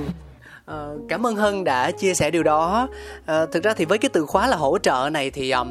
Uh, 0.72 1.10
cảm 1.10 1.26
ơn 1.26 1.36
Hân 1.36 1.64
đã 1.64 1.92
chia 1.92 2.14
sẻ 2.14 2.32
điều 2.32 2.44
đó. 2.44 2.88
Uh, 3.20 3.52
thực 3.52 3.64
ra 3.64 3.74
thì 3.74 3.86
với 3.86 3.98
cái 3.98 4.10
từ 4.14 4.26
khóa 4.26 4.48
là 4.48 4.58
hỗ 4.58 4.78
trợ 4.78 5.10
này 5.12 5.32
thì 5.32 5.52
um, 5.52 5.68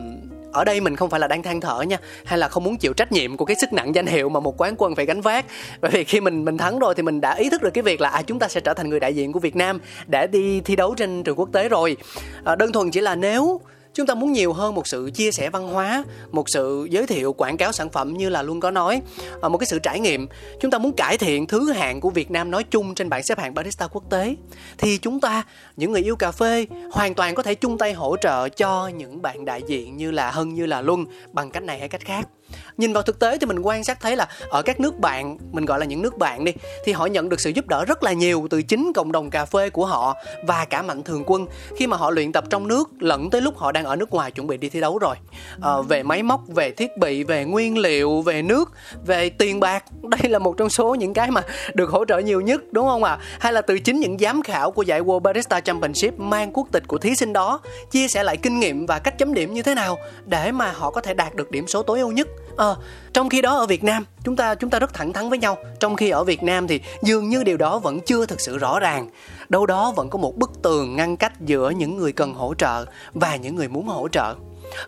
ở 0.56 0.64
đây 0.64 0.80
mình 0.80 0.96
không 0.96 1.10
phải 1.10 1.20
là 1.20 1.26
đang 1.26 1.42
than 1.42 1.60
thở 1.60 1.82
nha 1.82 1.96
hay 2.24 2.38
là 2.38 2.48
không 2.48 2.64
muốn 2.64 2.76
chịu 2.76 2.92
trách 2.92 3.12
nhiệm 3.12 3.36
của 3.36 3.44
cái 3.44 3.56
sức 3.60 3.72
nặng 3.72 3.94
danh 3.94 4.06
hiệu 4.06 4.28
mà 4.28 4.40
một 4.40 4.60
quán 4.60 4.74
quân 4.78 4.94
phải 4.94 5.06
gánh 5.06 5.20
vác 5.20 5.46
bởi 5.80 5.90
vì 5.90 6.04
khi 6.04 6.20
mình 6.20 6.44
mình 6.44 6.58
thắng 6.58 6.78
rồi 6.78 6.94
thì 6.94 7.02
mình 7.02 7.20
đã 7.20 7.34
ý 7.34 7.50
thức 7.50 7.62
được 7.62 7.70
cái 7.70 7.82
việc 7.82 8.00
là 8.00 8.08
à 8.08 8.22
chúng 8.22 8.38
ta 8.38 8.48
sẽ 8.48 8.60
trở 8.60 8.74
thành 8.74 8.90
người 8.90 9.00
đại 9.00 9.14
diện 9.14 9.32
của 9.32 9.40
Việt 9.40 9.56
Nam 9.56 9.80
để 10.06 10.26
đi 10.26 10.60
thi 10.60 10.76
đấu 10.76 10.94
trên 10.94 11.22
trường 11.22 11.38
quốc 11.38 11.48
tế 11.52 11.68
rồi 11.68 11.96
à, 12.44 12.56
đơn 12.56 12.72
thuần 12.72 12.90
chỉ 12.90 13.00
là 13.00 13.14
nếu 13.14 13.60
chúng 13.96 14.06
ta 14.06 14.14
muốn 14.14 14.32
nhiều 14.32 14.52
hơn 14.52 14.74
một 14.74 14.86
sự 14.86 15.10
chia 15.14 15.32
sẻ 15.32 15.50
văn 15.50 15.68
hóa, 15.68 16.04
một 16.32 16.48
sự 16.48 16.88
giới 16.90 17.06
thiệu 17.06 17.32
quảng 17.32 17.56
cáo 17.56 17.72
sản 17.72 17.90
phẩm 17.90 18.16
như 18.16 18.28
là 18.28 18.42
luôn 18.42 18.60
có 18.60 18.70
nói 18.70 19.02
à, 19.42 19.48
một 19.48 19.58
cái 19.58 19.66
sự 19.66 19.78
trải 19.78 20.00
nghiệm. 20.00 20.28
Chúng 20.60 20.70
ta 20.70 20.78
muốn 20.78 20.92
cải 20.92 21.18
thiện 21.18 21.46
thứ 21.46 21.72
hạng 21.72 22.00
của 22.00 22.10
việt 22.10 22.30
nam 22.30 22.50
nói 22.50 22.64
chung 22.64 22.94
trên 22.94 23.08
bảng 23.08 23.22
xếp 23.22 23.38
hạng 23.38 23.54
barista 23.54 23.86
quốc 23.86 24.10
tế. 24.10 24.36
Thì 24.78 24.98
chúng 24.98 25.20
ta, 25.20 25.42
những 25.76 25.92
người 25.92 26.02
yêu 26.02 26.16
cà 26.16 26.32
phê, 26.32 26.66
hoàn 26.92 27.14
toàn 27.14 27.34
có 27.34 27.42
thể 27.42 27.54
chung 27.54 27.78
tay 27.78 27.92
hỗ 27.92 28.16
trợ 28.16 28.48
cho 28.48 28.88
những 28.88 29.22
bạn 29.22 29.44
đại 29.44 29.62
diện 29.66 29.96
như 29.96 30.10
là 30.10 30.30
hân, 30.30 30.54
như 30.54 30.66
là 30.66 30.80
luân 30.80 31.04
bằng 31.32 31.50
cách 31.50 31.62
này 31.62 31.78
hay 31.78 31.88
cách 31.88 32.04
khác 32.04 32.28
nhìn 32.76 32.92
vào 32.92 33.02
thực 33.02 33.18
tế 33.18 33.38
thì 33.38 33.46
mình 33.46 33.58
quan 33.58 33.84
sát 33.84 34.00
thấy 34.00 34.16
là 34.16 34.28
ở 34.48 34.62
các 34.62 34.80
nước 34.80 34.98
bạn 34.98 35.38
mình 35.52 35.64
gọi 35.64 35.80
là 35.80 35.86
những 35.86 36.02
nước 36.02 36.18
bạn 36.18 36.44
đi 36.44 36.52
thì 36.84 36.92
họ 36.92 37.06
nhận 37.06 37.28
được 37.28 37.40
sự 37.40 37.50
giúp 37.50 37.66
đỡ 37.66 37.84
rất 37.84 38.02
là 38.02 38.12
nhiều 38.12 38.46
từ 38.50 38.62
chính 38.62 38.92
cộng 38.92 39.12
đồng 39.12 39.30
cà 39.30 39.44
phê 39.44 39.70
của 39.70 39.86
họ 39.86 40.16
và 40.46 40.64
cả 40.64 40.82
mạnh 40.82 41.02
thường 41.02 41.22
quân. 41.26 41.46
Khi 41.76 41.86
mà 41.86 41.96
họ 41.96 42.10
luyện 42.10 42.32
tập 42.32 42.44
trong 42.50 42.68
nước 42.68 42.90
lẫn 43.00 43.30
tới 43.30 43.40
lúc 43.40 43.56
họ 43.58 43.72
đang 43.72 43.84
ở 43.84 43.96
nước 43.96 44.10
ngoài 44.10 44.30
chuẩn 44.30 44.46
bị 44.46 44.56
đi 44.56 44.68
thi 44.68 44.80
đấu 44.80 44.98
rồi. 44.98 45.16
À, 45.62 45.70
về 45.88 46.02
máy 46.02 46.22
móc 46.22 46.40
về 46.48 46.70
thiết 46.70 46.98
bị 46.98 47.24
về 47.24 47.44
nguyên 47.44 47.78
liệu 47.78 48.22
về 48.22 48.42
nước 48.42 48.72
về 49.06 49.30
tiền 49.30 49.60
bạc 49.60 49.84
đây 50.02 50.30
là 50.30 50.38
một 50.38 50.56
trong 50.56 50.70
số 50.70 50.94
những 50.94 51.14
cái 51.14 51.30
mà 51.30 51.42
được 51.74 51.90
hỗ 51.90 52.04
trợ 52.04 52.18
nhiều 52.18 52.40
nhất 52.40 52.62
đúng 52.72 52.86
không 52.86 53.04
ạ? 53.04 53.12
À? 53.12 53.18
hay 53.40 53.52
là 53.52 53.60
từ 53.60 53.78
chính 53.78 54.00
những 54.00 54.18
giám 54.18 54.42
khảo 54.42 54.70
của 54.70 54.82
giải 54.82 55.00
World 55.00 55.20
Barista 55.20 55.60
Championship 55.60 56.18
mang 56.18 56.52
quốc 56.52 56.68
tịch 56.72 56.82
của 56.88 56.98
thí 56.98 57.14
sinh 57.14 57.32
đó 57.32 57.60
chia 57.90 58.08
sẻ 58.08 58.22
lại 58.22 58.36
kinh 58.36 58.60
nghiệm 58.60 58.86
và 58.86 58.98
cách 58.98 59.18
chấm 59.18 59.34
điểm 59.34 59.54
như 59.54 59.62
thế 59.62 59.74
nào 59.74 59.98
để 60.26 60.52
mà 60.52 60.72
họ 60.72 60.90
có 60.90 61.00
thể 61.00 61.14
đạt 61.14 61.34
được 61.34 61.50
điểm 61.50 61.66
số 61.66 61.82
tối 61.82 62.00
ưu 62.00 62.12
nhất? 62.12 62.28
À, 62.56 62.74
trong 63.12 63.28
khi 63.28 63.40
đó 63.40 63.58
ở 63.58 63.66
Việt 63.66 63.84
Nam 63.84 64.04
chúng 64.24 64.36
ta 64.36 64.54
chúng 64.54 64.70
ta 64.70 64.78
rất 64.78 64.94
thẳng 64.94 65.12
thắn 65.12 65.28
với 65.28 65.38
nhau. 65.38 65.56
Trong 65.80 65.96
khi 65.96 66.10
ở 66.10 66.24
Việt 66.24 66.42
Nam 66.42 66.66
thì 66.66 66.80
dường 67.02 67.28
như 67.28 67.44
điều 67.44 67.56
đó 67.56 67.78
vẫn 67.78 68.00
chưa 68.00 68.26
thực 68.26 68.40
sự 68.40 68.58
rõ 68.58 68.80
ràng. 68.80 69.10
Đâu 69.48 69.66
đó 69.66 69.92
vẫn 69.96 70.10
có 70.10 70.18
một 70.18 70.36
bức 70.36 70.62
tường 70.62 70.96
ngăn 70.96 71.16
cách 71.16 71.40
giữa 71.40 71.70
những 71.70 71.96
người 71.96 72.12
cần 72.12 72.34
hỗ 72.34 72.54
trợ 72.54 72.84
và 73.14 73.36
những 73.36 73.56
người 73.56 73.68
muốn 73.68 73.86
hỗ 73.86 74.08
trợ 74.08 74.34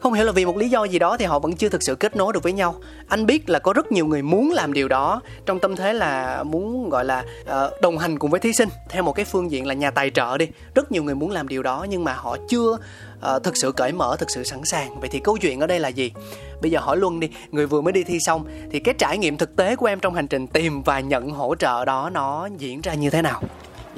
không 0.00 0.12
hiểu 0.12 0.24
là 0.24 0.32
vì 0.32 0.44
một 0.44 0.56
lý 0.56 0.68
do 0.68 0.84
gì 0.84 0.98
đó 0.98 1.16
thì 1.16 1.24
họ 1.24 1.38
vẫn 1.38 1.56
chưa 1.56 1.68
thực 1.68 1.82
sự 1.82 1.94
kết 1.94 2.16
nối 2.16 2.32
được 2.32 2.42
với 2.42 2.52
nhau. 2.52 2.74
Anh 3.08 3.26
biết 3.26 3.50
là 3.50 3.58
có 3.58 3.72
rất 3.72 3.92
nhiều 3.92 4.06
người 4.06 4.22
muốn 4.22 4.52
làm 4.52 4.72
điều 4.72 4.88
đó. 4.88 5.20
Trong 5.46 5.58
tâm 5.58 5.76
thế 5.76 5.92
là 5.92 6.42
muốn 6.42 6.90
gọi 6.90 7.04
là 7.04 7.24
uh, 7.42 7.80
đồng 7.80 7.98
hành 7.98 8.18
cùng 8.18 8.30
với 8.30 8.40
thí 8.40 8.52
sinh 8.52 8.68
theo 8.88 9.02
một 9.02 9.12
cái 9.12 9.24
phương 9.24 9.50
diện 9.50 9.66
là 9.66 9.74
nhà 9.74 9.90
tài 9.90 10.10
trợ 10.10 10.38
đi. 10.38 10.48
Rất 10.74 10.92
nhiều 10.92 11.02
người 11.02 11.14
muốn 11.14 11.30
làm 11.30 11.48
điều 11.48 11.62
đó 11.62 11.86
nhưng 11.88 12.04
mà 12.04 12.14
họ 12.14 12.36
chưa 12.48 12.72
uh, 12.72 13.42
thực 13.42 13.56
sự 13.56 13.72
cởi 13.72 13.92
mở 13.92 14.16
thực 14.18 14.30
sự 14.30 14.44
sẵn 14.44 14.60
sàng. 14.64 15.00
Vậy 15.00 15.08
thì 15.12 15.20
câu 15.24 15.36
chuyện 15.36 15.60
ở 15.60 15.66
đây 15.66 15.80
là 15.80 15.88
gì? 15.88 16.12
Bây 16.62 16.70
giờ 16.70 16.80
hỏi 16.80 16.96
luân 16.96 17.20
đi. 17.20 17.30
Người 17.50 17.66
vừa 17.66 17.80
mới 17.80 17.92
đi 17.92 18.04
thi 18.04 18.18
xong 18.20 18.44
thì 18.70 18.80
cái 18.80 18.94
trải 18.98 19.18
nghiệm 19.18 19.36
thực 19.36 19.56
tế 19.56 19.76
của 19.76 19.86
em 19.86 20.00
trong 20.00 20.14
hành 20.14 20.28
trình 20.28 20.46
tìm 20.46 20.82
và 20.82 21.00
nhận 21.00 21.30
hỗ 21.30 21.54
trợ 21.54 21.84
đó 21.84 22.10
nó 22.12 22.48
diễn 22.58 22.80
ra 22.80 22.94
như 22.94 23.10
thế 23.10 23.22
nào? 23.22 23.42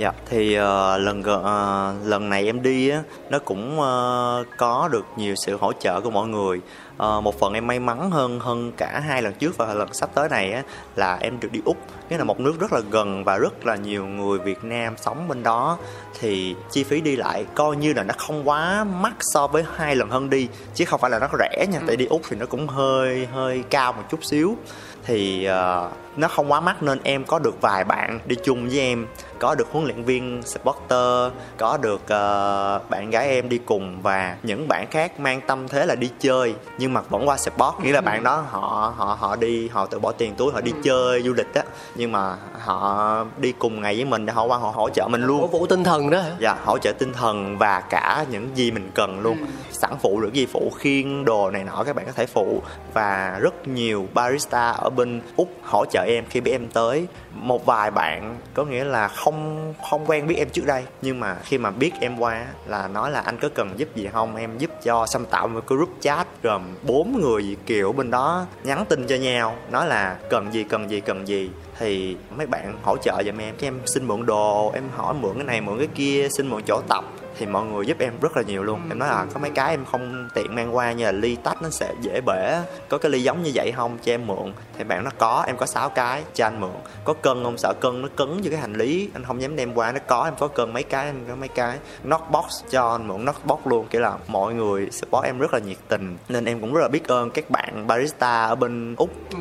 Dạ 0.00 0.12
thì 0.26 0.58
uh, 0.58 0.62
lần 1.00 1.20
uh, 1.20 2.06
lần 2.08 2.28
này 2.28 2.46
em 2.46 2.62
đi 2.62 2.88
á 2.88 3.02
nó 3.30 3.38
cũng 3.38 3.78
uh, 3.78 4.46
có 4.56 4.88
được 4.92 5.06
nhiều 5.16 5.34
sự 5.34 5.56
hỗ 5.56 5.72
trợ 5.72 6.00
của 6.00 6.10
mọi 6.10 6.28
người. 6.28 6.60
Uh, 7.02 7.22
một 7.22 7.38
phần 7.38 7.52
em 7.52 7.66
may 7.66 7.80
mắn 7.80 8.10
hơn 8.10 8.40
hơn 8.40 8.72
cả 8.76 9.00
hai 9.00 9.22
lần 9.22 9.34
trước 9.34 9.56
và 9.56 9.74
lần 9.74 9.88
sắp 9.92 10.10
tới 10.14 10.28
này 10.28 10.52
á 10.52 10.62
là 10.96 11.18
em 11.20 11.40
được 11.40 11.52
đi 11.52 11.60
úc 11.64 11.76
nghĩa 12.10 12.18
là 12.18 12.24
một 12.24 12.40
nước 12.40 12.60
rất 12.60 12.72
là 12.72 12.80
gần 12.90 13.24
và 13.24 13.36
rất 13.36 13.66
là 13.66 13.76
nhiều 13.76 14.06
người 14.06 14.38
Việt 14.38 14.64
Nam 14.64 14.94
sống 14.96 15.28
bên 15.28 15.42
đó 15.42 15.78
thì 16.20 16.54
chi 16.70 16.84
phí 16.84 17.00
đi 17.00 17.16
lại 17.16 17.44
coi 17.54 17.76
như 17.76 17.92
là 17.92 18.02
nó 18.02 18.14
không 18.18 18.48
quá 18.48 18.84
mắc 18.84 19.14
so 19.20 19.46
với 19.46 19.64
hai 19.76 19.96
lần 19.96 20.10
hơn 20.10 20.30
đi 20.30 20.48
chứ 20.74 20.84
không 20.84 21.00
phải 21.00 21.10
là 21.10 21.18
nó 21.18 21.28
rẻ 21.38 21.66
nha 21.66 21.78
ừ. 21.78 21.84
tại 21.86 21.96
đi 21.96 22.06
úc 22.06 22.22
thì 22.28 22.36
nó 22.36 22.46
cũng 22.46 22.68
hơi 22.68 23.26
hơi 23.32 23.62
cao 23.70 23.92
một 23.92 24.02
chút 24.10 24.24
xíu 24.24 24.56
thì 25.04 25.48
uh, 25.48 25.92
nó 26.16 26.28
không 26.28 26.52
quá 26.52 26.60
mắc 26.60 26.82
nên 26.82 26.98
em 27.02 27.24
có 27.24 27.38
được 27.38 27.60
vài 27.60 27.84
bạn 27.84 28.20
đi 28.26 28.36
chung 28.44 28.68
với 28.68 28.80
em 28.80 29.06
có 29.40 29.54
được 29.54 29.68
huấn 29.72 29.84
luyện 29.84 30.04
viên 30.04 30.42
supporter 30.44 31.32
có 31.56 31.76
được 31.76 32.00
uh, 32.02 32.90
bạn 32.90 33.10
gái 33.10 33.28
em 33.28 33.48
đi 33.48 33.58
cùng 33.58 34.02
và 34.02 34.36
những 34.42 34.68
bạn 34.68 34.86
khác 34.90 35.20
mang 35.20 35.40
tâm 35.46 35.68
thế 35.68 35.86
là 35.86 35.94
đi 35.94 36.10
chơi. 36.20 36.54
Nhưng 36.78 36.92
mà 36.92 37.00
vẫn 37.00 37.28
qua 37.28 37.36
support 37.36 37.74
nghĩa 37.82 37.92
là 37.92 38.00
bạn 38.00 38.24
đó 38.24 38.44
họ 38.50 38.94
họ 38.96 39.16
họ 39.20 39.36
đi 39.36 39.68
họ 39.68 39.86
tự 39.86 39.98
bỏ 39.98 40.12
tiền 40.12 40.34
túi 40.34 40.52
họ 40.52 40.60
đi 40.60 40.72
chơi 40.82 41.22
du 41.22 41.32
lịch 41.32 41.54
á. 41.54 41.62
Nhưng 41.94 42.12
mà 42.12 42.36
họ 42.60 43.24
đi 43.38 43.52
cùng 43.52 43.82
ngày 43.82 43.96
với 43.96 44.04
mình 44.04 44.26
để 44.26 44.32
họ 44.32 44.44
qua 44.44 44.58
họ 44.58 44.70
hỗ 44.70 44.90
trợ 44.90 45.08
mình 45.08 45.22
luôn. 45.22 45.40
Cổ 45.40 45.46
vũ 45.46 45.66
tinh 45.66 45.84
thần 45.84 46.10
đó 46.10 46.20
hả? 46.20 46.30
Dạ 46.38 46.56
hỗ 46.64 46.78
trợ 46.78 46.92
tinh 46.98 47.12
thần 47.12 47.58
và 47.58 47.80
cả 47.80 48.24
những 48.30 48.48
gì 48.54 48.70
mình 48.70 48.90
cần 48.94 49.20
luôn. 49.20 49.38
Ừ. 49.38 49.46
sẵn 49.72 49.90
phụ 50.02 50.20
được 50.20 50.32
gì 50.32 50.46
phụ 50.46 50.72
khiên 50.78 51.24
đồ 51.24 51.50
này 51.50 51.64
nọ 51.64 51.82
các 51.86 51.96
bạn 51.96 52.06
có 52.06 52.12
thể 52.12 52.26
phụ. 52.26 52.62
Và 52.94 53.38
rất 53.40 53.68
nhiều 53.68 54.08
barista 54.14 54.70
ở 54.70 54.90
bên 54.90 55.22
úc 55.36 55.48
hỗ 55.62 55.84
trợ 55.84 56.04
em 56.06 56.24
khi 56.30 56.40
biết 56.40 56.52
em 56.52 56.68
tới 56.68 57.06
một 57.32 57.66
vài 57.66 57.90
bạn, 57.90 58.38
có 58.54 58.64
nghĩa 58.64 58.84
là 58.84 59.08
không 59.08 59.74
không 59.90 60.04
quen 60.06 60.26
biết 60.26 60.34
em 60.38 60.48
trước 60.50 60.66
đây. 60.66 60.84
Nhưng 61.02 61.20
mà 61.20 61.36
khi 61.44 61.58
mà 61.58 61.70
biết 61.70 61.92
em 62.00 62.18
qua 62.18 62.46
là 62.66 62.88
nói 62.88 63.10
là 63.10 63.20
anh 63.20 63.38
có 63.38 63.48
cần 63.54 63.70
giúp 63.76 63.88
gì 63.94 64.08
không? 64.12 64.36
Em 64.36 64.58
giúp 64.58 64.70
cho 64.82 65.06
xâm 65.06 65.26
tạo 65.26 65.48
một 65.48 65.60
cái 65.68 65.76
group 65.76 65.90
chat 66.00 66.26
gồm 66.42 66.62
bốn 66.82 67.20
người 67.20 67.56
kiểu 67.66 67.92
bên 67.92 68.10
đó 68.10 68.46
nhắn 68.64 68.84
tin 68.88 69.06
cho 69.06 69.16
nhau, 69.16 69.56
nói 69.70 69.86
là 69.86 70.16
cần 70.30 70.52
gì 70.52 70.64
cần 70.64 70.90
gì 70.90 71.00
cần 71.00 71.28
gì. 71.28 71.50
Thì 71.78 72.16
mấy 72.36 72.46
bạn 72.46 72.76
hỗ 72.82 72.96
trợ 72.96 73.22
giùm 73.26 73.38
em 73.38 73.54
cái 73.58 73.68
em 73.68 73.80
xin 73.86 74.08
mượn 74.08 74.26
đồ, 74.26 74.72
em 74.74 74.84
hỏi 74.96 75.14
mượn 75.14 75.34
cái 75.34 75.44
này, 75.44 75.60
mượn 75.60 75.78
cái 75.78 75.88
kia, 75.94 76.28
xin 76.30 76.50
mượn 76.50 76.62
chỗ 76.66 76.80
tập 76.88 77.04
thì 77.40 77.46
mọi 77.46 77.66
người 77.66 77.86
giúp 77.86 77.96
em 77.98 78.12
rất 78.20 78.36
là 78.36 78.42
nhiều 78.42 78.62
luôn. 78.62 78.80
Em 78.88 78.98
nói 78.98 79.08
là 79.08 79.26
có 79.34 79.40
mấy 79.40 79.50
cái 79.50 79.70
em 79.70 79.84
không 79.84 80.28
tiện 80.34 80.54
mang 80.54 80.76
qua 80.76 80.92
như 80.92 81.04
là 81.04 81.12
ly 81.12 81.36
tách 81.36 81.62
nó 81.62 81.70
sẽ 81.70 81.94
dễ 82.00 82.20
bể. 82.26 82.62
Có 82.88 82.98
cái 82.98 83.10
ly 83.10 83.22
giống 83.22 83.42
như 83.42 83.50
vậy 83.54 83.72
không? 83.72 83.98
Cho 84.02 84.12
em 84.12 84.26
mượn. 84.26 84.52
Thì 84.78 84.84
bạn 84.84 85.04
nó 85.04 85.10
có 85.18 85.44
em 85.46 85.56
có 85.56 85.66
6 85.66 85.88
cái 85.88 86.22
cho 86.34 86.46
anh 86.46 86.60
mượn. 86.60 86.70
Có 87.04 87.12
cân 87.12 87.44
không? 87.44 87.58
Sợ 87.58 87.74
cân 87.80 88.02
nó 88.02 88.08
cứng 88.16 88.40
như 88.40 88.50
cái 88.50 88.58
hành 88.58 88.72
lý. 88.72 89.10
Anh 89.14 89.24
không 89.24 89.42
dám 89.42 89.56
đem 89.56 89.74
qua 89.74 89.92
nó 89.92 89.98
có 90.06 90.24
em 90.24 90.34
có 90.38 90.48
cân 90.48 90.72
mấy 90.72 90.82
cái 90.82 91.06
em 91.06 91.16
có 91.28 91.36
mấy 91.36 91.48
cái. 91.48 91.78
Knockbox 92.02 92.64
cho 92.70 92.92
anh 92.92 93.08
mượn 93.08 93.22
knockbox 93.22 93.58
luôn. 93.64 93.86
Kiểu 93.90 94.00
là 94.00 94.16
mọi 94.28 94.54
người 94.54 94.88
support 94.90 95.24
em 95.24 95.38
rất 95.38 95.54
là 95.54 95.58
nhiệt 95.58 95.78
tình. 95.88 96.16
Nên 96.28 96.44
em 96.44 96.60
cũng 96.60 96.74
rất 96.74 96.80
là 96.80 96.88
biết 96.88 97.08
ơn 97.08 97.30
các 97.30 97.50
bạn 97.50 97.86
barista 97.86 98.44
ở 98.44 98.54
bên 98.54 98.94
úc. 98.94 99.10
Ừ. 99.30 99.36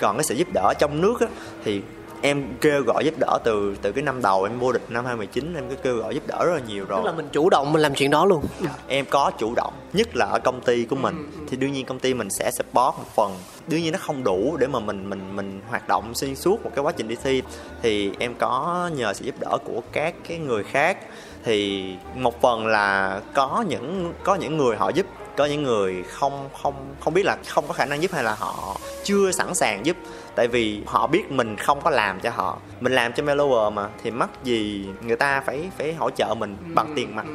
còn 0.00 0.16
cái 0.16 0.24
sự 0.24 0.34
giúp 0.34 0.48
đỡ 0.54 0.72
trong 0.78 1.00
nước 1.00 1.20
á, 1.20 1.26
thì 1.64 1.82
em 2.22 2.44
kêu 2.60 2.82
gọi 2.82 3.04
giúp 3.04 3.14
đỡ 3.18 3.38
từ 3.44 3.76
từ 3.82 3.92
cái 3.92 4.02
năm 4.02 4.22
đầu 4.22 4.44
em 4.44 4.58
vô 4.58 4.72
địch 4.72 4.82
năm 4.88 5.04
2019 5.04 5.54
em 5.54 5.64
cứ 5.70 5.76
kêu 5.76 5.96
gọi 5.96 6.14
giúp 6.14 6.22
đỡ 6.26 6.44
rất 6.44 6.52
là 6.54 6.60
nhiều 6.68 6.84
rồi. 6.88 7.00
tức 7.02 7.06
là 7.06 7.16
mình 7.16 7.28
chủ 7.32 7.50
động 7.50 7.72
mình 7.72 7.82
làm 7.82 7.94
chuyện 7.94 8.10
đó 8.10 8.24
luôn. 8.24 8.44
Em 8.88 9.04
có 9.10 9.30
chủ 9.38 9.54
động 9.54 9.72
nhất 9.92 10.16
là 10.16 10.26
ở 10.26 10.38
công 10.38 10.60
ty 10.60 10.84
của 10.84 10.96
mình. 10.96 11.16
Ừ, 11.16 11.40
ừ. 11.40 11.46
thì 11.50 11.56
đương 11.56 11.72
nhiên 11.72 11.86
công 11.86 11.98
ty 11.98 12.14
mình 12.14 12.30
sẽ 12.30 12.50
support 12.50 12.74
một 12.74 13.14
phần. 13.14 13.32
Đương 13.68 13.82
nhiên 13.82 13.92
nó 13.92 13.98
không 13.98 14.24
đủ 14.24 14.56
để 14.56 14.66
mà 14.66 14.80
mình 14.80 15.10
mình 15.10 15.36
mình 15.36 15.60
hoạt 15.68 15.88
động 15.88 16.14
xuyên 16.14 16.36
suốt 16.36 16.64
một 16.64 16.70
cái 16.74 16.84
quá 16.84 16.92
trình 16.92 17.08
đi 17.08 17.16
thi. 17.22 17.42
Thì 17.82 18.12
em 18.18 18.34
có 18.34 18.90
nhờ 18.96 19.14
sự 19.14 19.24
giúp 19.24 19.34
đỡ 19.40 19.58
của 19.64 19.80
các 19.92 20.14
cái 20.28 20.38
người 20.38 20.64
khác. 20.64 20.98
Thì 21.44 21.84
một 22.14 22.40
phần 22.40 22.66
là 22.66 23.20
có 23.34 23.64
những 23.68 24.12
có 24.24 24.34
những 24.34 24.56
người 24.56 24.76
họ 24.76 24.88
giúp 24.88 25.06
có 25.38 25.44
những 25.44 25.62
người 25.62 26.02
không 26.02 26.48
không 26.62 26.74
không 27.00 27.14
biết 27.14 27.26
là 27.26 27.38
không 27.46 27.64
có 27.68 27.72
khả 27.72 27.86
năng 27.86 28.02
giúp 28.02 28.12
hay 28.12 28.24
là 28.24 28.34
họ 28.34 28.76
chưa 29.04 29.30
sẵn 29.32 29.54
sàng 29.54 29.86
giúp 29.86 29.96
tại 30.38 30.48
vì 30.48 30.82
họ 30.86 31.06
biết 31.06 31.30
mình 31.30 31.56
không 31.56 31.80
có 31.80 31.90
làm 31.90 32.20
cho 32.20 32.30
họ. 32.30 32.58
Mình 32.80 32.92
làm 32.92 33.12
cho 33.12 33.22
Melower 33.22 33.72
mà 33.72 33.88
thì 34.02 34.10
mắc 34.10 34.30
gì 34.44 34.88
người 35.02 35.16
ta 35.16 35.40
phải 35.40 35.70
phải 35.78 35.94
hỗ 35.94 36.10
trợ 36.10 36.34
mình 36.38 36.56
bằng 36.74 36.92
tiền 36.96 37.16
mặt. 37.16 37.26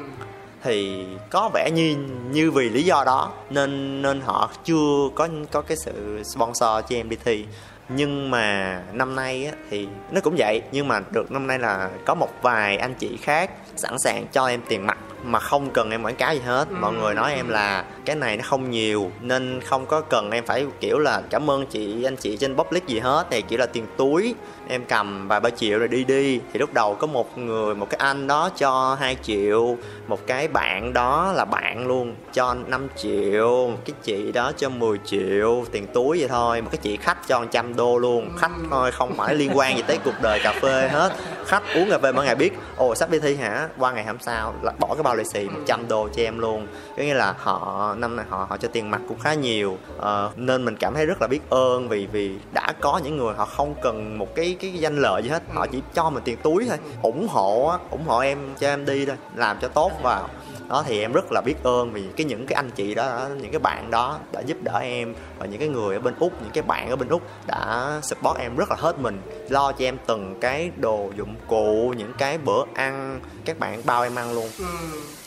thì 0.64 1.06
có 1.30 1.50
vẻ 1.54 1.70
như 1.74 1.96
như 2.32 2.52
vì 2.52 2.70
lý 2.70 2.84
do 2.84 3.04
đó 3.06 3.32
nên 3.50 4.02
nên 4.02 4.22
họ 4.22 4.50
chưa 4.64 5.10
có 5.16 5.28
có 5.52 5.62
cái 5.62 5.78
sự 5.78 6.24
sponsor 6.24 6.62
cho 6.62 6.96
em 6.96 7.10
đi 7.10 7.18
thi 7.24 7.46
nhưng 7.90 8.32
mà 8.32 8.82
năm 8.94 9.16
nay 9.16 9.46
á, 9.46 9.52
thì 9.70 9.88
nó 10.12 10.22
cũng 10.22 10.36
vậy 10.38 10.62
nhưng 10.72 10.88
mà 10.88 11.00
được 11.12 11.32
năm 11.32 11.48
nay 11.48 11.60
là 11.60 11.90
có 12.06 12.16
một 12.16 12.30
vài 12.42 12.78
anh 12.78 12.94
chị 12.94 13.18
khác 13.18 13.52
sẵn 13.76 14.00
sàng 14.00 14.26
cho 14.32 14.48
em 14.48 14.62
tiền 14.68 14.88
mặt 14.88 14.98
mà 15.24 15.40
không 15.40 15.70
cần 15.70 15.92
em 15.92 16.04
quảng 16.04 16.16
cáo 16.16 16.34
gì 16.34 16.42
hết. 16.46 16.72
Mọi 16.72 16.94
người 16.94 17.14
nói 17.14 17.34
em 17.34 17.50
là 17.50 17.86
cái 18.06 18.16
này 18.16 18.38
nó 18.38 18.44
không 18.46 18.72
nhiều 18.72 19.12
nên 19.22 19.62
không 19.62 19.86
có 19.86 20.02
cần 20.02 20.32
em 20.32 20.46
phải 20.46 20.66
kiểu 20.80 21.00
là 21.00 21.22
cảm 21.30 21.50
ơn 21.50 21.66
chị 21.66 22.04
anh 22.04 22.16
chị 22.16 22.38
trên 22.38 22.56
public 22.56 22.88
gì 22.88 23.00
hết. 23.00 23.26
Thì 23.30 23.42
chỉ 23.42 23.58
là 23.58 23.66
tiền 23.66 23.88
túi 23.98 24.36
em 24.68 24.86
cầm 24.86 25.28
vài 25.28 25.40
ba 25.40 25.50
triệu 25.50 25.80
rồi 25.80 25.88
đi 25.88 26.04
đi. 26.04 26.40
Thì 26.54 26.60
lúc 26.60 26.74
đầu 26.74 26.96
có 26.96 27.08
một 27.08 27.38
người 27.38 27.76
một 27.76 27.90
cái 27.90 27.98
anh 27.98 28.28
đó 28.28 28.50
cho 28.58 28.98
2 29.00 29.16
triệu 29.24 29.78
một 30.08 30.28
cái 30.28 30.48
bạn 30.48 30.94
đó 30.94 31.34
là 31.36 31.46
bạn 31.46 31.88
luôn 31.88 32.16
cho 32.34 32.56
5 32.68 32.88
triệu 32.96 33.72
cái 33.86 33.94
chị 34.04 34.32
đó 34.32 34.52
cho 34.58 34.70
10 34.70 34.98
triệu 35.06 35.66
tiền 35.72 35.88
túi 35.94 36.20
vậy 36.20 36.28
thôi. 36.28 36.62
Một 36.62 36.70
cái 36.72 36.80
chị 36.82 36.98
khách 36.98 37.28
cho 37.28 37.40
100 37.40 37.76
đô 37.76 37.98
luôn. 37.98 38.30
Khách 38.38 38.52
thôi 38.70 38.92
không 38.92 39.14
phải 39.18 39.36
liên 39.36 39.52
quan 39.54 39.78
gì 39.78 39.84
tới 39.88 39.98
cuộc 40.06 40.22
đời 40.22 40.40
cà 40.44 40.54
phê 40.62 40.88
hết. 40.88 41.14
Khách 41.46 41.64
uống 41.76 41.90
cà 41.90 41.98
phê 41.98 42.12
mỗi 42.12 42.26
ngày 42.26 42.36
biết 42.36 42.54
ồ 42.78 42.96
sắp 42.96 43.10
đi 43.10 43.20
thi 43.20 43.36
hả? 43.36 43.68
Qua 43.78 43.92
ngày 43.92 44.06
hôm 44.06 44.18
sau 44.20 44.56
là 44.62 44.72
bỏ 44.80 44.96
cái 44.96 45.04
bao 45.04 45.16
lì 45.16 45.24
xì 45.24 45.50
100 45.50 45.88
đô 45.88 46.10
cho 46.16 46.24
em 46.24 46.40
luôn. 46.40 46.68
Có 46.98 47.04
nghĩa 47.04 47.14
là 47.14 47.34
họ 47.38 47.93
năm 47.96 48.16
nay 48.16 48.26
họ 48.30 48.46
họ 48.50 48.58
cho 48.58 48.68
tiền 48.68 48.92
mặt 48.92 49.02
cũng 49.08 49.20
khá 49.20 49.34
nhiều. 49.34 49.78
Ờ, 49.98 50.32
nên 50.36 50.66
mình 50.66 50.78
cảm 50.78 50.94
thấy 50.94 51.06
rất 51.06 51.22
là 51.22 51.28
biết 51.28 51.50
ơn 51.50 51.90
vì 51.90 52.08
vì 52.08 52.38
đã 52.52 52.74
có 52.82 53.02
những 53.04 53.18
người 53.18 53.34
họ 53.34 53.46
không 53.46 53.76
cần 53.82 54.18
một 54.18 54.36
cái 54.36 54.58
cái 54.60 54.74
danh 54.74 54.98
lợi 54.98 55.24
gì 55.24 55.30
hết. 55.30 55.44
Họ 55.54 55.68
chỉ 55.68 55.82
cho 55.94 56.10
mình 56.10 56.24
tiền 56.24 56.38
túi 56.44 56.66
thôi 56.70 56.78
ủng 57.02 57.28
hộ 57.28 57.74
ủng 57.90 58.04
hộ 58.06 58.20
em 58.20 58.38
cho 58.60 58.68
em 58.68 58.86
đi 58.86 59.06
thôi 59.06 59.16
làm 59.36 59.58
cho 59.62 59.68
tốt 59.68 59.92
vào. 60.04 60.30
Đó 60.70 60.84
thì 60.88 61.02
em 61.02 61.12
rất 61.14 61.26
là 61.32 61.42
biết 61.46 61.56
ơn 61.64 61.92
vì 61.94 62.04
cái 62.18 62.26
những 62.26 62.46
cái 62.48 62.56
anh 62.56 62.72
chị 62.72 62.96
đó 62.96 63.28
những 63.42 63.52
cái 63.52 63.60
bạn 63.60 63.92
đó 63.92 64.20
đã 64.32 64.42
giúp 64.42 64.58
đỡ 64.64 64.80
em 64.82 65.16
và 65.38 65.46
những 65.46 65.60
cái 65.60 65.68
người 65.68 65.96
ở 65.96 66.02
bên 66.02 66.14
úc 66.20 66.42
những 66.42 66.52
cái 66.54 66.64
bạn 66.64 66.90
ở 66.90 66.96
bên 66.96 67.10
úc 67.10 67.22
đã 67.48 67.92
support 68.04 68.38
em 68.38 68.56
rất 68.56 68.70
là 68.70 68.76
hết 68.80 69.00
mình 69.00 69.22
lo 69.50 69.72
cho 69.72 69.86
em 69.86 69.98
từng 70.06 70.36
cái 70.42 70.72
đồ 70.78 71.12
dụng 71.18 71.36
cụ 71.48 71.94
những 71.98 72.14
cái 72.18 72.38
bữa 72.38 72.64
ăn 72.74 73.20
các 73.46 73.60
bạn 73.60 73.82
bao 73.86 74.04
em 74.04 74.16
ăn 74.16 74.34
luôn. 74.34 74.48
Ừ 74.60 74.66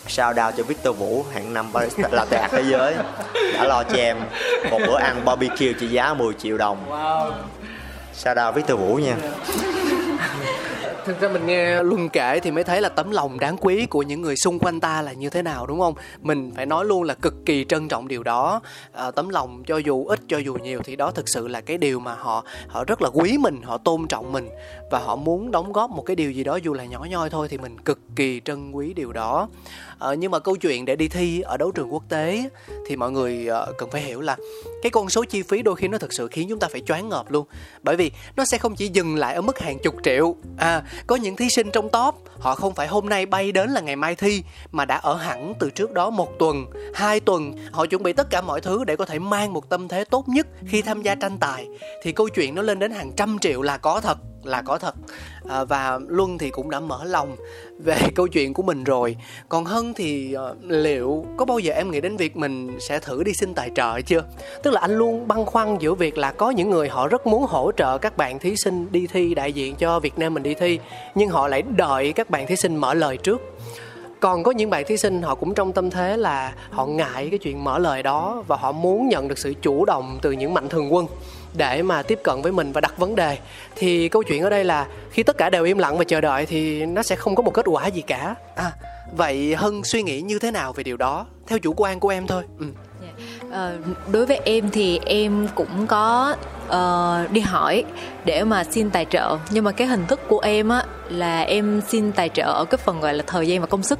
shout 0.08 0.36
out 0.46 0.54
cho 0.56 0.62
Victor 0.62 0.96
Vũ 0.96 1.24
hạng 1.32 1.54
năm 1.54 1.72
barista 1.72 2.08
latte 2.12 2.38
art 2.38 2.52
thế 2.52 2.62
giới. 2.70 2.94
Đã 3.54 3.64
lo 3.64 3.82
cho 3.82 3.96
em 3.96 4.16
một 4.70 4.78
bữa 4.86 4.98
ăn 4.98 5.24
barbecue 5.24 5.72
trị 5.80 5.88
giá 5.88 6.14
10 6.14 6.34
triệu 6.34 6.58
đồng. 6.58 6.86
Shout 8.14 8.36
out 8.46 8.54
Victor 8.54 8.78
Vũ 8.80 8.94
nha. 8.94 9.16
Thực 11.06 11.20
ra 11.20 11.28
mình 11.28 11.46
nghe 11.46 11.82
luân 11.82 12.08
kể 12.08 12.40
thì 12.40 12.50
mới 12.50 12.64
thấy 12.64 12.80
là 12.80 12.88
tấm 12.88 13.10
lòng 13.10 13.40
đáng 13.40 13.56
quý 13.56 13.86
của 13.86 14.02
những 14.02 14.22
người 14.22 14.36
xung 14.36 14.58
quanh 14.58 14.80
ta 14.80 15.02
là 15.02 15.12
như 15.12 15.30
thế 15.30 15.42
nào 15.42 15.66
đúng 15.66 15.80
không? 15.80 15.94
Mình 16.22 16.52
phải 16.56 16.66
nói 16.66 16.84
luôn 16.84 17.02
là 17.02 17.14
cực 17.14 17.34
kỳ 17.46 17.64
trân 17.68 17.88
trọng 17.88 18.08
điều 18.08 18.22
đó. 18.22 18.60
À, 18.92 19.10
tấm 19.10 19.28
lòng 19.28 19.62
cho 19.66 19.76
dù 19.76 20.06
ít 20.06 20.20
cho 20.28 20.38
dù 20.38 20.54
nhiều 20.54 20.80
thì 20.84 20.96
đó 20.96 21.10
thực 21.10 21.28
sự 21.28 21.48
là 21.48 21.60
cái 21.60 21.78
điều 21.78 22.00
mà 22.00 22.14
họ 22.14 22.44
họ 22.68 22.84
rất 22.84 23.02
là 23.02 23.08
quý 23.12 23.38
mình 23.38 23.62
họ 23.62 23.78
tôn 23.78 24.08
trọng 24.08 24.32
mình 24.32 24.48
và 24.90 24.98
họ 24.98 25.16
muốn 25.16 25.50
đóng 25.50 25.72
góp 25.72 25.90
một 25.90 26.02
cái 26.06 26.16
điều 26.16 26.30
gì 26.30 26.44
đó 26.44 26.56
dù 26.56 26.72
là 26.72 26.84
nhỏ 26.84 27.06
nhoi 27.10 27.30
thôi 27.30 27.48
thì 27.50 27.58
mình 27.58 27.80
cực 27.80 27.98
kỳ 28.16 28.40
trân 28.44 28.72
quý 28.72 28.92
điều 28.92 29.12
đó 29.12 29.48
Ờ, 29.98 30.12
nhưng 30.12 30.30
mà 30.30 30.38
câu 30.38 30.56
chuyện 30.56 30.84
để 30.84 30.96
đi 30.96 31.08
thi 31.08 31.40
ở 31.40 31.56
đấu 31.56 31.70
trường 31.70 31.92
quốc 31.92 32.02
tế 32.08 32.50
thì 32.86 32.96
mọi 32.96 33.10
người 33.10 33.46
ờ, 33.46 33.72
cần 33.78 33.90
phải 33.90 34.00
hiểu 34.00 34.20
là 34.20 34.36
cái 34.82 34.90
con 34.90 35.08
số 35.08 35.24
chi 35.24 35.42
phí 35.42 35.62
đôi 35.62 35.76
khi 35.76 35.88
nó 35.88 35.98
thực 35.98 36.12
sự 36.12 36.28
khiến 36.28 36.46
chúng 36.48 36.58
ta 36.58 36.68
phải 36.72 36.80
choáng 36.80 37.08
ngợp 37.08 37.30
luôn. 37.30 37.46
Bởi 37.82 37.96
vì 37.96 38.10
nó 38.36 38.44
sẽ 38.44 38.58
không 38.58 38.74
chỉ 38.74 38.88
dừng 38.88 39.16
lại 39.16 39.34
ở 39.34 39.40
mức 39.40 39.58
hàng 39.58 39.78
chục 39.78 39.94
triệu. 40.02 40.36
À 40.58 40.82
có 41.06 41.16
những 41.16 41.36
thí 41.36 41.48
sinh 41.48 41.70
trong 41.70 41.88
top 41.88 42.14
họ 42.38 42.54
không 42.54 42.74
phải 42.74 42.86
hôm 42.86 43.08
nay 43.08 43.26
bay 43.26 43.52
đến 43.52 43.70
là 43.70 43.80
ngày 43.80 43.96
mai 43.96 44.14
thi 44.14 44.42
mà 44.72 44.84
đã 44.84 44.96
ở 44.96 45.16
hẳn 45.16 45.54
từ 45.58 45.70
trước 45.70 45.92
đó 45.92 46.10
một 46.10 46.38
tuần 46.38 46.66
hai 46.94 47.20
tuần. 47.20 47.52
Họ 47.72 47.86
chuẩn 47.86 48.02
bị 48.02 48.12
tất 48.12 48.30
cả 48.30 48.40
mọi 48.40 48.60
thứ 48.60 48.84
để 48.84 48.96
có 48.96 49.04
thể 49.04 49.18
mang 49.18 49.52
một 49.52 49.68
tâm 49.68 49.88
thế 49.88 50.04
tốt 50.04 50.28
nhất 50.28 50.46
khi 50.66 50.82
tham 50.82 51.02
gia 51.02 51.14
tranh 51.14 51.38
tài. 51.38 51.68
Thì 52.02 52.12
câu 52.12 52.28
chuyện 52.28 52.54
nó 52.54 52.62
lên 52.62 52.78
đến 52.78 52.90
hàng 52.90 53.12
trăm 53.16 53.38
triệu 53.38 53.62
là 53.62 53.78
có 53.78 54.00
thật 54.00 54.18
là 54.46 54.62
có 54.62 54.78
thật. 54.78 54.94
À, 55.48 55.64
và 55.64 55.98
luân 56.08 56.38
thì 56.38 56.50
cũng 56.50 56.70
đã 56.70 56.80
mở 56.80 57.04
lòng 57.04 57.36
về 57.78 57.96
câu 58.14 58.28
chuyện 58.28 58.54
của 58.54 58.62
mình 58.62 58.84
rồi. 58.84 59.16
Còn 59.48 59.64
hân 59.64 59.94
thì 59.94 60.36
uh, 60.50 60.56
liệu 60.64 61.26
có 61.36 61.44
bao 61.44 61.58
giờ 61.58 61.72
em 61.72 61.90
nghĩ 61.90 62.00
đến 62.00 62.16
việc 62.16 62.36
mình 62.36 62.76
sẽ 62.80 62.98
thử 62.98 63.22
đi 63.22 63.32
xin 63.34 63.54
tài 63.54 63.70
trợ 63.74 64.00
chưa? 64.00 64.24
Tức 64.62 64.70
là 64.70 64.80
anh 64.80 64.98
luôn 64.98 65.28
băn 65.28 65.44
khoăn 65.44 65.78
giữa 65.78 65.94
việc 65.94 66.18
là 66.18 66.32
có 66.32 66.50
những 66.50 66.70
người 66.70 66.88
họ 66.88 67.08
rất 67.08 67.26
muốn 67.26 67.46
hỗ 67.46 67.72
trợ 67.76 67.98
các 67.98 68.16
bạn 68.16 68.38
thí 68.38 68.56
sinh 68.56 68.92
đi 68.92 69.06
thi 69.06 69.34
đại 69.34 69.52
diện 69.52 69.76
cho 69.76 70.00
việt 70.00 70.18
nam 70.18 70.34
mình 70.34 70.42
đi 70.42 70.54
thi 70.54 70.78
nhưng 71.14 71.28
họ 71.28 71.48
lại 71.48 71.62
đợi 71.62 72.12
các 72.12 72.30
bạn 72.30 72.46
thí 72.46 72.56
sinh 72.56 72.76
mở 72.76 72.94
lời 72.94 73.16
trước. 73.16 73.40
Còn 74.20 74.42
có 74.42 74.50
những 74.50 74.70
bạn 74.70 74.84
thí 74.86 74.96
sinh 74.96 75.22
họ 75.22 75.34
cũng 75.34 75.54
trong 75.54 75.72
tâm 75.72 75.90
thế 75.90 76.16
là 76.16 76.52
họ 76.70 76.86
ngại 76.86 77.28
cái 77.30 77.38
chuyện 77.38 77.64
mở 77.64 77.78
lời 77.78 78.02
đó 78.02 78.44
và 78.48 78.56
họ 78.56 78.72
muốn 78.72 79.08
nhận 79.08 79.28
được 79.28 79.38
sự 79.38 79.54
chủ 79.62 79.84
động 79.84 80.18
từ 80.22 80.32
những 80.32 80.54
mạnh 80.54 80.68
thường 80.68 80.94
quân 80.94 81.06
để 81.56 81.82
mà 81.82 82.02
tiếp 82.02 82.18
cận 82.24 82.42
với 82.42 82.52
mình 82.52 82.72
và 82.72 82.80
đặt 82.80 82.98
vấn 82.98 83.14
đề. 83.14 83.38
Thì 83.76 84.08
câu 84.08 84.22
chuyện 84.22 84.42
ở 84.42 84.50
đây 84.50 84.64
là 84.64 84.86
khi 85.10 85.22
tất 85.22 85.38
cả 85.38 85.50
đều 85.50 85.64
im 85.64 85.78
lặng 85.78 85.98
và 85.98 86.04
chờ 86.04 86.20
đợi 86.20 86.46
thì 86.46 86.86
nó 86.86 87.02
sẽ 87.02 87.16
không 87.16 87.34
có 87.34 87.42
một 87.42 87.54
kết 87.54 87.64
quả 87.68 87.86
gì 87.86 88.00
cả. 88.00 88.34
À 88.54 88.72
vậy 89.12 89.54
hân 89.54 89.84
suy 89.84 90.02
nghĩ 90.02 90.20
như 90.20 90.38
thế 90.38 90.50
nào 90.50 90.72
về 90.72 90.84
điều 90.84 90.96
đó? 90.96 91.26
Theo 91.46 91.58
chủ 91.58 91.74
quan 91.76 92.00
của 92.00 92.08
em 92.08 92.26
thôi. 92.26 92.44
Ừ. 92.58 92.66
Ờ, 93.50 93.78
đối 94.12 94.26
với 94.26 94.40
em 94.44 94.70
thì 94.70 95.00
em 95.06 95.48
cũng 95.54 95.86
có 95.86 96.36
ờ, 96.68 97.26
đi 97.32 97.40
hỏi 97.40 97.84
để 98.24 98.44
mà 98.44 98.64
xin 98.64 98.90
tài 98.90 99.04
trợ. 99.04 99.38
Nhưng 99.50 99.64
mà 99.64 99.72
cái 99.72 99.86
hình 99.86 100.06
thức 100.06 100.20
của 100.28 100.40
em 100.40 100.68
á 100.68 100.84
là 101.08 101.40
em 101.40 101.80
xin 101.88 102.12
tài 102.12 102.28
trợ 102.28 102.44
ở 102.44 102.64
cái 102.64 102.78
phần 102.78 103.00
gọi 103.00 103.14
là 103.14 103.24
thời 103.26 103.48
gian 103.48 103.60
và 103.60 103.66
công 103.66 103.82
sức 103.82 103.98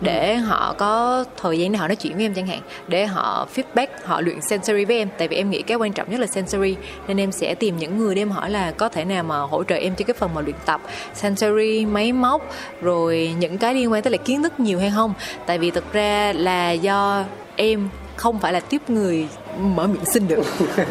để 0.00 0.36
họ 0.36 0.74
có 0.78 1.24
thời 1.36 1.58
gian 1.58 1.72
để 1.72 1.78
họ 1.78 1.88
nói 1.88 1.96
chuyện 1.96 2.14
với 2.14 2.24
em 2.24 2.34
chẳng 2.34 2.46
hạn 2.46 2.60
để 2.88 3.06
họ 3.06 3.46
feedback 3.54 3.86
họ 4.04 4.20
luyện 4.20 4.40
sensory 4.40 4.84
với 4.84 4.98
em. 4.98 5.08
Tại 5.18 5.28
vì 5.28 5.36
em 5.36 5.50
nghĩ 5.50 5.62
cái 5.62 5.76
quan 5.76 5.92
trọng 5.92 6.10
nhất 6.10 6.20
là 6.20 6.26
sensory 6.26 6.76
nên 7.08 7.20
em 7.20 7.32
sẽ 7.32 7.54
tìm 7.54 7.76
những 7.76 7.98
người 7.98 8.14
để 8.14 8.22
em 8.22 8.30
hỏi 8.30 8.50
là 8.50 8.70
có 8.70 8.88
thể 8.88 9.04
nào 9.04 9.22
mà 9.22 9.38
hỗ 9.38 9.64
trợ 9.64 9.76
em 9.76 9.94
cho 9.94 10.04
cái 10.04 10.14
phần 10.14 10.34
mà 10.34 10.40
luyện 10.40 10.56
tập 10.66 10.80
sensory 11.14 11.86
máy 11.86 12.12
móc 12.12 12.50
rồi 12.80 13.34
những 13.38 13.58
cái 13.58 13.74
liên 13.74 13.92
quan 13.92 14.02
tới 14.02 14.10
là 14.10 14.18
kiến 14.18 14.42
thức 14.42 14.60
nhiều 14.60 14.78
hay 14.78 14.92
không. 14.94 15.14
Tại 15.46 15.58
vì 15.58 15.70
thực 15.70 15.92
ra 15.92 16.32
là 16.32 16.70
do 16.70 17.24
em 17.56 17.88
không 18.16 18.38
phải 18.38 18.52
là 18.52 18.60
tiếp 18.60 18.82
người 18.88 19.28
mở 19.58 19.86
miệng 19.86 20.04
xin 20.04 20.28
được. 20.28 20.42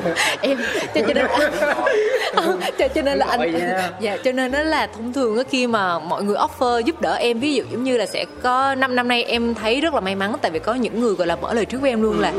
Em 0.42 0.58
cho, 0.96 1.02
cho 1.08 1.14
nên 1.14 1.26
cho, 2.78 2.88
cho 2.88 3.02
nên 3.02 3.18
là 3.18 3.26
anh 3.30 3.54
dạ 4.00 4.18
cho 4.24 4.32
nên 4.32 4.52
đó 4.52 4.64
là 4.64 4.88
thông 4.88 5.14
thường 5.14 5.38
á 5.38 5.44
khi 5.50 5.68
mà 5.68 6.00
mọi 6.00 6.24
người 6.24 6.36
offer 6.36 6.80
giúp 6.80 7.02
đỡ 7.02 7.14
em 7.14 7.40
ví 7.40 7.54
dụ 7.54 7.64
giống 7.72 7.84
như 7.84 7.98
là 7.98 8.06
sẽ 8.06 8.26
có 8.44 8.76
năm 8.76 8.96
năm 8.96 9.08
nay 9.08 9.24
em 9.24 9.56
thấy 9.56 9.82
rất 9.82 9.94
là 9.94 10.00
may 10.00 10.16
mắn 10.16 10.36
tại 10.42 10.52
vì 10.52 10.60
có 10.60 10.74
những 10.74 11.00
người 11.00 11.14
gọi 11.14 11.28
là 11.28 11.36
mở 11.36 11.54
lời 11.54 11.66
trước 11.66 11.82
với 11.82 11.90
em 11.90 12.02
luôn 12.02 12.20
là 12.20 12.34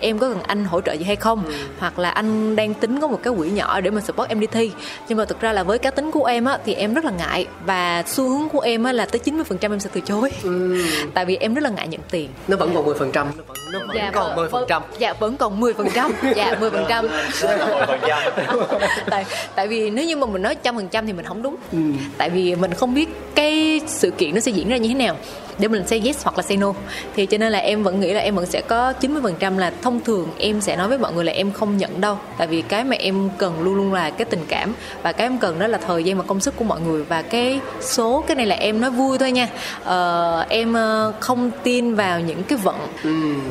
em 0.00 0.18
có 0.18 0.28
cần 0.28 0.42
anh 0.42 0.64
hỗ 0.64 0.80
trợ 0.80 0.92
gì 0.92 1.04
hay 1.04 1.16
không? 1.16 1.42
Hoặc 1.78 1.98
là 1.98 2.10
anh 2.10 2.56
đang 2.56 2.74
tính 2.74 3.00
có 3.00 3.08
một 3.08 3.20
cái 3.22 3.34
quỹ 3.36 3.50
nhỏ 3.50 3.80
để 3.80 3.90
mà 3.90 4.00
support 4.00 4.28
em 4.28 4.40
đi 4.40 4.46
thi. 4.46 4.72
Nhưng 5.08 5.18
mà 5.18 5.24
thực 5.24 5.40
ra 5.40 5.52
là 5.52 5.62
với 5.62 5.78
cá 5.78 5.90
tính 5.90 6.10
của 6.10 6.24
em 6.24 6.44
á 6.44 6.58
thì 6.64 6.74
em 6.74 6.94
rất 6.94 7.04
là 7.04 7.10
ngại 7.10 7.46
và 7.66 8.02
xu 8.06 8.28
hướng 8.28 8.48
của 8.48 8.60
em 8.60 8.84
á 8.84 8.92
là 8.92 9.06
tới 9.06 9.20
90% 9.24 9.42
em 9.60 9.80
sẽ 9.80 9.90
từ 9.92 10.00
chối. 10.00 10.30
Tại 11.14 11.24
vì 11.24 11.36
em 11.36 11.54
rất 11.54 11.64
là 11.64 11.70
ngại 11.70 11.88
nhận 11.88 12.00
tiền. 12.10 12.28
Nó 12.48 12.56
vẫn 12.56 12.70
còn 12.74 12.86
10% 12.86 12.94
phần 12.94 13.12
trăm. 13.12 13.26
Nó 13.36 13.42
vẫn, 13.46 13.56
nó 13.72 13.78
vẫn 13.78 13.96
dạ, 13.96 14.10
còn 14.14 14.36
10% 14.36 14.48
phần 14.48 14.64
trăm. 14.68 14.82
dạ 14.98 15.12
vẫn 15.12 15.36
còn 15.36 15.60
10 15.60 15.73
phần 15.76 15.88
trăm. 15.94 16.12
Dạ 16.36 16.54
10 16.60 16.70
phần 16.70 16.84
trăm. 16.88 17.08
Tại 19.10 19.24
tại 19.54 19.68
vì 19.68 19.90
nếu 19.90 20.06
như 20.06 20.16
mà 20.16 20.26
mình 20.26 20.42
nói 20.42 20.54
trăm 20.54 20.76
phần 20.76 20.88
trăm 20.88 21.06
thì 21.06 21.12
mình 21.12 21.24
không 21.24 21.42
đúng. 21.42 21.56
Ừ. 21.72 21.78
tại 22.18 22.30
vì 22.30 22.54
mình 22.54 22.74
không 22.74 22.94
biết 22.94 23.08
cái 23.34 23.80
sự 23.86 24.10
kiện 24.10 24.34
nó 24.34 24.40
sẽ 24.40 24.52
diễn 24.52 24.68
ra 24.68 24.76
như 24.76 24.88
thế 24.88 24.94
nào 24.94 25.16
để 25.58 25.68
mình 25.68 25.86
say 25.86 26.02
yes 26.04 26.24
hoặc 26.24 26.36
là 26.36 26.42
say 26.42 26.56
no. 26.56 26.72
Thì 27.16 27.26
cho 27.26 27.38
nên 27.38 27.52
là 27.52 27.58
em 27.58 27.82
vẫn 27.82 28.00
nghĩ 28.00 28.12
là 28.12 28.20
em 28.20 28.34
vẫn 28.34 28.46
sẽ 28.46 28.60
có 28.60 28.92
90% 29.00 29.58
là 29.58 29.72
thông 29.82 30.00
thường 30.00 30.28
em 30.38 30.60
sẽ 30.60 30.76
nói 30.76 30.88
với 30.88 30.98
mọi 30.98 31.12
người 31.12 31.24
là 31.24 31.32
em 31.32 31.52
không 31.52 31.76
nhận 31.76 32.00
đâu. 32.00 32.18
Tại 32.38 32.46
vì 32.46 32.62
cái 32.62 32.84
mà 32.84 32.96
em 32.96 33.28
cần 33.38 33.62
luôn 33.62 33.74
luôn 33.74 33.92
là 33.92 34.10
cái 34.10 34.24
tình 34.24 34.44
cảm. 34.48 34.74
Và 35.02 35.12
cái 35.12 35.26
em 35.26 35.38
cần 35.38 35.58
đó 35.58 35.66
là 35.66 35.78
thời 35.78 36.04
gian 36.04 36.18
và 36.18 36.24
công 36.26 36.40
sức 36.40 36.56
của 36.56 36.64
mọi 36.64 36.80
người. 36.80 37.04
Và 37.04 37.22
cái 37.22 37.60
số 37.80 38.24
cái 38.26 38.36
này 38.36 38.46
là 38.46 38.56
em 38.56 38.80
nói 38.80 38.90
vui 38.90 39.18
thôi 39.18 39.32
nha. 39.32 39.48
Ờ, 39.84 40.46
em 40.48 40.72
ờ, 40.72 41.12
không 41.20 41.50
tin 41.62 41.94
vào 41.94 42.20
những 42.20 42.42
cái 42.42 42.58
vận. 42.62 42.76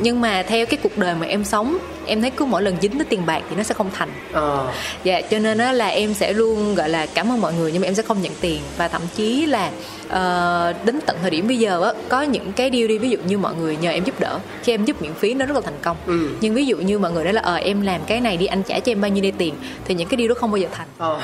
Nhưng 0.02 0.20
mà 0.20 0.42
theo 0.42 0.66
cái 0.66 0.78
cuộc 0.82 0.98
đời 0.98 1.14
mà 1.14 1.26
em 1.26 1.44
sống 1.44 1.78
em 2.06 2.20
thấy 2.20 2.30
cứ 2.30 2.44
mỗi 2.44 2.62
lần 2.62 2.76
dính 2.80 2.98
tới 2.98 3.04
tiền 3.04 3.26
bạc 3.26 3.42
thì 3.50 3.56
nó 3.56 3.62
sẽ 3.62 3.74
không 3.74 3.90
thành. 3.92 4.08
Ờ. 4.32 4.72
dạ 5.04 5.20
cho 5.20 5.38
nên 5.38 5.58
đó 5.58 5.72
là 5.72 5.86
em 5.86 6.14
sẽ 6.14 6.32
luôn 6.32 6.74
gọi 6.74 6.88
là 6.88 7.06
cảm 7.06 7.32
ơn 7.32 7.40
mọi 7.40 7.54
người 7.54 7.72
nhưng 7.72 7.82
mà 7.82 7.88
em 7.88 7.94
sẽ 7.94 8.02
không 8.02 8.22
nhận 8.22 8.32
tiền. 8.40 8.60
Và 8.76 8.88
thậm 8.88 9.02
chí 9.14 9.46
là 9.46 9.70
ờ, 10.08 10.74
đến 10.84 11.00
tận 11.06 11.16
thời 11.22 11.30
điểm 11.30 11.48
bây 11.48 11.58
giờ 11.58 11.82
á 11.82 11.92
có 12.08 12.22
những 12.22 12.52
cái 12.52 12.70
deal 12.72 12.86
đi 12.86 12.98
ví 12.98 13.10
dụ 13.10 13.18
như 13.26 13.38
mọi 13.38 13.54
người 13.54 13.76
nhờ 13.76 13.90
em 13.90 14.04
giúp 14.04 14.20
đỡ 14.20 14.38
khi 14.62 14.74
em 14.74 14.84
giúp 14.84 15.02
miễn 15.02 15.14
phí 15.14 15.34
nó 15.34 15.46
rất 15.46 15.54
là 15.54 15.60
thành 15.60 15.78
công. 15.82 15.96
Ừ. 16.06 16.28
nhưng 16.40 16.54
ví 16.54 16.66
dụ 16.66 16.76
như 16.76 16.98
mọi 16.98 17.12
người 17.12 17.24
nói 17.24 17.32
là 17.32 17.40
ờ 17.40 17.54
em 17.54 17.80
làm 17.80 18.00
cái 18.06 18.20
này 18.20 18.36
đi 18.36 18.46
anh 18.46 18.62
trả 18.62 18.80
cho 18.80 18.92
em 18.92 19.00
bao 19.00 19.10
nhiêu 19.10 19.22
đây 19.22 19.32
tiền? 19.38 19.54
Thì 19.84 19.94
những 19.94 20.08
cái 20.08 20.18
deal 20.18 20.28
đó 20.28 20.34
không 20.34 20.50
bao 20.50 20.56
giờ 20.56 20.68
thành. 20.72 20.86
Ờ. 20.98 21.20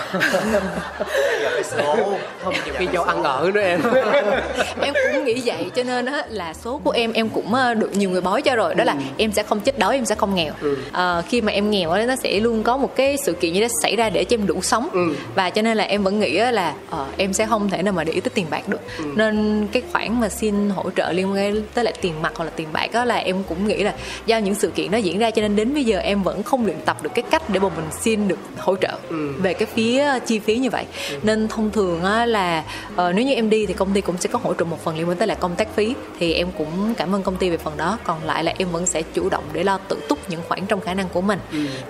không 2.42 2.54
nhiều 2.64 2.74
khi 2.78 2.88
do 2.92 3.02
ăn 3.02 3.22
ở 3.22 3.50
nữa 3.54 3.60
em. 3.60 3.80
Em 4.80 4.94
cũng 5.12 5.24
nghĩ 5.24 5.42
vậy 5.44 5.70
cho 5.74 5.82
nên 5.82 6.06
á 6.06 6.24
là 6.28 6.54
số 6.54 6.80
của 6.84 6.90
em 6.90 7.12
em 7.12 7.28
cũng 7.28 7.54
ờ, 7.54 7.74
được 7.74 7.96
nhiều 7.96 8.10
người 8.10 8.20
bói 8.20 8.42
cho 8.42 8.56
rồi. 8.56 8.74
Đó 8.74 8.84
là 8.84 8.94
em 9.16 9.32
sẽ 9.32 9.42
không 9.42 9.60
chết 9.60 9.78
đói 9.78 9.94
em 9.94 10.04
sẽ 10.04 10.14
không 10.14 10.34
nghèo. 10.34 10.52
Ờ, 10.92 11.22
khi 11.28 11.40
mà 11.40 11.52
em 11.52 11.70
nghèo 11.70 11.90
á 11.90 12.06
nó 12.06 12.16
sẽ 12.16 12.40
luôn 12.40 12.62
có 12.62 12.76
một 12.76 12.96
cái 12.96 13.16
sự 13.24 13.32
kiện 13.32 13.52
như 13.52 13.60
đó 13.60 13.66
xảy 13.82 13.96
ra 13.96 14.10
để 14.10 14.24
cho 14.24 14.34
em 14.34 14.46
đủ 14.46 14.62
sống. 14.62 14.88
Ừ. 14.92 15.14
và 15.34 15.50
cho 15.50 15.62
nên 15.62 15.76
là 15.76 15.84
em 15.84 16.02
vẫn 16.02 16.20
nghĩ 16.20 16.36
á 16.36 16.50
là 16.50 16.74
ờ, 16.90 17.06
em 17.16 17.32
sẽ 17.32 17.46
không 17.46 17.68
thể 17.70 17.82
nào 17.82 17.92
mà 17.92 18.04
để 18.04 18.12
ý 18.12 18.20
tới 18.20 18.30
tiền 18.34 18.46
bạc 18.50 18.68
được. 18.68 18.80
Nên 19.14 19.66
cái 19.72 19.82
khoản 19.92 20.20
mà 20.20 20.28
xin 20.28 20.59
hỗ 20.68 20.90
trợ 20.90 21.12
liên 21.12 21.32
quan 21.32 21.62
tới 21.74 21.84
lại 21.84 21.94
tiền 22.00 22.22
mặt 22.22 22.32
hoặc 22.36 22.44
là 22.44 22.50
tiền 22.56 22.68
bạc 22.72 22.92
đó 22.92 23.04
là 23.04 23.16
em 23.16 23.36
cũng 23.48 23.68
nghĩ 23.68 23.82
là 23.82 23.94
do 24.26 24.38
những 24.38 24.54
sự 24.54 24.70
kiện 24.70 24.90
đó 24.90 24.98
diễn 24.98 25.18
ra 25.18 25.30
cho 25.30 25.42
nên 25.42 25.56
đến 25.56 25.74
bây 25.74 25.84
giờ 25.84 25.98
em 25.98 26.22
vẫn 26.22 26.42
không 26.42 26.66
luyện 26.66 26.76
tập 26.84 27.02
được 27.02 27.10
cái 27.14 27.24
cách 27.30 27.50
để 27.50 27.60
mà 27.60 27.68
mình 27.68 27.86
xin 28.00 28.28
được 28.28 28.38
hỗ 28.58 28.76
trợ 28.76 28.98
về 29.38 29.54
cái 29.54 29.68
phía 29.74 30.18
chi 30.26 30.38
phí 30.38 30.56
như 30.56 30.70
vậy. 30.70 30.84
Nên 31.22 31.48
thông 31.48 31.70
thường 31.70 32.04
á 32.04 32.26
là 32.26 32.64
ờ, 32.96 33.12
nếu 33.12 33.24
như 33.24 33.34
em 33.34 33.50
đi 33.50 33.66
thì 33.66 33.74
công 33.74 33.92
ty 33.92 34.00
cũng 34.00 34.16
sẽ 34.18 34.28
có 34.32 34.38
hỗ 34.42 34.54
trợ 34.54 34.64
một 34.64 34.84
phần 34.84 34.96
liên 34.96 35.08
quan 35.08 35.18
tới 35.18 35.28
là 35.28 35.34
công 35.34 35.56
tác 35.56 35.74
phí 35.74 35.94
thì 36.18 36.32
em 36.32 36.48
cũng 36.58 36.94
cảm 36.96 37.14
ơn 37.14 37.22
công 37.22 37.36
ty 37.36 37.50
về 37.50 37.56
phần 37.56 37.76
đó. 37.76 37.98
Còn 38.04 38.24
lại 38.24 38.44
là 38.44 38.54
em 38.58 38.68
vẫn 38.72 38.86
sẽ 38.86 39.02
chủ 39.02 39.28
động 39.28 39.44
để 39.52 39.64
lo 39.64 39.78
tự 39.88 39.96
túc 40.08 40.30
những 40.30 40.40
khoản 40.48 40.66
trong 40.66 40.80
khả 40.80 40.94
năng 40.94 41.08
của 41.08 41.20
mình. 41.20 41.38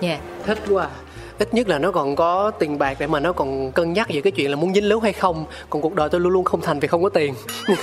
Nha. 0.00 0.18
Thích 0.46 0.58
quá 0.68 0.84
à. 0.84 0.90
Ít 1.40 1.54
nhất 1.54 1.68
là 1.68 1.78
nó 1.78 1.90
còn 1.90 2.16
có 2.16 2.50
tiền 2.58 2.78
bạc 2.78 2.96
để 2.98 3.06
mà 3.06 3.20
nó 3.20 3.32
còn 3.32 3.72
cân 3.72 3.92
nhắc 3.92 4.08
về 4.08 4.20
cái 4.20 4.30
chuyện 4.30 4.50
là 4.50 4.56
muốn 4.56 4.74
dính 4.74 4.88
líu 4.88 5.00
hay 5.00 5.12
không. 5.12 5.44
Còn 5.70 5.82
cuộc 5.82 5.94
đời 5.94 6.08
tôi 6.08 6.20
luôn 6.20 6.32
luôn 6.32 6.44
không 6.44 6.60
thành 6.60 6.80
vì 6.80 6.88
không 6.88 7.02
có 7.02 7.08
tiền. 7.08 7.34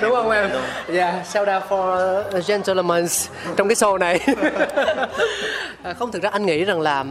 Đúng 0.00 0.10
không 0.10 0.30
em? 0.30 0.50
Yeah 0.92 1.26
shout 1.26 1.48
out 1.48 1.62
for 1.68 2.22
gentlemen 2.46 3.06
trong 3.56 3.68
cái 3.68 3.74
show 3.74 3.98
này. 3.98 4.20
À, 5.82 5.92
không 5.92 6.12
thực 6.12 6.22
ra 6.22 6.30
anh 6.30 6.46
nghĩ 6.46 6.64
rằng 6.64 6.80
là 6.80 7.04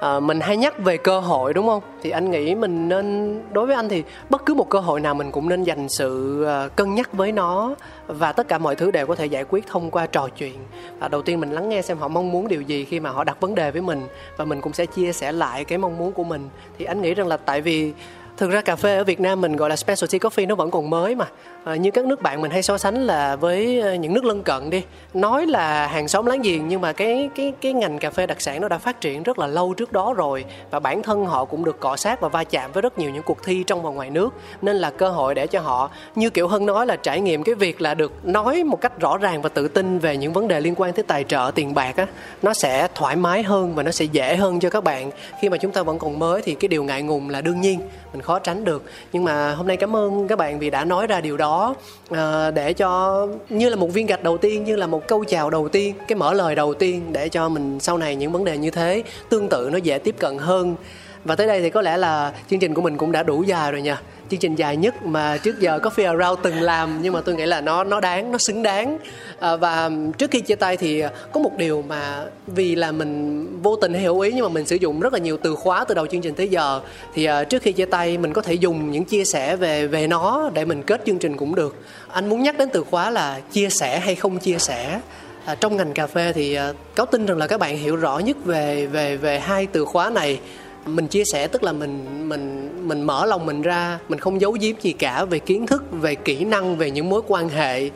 à, 0.00 0.20
mình 0.20 0.40
hay 0.40 0.56
nhắc 0.56 0.78
về 0.78 0.96
cơ 0.96 1.20
hội 1.20 1.54
đúng 1.54 1.66
không? 1.66 1.82
Thì 2.02 2.10
anh 2.10 2.30
nghĩ 2.30 2.54
mình 2.54 2.88
nên 2.88 3.40
đối 3.52 3.66
với 3.66 3.74
anh 3.74 3.88
thì 3.88 4.02
bất 4.30 4.46
cứ 4.46 4.54
một 4.54 4.68
cơ 4.68 4.78
hội 4.78 5.00
nào 5.00 5.14
mình 5.14 5.32
cũng 5.32 5.48
nên 5.48 5.64
dành 5.64 5.88
sự 5.88 6.44
à, 6.44 6.68
cân 6.68 6.94
nhắc 6.94 7.12
với 7.12 7.32
nó 7.32 7.74
và 8.06 8.32
tất 8.32 8.48
cả 8.48 8.58
mọi 8.58 8.76
thứ 8.76 8.90
đều 8.90 9.06
có 9.06 9.14
thể 9.14 9.26
giải 9.26 9.44
quyết 9.48 9.66
thông 9.66 9.90
qua 9.90 10.06
trò 10.06 10.28
chuyện. 10.38 10.54
À, 11.00 11.08
đầu 11.08 11.22
tiên 11.22 11.40
mình 11.40 11.52
lắng 11.52 11.68
nghe 11.68 11.82
xem 11.82 11.98
họ 11.98 12.08
mong 12.08 12.32
muốn 12.32 12.48
điều 12.48 12.62
gì 12.62 12.84
khi 12.84 13.00
mà 13.00 13.10
họ 13.10 13.24
đặt 13.24 13.40
vấn 13.40 13.54
đề 13.54 13.70
với 13.70 13.82
mình 13.82 14.06
và 14.36 14.44
mình 14.44 14.60
cũng 14.60 14.72
sẽ 14.72 14.86
chia 14.86 15.12
sẻ 15.12 15.32
lại 15.32 15.64
cái 15.64 15.78
mong 15.78 15.98
muốn 15.98 16.12
của 16.12 16.24
mình. 16.24 16.48
Thì 16.78 16.84
anh 16.84 17.02
nghĩ 17.02 17.14
rằng 17.14 17.26
là 17.26 17.36
tại 17.36 17.60
vì 17.60 17.92
thực 18.36 18.50
ra 18.50 18.60
cà 18.60 18.76
phê 18.76 18.96
ở 18.96 19.04
Việt 19.04 19.20
Nam 19.20 19.40
mình 19.40 19.56
gọi 19.56 19.70
là 19.70 19.76
specialty 19.76 20.18
coffee 20.18 20.46
nó 20.46 20.54
vẫn 20.54 20.70
còn 20.70 20.90
mới 20.90 21.14
mà. 21.14 21.26
À, 21.64 21.76
như 21.76 21.90
các 21.90 22.04
nước 22.04 22.22
bạn 22.22 22.40
mình 22.40 22.50
hay 22.50 22.62
so 22.62 22.78
sánh 22.78 23.06
là 23.06 23.36
với 23.36 23.80
ờ, 23.80 23.94
những 23.94 24.14
nước 24.14 24.24
lân 24.24 24.42
cận 24.42 24.70
đi. 24.70 24.82
Nói 25.14 25.46
là 25.46 25.86
hàng 25.86 26.08
xóm 26.08 26.26
láng 26.26 26.42
giềng 26.42 26.68
nhưng 26.68 26.80
mà 26.80 26.92
cái 26.92 27.30
cái 27.34 27.52
cái 27.60 27.72
ngành 27.72 27.98
cà 27.98 28.10
phê 28.10 28.26
đặc 28.26 28.40
sản 28.40 28.60
nó 28.60 28.68
đã 28.68 28.78
phát 28.78 29.00
triển 29.00 29.22
rất 29.22 29.38
là 29.38 29.46
lâu 29.46 29.74
trước 29.74 29.92
đó 29.92 30.14
rồi. 30.14 30.44
Và 30.70 30.80
bản 30.80 31.02
thân 31.02 31.26
họ 31.26 31.44
cũng 31.44 31.64
được 31.64 31.80
cọ 31.80 31.96
sát 31.96 32.20
và 32.20 32.28
va 32.28 32.44
chạm 32.44 32.72
với 32.72 32.82
rất 32.82 32.98
nhiều 32.98 33.10
những 33.10 33.22
cuộc 33.22 33.42
thi 33.44 33.64
trong 33.66 33.82
và 33.82 33.90
ngoài 33.90 34.10
nước. 34.10 34.34
Nên 34.62 34.76
là 34.76 34.90
cơ 34.90 35.08
hội 35.08 35.34
để 35.34 35.46
cho 35.46 35.60
họ 35.60 35.90
như 36.14 36.30
kiểu 36.30 36.48
hân 36.48 36.66
nói 36.66 36.86
là 36.86 36.96
trải 36.96 37.20
nghiệm 37.20 37.42
cái 37.42 37.54
việc 37.54 37.80
là 37.80 37.94
được 37.94 38.12
nói 38.24 38.64
một 38.64 38.80
cách 38.80 39.00
rõ 39.00 39.18
ràng 39.18 39.42
và 39.42 39.48
tự 39.48 39.68
tin 39.68 39.98
về 39.98 40.16
những 40.16 40.32
vấn 40.32 40.48
đề 40.48 40.60
liên 40.60 40.74
quan 40.76 40.92
tới 40.92 41.02
tài 41.02 41.24
trợ 41.24 41.50
tiền 41.54 41.74
bạc 41.74 41.96
á 41.96 42.06
nó 42.42 42.54
sẽ 42.54 42.88
thoải 42.94 43.16
mái 43.16 43.42
hơn 43.42 43.74
và 43.74 43.82
nó 43.82 43.90
sẽ 43.90 44.04
dễ 44.04 44.36
hơn 44.36 44.60
cho 44.60 44.70
các 44.70 44.84
bạn. 44.84 45.10
Khi 45.40 45.48
mà 45.48 45.56
chúng 45.56 45.72
ta 45.72 45.82
vẫn 45.82 45.98
còn 45.98 46.18
mới 46.18 46.42
thì 46.42 46.54
cái 46.54 46.68
điều 46.68 46.84
ngại 46.84 47.02
ngùng 47.02 47.30
là 47.30 47.40
đương 47.40 47.60
nhiên 47.60 47.80
mình 48.16 48.22
khó 48.22 48.38
tránh 48.38 48.64
được. 48.64 48.82
Nhưng 49.12 49.24
mà 49.24 49.54
hôm 49.54 49.66
nay 49.66 49.76
cảm 49.76 49.96
ơn 49.96 50.28
các 50.28 50.38
bạn 50.38 50.58
vì 50.58 50.70
đã 50.70 50.84
nói 50.84 51.06
ra 51.06 51.20
điều 51.20 51.36
đó 51.36 51.74
à, 52.10 52.50
để 52.50 52.72
cho 52.72 53.26
như 53.48 53.68
là 53.68 53.76
một 53.76 53.86
viên 53.86 54.06
gạch 54.06 54.22
đầu 54.22 54.38
tiên 54.38 54.64
như 54.64 54.76
là 54.76 54.86
một 54.86 55.08
câu 55.08 55.24
chào 55.24 55.50
đầu 55.50 55.68
tiên 55.68 55.94
cái 56.08 56.18
mở 56.18 56.32
lời 56.32 56.54
đầu 56.54 56.74
tiên 56.74 57.12
để 57.12 57.28
cho 57.28 57.48
mình 57.48 57.80
sau 57.80 57.98
này 57.98 58.16
những 58.16 58.32
vấn 58.32 58.44
đề 58.44 58.58
như 58.58 58.70
thế 58.70 59.02
tương 59.28 59.48
tự 59.48 59.68
nó 59.72 59.78
dễ 59.78 59.98
tiếp 59.98 60.14
cận 60.18 60.38
hơn. 60.38 60.76
Và 61.24 61.36
tới 61.36 61.46
đây 61.46 61.60
thì 61.60 61.70
có 61.70 61.82
lẽ 61.82 61.96
là 61.96 62.32
chương 62.50 62.58
trình 62.58 62.74
của 62.74 62.82
mình 62.82 62.96
cũng 62.96 63.12
đã 63.12 63.22
đủ 63.22 63.42
dài 63.42 63.72
rồi 63.72 63.82
nha 63.82 64.00
chương 64.30 64.40
trình 64.40 64.54
dài 64.54 64.76
nhất 64.76 65.02
mà 65.02 65.36
trước 65.36 65.60
giờ 65.60 65.78
Coffee 65.82 66.18
Around 66.18 66.40
từng 66.42 66.60
làm 66.60 66.98
nhưng 67.02 67.12
mà 67.12 67.20
tôi 67.20 67.34
nghĩ 67.34 67.46
là 67.46 67.60
nó 67.60 67.84
nó 67.84 68.00
đáng 68.00 68.32
nó 68.32 68.38
xứng 68.38 68.62
đáng. 68.62 68.98
À, 69.38 69.56
và 69.56 69.90
trước 70.18 70.30
khi 70.30 70.40
chia 70.40 70.54
tay 70.54 70.76
thì 70.76 71.02
có 71.32 71.40
một 71.40 71.56
điều 71.56 71.82
mà 71.88 72.24
vì 72.46 72.74
là 72.74 72.92
mình 72.92 73.46
vô 73.62 73.76
tình 73.76 73.94
hay 73.94 74.02
hữu 74.02 74.20
ý 74.20 74.32
nhưng 74.32 74.42
mà 74.42 74.48
mình 74.48 74.66
sử 74.66 74.76
dụng 74.76 75.00
rất 75.00 75.12
là 75.12 75.18
nhiều 75.18 75.36
từ 75.36 75.54
khóa 75.54 75.84
từ 75.84 75.94
đầu 75.94 76.06
chương 76.06 76.20
trình 76.20 76.34
tới 76.34 76.48
giờ 76.48 76.80
thì 77.14 77.24
à, 77.24 77.44
trước 77.44 77.62
khi 77.62 77.72
chia 77.72 77.84
tay 77.84 78.18
mình 78.18 78.32
có 78.32 78.42
thể 78.42 78.54
dùng 78.54 78.90
những 78.90 79.04
chia 79.04 79.24
sẻ 79.24 79.56
về 79.56 79.86
về 79.86 80.06
nó 80.06 80.50
để 80.54 80.64
mình 80.64 80.82
kết 80.82 81.02
chương 81.06 81.18
trình 81.18 81.36
cũng 81.36 81.54
được. 81.54 81.76
Anh 82.08 82.28
muốn 82.28 82.42
nhắc 82.42 82.58
đến 82.58 82.68
từ 82.72 82.84
khóa 82.90 83.10
là 83.10 83.40
chia 83.52 83.68
sẻ 83.70 83.98
hay 83.98 84.14
không 84.14 84.38
chia 84.38 84.58
sẻ. 84.58 85.00
À, 85.44 85.54
trong 85.54 85.76
ngành 85.76 85.92
cà 85.92 86.06
phê 86.06 86.32
thì 86.32 86.54
à, 86.54 86.72
cáo 86.94 87.06
tin 87.06 87.26
rằng 87.26 87.38
là 87.38 87.46
các 87.46 87.60
bạn 87.60 87.78
hiểu 87.78 87.96
rõ 87.96 88.18
nhất 88.18 88.36
về 88.44 88.86
về 88.86 89.16
về 89.16 89.38
hai 89.38 89.66
từ 89.66 89.84
khóa 89.84 90.10
này 90.10 90.40
mình 90.86 91.06
chia 91.06 91.24
sẻ 91.24 91.46
tức 91.46 91.62
là 91.62 91.72
mình 91.72 92.28
mình 92.28 92.72
mình 92.88 93.02
mở 93.02 93.26
lòng 93.26 93.46
mình 93.46 93.62
ra 93.62 93.98
mình 94.08 94.18
không 94.18 94.40
giấu 94.40 94.56
giếm 94.60 94.80
gì 94.80 94.92
cả 94.92 95.24
về 95.24 95.38
kiến 95.38 95.66
thức 95.66 95.84
về 95.90 96.14
kỹ 96.14 96.44
năng 96.44 96.76
về 96.76 96.90
những 96.90 97.08
mối 97.08 97.22
quan 97.26 97.48
hệ. 97.48 97.90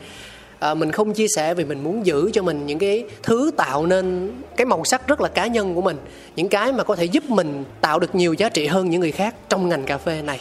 À, 0.59 0.73
mình 0.73 0.91
không 0.91 1.13
chia 1.13 1.27
sẻ 1.27 1.53
vì 1.53 1.65
mình 1.65 1.83
muốn 1.83 2.05
giữ 2.05 2.31
cho 2.33 2.43
mình 2.43 2.65
những 2.65 2.79
cái 2.79 3.03
thứ 3.23 3.51
tạo 3.57 3.85
nên 3.85 4.31
cái 4.57 4.65
màu 4.65 4.83
sắc 4.85 5.07
rất 5.07 5.21
là 5.21 5.27
cá 5.27 5.47
nhân 5.47 5.75
của 5.75 5.81
mình 5.81 5.97
những 6.35 6.49
cái 6.49 6.71
mà 6.71 6.83
có 6.83 6.95
thể 6.95 7.05
giúp 7.05 7.29
mình 7.29 7.63
tạo 7.81 7.99
được 7.99 8.15
nhiều 8.15 8.33
giá 8.33 8.49
trị 8.49 8.67
hơn 8.67 8.89
những 8.89 9.01
người 9.01 9.11
khác 9.11 9.35
trong 9.49 9.69
ngành 9.69 9.83
cà 9.83 9.97
phê 9.97 10.21
này. 10.21 10.39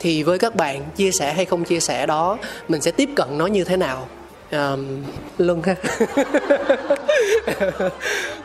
Thì 0.00 0.22
với 0.22 0.38
các 0.38 0.56
bạn 0.56 0.82
chia 0.96 1.10
sẻ 1.10 1.32
hay 1.32 1.44
không 1.44 1.64
chia 1.64 1.80
sẻ 1.80 2.06
đó 2.06 2.38
mình 2.68 2.80
sẽ 2.80 2.90
tiếp 2.90 3.08
cận 3.16 3.38
nó 3.38 3.46
như 3.46 3.64
thế 3.64 3.76
nào? 3.76 4.08
Um, 4.52 5.02
luân 5.38 5.62
ha. 5.62 5.74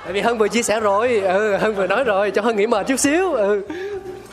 Tại 0.03 0.13
vì 0.13 0.21
hân 0.21 0.37
vừa 0.37 0.47
chia 0.47 0.63
sẻ 0.63 0.79
rồi. 0.79 1.19
Ừ, 1.19 1.57
hân 1.57 1.75
vừa 1.75 1.87
nói 1.87 2.03
rồi 2.03 2.31
cho 2.31 2.41
hân 2.41 2.55
nghỉ 2.55 2.67
mệt 2.67 2.87
chút 2.87 2.99
xíu. 2.99 3.33
Ừ. 3.33 3.63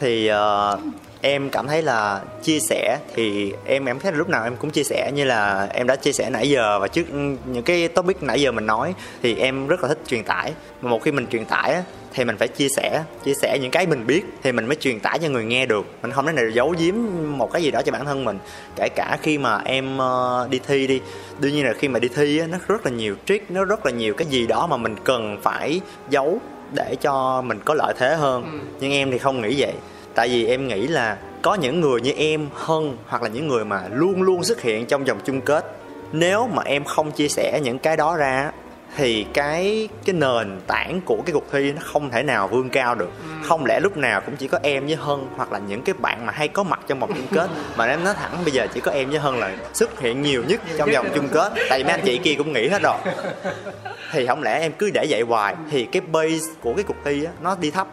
thì 0.01 0.31
uh, 0.31 0.81
em 1.21 1.51
cảm 1.51 1.67
thấy 1.67 1.83
là 1.83 2.21
chia 2.43 2.61
sẻ 2.61 2.99
thì 3.15 3.53
em 3.65 3.85
em 3.85 4.01
thấy 4.01 4.13
là 4.13 4.19
lúc 4.19 4.29
nào 4.29 4.45
em 4.45 4.57
cũng 4.57 4.71
chia 4.71 4.83
sẻ 4.83 5.11
như 5.15 5.25
là 5.25 5.69
em 5.75 5.87
đã 5.87 5.97
chia 5.97 6.13
sẻ 6.13 6.31
nãy 6.31 6.51
giờ 6.51 6.79
và 6.79 6.89
trước 6.89 7.05
những 7.47 7.63
cái 7.65 7.89
topic 7.89 8.23
nãy 8.23 8.41
giờ 8.41 8.53
mình 8.53 8.67
nói 8.67 8.95
thì 9.23 9.37
em 9.37 9.67
rất 9.67 9.83
là 9.83 9.89
thích 9.89 9.99
truyền 10.07 10.25
tải. 10.25 10.53
Mà 10.83 10.91
một 10.91 11.03
khi 11.03 11.13
mình 11.13 11.27
truyền 11.27 11.45
tải 11.45 11.83
thì 12.15 12.25
mình 12.25 12.37
phải 12.37 12.49
chia 12.49 12.69
sẻ 12.69 13.05
chia 13.25 13.35
sẻ 13.35 13.59
những 13.63 13.71
cái 13.71 13.87
mình 13.87 14.07
biết 14.07 14.25
thì 14.43 14.53
mình 14.53 14.67
mới 14.67 14.77
truyền 14.77 15.01
tải 15.01 15.19
cho 15.19 15.29
người 15.29 15.45
nghe 15.45 15.67
được. 15.67 15.87
Mình 16.03 16.11
không 16.11 16.27
thể 16.27 16.33
nào 16.33 16.49
giấu 16.49 16.75
giếm 16.79 16.95
một 17.39 17.53
cái 17.53 17.63
gì 17.63 17.71
đó 17.71 17.83
cho 17.83 17.93
bản 17.93 18.05
thân 18.05 18.25
mình 18.25 18.39
kể 18.77 18.89
cả 18.97 19.19
khi 19.23 19.39
mà 19.39 19.61
em 19.65 19.99
ờ, 19.99 20.49
đi 20.51 20.61
thi 20.67 20.87
đi. 20.87 21.01
Đương 21.39 21.53
nhiên 21.53 21.67
là 21.67 21.73
khi 21.73 21.89
mà 21.89 21.99
đi 21.99 22.09
thi 22.09 22.39
á, 22.39 22.47
nó 22.47 22.59
rất 22.69 22.87
là 22.87 22.93
nhiều 22.93 23.17
trick 23.27 23.51
nó 23.51 23.65
rất 23.65 23.87
là 23.87 23.93
nhiều 23.93 24.15
cái 24.15 24.27
gì 24.27 24.47
đó 24.47 24.67
mà 24.67 24.77
mình 24.77 24.97
cần 25.05 25.39
phải 25.43 25.81
giấu 26.11 26.41
để 26.75 26.97
cho 27.01 27.43
mình 27.43 27.59
có 27.65 27.75
lợi 27.75 27.95
thế 27.99 28.15
hơn. 28.15 28.61
Nhưng 28.81 28.93
em 28.93 29.11
thì 29.11 29.19
không 29.19 29.43
nghĩ 29.43 29.55
vậy. 29.59 29.73
Tại 30.15 30.29
vì 30.29 30.47
em 30.47 30.69
nghĩ 30.69 30.87
là 30.87 31.17
có 31.43 31.55
những 31.55 31.81
người 31.81 32.01
như 32.01 32.13
em 32.17 32.49
hân 32.55 32.97
hoặc 33.07 33.23
là 33.23 33.29
những 33.29 33.49
người 33.49 33.65
mà 33.65 33.83
luôn 33.93 34.23
luôn 34.23 34.45
xuất 34.45 34.61
hiện 34.61 34.87
trong 34.87 35.05
vòng 35.05 35.19
chung 35.25 35.41
kết 35.41 35.77
nếu 36.13 36.47
mà 36.47 36.63
em 36.63 36.85
không 36.85 37.13
chia 37.13 37.29
sẻ 37.29 37.61
những 37.65 37.79
cái 37.79 37.97
đó 37.97 38.17
ra 38.17 38.53
thì 38.97 39.27
cái 39.35 39.89
cái 40.05 40.15
nền 40.15 40.61
tảng 40.67 41.01
của 41.05 41.23
cái 41.27 41.33
cuộc 41.33 41.53
thi 41.53 41.73
nó 41.73 41.83
không 41.85 42.11
thể 42.11 42.23
nào 42.23 42.49
vươn 42.49 42.71
cao 42.71 42.95
được. 42.95 43.11
Không 43.43 43.67
lẽ 43.67 43.81
lúc 43.81 43.97
nào 43.97 44.21
cũng 44.21 44.37
chỉ 44.37 44.49
có 44.49 44.59
em 44.63 44.87
với 44.87 44.97
hân 44.97 45.19
hoặc 45.37 45.53
là 45.53 45.59
những 45.59 45.83
cái 45.83 45.95
bạn 45.99 46.27
mà 46.27 46.33
hay 46.33 46.49
có 46.49 46.63
mặt 46.63 46.81
trong 46.87 47.01
vòng 47.01 47.13
chung 47.15 47.27
kết? 47.31 47.51
Mà 47.77 47.87
em 47.87 48.05
nói 48.05 48.15
thẳng 48.15 48.39
bây 48.45 48.53
giờ 48.53 48.67
chỉ 48.75 48.81
có 48.81 48.93
em 48.93 49.11
với 49.11 49.19
hân 49.19 49.35
là 49.35 49.57
xuất 49.73 50.01
hiện 50.01 50.23
nhiều 50.23 50.43
nhất 50.49 50.61
trong 50.79 50.91
vòng 50.93 51.07
chung 51.15 51.29
kết. 51.29 51.53
Tại 51.69 51.79
vì 51.79 51.85
mấy 51.85 51.93
anh 51.93 52.01
chị 52.05 52.19
kia 52.19 52.35
cũng 52.39 52.53
nghĩ 52.53 52.69
hết 52.69 52.83
rồi. 52.83 52.97
Thì 54.13 54.27
không 54.27 54.43
lẽ 54.43 54.61
em 54.61 54.73
cứ 54.73 54.91
để 54.95 55.07
vậy 55.09 55.21
hoài? 55.21 55.55
Thì 55.71 55.85
cái 55.85 56.03
base 56.13 56.47
của 56.63 56.75
cái 56.75 56.85
cuộc 56.85 56.97
thi 57.05 57.25
á 57.25 57.33
nó 57.43 57.57
đi 57.61 57.71
thấp. 57.71 57.89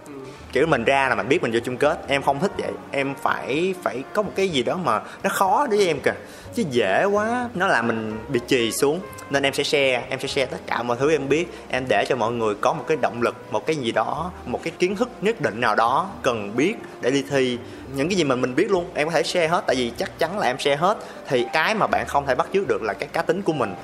Kiểu 0.53 0.67
mình 0.67 0.83
ra 0.83 1.09
là 1.09 1.15
mình 1.15 1.29
biết 1.29 1.41
mình 1.41 1.51
vô 1.51 1.59
chung 1.59 1.77
kết. 1.77 1.99
Em 2.07 2.21
không 2.21 2.39
thích 2.39 2.51
vậy. 2.57 2.71
Em 2.91 3.13
phải 3.21 3.73
phải 3.83 4.03
có 4.13 4.21
một 4.21 4.31
cái 4.35 4.49
gì 4.49 4.63
đó 4.63 4.79
mà 4.83 5.01
nó 5.23 5.29
khó 5.29 5.67
đối 5.67 5.77
với 5.77 5.87
em 5.87 5.99
kìa 5.99 6.13
chứ 6.55 6.63
dễ 6.71 7.05
quá. 7.05 7.49
Nó 7.53 7.67
làm 7.67 7.87
mình 7.87 8.17
bị 8.29 8.39
trì 8.47 8.71
xuống. 8.71 8.99
Nên 9.29 9.43
em 9.43 9.53
sẽ 9.53 9.63
share 9.63 10.03
em 10.09 10.19
sẽ 10.19 10.27
share 10.27 10.45
tất 10.45 10.57
cả 10.67 10.83
mọi 10.83 10.97
thứ 10.99 11.11
em 11.11 11.29
biết. 11.29 11.47
Em 11.69 11.85
để 11.89 12.05
cho 12.09 12.15
mọi 12.15 12.31
người 12.31 12.55
có 12.61 12.73
một 12.73 12.85
cái 12.87 12.97
động 13.01 13.21
lực 13.21 13.35
một 13.51 13.65
cái 13.65 13.75
gì 13.75 13.91
đó 13.91 14.31
một 14.45 14.59
cái 14.63 14.73
kiến 14.79 14.95
thức 14.95 15.09
nhất 15.21 15.41
định 15.41 15.61
nào 15.61 15.75
đó 15.75 16.09
cần 16.21 16.55
biết 16.55 16.75
để 17.01 17.11
đi 17.11 17.23
thi. 17.29 17.57
Những 17.95 18.09
cái 18.09 18.15
gì 18.15 18.23
mình 18.23 18.41
mình 18.41 18.55
biết 18.55 18.71
luôn 18.71 18.85
em 18.95 19.07
có 19.07 19.13
thể 19.13 19.23
share 19.23 19.47
hết. 19.47 19.63
Tại 19.67 19.75
vì 19.75 19.91
chắc 19.97 20.19
chắn 20.19 20.39
là 20.39 20.47
em 20.47 20.59
share 20.59 20.75
hết. 20.75 20.97
Thì 21.27 21.45
cái 21.53 21.75
mà 21.75 21.87
bạn 21.87 22.07
không 22.07 22.25
thể 22.25 22.35
bắt 22.35 22.47
chước 22.53 22.67
được 22.67 22.81
là 22.81 22.93
cái 22.93 23.09
cá 23.13 23.21
tính 23.21 23.41
của 23.41 23.53
mình. 23.53 23.75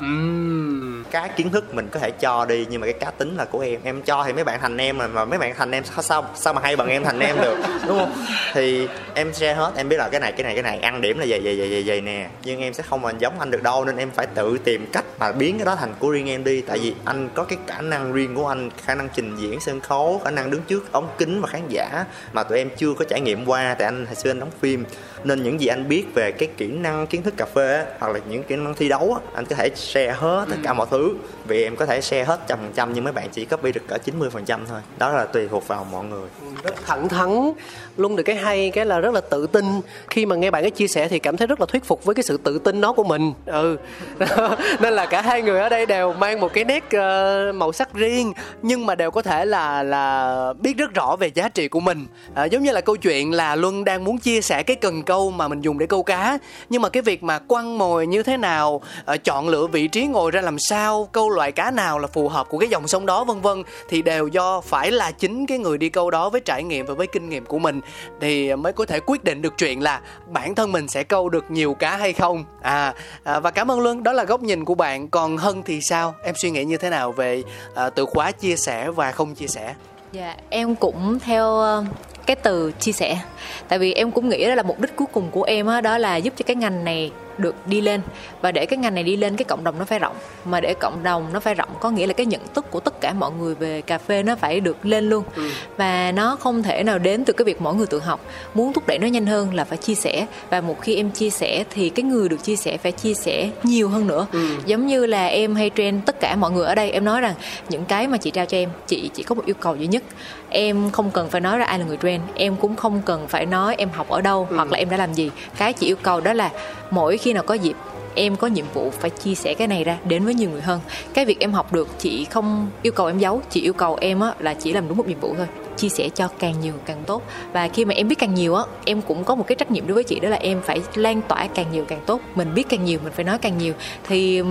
Cái 1.12 1.30
kiến 1.30 1.50
thức 1.50 1.74
mình 1.74 1.88
có 1.92 2.00
thể 2.00 2.12
cho 2.12 2.46
đi 2.46 2.66
nhưng 2.70 2.82
mà 2.82 2.88
cái 2.88 2.94
cá 2.94 3.12
tính 3.12 3.36
là 3.38 3.46
của 3.46 3.60
em. 3.60 3.80
Em 3.84 4.02
cho 4.02 4.24
thì 4.24 4.34
mấy 4.34 4.44
bạn 4.44 4.60
thành 4.62 4.78
em 4.78 4.98
mà, 4.98 5.08
mà 5.08 5.26
mấy 5.26 5.40
bạn 5.40 5.54
thành 5.58 5.72
em 5.72 5.84
sao 5.84 6.02
sao, 6.02 6.22
mà 6.46 6.54
mà 6.54 6.62
hay 6.64 6.76
bằng 6.76 6.88
em 6.88 7.04
thành 7.04 7.20
em 7.20 7.36
được? 7.42 7.58
Đúng 7.88 8.00
không? 8.00 8.26
Thì 8.54 8.88
em 9.14 9.34
share 9.34 9.54
hết 9.54 9.72
em 9.76 9.90
biết 9.90 9.98
là 9.98 10.10
cái 10.10 10.20
này 10.20 10.32
cái 10.32 10.44
này 10.44 10.54
cái 10.54 10.64
này. 10.64 10.80
Ăn 10.80 11.02
điểm 11.02 11.20
là 11.20 11.26
vậy 11.30 11.42
vậy 11.44 11.56
vậy 11.58 11.70
vậy, 11.70 11.84
vậy 11.86 12.02
nè. 12.02 12.30
Nhưng 12.44 12.57
em 12.62 12.74
sẽ 12.74 12.84
không 12.84 13.02
mà 13.02 13.12
giống 13.20 13.40
anh 13.40 13.52
được 13.52 13.64
đâu 13.64 13.86
nên 13.86 13.98
em 13.98 14.12
phải 14.12 14.28
tự 14.28 14.58
tìm 14.64 14.86
cách 14.92 15.06
mà 15.20 15.32
biến 15.32 15.58
cái 15.58 15.66
đó 15.66 15.76
thành 15.76 15.94
của 16.00 16.10
riêng 16.10 16.30
em 16.30 16.44
đi. 16.44 16.62
Tại 16.62 16.80
vì 16.80 16.94
anh 17.06 17.30
có 17.34 17.44
cái 17.44 17.58
khả 17.68 17.82
năng 17.82 18.14
riêng 18.14 18.36
của 18.36 18.48
anh 18.48 18.70
khả 18.86 18.96
năng 18.96 19.10
trình 19.16 19.36
diễn 19.38 19.60
sân 19.60 19.80
khấu 19.80 20.22
khả 20.24 20.32
năng 20.32 20.52
đứng 20.52 20.62
trước 20.62 20.92
ống 20.92 21.10
kính 21.18 21.42
và 21.42 21.48
khán 21.48 21.62
giả 21.70 22.06
mà 22.34 22.44
tụi 22.44 22.58
em 22.58 22.70
chưa 22.78 22.94
có 22.94 23.06
trải 23.06 23.22
nghiệm 23.22 23.46
qua 23.46 23.76
tại 23.80 23.86
anh 23.86 24.06
hồi 24.06 24.16
xưa 24.16 24.32
anh 24.32 24.40
đóng 24.40 24.52
phim. 24.60 24.86
Nên 25.24 25.44
những 25.44 25.62
gì 25.62 25.68
anh 25.68 25.90
biết 25.90 26.06
về 26.16 26.32
cái 26.32 26.50
kỹ 26.58 26.68
năng 26.68 27.08
kiến 27.08 27.24
thức 27.24 27.34
cà 27.38 27.46
phê 27.46 27.78
á, 27.78 27.86
hoặc 28.00 28.14
là 28.14 28.20
những 28.30 28.44
kỹ 28.44 28.56
năng 28.56 28.74
thi 28.74 28.90
đấu 28.90 29.14
á, 29.14 29.32
anh 29.34 29.46
có 29.46 29.56
thể 29.56 29.70
share 29.76 30.12
hết 30.12 30.46
tất 30.50 30.58
cả 30.64 30.74
mọi 30.74 30.88
thứ. 30.92 31.14
Vì 31.48 31.64
em 31.64 31.76
có 31.76 31.86
thể 31.86 32.02
share 32.02 32.24
hết 32.24 32.40
trăm 32.48 32.60
phần 32.60 32.72
trăm 32.76 32.94
nhưng 32.94 33.04
mấy 33.04 33.14
bạn 33.14 33.30
chỉ 33.32 33.46
copy 33.46 33.72
được 33.72 33.82
cỡ 33.88 33.98
90 33.98 34.30
phần 34.30 34.46
trăm 34.46 34.66
thôi. 34.66 34.80
Đó 34.98 35.12
là 35.12 35.26
tùy 35.26 35.48
thuộc 35.48 35.68
vào 35.68 35.88
mọi 35.92 36.06
người. 36.06 36.30
Rất 36.64 36.76
thẳng 36.86 37.10
thắn 37.10 37.52
luôn 37.98 38.16
được 38.16 38.24
cái 38.24 38.36
hay 38.36 38.72
cái 38.74 38.86
là 38.86 39.00
rất 39.00 39.14
là 39.14 39.22
tự 39.22 39.48
tin. 39.48 39.66
Khi 40.10 40.26
mà 40.26 40.36
nghe 40.36 40.52
bạn 40.52 40.64
ấy 40.64 40.72
chia 40.72 40.88
sẻ 40.88 41.08
thì 41.08 41.20
cảm 41.20 41.38
thấy 41.38 41.48
rất 41.48 41.60
là 41.60 41.66
thuyết 41.66 41.84
phục 41.86 42.06
với 42.06 42.16
cái 42.16 42.24
sự 42.24 42.38
tự 42.48 42.60
tin 42.60 42.82
đó 42.82 42.94
của 42.94 43.04
mình. 43.04 43.34
Ừ. 43.46 43.78
Nên 44.80 44.94
là 44.94 45.06
cả 45.06 45.22
hai 45.22 45.42
người 45.42 45.60
ở 45.60 45.70
đây 45.70 45.86
đều 45.86 46.14
mang 46.14 46.40
một 46.40 46.54
cái 46.54 46.64
nét 46.64 46.84
uh, 46.86 47.56
màu 47.56 47.74
sắc 47.74 47.94
riêng 47.94 48.34
nhưng 48.62 48.86
mà 48.86 48.96
đều 48.96 49.12
có 49.12 49.22
thể 49.22 49.46
là 49.46 49.84
là 49.84 50.54
biết 50.60 50.78
rất 50.78 50.94
rõ 50.94 51.16
về 51.16 51.28
giá 51.28 51.50
trị 51.50 51.68
của 51.68 51.80
mình. 51.80 52.06
À, 52.34 52.46
giống 52.46 52.64
như 52.64 52.72
là 52.72 52.82
câu 52.82 52.96
chuyện 52.96 53.34
là 53.34 53.56
luân 53.56 53.86
đang 53.86 54.04
muốn 54.04 54.18
chia 54.18 54.42
sẻ 54.42 54.64
cái 54.64 54.76
cần 54.76 55.04
câu 55.04 55.32
mà 55.32 55.48
mình 55.48 55.62
dùng 55.62 55.80
để 55.80 55.86
câu 55.86 56.04
cá. 56.04 56.38
Nhưng 56.70 56.82
mà 56.82 56.90
cái 56.90 57.04
việc 57.04 57.24
mà 57.24 57.40
quăng 57.40 57.78
mồi 57.78 58.08
như 58.08 58.24
thế 58.24 58.38
nào 58.38 58.82
uh, 59.14 59.24
chọn 59.24 59.50
lựa 59.50 59.68
vị 59.68 59.88
trí 59.88 60.06
ngồi 60.08 60.32
ra 60.32 60.42
làm 60.42 60.60
sao 60.60 61.10
câu 61.12 61.30
loại 61.30 61.52
cá 61.52 61.72
nào 61.72 62.00
là 62.00 62.08
phù 62.08 62.30
hợp 62.30 62.50
của 62.50 62.58
cái 62.58 62.70
dòng 62.70 62.88
sông 62.88 63.06
đó 63.06 63.24
vân 63.24 63.42
vân 63.42 63.64
thì 63.90 64.02
đều 64.02 64.28
do 64.28 64.62
phải 64.62 64.92
là 64.92 65.12
chính 65.12 65.46
cái 65.46 65.58
người 65.58 65.78
đi 65.78 65.90
câu 65.90 66.12
đó 66.12 66.30
với 66.30 66.42
trải 66.42 66.64
nghiệm 66.64 66.86
và 66.86 66.94
với 66.94 67.08
kinh 67.08 67.30
nghiệm 67.30 67.46
của 67.46 67.60
mình. 67.60 67.82
Thì 68.22 68.56
mới 68.56 68.74
có 68.74 68.86
thể 68.86 69.00
quyết 69.00 69.24
định 69.24 69.42
được 69.42 69.58
chuyện 69.58 69.84
là 69.84 70.02
bản 70.28 70.56
thân 70.56 70.72
mình 70.72 70.88
sẽ 70.88 71.04
câu 71.04 71.30
được 71.30 71.52
nhiều 71.52 71.74
cá 71.74 71.98
hay 71.98 72.14
không 72.14 72.37
à, 72.62 72.94
à 73.24 73.40
và 73.40 73.52
cảm 73.52 73.72
ơn 73.72 73.80
luân 73.80 74.04
đó 74.04 74.14
là 74.14 74.24
góc 74.24 74.42
nhìn 74.42 74.66
của 74.66 74.76
bạn. 74.76 75.08
Còn 75.08 75.38
hân 75.38 75.64
thì 75.64 75.82
sao? 75.82 76.16
Em 76.24 76.36
suy 76.36 76.52
nghĩ 76.52 76.64
như 76.64 76.78
thế 76.78 76.90
nào 76.90 77.12
về 77.12 77.44
à, 77.76 77.90
từ 77.90 78.06
khóa 78.06 78.32
chia 78.32 78.56
sẻ 78.56 78.92
và 78.92 79.12
không 79.12 79.36
chia 79.36 79.48
sẻ? 79.48 79.76
Dạ 80.12 80.36
em 80.50 80.76
cũng 80.76 81.20
theo 81.20 81.60
ờ, 81.60 81.84
cái 82.26 82.36
từ 82.36 82.72
chia 82.80 82.92
sẻ. 82.92 83.20
Tại 83.68 83.80
vì 83.80 83.94
em 83.94 84.12
cũng 84.12 84.30
nghĩ 84.30 84.48
đó 84.48 84.56
là 84.56 84.64
mục 84.64 84.80
đích 84.80 84.96
cuối 84.96 85.08
cùng 85.12 85.30
của 85.32 85.44
em 85.44 85.66
đó, 85.66 85.82
đó 85.82 85.98
là 85.98 86.16
giúp 86.16 86.34
cho 86.38 86.44
cái 86.48 86.56
ngành 86.56 86.86
này 86.86 87.12
được 87.40 87.56
đi 87.66 87.82
lên. 87.82 88.02
Và 88.42 88.52
để 88.52 88.66
cái 88.66 88.78
ngành 88.78 88.96
này 88.96 89.04
đi 89.04 89.18
lên 89.18 89.36
cái 89.36 89.46
cộng 89.46 89.64
đồng 89.64 89.80
nó 89.80 89.86
phải 89.86 90.00
rộng. 90.00 90.16
Mà 90.46 90.62
để 90.62 90.74
cộng 90.74 91.04
đồng 91.04 91.34
nó 91.34 91.40
phải 91.40 91.56
rộng 91.56 91.70
có 91.80 91.92
nghĩa 91.92 92.08
là 92.08 92.14
cái 92.14 92.26
nhận 92.26 92.42
thức 92.54 92.72
của 92.72 92.80
tất 92.80 93.02
cả 93.02 93.14
mọi 93.14 93.32
người 93.40 93.56
về 93.56 93.82
cà 93.82 93.98
phê 93.98 94.24
nó 94.24 94.36
phải 94.36 94.60
được 94.60 94.86
lên 94.86 95.10
luôn. 95.10 95.24
Ừ. 95.36 95.50
và 95.78 96.12
nó 96.12 96.36
không 96.36 96.64
thể 96.64 96.84
nào 96.84 97.00
đến 97.00 97.26
từ 97.26 97.34
cái 97.34 97.46
việc 97.46 97.62
mỗi 97.62 97.76
người 97.76 97.88
tự 97.88 98.00
học. 98.00 98.20
Muốn 98.54 98.74
thúc 98.74 98.88
đẩy 98.88 99.00
nó 99.00 99.08
nhanh 99.08 99.26
hơn 99.26 99.54
là 99.54 99.64
phải 99.64 99.78
chia 99.78 99.96
sẻ. 99.96 100.26
Và 100.50 100.62
một 100.62 100.82
khi 100.82 100.96
em 100.96 101.12
chia 101.12 101.30
sẻ 101.30 101.64
thì 101.70 101.90
cái 101.90 102.04
người 102.04 102.30
được 102.30 102.44
chia 102.44 102.56
sẻ 102.56 102.78
phải 102.78 102.92
chia 102.92 103.14
sẻ 103.14 103.50
nhiều 103.64 103.90
hơn 103.90 104.08
nữa. 104.08 104.28
Ừ. 104.32 104.48
giống 104.66 104.88
như 104.88 105.06
là 105.06 105.28
em 105.28 105.56
hay 105.56 105.72
train 105.76 106.02
tất 106.02 106.20
cả 106.20 106.36
mọi 106.36 106.52
người 106.52 106.66
ở 106.66 106.76
đây 106.76 106.92
em 106.92 107.06
nói 107.06 107.22
rằng 107.22 107.34
những 107.70 107.86
cái 107.86 108.08
mà 108.08 108.18
chị 108.18 108.32
trao 108.32 108.46
cho 108.46 108.58
em 108.58 108.70
chị 108.88 109.10
chỉ 109.14 109.24
có 109.24 109.36
một 109.36 109.46
yêu 109.46 109.56
cầu 109.60 109.76
duy 109.76 109.88
nhất. 109.88 110.04
Em 110.50 110.92
không 110.92 111.12
cần 111.12 111.30
phải 111.30 111.42
nói 111.42 111.58
ra 111.58 111.66
ai 111.66 111.80
là 111.80 111.86
người 111.86 111.98
train. 111.98 112.22
Em 112.36 112.56
cũng 112.56 112.76
không 112.76 113.02
cần 113.06 113.28
phải 113.28 113.46
nói 113.46 113.76
em 113.78 113.90
học 113.90 114.10
ở 114.10 114.22
đâu 114.22 114.48
ừ. 114.50 114.56
hoặc 114.56 114.72
là 114.72 114.78
em 114.78 114.90
đã 114.90 114.98
làm 114.98 115.14
gì. 115.14 115.32
Cái 115.58 115.74
chị 115.74 115.88
yêu 115.88 115.96
cầu 116.04 116.22
đó 116.22 116.34
là 116.34 116.50
mỗi 116.92 117.18
khi 117.18 117.27
khi 117.28 117.34
nào 117.34 117.44
có 117.44 117.54
dịp 117.54 117.76
em 118.18 118.36
có 118.36 118.48
nhiệm 118.48 118.66
vụ 118.74 118.90
phải 118.90 119.10
chia 119.10 119.36
sẻ 119.36 119.54
cái 119.54 119.68
này 119.68 119.84
ra 119.84 119.98
đến 120.08 120.26
với 120.26 120.34
nhiều 120.34 120.50
người 120.50 120.62
hơn. 120.62 120.80
Cái 121.14 121.26
việc 121.26 121.40
em 121.40 121.54
học 121.54 121.74
được 121.74 121.88
chị 122.00 122.26
không 122.26 122.70
yêu 122.82 122.94
cầu 122.94 123.08
em 123.08 123.20
giấu 123.20 123.42
chị 123.50 123.62
yêu 123.62 123.74
cầu 123.74 123.98
em 124.02 124.20
á 124.20 124.34
là 124.40 124.54
chỉ 124.54 124.74
làm 124.74 124.88
đúng 124.88 124.98
một 124.98 125.08
nhiệm 125.08 125.20
vụ 125.20 125.36
thôi 125.38 125.48
chia 125.78 125.90
sẻ 125.90 126.10
cho 126.10 126.28
càng 126.40 126.54
nhiều 126.62 126.74
càng 126.86 127.04
tốt. 127.06 127.24
Và 127.54 127.68
khi 127.68 127.86
mà 127.86 127.94
em 127.94 128.08
biết 128.08 128.20
càng 128.20 128.34
nhiều 128.34 128.56
á 128.56 128.64
em 128.86 129.02
cũng 129.02 129.24
có 129.24 129.36
một 129.36 129.48
cái 129.48 129.56
trách 129.56 129.72
nhiệm 129.72 129.88
đối 129.88 129.96
với 129.96 130.04
chị 130.04 130.20
đó 130.20 130.30
là 130.30 130.38
em 130.38 130.62
phải 130.62 130.82
lan 130.96 131.22
tỏa 131.28 131.48
càng 131.48 131.66
nhiều 131.72 131.86
càng 131.88 132.00
tốt. 132.06 132.22
Mình 132.36 132.54
biết 132.54 132.70
càng 132.70 132.86
nhiều 132.86 133.00
mình 133.04 133.14
phải 133.16 133.26
nói 133.26 133.38
càng 133.38 133.58
nhiều. 133.58 133.74
Thì 134.08 134.42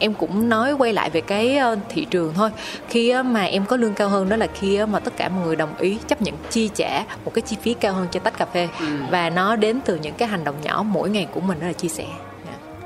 em 0.00 0.14
cũng 0.14 0.48
nói 0.48 0.72
quay 0.72 0.92
lại 0.92 1.10
về 1.10 1.20
cái 1.20 1.58
thị 1.88 2.06
trường 2.10 2.34
thôi. 2.34 2.50
Khi 2.88 3.14
mà 3.22 3.42
em 3.42 3.64
có 3.64 3.76
lương 3.76 3.94
cao 3.94 4.08
hơn 4.08 4.28
đó 4.28 4.36
là 4.36 4.46
khi 4.54 4.86
mà 4.86 5.00
tất 5.00 5.16
cả 5.16 5.28
mọi 5.28 5.46
người 5.46 5.56
đồng 5.56 5.76
ý 5.78 5.98
chấp 6.08 6.22
nhận 6.22 6.34
chi 6.50 6.70
trả 6.74 7.04
một 7.24 7.34
cái 7.34 7.42
chi 7.42 7.56
phí 7.62 7.74
cao 7.74 7.92
hơn 7.92 8.06
cho 8.12 8.20
tách 8.20 8.38
cà 8.38 8.46
phê. 8.46 8.68
Ừ. 8.80 8.86
và 9.10 9.30
nó 9.30 9.56
đến 9.56 9.80
từ 9.84 9.98
những 10.02 10.14
cái 10.14 10.28
hành 10.28 10.44
động 10.44 10.54
nhỏ 10.62 10.84
mỗi 10.88 11.10
ngày 11.10 11.26
của 11.32 11.40
mình 11.40 11.60
đó 11.60 11.66
là 11.66 11.72
chia 11.72 11.88
sẻ 11.88 12.04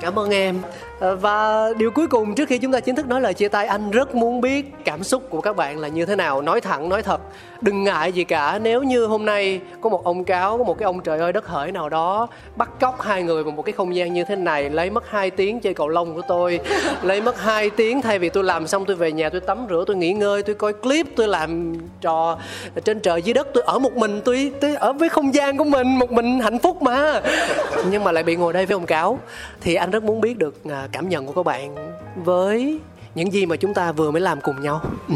cảm 0.03 0.19
ơn 0.19 0.31
em. 0.31 0.61
Ờ, 0.99 1.17
và 1.17 1.69
điều 1.79 1.91
cuối 1.91 2.07
cùng 2.07 2.35
trước 2.35 2.49
khi 2.49 2.59
chúng 2.59 2.73
ta 2.73 2.81
chính 2.81 2.97
thức 2.97 3.07
nói 3.07 3.21
lời 3.21 3.35
chia 3.35 3.49
tay, 3.49 3.67
anh 3.67 3.91
rất 3.91 4.15
muốn 4.15 4.41
biết 4.41 4.67
cảm 4.85 5.05
xúc 5.05 5.23
của 5.31 5.41
các 5.41 5.57
bạn 5.57 5.79
là 5.79 5.89
như 5.89 6.07
thế 6.07 6.17
nào. 6.17 6.43
Nói 6.43 6.61
thẳng, 6.61 6.89
nói 6.89 7.03
thật 7.03 7.21
đừng 7.63 7.85
ngại 7.85 8.13
gì 8.13 8.25
cả 8.25 8.59
nếu 8.63 8.83
như 8.83 9.07
hôm 9.07 9.25
nay 9.25 9.61
có 9.81 9.91
một 9.91 10.05
ông 10.05 10.25
cáo 10.25 10.59
có 10.59 10.65
một 10.65 10.79
cái 10.79 10.85
ông 10.85 11.01
trời 11.01 11.19
ơi 11.19 11.33
đất 11.33 11.47
hỡi 11.47 11.73
nào 11.73 11.89
đó 11.89 12.29
bắt 12.57 12.71
cóc 12.81 13.01
hai 13.01 13.23
người 13.23 13.45
vào 13.45 13.53
một 13.53 13.63
cái 13.63 13.73
không 13.73 13.97
gian 13.97 14.13
như 14.13 14.25
thế 14.25 14.37
này 14.37 14.71
lấy 14.71 14.91
mất 14.91 15.11
2 15.11 15.31
tiếng 15.31 15.61
chơi 15.61 15.75
cầu 15.75 15.89
lông 15.89 16.15
của 16.15 16.23
tôi 16.29 16.61
lấy 17.03 17.21
mất 17.21 17.41
2 17.41 17.71
tiếng 17.71 18.03
thay 18.03 18.19
vì 18.19 18.29
tôi 18.29 18.45
làm 18.45 18.67
xong 18.67 18.85
tôi 18.85 18.97
về 18.97 19.13
nhà 19.13 19.29
tôi 19.29 19.41
tắm 19.41 19.67
rửa 19.71 19.85
tôi 19.87 19.97
nghỉ 19.97 20.13
ngơi 20.13 20.43
tôi 20.43 20.55
coi 20.55 20.73
clip 20.73 21.07
tôi 21.17 21.29
làm 21.29 21.75
trò 22.01 22.39
trên 22.85 23.01
trời 23.01 23.23
dưới 23.23 23.35
đất 23.35 23.49
tôi 23.55 23.63
ở 23.67 23.79
một 23.79 23.97
mình 23.97 24.21
tôi, 24.25 24.53
tôi 24.61 24.75
ở 24.75 24.93
với 24.93 25.09
không 25.09 25.35
gian 25.35 25.57
của 25.57 25.65
mình 25.65 25.99
một 25.99 26.13
mình 26.13 26.41
hạnh 26.41 26.59
phúc 26.59 26.83
mà. 26.83 27.21
Nhưng 27.91 28.05
mà 28.05 28.13
lại 28.13 28.23
bị 28.23 28.37
ngồi 28.37 28.53
đây 28.53 28.67
với 28.67 28.75
ông 28.75 28.87
cáo. 28.87 29.19
Thì 29.61 29.75
anh 29.75 29.91
rất 29.91 30.03
muốn 30.03 30.21
biết 30.21 30.39
được 30.39 30.65
à, 30.65 30.89
cảm 30.93 31.09
nhận 31.09 31.27
của 31.27 31.33
các 31.33 31.47
bạn 31.47 31.77
với 32.25 32.79
những 33.15 33.33
gì 33.33 33.47
mà 33.47 33.57
chúng 33.57 33.75
ta 33.75 33.93
vừa 33.93 34.11
mới 34.11 34.21
làm 34.21 34.41
cùng 34.41 34.63
nhau. 34.63 34.81
Ừ. 35.09 35.15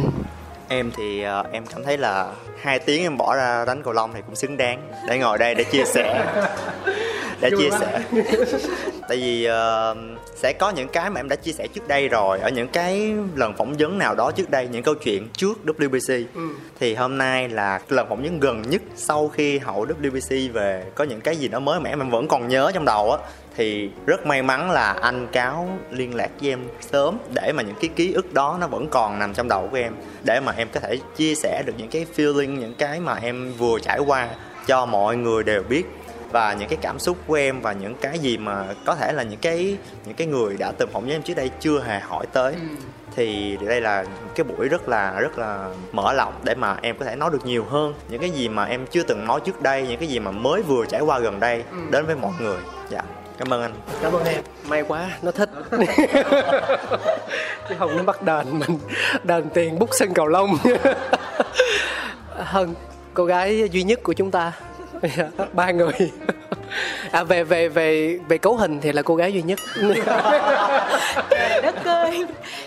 em 0.69 0.91
thì 0.97 1.25
uh, 1.41 1.53
em 1.53 1.67
cảm 1.67 1.85
thấy 1.85 1.99
là 1.99 2.33
hai 2.61 2.79
tiếng 2.79 3.03
em 3.03 3.17
bỏ 3.17 3.37
ra 3.37 3.65
đánh 3.65 3.83
cầu 3.83 3.93
lông 3.93 4.11
thì 4.15 4.21
cũng 4.27 4.37
xứng 4.37 4.57
đáng. 4.57 4.91
Để 5.09 5.19
ngồi 5.19 5.39
đây 5.39 5.55
để 5.55 5.65
chia 5.65 5.85
sẻ. 5.85 6.25
Để 7.41 7.51
chia 7.59 7.71
sẻ. 7.81 8.01
Tại 9.09 9.19
vì 9.19 9.49
uh, 9.49 9.97
sẽ 10.35 10.53
có 10.53 10.71
những 10.71 10.89
cái 10.89 11.11
mà 11.11 11.21
em 11.21 11.29
đã 11.29 11.37
chia 11.37 11.53
sẻ 11.53 11.67
trước 11.75 11.89
đây 11.89 12.09
rồi 12.09 12.41
ở 12.41 12.49
những 12.49 12.69
cái 12.69 13.13
lần 13.35 13.55
phỏng 13.57 13.75
vấn 13.79 13.99
nào 13.99 14.15
đó 14.15 14.31
trước 14.31 14.51
đây 14.51 14.69
những 14.73 14.83
câu 14.83 14.95
chuyện 14.95 15.29
trước 15.33 15.59
WBC 15.67 16.25
ừ. 16.35 16.41
thì 16.81 16.95
hôm 16.95 17.19
nay 17.19 17.49
là 17.49 17.81
lần 17.89 18.09
phỏng 18.09 18.23
vấn 18.23 18.41
gần 18.41 18.63
nhất 18.63 18.83
sau 18.97 19.29
khi 19.29 19.59
hậu 19.59 19.87
WBC 20.03 20.53
về 20.53 20.85
có 20.95 21.05
những 21.05 21.21
cái 21.21 21.37
gì 21.37 21.49
đó 21.49 21.59
mới 21.59 21.81
mà 21.81 21.91
em 21.91 22.11
vẫn 22.11 22.29
còn 22.29 22.49
nhớ 22.49 22.71
trong 22.75 22.85
đầu 22.85 23.13
á 23.13 23.19
thì 23.57 23.91
rất 24.07 24.27
may 24.27 24.43
mắn 24.43 24.71
là 24.71 24.93
anh 24.93 25.27
cáo 25.33 25.69
liên 25.91 26.15
lạc 26.15 26.31
với 26.41 26.49
em 26.49 26.61
sớm 26.81 27.19
để 27.35 27.53
mà 27.53 27.63
những 27.63 27.77
cái 27.81 27.91
ký 27.97 28.13
ức 28.13 28.35
đó 28.35 28.57
nó 28.61 28.67
vẫn 28.67 28.89
còn 28.89 29.19
nằm 29.19 29.35
trong 29.35 29.49
đầu 29.49 29.69
của 29.71 29.77
em 29.77 29.93
để 30.25 30.41
mà 30.41 30.53
em 30.57 30.69
có 30.73 30.81
thể 30.81 30.99
chia 31.17 31.35
sẻ 31.35 31.63
được 31.67 31.73
những 31.79 31.89
cái 31.89 32.07
feeling 32.17 32.59
những 32.59 32.75
cái 32.79 33.01
mà 33.01 33.15
em 33.23 33.53
vừa 33.59 33.79
trải 33.79 33.99
qua 33.99 34.29
cho 34.67 34.87
mọi 34.87 35.17
người 35.17 35.43
đều 35.43 35.63
biết 35.63 35.87
và 36.33 36.53
những 36.53 36.69
cái 36.69 36.79
cảm 36.83 36.99
xúc 36.99 37.17
của 37.27 37.35
em 37.35 37.61
và 37.61 37.73
những 37.73 37.95
cái 37.95 38.19
gì 38.19 38.39
mà 38.39 38.65
có 38.85 38.95
thể 38.95 39.13
là 39.13 39.23
những 39.23 39.41
cái 39.41 39.77
những 40.07 40.15
cái 40.15 40.27
người 40.27 40.57
đã 40.57 40.73
từng 40.79 40.91
phỏng 40.93 41.03
vấn 41.03 41.13
em 41.13 41.23
trước 41.23 41.35
đây 41.37 41.51
chưa 41.61 41.83
hề 41.83 42.01
hỏi 42.01 42.27
tới 42.33 42.53
ừ. 42.53 42.61
thì 43.17 43.57
đây 43.67 43.81
là 43.81 44.05
cái 44.35 44.45
buổi 44.45 44.69
rất 44.69 44.89
là 44.89 45.21
rất 45.21 45.39
là 45.39 45.69
mở 45.93 46.13
lòng 46.13 46.35
để 46.45 46.55
mà 46.55 46.77
em 46.83 46.99
có 46.99 47.05
thể 47.05 47.17
nói 47.17 47.31
được 47.33 47.47
nhiều 47.47 47.65
hơn 47.65 47.95
những 48.09 48.21
cái 48.21 48.31
gì 48.31 48.49
mà 48.49 48.65
em 48.65 48.87
chưa 48.91 49.03
từng 49.03 49.27
nói 49.27 49.41
trước 49.45 49.63
đây 49.63 49.87
những 49.89 49.99
cái 49.99 50.09
gì 50.09 50.19
mà 50.19 50.31
mới 50.31 50.63
vừa 50.63 50.87
trải 50.87 51.01
qua 51.01 51.19
gần 51.19 51.41
đây 51.41 51.65
ừ. 51.71 51.79
đến 51.91 52.07
với 52.07 52.17
mọi 52.17 52.33
người 52.41 52.59
dạ 52.91 53.03
cảm 53.39 53.53
ơn 53.53 53.63
anh. 53.63 53.73
Cảm 54.03 54.13
ơn 54.13 54.25
em. 54.25 54.43
May 54.69 54.83
quá 54.83 55.11
nó 55.23 55.31
thích. 55.31 55.51
Chứ 57.69 57.75
không 57.79 57.97
nó 57.97 58.03
bắt 58.03 58.23
đền 58.23 58.59
mình 58.59 58.79
đền 59.25 59.51
tiền 59.55 59.79
bút 59.79 59.89
sân 59.93 60.15
cầu 60.15 60.27
lông. 60.27 60.57
Hân 62.37 62.75
cô 63.15 63.25
gái 63.25 63.69
duy 63.73 63.83
nhất 63.83 64.01
của 64.03 64.13
chúng 64.13 64.31
ta. 64.31 64.53
Ba 65.53 65.71
người 65.71 65.93
à 67.11 67.25
về 67.25 67.45
về 67.45 67.69
về 67.69 68.19
về 68.29 68.39
cấu 68.39 68.57
hình 68.57 68.81
thì 68.81 68.93
là 68.93 69.03
cô 69.03 69.17
gái 69.17 69.33
duy 69.33 69.43
nhất. 69.43 69.59
Đất 71.63 71.85
ơi. 71.85 72.25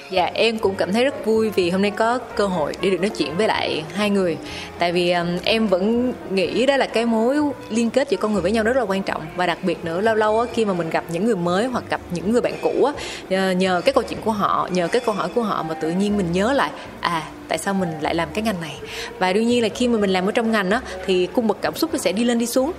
Dạ 0.09 0.31
em 0.33 0.59
cũng 0.59 0.75
cảm 0.75 0.93
thấy 0.93 1.03
rất 1.03 1.25
vui 1.25 1.49
vì 1.49 1.69
hôm 1.69 1.81
nay 1.81 1.91
có 1.91 2.19
cơ 2.35 2.47
hội 2.47 2.73
để 2.81 2.89
được 2.89 3.01
nói 3.01 3.09
chuyện 3.09 3.37
với 3.37 3.47
lại 3.47 3.83
hai 3.93 4.09
người. 4.09 4.37
Tại 4.79 4.91
vì 4.91 5.11
um, 5.11 5.27
em 5.43 5.67
vẫn 5.67 6.13
nghĩ 6.29 6.65
đó 6.65 6.77
là 6.77 6.85
cái 6.85 7.05
mối 7.05 7.37
liên 7.69 7.89
kết 7.89 8.09
giữa 8.09 8.17
con 8.17 8.33
người 8.33 8.41
với 8.41 8.51
nhau 8.51 8.63
rất 8.63 8.77
là 8.77 8.83
quan 8.83 9.03
trọng. 9.03 9.21
Và 9.35 9.45
đặc 9.45 9.57
biệt 9.61 9.85
nữa 9.85 10.01
lâu 10.01 10.15
lâu 10.15 10.39
á, 10.39 10.47
khi 10.53 10.65
mà 10.65 10.73
mình 10.73 10.89
gặp 10.89 11.03
những 11.11 11.25
người 11.25 11.35
mới 11.35 11.65
hoặc 11.65 11.83
gặp 11.89 12.01
những 12.11 12.31
người 12.31 12.41
bạn 12.41 12.53
cũ 12.61 12.85
á, 12.85 12.93
nhờ, 13.29 13.51
nhờ 13.51 13.81
cái 13.85 13.93
câu 13.93 14.03
chuyện 14.03 14.19
của 14.25 14.31
họ 14.31 14.69
nhờ 14.71 14.87
cái 14.87 15.01
câu 15.05 15.15
hỏi 15.15 15.29
của 15.35 15.41
họ 15.41 15.63
mà 15.63 15.73
tự 15.73 15.91
nhiên 15.91 16.17
mình 16.17 16.31
nhớ 16.31 16.53
lại 16.53 16.71
à 17.01 17.23
tại 17.49 17.57
sao 17.57 17.73
mình 17.73 17.89
lại 18.01 18.15
làm 18.15 18.29
cái 18.33 18.43
ngành 18.43 18.61
này. 18.61 18.79
Và 19.19 19.33
đương 19.33 19.47
nhiên 19.47 19.63
là 19.63 19.69
khi 19.69 19.87
mà 19.87 19.97
mình 19.97 20.09
làm 20.09 20.25
ở 20.25 20.31
trong 20.31 20.51
ngành 20.51 20.71
á 20.71 20.81
thì 21.05 21.27
cung 21.33 21.47
bậc 21.47 21.57
cảm 21.61 21.75
xúc 21.75 21.89
nó 21.93 21.97
sẽ 21.97 22.11
đi 22.11 22.23
lên 22.23 22.39
đi 22.39 22.45
xuống. 22.45 22.71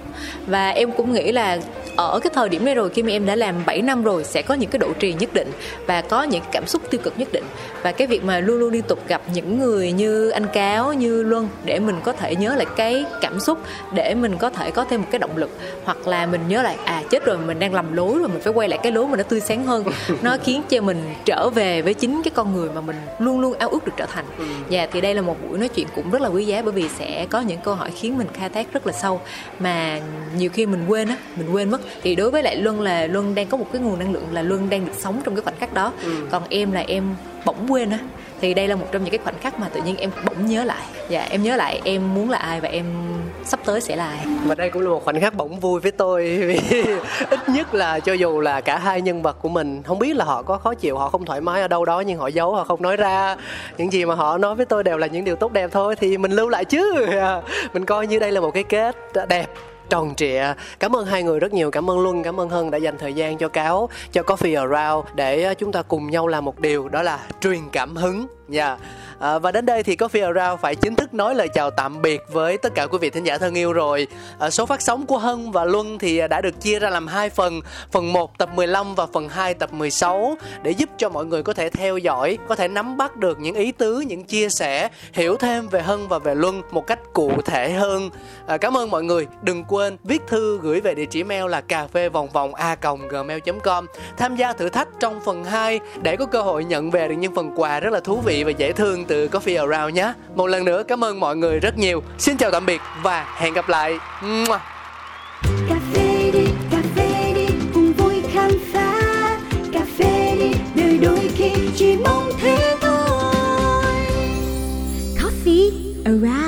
Và 0.46 0.70
em 0.70 0.92
cũng 0.92 1.12
nghĩ 1.12 1.32
là 1.32 1.58
ở 1.96 2.20
cái 2.22 2.30
thời 2.34 2.48
điểm 2.48 2.64
này 2.64 2.74
rồi 2.74 2.90
khi 2.90 3.02
mà 3.02 3.10
em 3.10 3.26
đã 3.26 3.36
làm 3.36 3.54
7 3.66 3.82
năm 3.82 4.02
rồi 4.02 4.24
sẽ 4.24 4.42
có 4.42 4.54
những 4.54 4.70
cái 4.70 4.78
độ 4.78 4.92
trì 4.98 5.12
nhất 5.12 5.34
định 5.34 5.52
và 5.86 6.02
có 6.02 6.22
những 6.22 6.42
cảm 6.52 6.60
cảm 6.60 6.66
xúc 6.66 6.82
tiêu 6.90 7.00
cực 7.04 7.18
nhất 7.18 7.28
định. 7.32 7.44
Và 7.82 7.92
cái 7.92 8.06
việc 8.06 8.24
mà 8.24 8.40
luôn 8.40 8.58
luôn 8.58 8.72
liên 8.72 8.82
tục 8.82 9.08
gặp 9.08 9.22
những 9.34 9.60
người 9.60 9.92
như 9.92 10.30
anh 10.30 10.46
cáo 10.52 10.92
như 10.92 11.22
luân 11.22 11.48
để 11.64 11.78
mình 11.78 11.96
có 12.04 12.12
thể 12.12 12.36
nhớ 12.36 12.54
lại 12.54 12.66
cái 12.76 13.04
cảm 13.20 13.40
xúc 13.40 13.58
để 13.94 14.14
mình 14.14 14.36
có 14.36 14.50
thể 14.50 14.70
có 14.70 14.84
thêm 14.84 15.00
một 15.00 15.06
cái 15.10 15.18
động 15.18 15.36
lực. 15.36 15.50
Hoặc 15.84 16.08
là 16.08 16.26
mình 16.26 16.40
nhớ 16.48 16.62
lại 16.62 16.76
à 16.84 17.02
chết 17.10 17.24
rồi 17.24 17.38
mình 17.38 17.58
đang 17.58 17.74
lầm 17.74 17.92
lối 17.92 18.18
rồi 18.18 18.28
mình 18.28 18.40
phải 18.40 18.52
quay 18.52 18.68
lại 18.68 18.78
cái 18.82 18.92
lối 18.92 19.06
mà 19.06 19.16
nó 19.16 19.22
tươi 19.22 19.40
sáng 19.40 19.64
hơn. 19.64 19.84
Nó 20.22 20.36
khiến 20.44 20.62
cho 20.68 20.80
mình 20.80 21.14
trở 21.24 21.50
về 21.50 21.82
với 21.82 21.94
chính 21.94 22.22
cái 22.24 22.30
con 22.34 22.54
người 22.54 22.68
mà 22.74 22.80
mình 22.80 22.96
luôn 23.18 23.40
luôn 23.40 23.54
ao 23.58 23.68
ước 23.68 23.84
được 23.84 23.92
trở 23.96 24.06
thành. 24.06 24.24
Ừ. 24.38 24.44
dạ, 24.68 24.86
thì 24.92 25.00
đây 25.00 25.14
là 25.14 25.22
một 25.22 25.36
buổi 25.48 25.58
nói 25.58 25.68
chuyện 25.68 25.86
cũng 25.94 26.10
rất 26.10 26.22
là 26.22 26.28
quý 26.28 26.44
giá 26.44 26.62
bởi 26.62 26.72
vì 26.72 26.88
sẽ 26.98 27.26
có 27.30 27.40
những 27.40 27.60
câu 27.64 27.74
hỏi 27.74 27.90
khiến 27.90 28.18
mình 28.18 28.26
khai 28.34 28.48
thác 28.48 28.72
rất 28.72 28.86
là 28.86 28.92
sâu. 28.92 29.20
Mà 29.58 30.00
nhiều 30.36 30.50
khi 30.50 30.66
mình 30.66 30.86
quên 30.88 31.08
á 31.08 31.16
mình 31.36 31.50
quên 31.52 31.70
mất. 31.70 31.80
Thì 32.02 32.14
đối 32.14 32.30
với 32.30 32.42
lại 32.42 32.56
luân 32.56 32.80
là 32.80 33.06
luân 33.06 33.34
đang 33.34 33.46
có 33.46 33.56
một 33.56 33.66
cái 33.72 33.82
nguồn 33.82 33.98
năng 33.98 34.12
lượng 34.12 34.26
là 34.32 34.42
luân 34.42 34.70
đang 34.70 34.86
được 34.86 34.94
sống 34.98 35.20
trong 35.24 35.34
cái 35.34 35.42
khoảnh 35.42 35.56
khắc 35.58 35.74
đó. 35.74 35.92
Ừ. 36.02 36.12
còn 36.30 36.42
em 36.48 36.72
là 36.72 36.80
em 36.80 37.14
bỗng 37.44 37.72
quên 37.72 37.90
á. 37.90 37.98
Thì 38.40 38.54
đây 38.54 38.68
là 38.68 38.76
một 38.76 38.86
trong 38.92 39.04
những 39.04 39.10
cái 39.10 39.20
khoảnh 39.24 39.38
khắc 39.40 39.58
mà 39.58 39.68
tự 39.68 39.82
nhiên 39.82 39.96
em 39.96 40.10
bỗng 40.24 40.46
nhớ 40.46 40.64
lại. 40.64 40.84
Dạ 41.08 41.26
em 41.30 41.42
nhớ 41.42 41.56
lại 41.56 41.80
em 41.84 42.14
muốn 42.14 42.30
là 42.30 42.38
ai 42.38 42.60
và 42.60 42.68
em 42.68 42.84
sắp 43.44 43.60
tới 43.64 43.80
sẽ 43.80 43.96
là 43.96 44.06
ai. 44.06 44.26
Và 44.44 44.54
đây 44.54 44.70
cũng 44.70 44.82
là 44.82 44.88
một 44.88 45.04
khoảnh 45.04 45.20
khắc 45.20 45.34
bỗng 45.34 45.60
vui 45.60 45.80
với 45.80 45.92
tôi, 45.92 46.22
vì 46.46 46.82
ít 47.30 47.48
nhất 47.48 47.74
là 47.74 48.00
cho 48.00 48.12
dù 48.12 48.40
là 48.40 48.60
cả 48.60 48.78
hai 48.78 49.00
nhân 49.00 49.22
vật 49.22 49.36
của 49.42 49.48
mình, 49.48 49.82
không 49.82 49.98
biết 49.98 50.16
là 50.16 50.24
họ 50.24 50.42
có 50.42 50.58
khó 50.58 50.74
chịu, 50.74 50.98
họ 50.98 51.08
không 51.10 51.24
thoải 51.24 51.40
mái 51.40 51.62
ở 51.62 51.68
đâu 51.68 51.84
đó, 51.84 52.00
nhưng 52.00 52.18
họ 52.18 52.26
giấu, 52.26 52.54
họ 52.54 52.64
không 52.64 52.82
nói 52.82 52.96
ra. 52.96 53.36
Những 53.78 53.92
gì 53.92 54.04
mà 54.04 54.14
họ 54.14 54.38
nói 54.38 54.54
với 54.54 54.66
tôi 54.66 54.84
đều 54.84 54.98
là 54.98 55.06
những 55.06 55.24
điều 55.24 55.36
tốt 55.36 55.52
đẹp 55.52 55.70
thôi, 55.72 55.96
thì 55.96 56.18
mình 56.18 56.32
lưu 56.32 56.48
lại 56.48 56.64
chứ. 56.64 57.06
Mình 57.72 57.84
coi 57.84 58.06
như 58.06 58.18
đây 58.18 58.32
là 58.32 58.40
một 58.40 58.50
cái 58.50 58.62
kết 58.62 58.96
đẹp 59.28 59.46
tròn 59.90 60.14
trịa 60.14 60.42
cảm 60.80 60.96
ơn 60.96 61.06
hai 61.06 61.22
người 61.22 61.40
rất 61.40 61.52
nhiều 61.52 61.70
cảm 61.70 61.90
ơn 61.90 62.00
luân 62.00 62.22
cảm 62.22 62.40
ơn 62.40 62.48
hân 62.48 62.70
đã 62.70 62.78
dành 62.78 62.98
thời 62.98 63.12
gian 63.12 63.38
cho 63.38 63.48
cáo 63.48 63.88
cho 64.12 64.22
coffee 64.22 64.68
around 64.68 65.08
để 65.14 65.42
ờ, 65.42 65.54
chúng 65.54 65.72
ta 65.72 65.82
cùng 65.82 66.10
nhau 66.10 66.26
làm 66.26 66.44
một 66.44 66.60
điều 66.60 66.88
đó 66.88 67.02
là 67.02 67.18
truyền 67.40 67.60
cảm 67.72 67.96
hứng 67.96 68.26
nha 68.48 68.66
yeah. 68.66 68.78
À, 69.20 69.38
và 69.38 69.52
đến 69.52 69.66
đây 69.66 69.82
thì 69.82 69.96
Coffee 69.96 70.34
Around 70.34 70.60
phải 70.60 70.74
chính 70.74 70.96
thức 70.96 71.14
nói 71.14 71.34
lời 71.34 71.48
chào 71.48 71.70
tạm 71.70 72.02
biệt 72.02 72.20
với 72.32 72.58
tất 72.58 72.74
cả 72.74 72.86
quý 72.86 72.98
vị 72.98 73.10
thính 73.10 73.24
giả 73.24 73.38
thân 73.38 73.54
yêu 73.54 73.72
rồi. 73.72 74.06
À, 74.38 74.50
số 74.50 74.66
phát 74.66 74.82
sóng 74.82 75.06
của 75.06 75.18
Hân 75.18 75.50
và 75.50 75.64
Luân 75.64 75.98
thì 75.98 76.18
ờ, 76.18 76.28
đã 76.28 76.40
được 76.40 76.60
chia 76.60 76.78
ra 76.78 76.90
làm 76.90 77.06
hai 77.06 77.30
phần, 77.30 77.60
phần 77.90 78.12
1 78.12 78.38
tập 78.38 78.50
15 78.54 78.94
và 78.94 79.06
phần 79.12 79.28
2 79.28 79.54
tập 79.54 79.72
16 79.72 80.36
để 80.62 80.70
giúp 80.70 80.88
cho 80.98 81.08
mọi 81.08 81.26
người 81.26 81.42
có 81.42 81.52
thể 81.52 81.70
theo 81.70 81.98
dõi, 81.98 82.38
có 82.48 82.54
thể 82.54 82.68
nắm 82.68 82.96
bắt 82.96 83.16
được 83.16 83.40
những 83.40 83.54
ý 83.54 83.72
tứ, 83.72 84.00
những 84.00 84.24
chia 84.24 84.48
sẻ, 84.48 84.88
hiểu 85.12 85.36
thêm 85.36 85.68
về 85.68 85.82
Hân 85.82 86.08
và 86.08 86.18
về 86.18 86.34
Luân 86.34 86.62
một 86.70 86.86
cách 86.86 86.98
cụ 87.12 87.32
thể 87.44 87.72
hơn. 87.72 88.10
À, 88.46 88.56
cảm 88.56 88.76
ơn 88.76 88.90
mọi 88.90 89.04
người. 89.04 89.26
Đừng 89.42 89.64
quên 89.64 89.79
quên 89.80 89.96
viết 90.04 90.22
thư 90.26 90.58
gửi 90.62 90.80
về 90.80 90.94
địa 90.94 91.04
chỉ 91.04 91.24
mail 91.24 91.50
là 91.50 91.60
cà 91.60 91.86
phê 91.86 92.08
vòng 92.08 92.28
vòng 92.28 92.54
a 92.54 92.76
gmail.com 93.10 93.86
tham 94.16 94.36
gia 94.36 94.52
thử 94.52 94.68
thách 94.68 94.88
trong 95.00 95.20
phần 95.24 95.44
2 95.44 95.80
để 96.02 96.16
có 96.16 96.26
cơ 96.26 96.42
hội 96.42 96.64
nhận 96.64 96.90
về 96.90 97.08
được 97.08 97.14
những 97.14 97.34
phần 97.34 97.52
quà 97.56 97.80
rất 97.80 97.92
là 97.92 98.00
thú 98.00 98.20
vị 98.20 98.44
và 98.44 98.50
dễ 98.50 98.72
thương 98.72 99.04
từ 99.04 99.28
Coffee 99.28 99.70
Around 99.70 99.96
nhé. 99.96 100.12
Một 100.34 100.46
lần 100.46 100.64
nữa 100.64 100.82
cảm 100.88 101.04
ơn 101.04 101.20
mọi 101.20 101.36
người 101.36 101.60
rất 101.60 101.78
nhiều. 101.78 102.02
Xin 102.18 102.36
chào 102.36 102.50
tạm 102.50 102.66
biệt 102.66 102.80
và 103.02 103.34
hẹn 103.38 103.54
gặp 103.54 103.68
lại. 103.68 103.98
Around 116.04 116.39